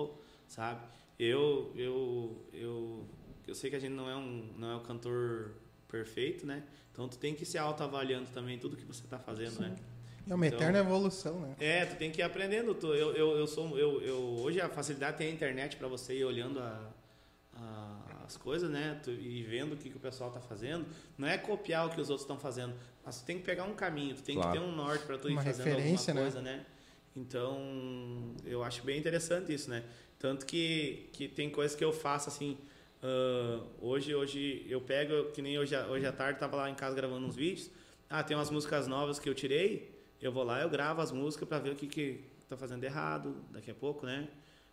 sabe 0.47 0.81
eu 1.17 1.71
eu 1.75 2.45
eu 2.53 3.07
eu 3.47 3.55
sei 3.55 3.69
que 3.69 3.75
a 3.75 3.79
gente 3.79 3.93
não 3.93 4.09
é 4.09 4.15
um 4.15 4.53
não 4.57 4.71
é 4.71 4.75
um 4.75 4.83
cantor 4.83 5.53
perfeito 5.87 6.45
né 6.45 6.63
então 6.91 7.07
tu 7.07 7.17
tem 7.17 7.33
que 7.33 7.45
se 7.45 7.57
autoavaliando 7.57 8.29
também 8.31 8.59
tudo 8.59 8.75
que 8.75 8.85
você 8.85 9.07
tá 9.07 9.17
fazendo 9.17 9.59
né 9.61 9.73
É 10.29 10.35
uma 10.35 10.45
Então- 10.45 10.59
eterna 10.59 10.79
evolução, 10.79 11.39
né? 11.39 11.55
é, 11.59 11.85
tu 11.85 11.95
tem 12.01 12.11
que 12.11 12.19
ir 12.21 12.25
aprendendo. 12.31 12.75
Tu, 12.75 12.87
eu, 12.93 13.09
eu, 13.21 13.29
eu 13.41 13.47
sou, 13.47 13.65
eu, 13.79 13.99
eu, 14.11 14.19
hoje 14.43 14.61
a 14.61 14.69
facilidade 14.69 15.17
tem 15.17 15.27
a 15.29 15.31
internet 15.37 15.75
para 15.79 15.87
você 15.87 16.11
ir 16.19 16.23
olhando 16.23 16.59
a, 16.59 16.71
a- 17.55 18.23
as 18.27 18.37
coisas, 18.37 18.69
né? 18.69 18.99
Tu, 19.03 19.09
e 19.11 19.41
vendo 19.43 19.73
o 19.73 19.77
que, 19.77 19.89
que 19.89 19.97
o 19.97 19.99
pessoal 19.99 20.29
tá 20.29 20.39
fazendo. 20.39 20.85
Não 21.17 21.27
é 21.27 21.35
copiar 21.35 21.87
o 21.87 21.89
que 21.89 21.99
os 21.99 22.09
outros 22.11 22.21
estão 22.25 22.37
fazendo, 22.37 22.75
mas 23.09 23.21
tu 23.21 23.25
tem 23.25 23.39
que 23.39 23.43
pegar 23.43 23.63
um 23.63 23.73
caminho, 23.73 24.15
tu 24.15 24.21
tem 24.21 24.35
Claro. 24.35 24.51
que 24.51 24.57
ter 24.59 24.63
um 24.63 24.71
norte 24.71 25.03
para 25.05 25.17
tu 25.17 25.27
ir 25.29 25.31
Uma 25.31 25.41
fazendo 25.41 25.65
referência, 25.65 26.13
né? 26.13 26.21
alguma 26.21 26.31
coisa, 26.41 26.41
né? 26.41 26.65
Então, 27.15 28.35
eu 28.45 28.63
acho 28.63 28.83
bem 28.83 28.99
interessante 28.99 29.51
isso, 29.51 29.67
né? 29.69 29.83
Tanto 30.19 30.45
que, 30.45 31.09
que 31.11 31.27
tem 31.27 31.49
coisas 31.49 31.75
que 31.75 31.83
eu 31.83 31.91
faço 31.91 32.29
assim. 32.29 32.57
ah, 33.01 33.63
hoje, 33.81 34.13
hoje 34.13 34.63
eu 34.69 34.79
pego, 34.81 35.31
que 35.31 35.41
nem 35.41 35.57
hoje, 35.57 35.75
à- 35.75 35.87
hoje 35.87 36.05
à 36.05 36.11
tarde, 36.11 36.39
tava 36.39 36.55
lá 36.57 36.69
em 36.69 36.75
casa 36.75 36.95
gravando 36.95 37.25
uns 37.25 37.35
vídeos. 37.35 37.71
Ah, 38.09 38.21
tem 38.23 38.37
umas 38.37 38.51
músicas 38.51 38.87
novas 38.87 39.17
que 39.19 39.27
eu 39.27 39.33
tirei. 39.33 39.91
Eu 40.21 40.31
vou 40.31 40.43
lá, 40.43 40.61
eu 40.61 40.69
gravo 40.69 41.01
as 41.01 41.11
músicas 41.11 41.47
para 41.47 41.57
ver 41.59 41.71
o 41.71 41.75
que 41.75 41.87
que 41.87 42.23
tá 42.47 42.55
fazendo 42.57 42.83
errado 42.83 43.35
daqui 43.51 43.71
a 43.71 43.75
pouco, 43.75 44.05
né? 44.05 44.27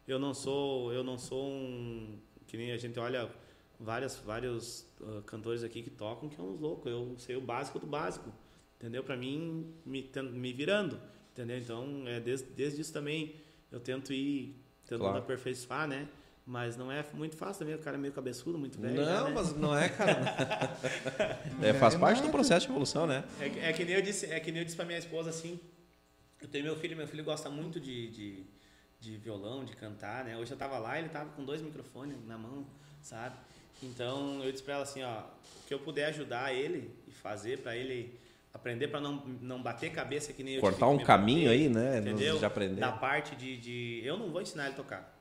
Eu 0.06 0.18
não 0.18 0.34
sou, 0.34 0.92
eu 0.92 1.02
não 1.02 1.16
sou 1.18 1.42
um 1.48 2.18
que 2.46 2.56
nem 2.56 2.70
a 2.72 2.76
gente 2.76 2.98
olha 2.98 3.28
várias 3.78 4.16
vários 4.16 4.86
ah, 5.02 5.22
cantores 5.26 5.62
aqui 5.62 5.82
que 5.82 5.90
tocam 5.90 6.28
que 6.28 6.36
são 6.36 6.50
uns 6.50 6.60
loucos. 6.60 6.90
Eu 6.90 7.14
sei 7.18 7.36
o 7.36 7.40
básico 7.40 7.78
do 7.78 7.86
básico, 7.86 8.32
entendeu? 8.78 9.02
Para 9.04 9.16
mim 9.16 9.72
me 9.84 10.10
me 10.32 10.52
virando, 10.52 11.00
entendeu? 11.32 11.58
Então, 11.58 12.04
é 12.06 12.20
desde, 12.20 12.46
desde 12.50 12.80
isso 12.80 12.92
também 12.92 13.36
eu 13.70 13.80
tento 13.80 14.12
ir 14.12 14.54
tentando 14.84 15.00
Claro. 15.00 15.18
aperfeiçoar, 15.18 15.86
né? 15.88 16.08
Mas 16.48 16.76
não 16.76 16.92
é 16.92 17.04
muito 17.12 17.36
fácil 17.36 17.58
também, 17.60 17.74
o 17.74 17.78
cara 17.80 17.96
é 17.96 18.00
meio 18.00 18.12
cabeçudo, 18.12 18.56
muito 18.56 18.80
velho. 18.80 18.94
Não, 19.04 19.24
né? 19.28 19.32
mas 19.34 19.56
não 19.56 19.76
é, 19.76 19.88
cara. 19.88 20.76
É, 21.60 21.74
faz 21.74 21.94
É 21.94 21.98
parte 21.98 22.22
do 22.22 22.28
processo 22.28 22.66
de 22.66 22.70
evolução, 22.72 23.04
né? 23.06 23.24
É, 23.40 23.48
que- 23.48 23.58
é 23.58 23.72
que 23.72 23.84
nem 23.84 23.94
eu 23.96 24.02
disse, 24.02 24.26
é 24.26 24.38
que 24.38 24.52
nem 24.52 24.60
eu 24.60 24.64
disse 24.64 24.76
pra 24.76 24.84
minha 24.84 24.98
esposa 24.98 25.30
assim. 25.30 25.58
Eu 26.40 26.46
tenho 26.46 26.64
meu 26.64 26.76
filho, 26.76 26.96
meu 26.96 27.08
filho 27.08 27.24
gosta 27.24 27.50
muito 27.50 27.80
de, 27.80 28.08
de, 28.10 28.44
de 29.00 29.16
violão, 29.16 29.64
de 29.64 29.74
cantar, 29.74 30.24
né? 30.24 30.36
Hoje 30.36 30.52
eu 30.52 30.56
tava 30.56 30.78
lá, 30.78 30.98
ele 30.98 31.08
tava 31.08 31.30
com 31.30 31.44
dois 31.44 31.60
microfones 31.62 32.16
na 32.26 32.38
mão, 32.38 32.64
sabe? 33.02 33.36
Então 33.82 34.42
eu 34.42 34.50
disse 34.50 34.62
pra 34.64 34.74
ela 34.74 34.82
assim, 34.82 35.02
ó, 35.02 35.20
o 35.20 35.66
que 35.66 35.74
eu 35.74 35.78
puder 35.78 36.06
ajudar 36.06 36.52
ele 36.52 36.90
e 37.06 37.10
fazer 37.10 37.58
pra 37.58 37.76
ele 37.76 38.18
aprender 38.52 38.88
pra 38.88 39.00
não, 39.00 39.22
não 39.40 39.62
bater 39.62 39.92
cabeça 39.92 40.32
que 40.32 40.42
nem 40.42 40.54
eu 40.54 40.60
Cortar 40.60 40.86
que 40.86 40.92
um 40.92 40.98
caminho 40.98 41.50
bater, 41.50 41.60
aí, 41.60 41.68
né? 41.68 41.98
Entendeu? 41.98 42.38
De 42.38 42.44
aprender. 42.44 42.80
Da 42.80 42.92
parte 42.92 43.36
de, 43.36 43.56
de. 43.56 44.00
Eu 44.04 44.18
não 44.18 44.30
vou 44.30 44.40
ensinar 44.40 44.64
ele 44.64 44.72
a 44.72 44.76
tocar. 44.76 45.14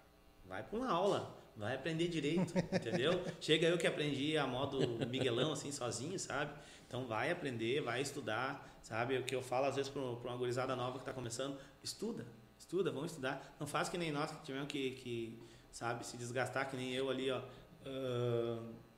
Vai 0.45 0.64
pra 0.64 0.77
uma 0.77 0.90
aula. 0.90 1.36
Vai 1.56 1.76
aprender 1.76 2.07
direito, 2.07 2.53
entendeu? 2.72 3.23
Chega 3.40 3.68
eu 3.68 3.77
que 3.77 3.88
aprendi 3.88 4.38
a 4.38 4.45
modo 4.45 5.06
Miguelão, 5.07 5.53
assim, 5.53 5.72
sozinho, 5.72 6.19
sabe? 6.19 6.52
Então 6.88 7.06
vai 7.06 7.32
aprender, 7.32 7.82
vai 7.82 8.02
estudar, 8.02 8.77
sabe? 8.82 9.18
O 9.18 9.23
que 9.23 9.34
eu 9.34 9.41
falo 9.41 9.65
às 9.65 9.76
vezes 9.76 9.90
pra 9.90 10.02
uma 10.02 10.38
gurizada 10.38 10.76
nova 10.76 10.99
que 10.99 11.06
tá 11.06 11.14
começando, 11.14 11.57
estuda, 11.82 12.26
estuda, 12.57 12.91
vamos 12.91 13.11
estudar. 13.11 13.56
Não 13.60 13.65
faz 13.65 13.88
que 13.88 13.98
nem 13.98 14.11
nós 14.11 14.32
que 14.32 14.44
tivemos 14.44 14.68
que, 14.68 14.91
que 14.91 15.40
sabe, 15.72 16.06
se 16.06 16.18
desgastar, 16.18 16.69
que 16.69 16.76
nem 16.76 16.94
eu 16.94 17.10
ali, 17.10 17.32
ó. 17.32 17.41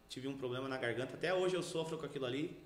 Tive 0.10 0.28
um 0.28 0.38
problema 0.38 0.68
na 0.68 0.78
garganta. 0.78 1.14
Até 1.16 1.34
hoje 1.34 1.56
eu 1.56 1.64
sofro 1.64 1.98
com 1.98 2.06
aquilo 2.06 2.26
ali, 2.26 2.58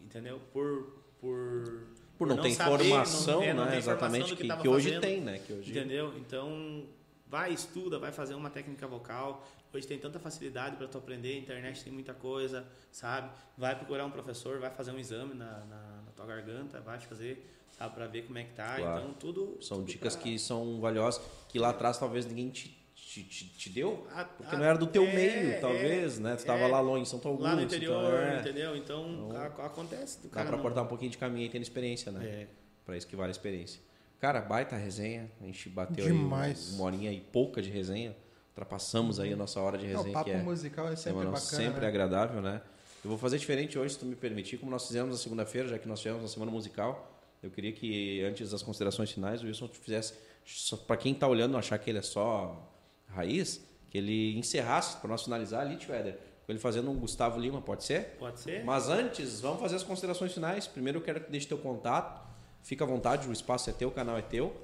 entendeu? 0.00 0.40
Por. 0.52 1.02
Por, 1.20 1.86
Por 2.18 2.28
não, 2.28 2.36
ter 2.36 2.50
saber, 2.52 2.84
informação, 2.84 3.42
é, 3.42 3.54
não 3.54 3.64
né? 3.64 3.78
informação 3.78 3.94
Exatamente, 3.94 4.30
do 4.30 4.36
que, 4.36 4.46
tava 4.46 4.60
que 4.60 4.68
hoje 4.68 4.88
fazendo. 4.88 5.00
tem, 5.00 5.20
né? 5.22 5.38
Que 5.38 5.54
hoje... 5.54 5.70
Entendeu? 5.70 6.12
Então, 6.18 6.84
vai, 7.26 7.50
estuda, 7.50 7.98
vai 7.98 8.12
fazer 8.12 8.34
uma 8.34 8.50
técnica 8.50 8.86
vocal. 8.86 9.42
Hoje 9.72 9.86
tem 9.86 9.98
tanta 9.98 10.18
facilidade 10.18 10.76
para 10.76 10.86
tu 10.86 10.98
aprender, 10.98 11.38
internet 11.38 11.82
tem 11.82 11.90
muita 11.90 12.12
coisa, 12.12 12.66
sabe? 12.92 13.30
Vai 13.56 13.74
procurar 13.74 14.04
um 14.04 14.10
professor, 14.10 14.58
vai 14.60 14.70
fazer 14.70 14.90
um 14.90 14.98
exame 14.98 15.32
na, 15.32 15.60
na, 15.60 16.02
na 16.04 16.12
tua 16.14 16.26
garganta, 16.26 16.78
vai 16.82 17.00
fazer, 17.00 17.42
sabe, 17.70 17.94
para 17.94 18.06
ver 18.06 18.26
como 18.26 18.36
é 18.38 18.44
que 18.44 18.52
tá. 18.52 18.76
Claro. 18.76 19.00
Então, 19.00 19.14
tudo. 19.14 19.56
São 19.62 19.78
tudo 19.78 19.86
dicas 19.86 20.14
pra- 20.14 20.22
que 20.24 20.38
são 20.38 20.78
valiosas, 20.82 21.24
que 21.48 21.58
lá 21.58 21.70
atrás 21.70 21.96
talvez 21.96 22.26
ninguém 22.26 22.50
te, 22.50 22.83
te, 23.14 23.22
te, 23.22 23.44
te 23.44 23.70
deu, 23.70 24.06
Ah, 24.12 24.24
porque 24.24 24.54
ah, 24.54 24.58
não 24.58 24.64
era 24.64 24.76
do 24.76 24.86
teu 24.88 25.04
é, 25.04 25.14
meio, 25.14 25.60
talvez, 25.60 26.18
é, 26.18 26.20
né? 26.22 26.36
Tu 26.36 26.44
tava 26.44 26.62
é. 26.62 26.66
lá 26.66 26.80
longe 26.80 27.02
em 27.02 27.04
São 27.04 27.18
Paulo. 27.20 27.40
Lá 27.40 27.54
no 27.54 27.62
interior, 27.62 28.02
então, 28.02 28.18
é, 28.18 28.40
entendeu? 28.40 28.76
Então, 28.76 29.28
a- 29.36 29.66
acontece 29.66 30.18
Dá 30.24 30.30
cara. 30.30 30.46
pra 30.48 30.56
não- 30.56 30.62
cortar 30.62 30.82
um 30.82 30.86
pouquinho 30.86 31.10
de 31.10 31.18
caminho 31.18 31.46
e 31.46 31.48
tendo 31.48 31.62
experiência, 31.62 32.10
né? 32.10 32.24
É. 32.26 32.46
Pra 32.84 32.96
isso 32.96 33.06
que 33.06 33.14
vale 33.14 33.28
a 33.28 33.30
experiência. 33.30 33.80
Cara, 34.20 34.40
baita 34.40 34.76
resenha. 34.76 35.30
A 35.40 35.44
gente 35.44 35.68
bateu 35.68 36.04
Demais. 36.06 36.70
aí 36.70 36.74
uma 36.76 36.84
horinha 36.86 37.12
e 37.12 37.20
pouca 37.20 37.62
de 37.62 37.70
resenha. 37.70 38.16
Ultrapassamos 38.50 39.18
aí 39.20 39.32
a 39.32 39.36
nossa 39.36 39.60
hora 39.60 39.76
de 39.78 39.84
É, 39.84 39.88
resenha, 39.88 40.10
o 40.10 40.12
papo 40.12 40.24
que 40.30 40.30
é 40.36 40.42
musical 40.42 40.88
é 40.88 40.96
sempre 40.96 41.18
bacana. 41.24 41.36
sempre 41.40 41.80
né? 41.80 41.86
agradável, 41.88 42.40
né? 42.40 42.60
Eu 43.04 43.10
vou 43.10 43.18
fazer 43.18 43.38
diferente 43.38 43.78
hoje, 43.78 43.94
se 43.94 44.00
tu 44.00 44.06
me 44.06 44.16
permitir, 44.16 44.56
como 44.56 44.70
nós 44.70 44.86
fizemos 44.86 45.10
na 45.10 45.16
segunda-feira, 45.18 45.68
já 45.68 45.78
que 45.78 45.86
nós 45.86 46.00
tivemos 46.00 46.24
a 46.24 46.28
semana 46.28 46.50
musical. 46.50 47.10
Eu 47.42 47.50
queria 47.50 47.72
que 47.72 48.22
antes 48.22 48.50
das 48.50 48.62
considerações 48.62 49.10
finais, 49.10 49.42
o 49.42 49.46
Wilson 49.46 49.68
fizesse, 49.68 50.14
para 50.86 50.96
quem 50.96 51.14
tá 51.14 51.28
olhando, 51.28 51.52
não 51.52 51.58
achar 51.58 51.76
que 51.78 51.90
ele 51.90 51.98
é 51.98 52.02
só 52.02 52.73
raiz, 53.14 53.64
que 53.90 53.98
ele 53.98 54.36
encerrasse 54.36 54.96
para 54.96 55.08
nós 55.08 55.22
finalizar 55.22 55.60
ali, 55.60 55.76
tio 55.76 55.94
Éder, 55.94 56.18
com 56.44 56.52
ele 56.52 56.58
fazendo 56.58 56.90
um 56.90 56.98
Gustavo 56.98 57.40
Lima, 57.40 57.60
pode 57.60 57.84
ser? 57.84 58.16
Pode 58.18 58.40
ser? 58.40 58.64
Mas 58.64 58.88
antes, 58.88 59.40
vamos 59.40 59.60
fazer 59.60 59.76
as 59.76 59.82
considerações 59.82 60.32
finais. 60.32 60.66
Primeiro 60.66 60.98
eu 60.98 61.02
quero 61.02 61.20
que 61.20 61.30
deixe 61.30 61.46
teu 61.46 61.58
contato. 61.58 62.22
Fica 62.62 62.84
à 62.84 62.86
vontade, 62.86 63.28
o 63.28 63.32
espaço 63.32 63.70
é 63.70 63.72
teu, 63.72 63.88
o 63.88 63.92
canal 63.92 64.18
é 64.18 64.22
teu. 64.22 64.54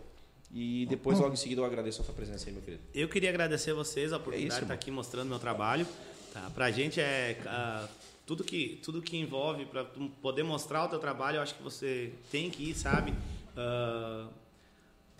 E 0.52 0.84
depois, 0.86 1.18
logo 1.18 1.32
em 1.32 1.36
seguida, 1.36 1.60
eu 1.60 1.64
agradeço 1.64 2.02
a 2.02 2.04
tua 2.04 2.14
presença 2.14 2.48
aí, 2.48 2.52
meu 2.52 2.62
querido. 2.62 2.82
Eu 2.92 3.08
queria 3.08 3.30
agradecer 3.30 3.70
a 3.70 3.74
vocês 3.74 4.12
a 4.12 4.16
oportunidade 4.16 4.48
isso, 4.48 4.58
de 4.58 4.64
estar 4.64 4.74
aqui 4.74 4.90
mostrando 4.90 5.28
meu 5.28 5.38
trabalho. 5.38 5.86
Tá? 6.32 6.50
Pra 6.54 6.70
gente 6.70 7.00
é 7.00 7.40
ah, 7.46 7.88
tudo 8.26 8.42
que 8.42 8.80
tudo 8.82 9.00
que 9.00 9.16
envolve 9.16 9.64
para 9.66 9.84
poder 10.20 10.42
mostrar 10.42 10.84
o 10.84 10.88
teu 10.88 10.98
trabalho, 10.98 11.36
eu 11.36 11.42
acho 11.42 11.54
que 11.54 11.62
você 11.62 12.12
tem 12.30 12.50
que 12.50 12.70
ir, 12.70 12.74
sabe? 12.74 13.14
Ah, 13.56 14.26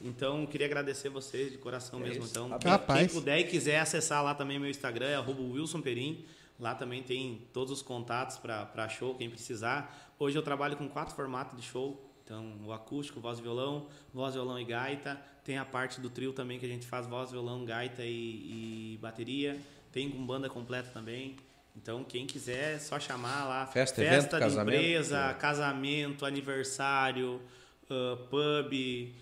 então, 0.03 0.47
queria 0.47 0.67
agradecer 0.67 1.09
vocês 1.09 1.53
de 1.53 1.59
coração 1.59 2.01
É 2.01 2.03
mesmo. 2.09 2.25
isso. 2.25 2.31
Então, 2.33 2.59
quem, 2.59 2.71
Rapaz. 2.71 3.01
quem 3.01 3.09
puder 3.21 3.39
e 3.41 3.45
quiser 3.45 3.81
acessar 3.81 4.23
lá 4.25 4.35
também 4.35 4.59
meu 4.59 4.71
Instagram, 4.71 5.07
é 5.07 5.15
arroba 5.17 5.43
Wilson 5.43 5.81
Perim. 5.81 6.25
Lá 6.59 6.75
também 6.75 7.03
tem 7.03 7.43
todos 7.53 7.73
os 7.73 7.83
contatos 7.83 8.37
para 8.39 8.89
show, 8.89 9.15
quem 9.15 9.31
precisar. 9.31 10.13
Hoje 10.19 10.37
eu 10.37 10.43
trabalho 10.43 10.77
com 10.77 10.89
quatro 10.89 11.15
formatos 11.15 11.57
de 11.59 11.63
show. 11.67 12.07
Então, 12.25 12.55
o 12.65 12.73
acústico, 12.73 13.19
voz 13.19 13.39
e 13.39 13.43
violão, 13.43 13.89
voz, 14.13 14.35
violão 14.35 14.59
e 14.61 14.65
gaita. 14.65 15.21
Tem 15.43 15.57
a 15.59 15.65
parte 15.65 16.01
do 16.01 16.09
trio 16.11 16.33
também 16.33 16.59
que 16.59 16.67
a 16.67 16.69
gente 16.69 16.87
faz 16.87 17.07
voz, 17.07 17.31
violão, 17.31 17.65
gaita 17.65 18.05
e, 18.05 18.95
e 18.95 18.99
bateria. 19.01 19.59
Tem 19.91 20.09
com 20.11 20.25
banda 20.25 20.49
completa 20.49 20.91
também. 20.93 21.37
Então, 21.75 22.05
quem 22.05 22.27
quiser, 22.27 22.75
é 22.75 22.79
só 22.79 23.01
chamar 23.01 23.47
lá. 23.47 23.67
Festa, 23.67 24.03
evento, 24.05 24.35
de 24.35 24.39
casamento. 24.39 24.77
empresa, 24.77 25.31
É. 25.31 25.35
casamento, 25.35 26.27
aniversário, 26.27 27.41
ah, 27.89 28.17
pub, 28.29 29.13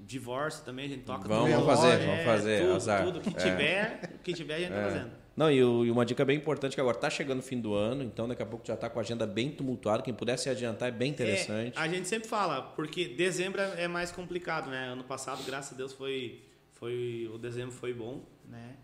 divórcio 0.00 0.64
também, 0.64 0.86
a 0.86 0.88
gente 0.88 1.04
toca. 1.04 1.26
Vamos 1.28 1.52
tudo. 1.54 1.66
fazer, 1.66 2.06
vamos 2.06 2.24
fazer, 2.24 2.60
Tudo, 2.62 2.72
azar. 2.76 3.04
tudo 3.04 3.20
que 3.20 3.28
É. 3.28 3.32
tiver, 3.32 4.10
o 4.14 4.18
que 4.18 4.32
tiver 4.32 4.54
a 4.56 4.58
gente 4.58 4.70
tá 4.70 4.76
É. 4.76 4.84
fazendo. 4.84 5.10
Não, 5.34 5.50
e, 5.50 5.64
o- 5.64 5.84
e 5.86 5.90
uma 5.90 6.04
dica 6.04 6.24
bem 6.26 6.36
importante 6.36 6.74
que 6.74 6.80
agora 6.80 6.96
tá 6.98 7.08
chegando 7.08 7.38
o 7.38 7.42
fim 7.42 7.58
do 7.58 7.72
ano, 7.72 8.02
então 8.02 8.28
daqui 8.28 8.42
a 8.42 8.46
pouco 8.46 8.66
já 8.66 8.76
tá 8.76 8.90
com 8.90 8.98
a 8.98 9.02
agenda 9.02 9.26
bem 9.26 9.50
tumultuada. 9.50 10.02
Quem 10.02 10.12
puder 10.12 10.36
se 10.38 10.50
adiantar 10.50 10.88
é 10.88 10.92
bem 10.92 11.10
interessante. 11.10 11.78
É, 11.78 11.80
a 11.80 11.88
gente 11.88 12.06
sempre 12.06 12.28
fala, 12.28 12.60
porque 12.60 13.06
dezembro 13.08 13.60
é 13.62 13.88
mais 13.88 14.12
complicado, 14.12 14.68
né? 14.68 14.88
Ano 14.88 15.04
passado, 15.04 15.42
graças 15.46 15.72
a 15.72 15.76
Deus, 15.76 15.92
foi, 15.94 16.42
foi 16.72 17.30
o 17.32 17.38
dezembro 17.38 17.72
foi 17.74 17.94
bom, 17.94 18.20
né? 18.46 18.76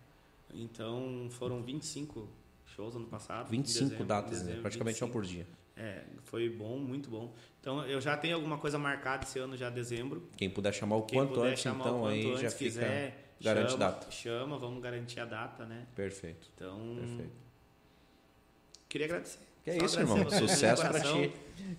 Então 0.55 1.29
foram 1.33 1.63
25 1.63 2.27
shows 2.65 2.97
ano 2.97 3.07
passado. 3.07 3.49
em 3.49 3.59
25 3.59 3.85
dezembro, 3.91 4.05
datas, 4.07 4.31
né? 4.33 4.39
dezembro, 4.39 4.63
praticamente 4.63 5.05
um 5.05 5.07
25. 5.09 5.13
por 5.13 5.25
dia. 5.29 5.47
É, 5.81 6.03
foi 6.25 6.49
bom, 6.49 6.77
muito 6.77 7.09
bom. 7.09 7.33
Então 7.61 7.85
eu 7.87 8.01
já 8.01 8.17
tenho 8.17 8.35
alguma 8.35 8.59
coisa 8.59 8.77
marcada 8.79 9.25
esse 9.25 9.39
ano 9.39 9.57
já 9.57 9.71
dezembro. 9.71 10.29
Quem 10.37 10.51
puder 10.51 10.75
chamar 10.75 10.97
o 10.97 11.03
Quem 11.03 11.19
quanto 11.21 11.35
puder 11.35 11.51
antes, 11.53 11.63
chamar 11.63 11.85
o 11.85 11.89
então 11.89 12.01
quanto 12.01 12.13
aí 12.15 12.27
antes, 12.31 12.41
já 12.43 12.51
fica. 12.51 12.65
quiser, 12.65 13.35
garante 13.41 13.73
chama, 13.73 13.79
data. 13.85 14.11
Chama, 14.11 14.59
vamos 14.59 14.83
garantir 14.83 15.21
a 15.21 15.25
data, 15.25 15.65
né? 15.65 15.87
Perfeito. 15.95 16.49
Então, 16.55 16.97
Perfeito. 16.99 17.31
queria 18.89 19.07
agradecer. 19.07 19.39
Que 19.65 19.71
é 19.71 19.79
Só 19.81 19.87
isso, 19.87 20.01
irmão. 20.01 20.19
Sucesso 20.31 20.83
pra 20.89 21.01
ti. 21.01 21.33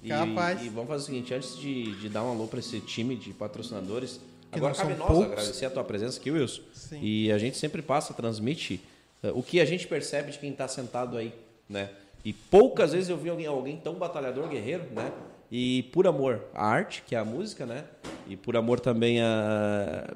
E, 0.04 0.10
Capaz. 0.10 0.62
e 0.64 0.70
vamos 0.70 0.88
fazer 0.90 1.04
o 1.04 1.06
seguinte, 1.06 1.34
antes 1.34 1.58
de, 1.58 1.96
de 2.00 2.10
dar 2.10 2.24
um 2.24 2.32
alô 2.32 2.48
pra 2.48 2.60
esse 2.60 2.80
time 2.82 3.16
de 3.16 3.34
patrocinadores, 3.34 4.20
Que 4.52 4.58
agora 4.58 4.74
cabe 4.76 4.90
são 4.92 4.98
nós 5.00 5.08
poucos. 5.08 5.32
agradecer 5.32 5.66
a 5.66 5.70
tua 5.70 5.84
presença 5.84 6.20
aqui, 6.20 6.30
Wilson. 6.32 6.62
Sim. 6.74 7.00
E 7.02 7.32
a 7.32 7.38
gente 7.38 7.58
sempre 7.58 7.82
passa, 7.82 8.14
transmite 8.14 8.80
eh, 9.24 9.32
o 9.34 9.42
que 9.42 9.60
a 9.60 9.66
gente 9.66 9.88
percebe 9.88 10.32
de 10.32 10.38
quem 10.40 10.52
está 10.52 10.68
sentado 10.68 11.18
aí, 11.18 11.34
né? 11.68 11.90
E 12.24 12.34
poucas 12.34 12.94
vezes 12.94 13.10
eu 13.10 13.18
vi 13.18 13.30
alguém, 13.30 13.46
alguém 13.46 13.78
tão 13.78 13.96
batalhador, 13.96 14.48
guerreiro, 14.48 14.84
né? 14.92 15.12
E 15.52 15.84
por 15.94 16.06
amor 16.06 16.46
à 16.54 16.66
arte, 16.66 17.04
que 17.06 17.16
é 17.16 17.20
a 17.20 17.26
música, 17.26 17.66
né? 17.66 17.86
E 18.28 18.36
por 18.36 18.56
amor 18.56 18.80
também 18.80 19.22
a 19.22 20.16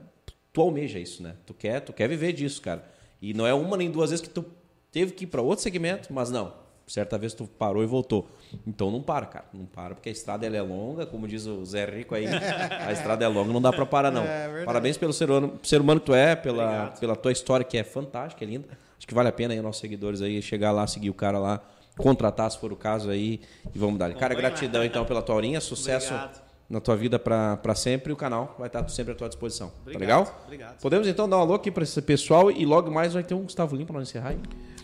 tu 0.54 0.62
almeja 0.62 1.00
isso, 1.00 1.24
né? 1.24 1.34
Tu 1.46 1.54
quer, 1.54 1.80
tu 1.82 1.92
quer 1.92 2.08
viver 2.08 2.32
disso, 2.32 2.62
cara. 2.62 2.86
E 3.22 3.34
não 3.34 3.48
é 3.48 3.54
uma 3.54 3.76
nem 3.76 3.90
duas 3.90 4.12
vezes 4.12 4.24
que 4.24 4.30
tu 4.30 4.46
teve 4.92 5.14
que 5.14 5.24
ir 5.24 5.28
para 5.28 5.42
outro 5.42 5.64
segmento, 5.64 6.14
mas 6.14 6.30
não. 6.30 6.54
Certa 6.86 7.18
vez 7.18 7.34
tu 7.34 7.48
parou 7.48 7.82
e 7.82 7.86
voltou. 7.88 8.28
Então 8.68 8.92
não 8.92 9.02
para, 9.02 9.26
cara. 9.26 9.46
Não 9.54 9.66
para, 9.66 9.96
porque 9.96 10.10
a 10.10 10.12
estrada 10.12 10.46
é 10.46 10.62
longa, 10.62 11.06
como 11.06 11.28
diz 11.28 11.48
o 11.48 11.66
Zé 11.66 11.86
Rico 11.86 12.14
aí. 12.14 12.28
a 12.28 12.92
estrada 12.92 13.24
é 13.24 13.28
longa, 13.28 13.52
não 13.52 13.62
dá 13.62 13.72
para 13.72 13.86
parar, 13.86 14.12
não. 14.12 14.24
É 14.28 14.48
verdade. 14.48 14.66
Parabéns 14.66 14.98
pelo 14.98 15.14
ser 15.14 15.30
humano, 15.30 15.60
ser 15.64 15.82
humano 15.82 16.00
que 16.02 16.06
tu 16.06 16.14
é, 16.14 16.36
pela, 16.36 16.64
Obrigado. 16.66 17.00
pela 17.00 17.16
tua 17.16 17.32
história, 17.32 17.64
que 17.64 17.78
é 17.78 17.84
fantástica, 17.84 18.44
é 18.44 18.48
linda. 18.48 18.68
Acho 18.98 19.08
que 19.08 19.14
vale 19.14 19.30
a 19.30 19.32
pena 19.32 19.54
aí, 19.54 19.62
nossos 19.62 19.82
seguidores 19.82 20.22
aí, 20.22 20.42
chegar 20.42 20.72
lá, 20.72 20.86
seguir 20.86 21.10
o 21.10 21.14
cara 21.14 21.40
lá, 21.40 21.62
contratar, 21.98 22.50
se 22.52 22.58
for 22.60 22.72
o 22.72 22.76
caso 22.76 23.10
aí, 23.10 23.42
e 23.74 23.78
vamos 23.78 24.00
dar. 24.00 24.10
Cara, 24.14 24.34
Acompanha. 24.34 24.50
gratidão 24.50 24.84
então 24.84 25.06
pela 25.06 25.22
tua 25.22 25.36
horinha, 25.36 25.62
sucesso 25.62 26.14
Obrigado. 26.14 26.42
na 26.70 26.80
tua 26.82 26.96
vida 26.96 27.20
para 27.20 27.76
sempre. 27.76 28.12
E 28.12 28.14
o 28.14 28.16
canal 28.16 28.56
vai 28.58 28.68
estar 28.68 28.88
sempre 28.90 29.14
à 29.14 29.16
tua 29.16 29.28
disposição. 29.30 29.72
Obrigado, 29.82 29.94
Tá 29.94 30.00
legal? 30.00 30.42
obrigado. 30.46 30.80
Podemos 30.82 31.08
então 31.08 31.30
dar 31.30 31.38
um 31.38 31.42
alô 31.42 31.54
aqui 31.54 31.70
para 31.72 31.84
esse 31.84 32.02
pessoal 32.02 32.50
e 32.52 32.66
logo 32.66 32.90
mais 32.92 33.14
vai 33.14 33.24
ter 33.24 33.34
um 33.34 33.44
Gustavo 33.44 33.76
Lim 33.76 33.86
para 33.86 34.00
nós 34.00 34.10
encerrar 34.10 34.30
aí. 34.30 34.40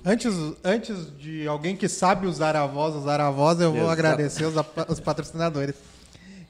Antes, 0.05 0.33
antes 0.63 1.11
de 1.17 1.45
alguém 1.47 1.75
que 1.75 1.89
sabe 1.89 2.25
usar 2.25 2.55
a 2.55 2.65
voz, 2.65 2.95
usar 2.95 3.19
a 3.19 3.29
voz, 3.29 3.59
eu 3.59 3.69
vou 3.71 3.79
Exato. 3.81 3.91
agradecer 3.93 4.45
os, 4.45 4.53
os 4.87 4.99
patrocinadores. 4.99 5.75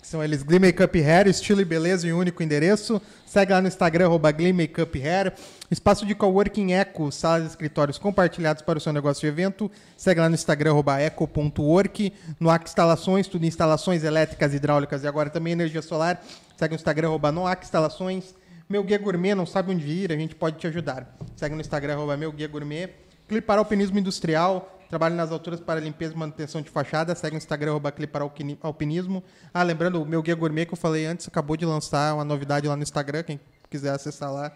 São 0.09 0.23
eles 0.23 0.41
Glee 0.41 0.57
Makeup 0.57 0.99
Hair, 0.99 1.27
estilo 1.27 1.61
e 1.61 1.65
beleza 1.65 2.07
um 2.07 2.17
único 2.17 2.41
endereço. 2.41 2.99
Segue 3.27 3.53
lá 3.53 3.61
no 3.61 3.67
Instagram, 3.67 4.05
arroba 4.05 4.31
Glee 4.31 4.51
Makeup 4.51 4.99
Hair. 4.99 5.33
Espaço 5.69 6.03
de 6.03 6.15
coworking 6.15 6.73
Eco, 6.73 7.11
salas 7.11 7.43
e 7.43 7.47
escritórios 7.49 7.99
compartilhados 7.99 8.63
para 8.63 8.79
o 8.79 8.81
seu 8.81 8.91
negócio 8.91 9.21
de 9.21 9.27
evento. 9.27 9.69
Segue 9.95 10.19
lá 10.19 10.27
no 10.27 10.33
Instagram, 10.33 10.71
arroba 10.71 10.99
eco.work. 10.99 12.11
No 12.39 12.49
Instalações, 12.51 13.27
tudo 13.27 13.45
instalações 13.45 14.03
elétricas, 14.03 14.51
hidráulicas 14.51 15.03
e 15.03 15.07
agora 15.07 15.29
também 15.29 15.53
energia 15.53 15.83
solar. 15.83 16.19
Segue 16.57 16.73
no 16.73 16.79
Instagram, 16.79 17.09
arroba 17.09 17.31
Noac 17.31 17.63
Instalações. 17.63 18.33
Meu 18.67 18.83
Guia 18.83 18.97
Gourmet, 18.97 19.35
não 19.35 19.45
sabe 19.45 19.71
onde 19.71 19.87
ir, 19.87 20.11
a 20.11 20.15
gente 20.15 20.33
pode 20.33 20.57
te 20.57 20.65
ajudar. 20.65 21.15
Segue 21.35 21.53
no 21.53 21.61
Instagram, 21.61 21.93
arroba 21.93 22.17
Meu 22.17 22.31
Guia 22.31 22.47
Gourmet. 22.47 22.89
Clipar 23.27 23.59
Alpinismo 23.59 23.99
Industrial, 23.99 24.78
trabalho 24.89 25.15
nas 25.15 25.31
alturas 25.31 25.59
para 25.59 25.79
limpeza 25.79 26.13
e 26.13 26.17
manutenção 26.17 26.61
de 26.61 26.69
fachada. 26.69 27.13
Segue 27.15 27.35
no 27.35 27.37
Instagram, 27.37 27.71
arroba 27.71 27.93
Alquini- 28.19 28.57
Alpinismo. 28.61 29.23
Ah, 29.53 29.63
lembrando, 29.63 30.01
o 30.01 30.05
meu 30.05 30.21
Guia 30.21 30.35
Gourmet 30.35 30.65
que 30.65 30.73
eu 30.73 30.77
falei 30.77 31.05
antes, 31.05 31.27
acabou 31.27 31.55
de 31.55 31.65
lançar 31.65 32.15
uma 32.15 32.25
novidade 32.25 32.67
lá 32.67 32.75
no 32.75 32.83
Instagram, 32.83 33.23
quem 33.23 33.39
quiser 33.69 33.91
acessar 33.91 34.33
lá. 34.33 34.51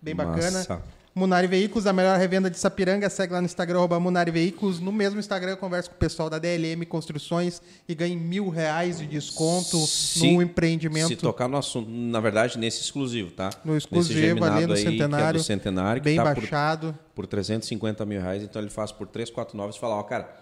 Bem 0.00 0.14
bacana. 0.14 0.82
Munari 1.14 1.46
Veículos, 1.46 1.86
a 1.86 1.92
melhor 1.92 2.18
revenda 2.18 2.48
de 2.48 2.58
Sapiranga. 2.58 3.10
Segue 3.10 3.34
lá 3.34 3.40
no 3.40 3.44
Instagram, 3.44 3.78
arroba 3.78 4.00
Munari 4.00 4.30
Veículos. 4.30 4.80
No 4.80 4.90
mesmo 4.90 5.20
Instagram, 5.20 5.50
eu 5.52 5.56
converso 5.58 5.90
com 5.90 5.96
o 5.96 5.98
pessoal 5.98 6.30
da 6.30 6.38
DLM 6.38 6.86
Construções 6.86 7.60
e 7.86 7.94
ganhe 7.94 8.16
mil 8.16 8.48
reais 8.48 8.98
de 8.98 9.06
desconto 9.06 9.76
Se- 9.86 10.32
no 10.32 10.40
empreendimento. 10.40 11.08
Se 11.08 11.16
tocar 11.16 11.48
no 11.48 11.58
assunto, 11.58 11.90
na 11.90 12.18
verdade, 12.18 12.58
nesse 12.58 12.80
exclusivo, 12.80 13.30
tá? 13.30 13.50
No 13.62 13.76
exclusivo 13.76 14.42
ali 14.42 14.66
no 14.66 14.72
aí, 14.72 14.80
é 14.80 14.90
Centenário, 14.90 15.38
do 15.40 15.44
Centenário, 15.44 16.02
bem 16.02 16.16
tá 16.16 16.24
por 16.34 16.40
baixado. 16.40 16.98
por 17.14 17.26
350 17.26 18.06
mil 18.06 18.20
reais, 18.20 18.42
então 18.42 18.62
ele 18.62 18.70
faz 18.70 18.90
por 18.90 19.06
349 19.06 19.76
e 19.76 19.78
fala, 19.80 19.96
ó, 19.96 20.02
cara, 20.02 20.34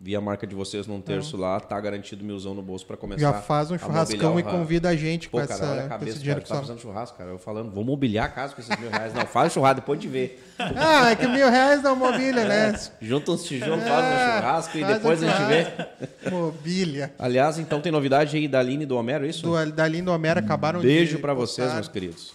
vi 0.00 0.14
a 0.14 0.20
marca 0.20 0.46
de 0.46 0.54
vocês 0.54 0.86
num 0.86 1.00
terço 1.00 1.36
lá, 1.36 1.58
tá 1.58 1.78
garantido 1.80 2.24
milzão 2.24 2.54
no 2.54 2.62
bolso 2.62 2.86
para 2.86 2.96
começar. 2.96 3.20
Já 3.20 3.32
faz 3.34 3.70
um 3.70 3.76
churrascão 3.78 4.38
e 4.38 4.42
convida 4.44 4.88
a 4.90 4.94
gente 4.96 5.28
Pô, 5.28 5.40
com, 5.40 5.46
cara, 5.46 5.60
essa, 5.60 5.70
olha 5.72 5.84
a 5.84 5.88
cabeça, 5.88 6.10
esse 6.10 6.18
do 6.18 6.22
dinheiro 6.22 6.40
cara 6.40 6.46
que 6.54 6.60
tá 6.60 6.66
fazendo 6.66 6.80
churrasco, 6.80 7.18
cara. 7.18 7.30
Eu 7.30 7.38
falando, 7.38 7.72
vou 7.72 7.84
mobiliar 7.84 8.26
a 8.26 8.28
casa 8.28 8.54
com 8.54 8.60
esses 8.60 8.78
mil 8.78 8.90
reais. 8.90 9.12
Não, 9.12 9.26
faz 9.26 9.52
churrasco 9.52 9.80
depois 9.80 9.98
de 10.00 10.06
ver. 10.06 10.44
Ah, 10.76 11.10
é 11.10 11.16
que 11.16 11.26
mil 11.26 11.50
reais 11.50 11.82
não 11.82 11.96
mobília, 11.96 12.44
né? 12.44 12.78
Junta 13.02 13.32
uns 13.32 13.44
tijolos, 13.44 13.82
faz 13.82 14.04
um 14.04 14.36
churrasco 14.40 14.78
e 14.78 14.84
depois 14.84 15.22
um 15.22 15.26
a 15.28 15.30
gente 15.30 15.46
vê. 15.48 16.30
Mobília. 16.30 17.12
Aliás, 17.18 17.58
então 17.58 17.80
tem 17.80 17.90
novidade 17.90 18.36
aí 18.36 18.46
da 18.46 18.60
Aline 18.60 18.84
e 18.84 18.86
do 18.86 18.96
Homero, 18.96 19.26
é 19.26 19.28
isso? 19.28 19.42
Do, 19.42 19.72
da 19.72 19.86
Linda 19.88 20.12
Homero 20.12 20.38
acabaram 20.38 20.80
Beijo 20.80 21.16
de 21.16 21.22
para 21.22 21.34
vocês, 21.34 21.72
meus 21.74 21.88
queridos. 21.88 22.32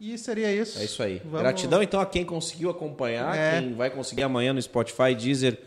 E 0.00 0.16
seria 0.16 0.50
isso. 0.54 0.78
É 0.78 0.84
isso 0.84 1.02
aí. 1.02 1.20
Vamos- 1.24 1.40
Gratidão 1.40 1.82
então 1.82 2.00
a 2.00 2.06
quem 2.06 2.24
conseguiu 2.24 2.70
acompanhar, 2.70 3.36
É. 3.36 3.60
quem 3.60 3.74
vai 3.74 3.90
conseguir 3.90 4.22
amanhã 4.22 4.52
no 4.52 4.62
Spotify, 4.62 5.14
Deezer, 5.14 5.58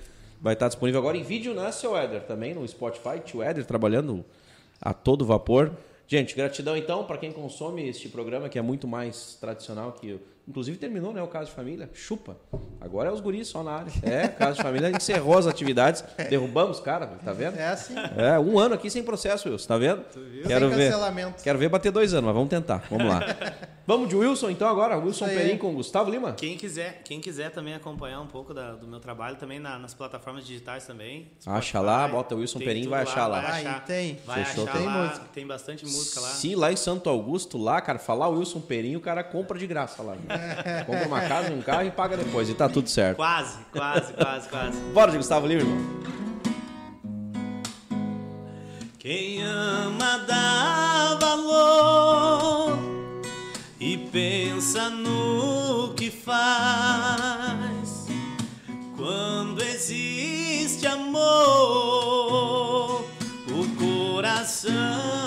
vai 0.44 0.54
estar 0.56 0.68
disponível 0.68 1.00
agora 1.00 1.16
em 1.16 1.24
vídeo, 1.24 1.54
né, 1.54 1.72
seu 1.72 1.96
Éder? 1.96 2.24
Também 2.24 2.54
no 2.54 2.68
Spotify, 2.68 3.18
tio 3.24 3.42
Éder 3.42 3.66
trabalhando 3.66 4.26
a 4.82 4.94
todo 4.94 5.26
vapor. 5.26 5.72
Gente, 6.06 6.36
gratidão 6.36 6.76
então 6.76 7.06
para 7.06 7.18
quem 7.18 7.32
consome 7.32 7.88
este 7.88 8.10
programa, 8.10 8.50
que 8.50 8.60
é 8.60 8.62
muito 8.62 8.86
mais 8.86 9.38
tradicional 9.40 9.94
que 9.94 10.20
Inclusive 10.46 10.78
terminou, 10.78 11.14
né? 11.14 11.22
O 11.24 11.28
caso 11.28 11.50
de 11.50 11.56
família. 11.56 11.90
Chupa. 11.94 12.36
Agora 12.82 13.08
é 13.10 13.12
os 13.14 13.22
guris 13.22 13.48
só 13.48 13.64
na 13.64 13.72
área. 13.72 13.92
É, 14.04 14.28
caso 14.28 14.58
de 14.58 14.62
família, 14.62 14.90
encerrou 14.90 15.38
as 15.38 15.48
atividades. 15.48 16.04
Derrubamos, 16.30 16.82
cara, 16.82 17.08
tá 17.24 17.32
vendo? 17.32 17.58
É 17.58 17.68
assim. 17.70 17.96
É, 18.18 18.38
um 18.38 18.60
ano 18.60 18.76
aqui 18.76 18.90
sem 18.90 19.04
processo, 19.04 19.48
Wilson, 19.50 19.68
tá 19.68 19.78
vendo? 19.78 20.04
Quero 20.46 20.68
Sem 20.68 20.78
ver. 20.78 20.92
cancelamento. 20.92 21.44
Quero 21.44 21.58
ver 21.60 21.70
bater 21.70 21.92
dois 21.94 22.14
anos, 22.14 22.26
mas 22.26 22.34
vamos 22.34 22.50
tentar. 22.50 22.84
Vamos 22.90 23.08
lá. 23.08 23.22
vamos 23.88 24.10
de 24.10 24.16
Wilson, 24.18 24.50
então, 24.50 24.68
agora. 24.68 24.98
Wilson. 24.98 25.28
Perim 25.28 25.58
com 25.58 25.74
Gustavo 25.74 26.12
Lima. 26.12 26.34
Quem 26.34 26.58
quiser, 26.58 27.02
quem 27.06 27.22
quiser 27.22 27.50
também 27.52 27.74
acompanhar 27.74 28.20
um 28.20 28.28
pouco 28.28 28.54
da- 28.54 28.74
do 28.74 28.86
meu 28.86 29.00
trabalho 29.00 29.38
também 29.38 29.60
na- 29.62 29.80
nas 29.80 29.94
plataformas 29.94 30.46
digitais 30.46 30.86
também. 30.86 31.32
Acha 31.46 31.80
lá, 31.80 32.06
bota 32.06 32.36
Wilson 32.36 32.60
Perim, 32.60 32.90
vai 32.90 33.04
achar 33.04 33.28
lá. 33.28 33.40
Vai 33.40 33.66
achar, 33.66 33.86
tem. 33.86 34.20
vai 34.26 34.44
Fechou. 34.44 34.66
achar 34.66 34.78
Tem 34.78 34.86
lá, 34.86 35.04
música. 35.08 35.26
tem 35.34 35.48
bastante 35.48 35.86
música 35.86 36.20
lá. 36.20 36.28
Se 36.28 36.54
lá 36.54 36.70
em 36.70 36.76
Santo 36.76 37.10
Augusto, 37.10 37.58
lá, 37.58 37.80
cara, 37.80 37.98
falar 37.98 38.28
Wilson 38.28 38.60
Perim, 38.60 38.98
o 38.98 39.02
cara 39.02 39.24
compra 39.24 39.58
de 39.58 39.66
graça 39.66 40.04
lá. 40.04 40.18
compra 40.86 41.08
uma 41.08 41.22
casa, 41.22 41.52
um 41.52 41.62
carro 41.62 41.86
e 41.86 41.92
paga 41.92 42.18
depois. 42.18 42.50
E 42.50 42.54
tá 42.54 42.68
tudo 42.70 42.90
certo. 42.90 43.18
Quase, 43.18 43.58
quase, 43.72 44.14
quase, 44.14 44.50
quase. 44.50 44.78
Bora 44.94 45.12
de 45.12 45.18
Gustavo 45.18 45.48
Lima, 45.48 45.62
irmão. 45.62 46.04
Quem 49.00 49.44
ama 49.44 50.20
dá 50.20 51.18
valor 51.20 52.80
e 53.80 53.98
pensa 53.98 54.90
no 54.90 55.94
que 55.94 56.10
faz. 56.10 58.08
Quando 58.96 59.62
existe 59.62 60.88
amor, 60.88 61.34
o 63.50 63.68
coração 63.78 65.23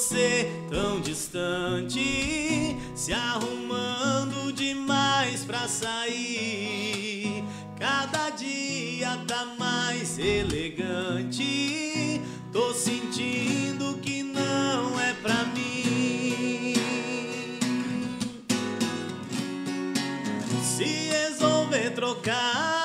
você 0.00 0.50
tão 0.70 0.98
distante, 0.98 2.74
se 2.94 3.12
arrumando 3.12 4.50
demais 4.50 5.44
pra 5.44 5.68
sair. 5.68 7.44
Cada 7.78 8.30
dia 8.30 9.18
tá 9.28 9.54
mais 9.58 10.18
elegante. 10.18 11.38
Tô 12.50 12.72
sentindo 12.72 13.98
que 13.98 14.22
não 14.22 14.98
é 14.98 15.12
pra 15.22 15.44
mim. 15.44 16.74
Se 20.62 21.10
resolver 21.10 21.90
trocar 21.90 22.79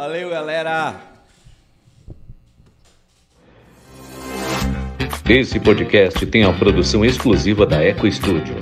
Valeu, 0.00 0.30
galera. 0.30 0.94
Esse 5.28 5.60
podcast 5.60 6.24
tem 6.24 6.42
a 6.42 6.50
produção 6.54 7.04
exclusiva 7.04 7.66
da 7.66 7.84
Eco 7.84 8.10
Studio. 8.10 8.56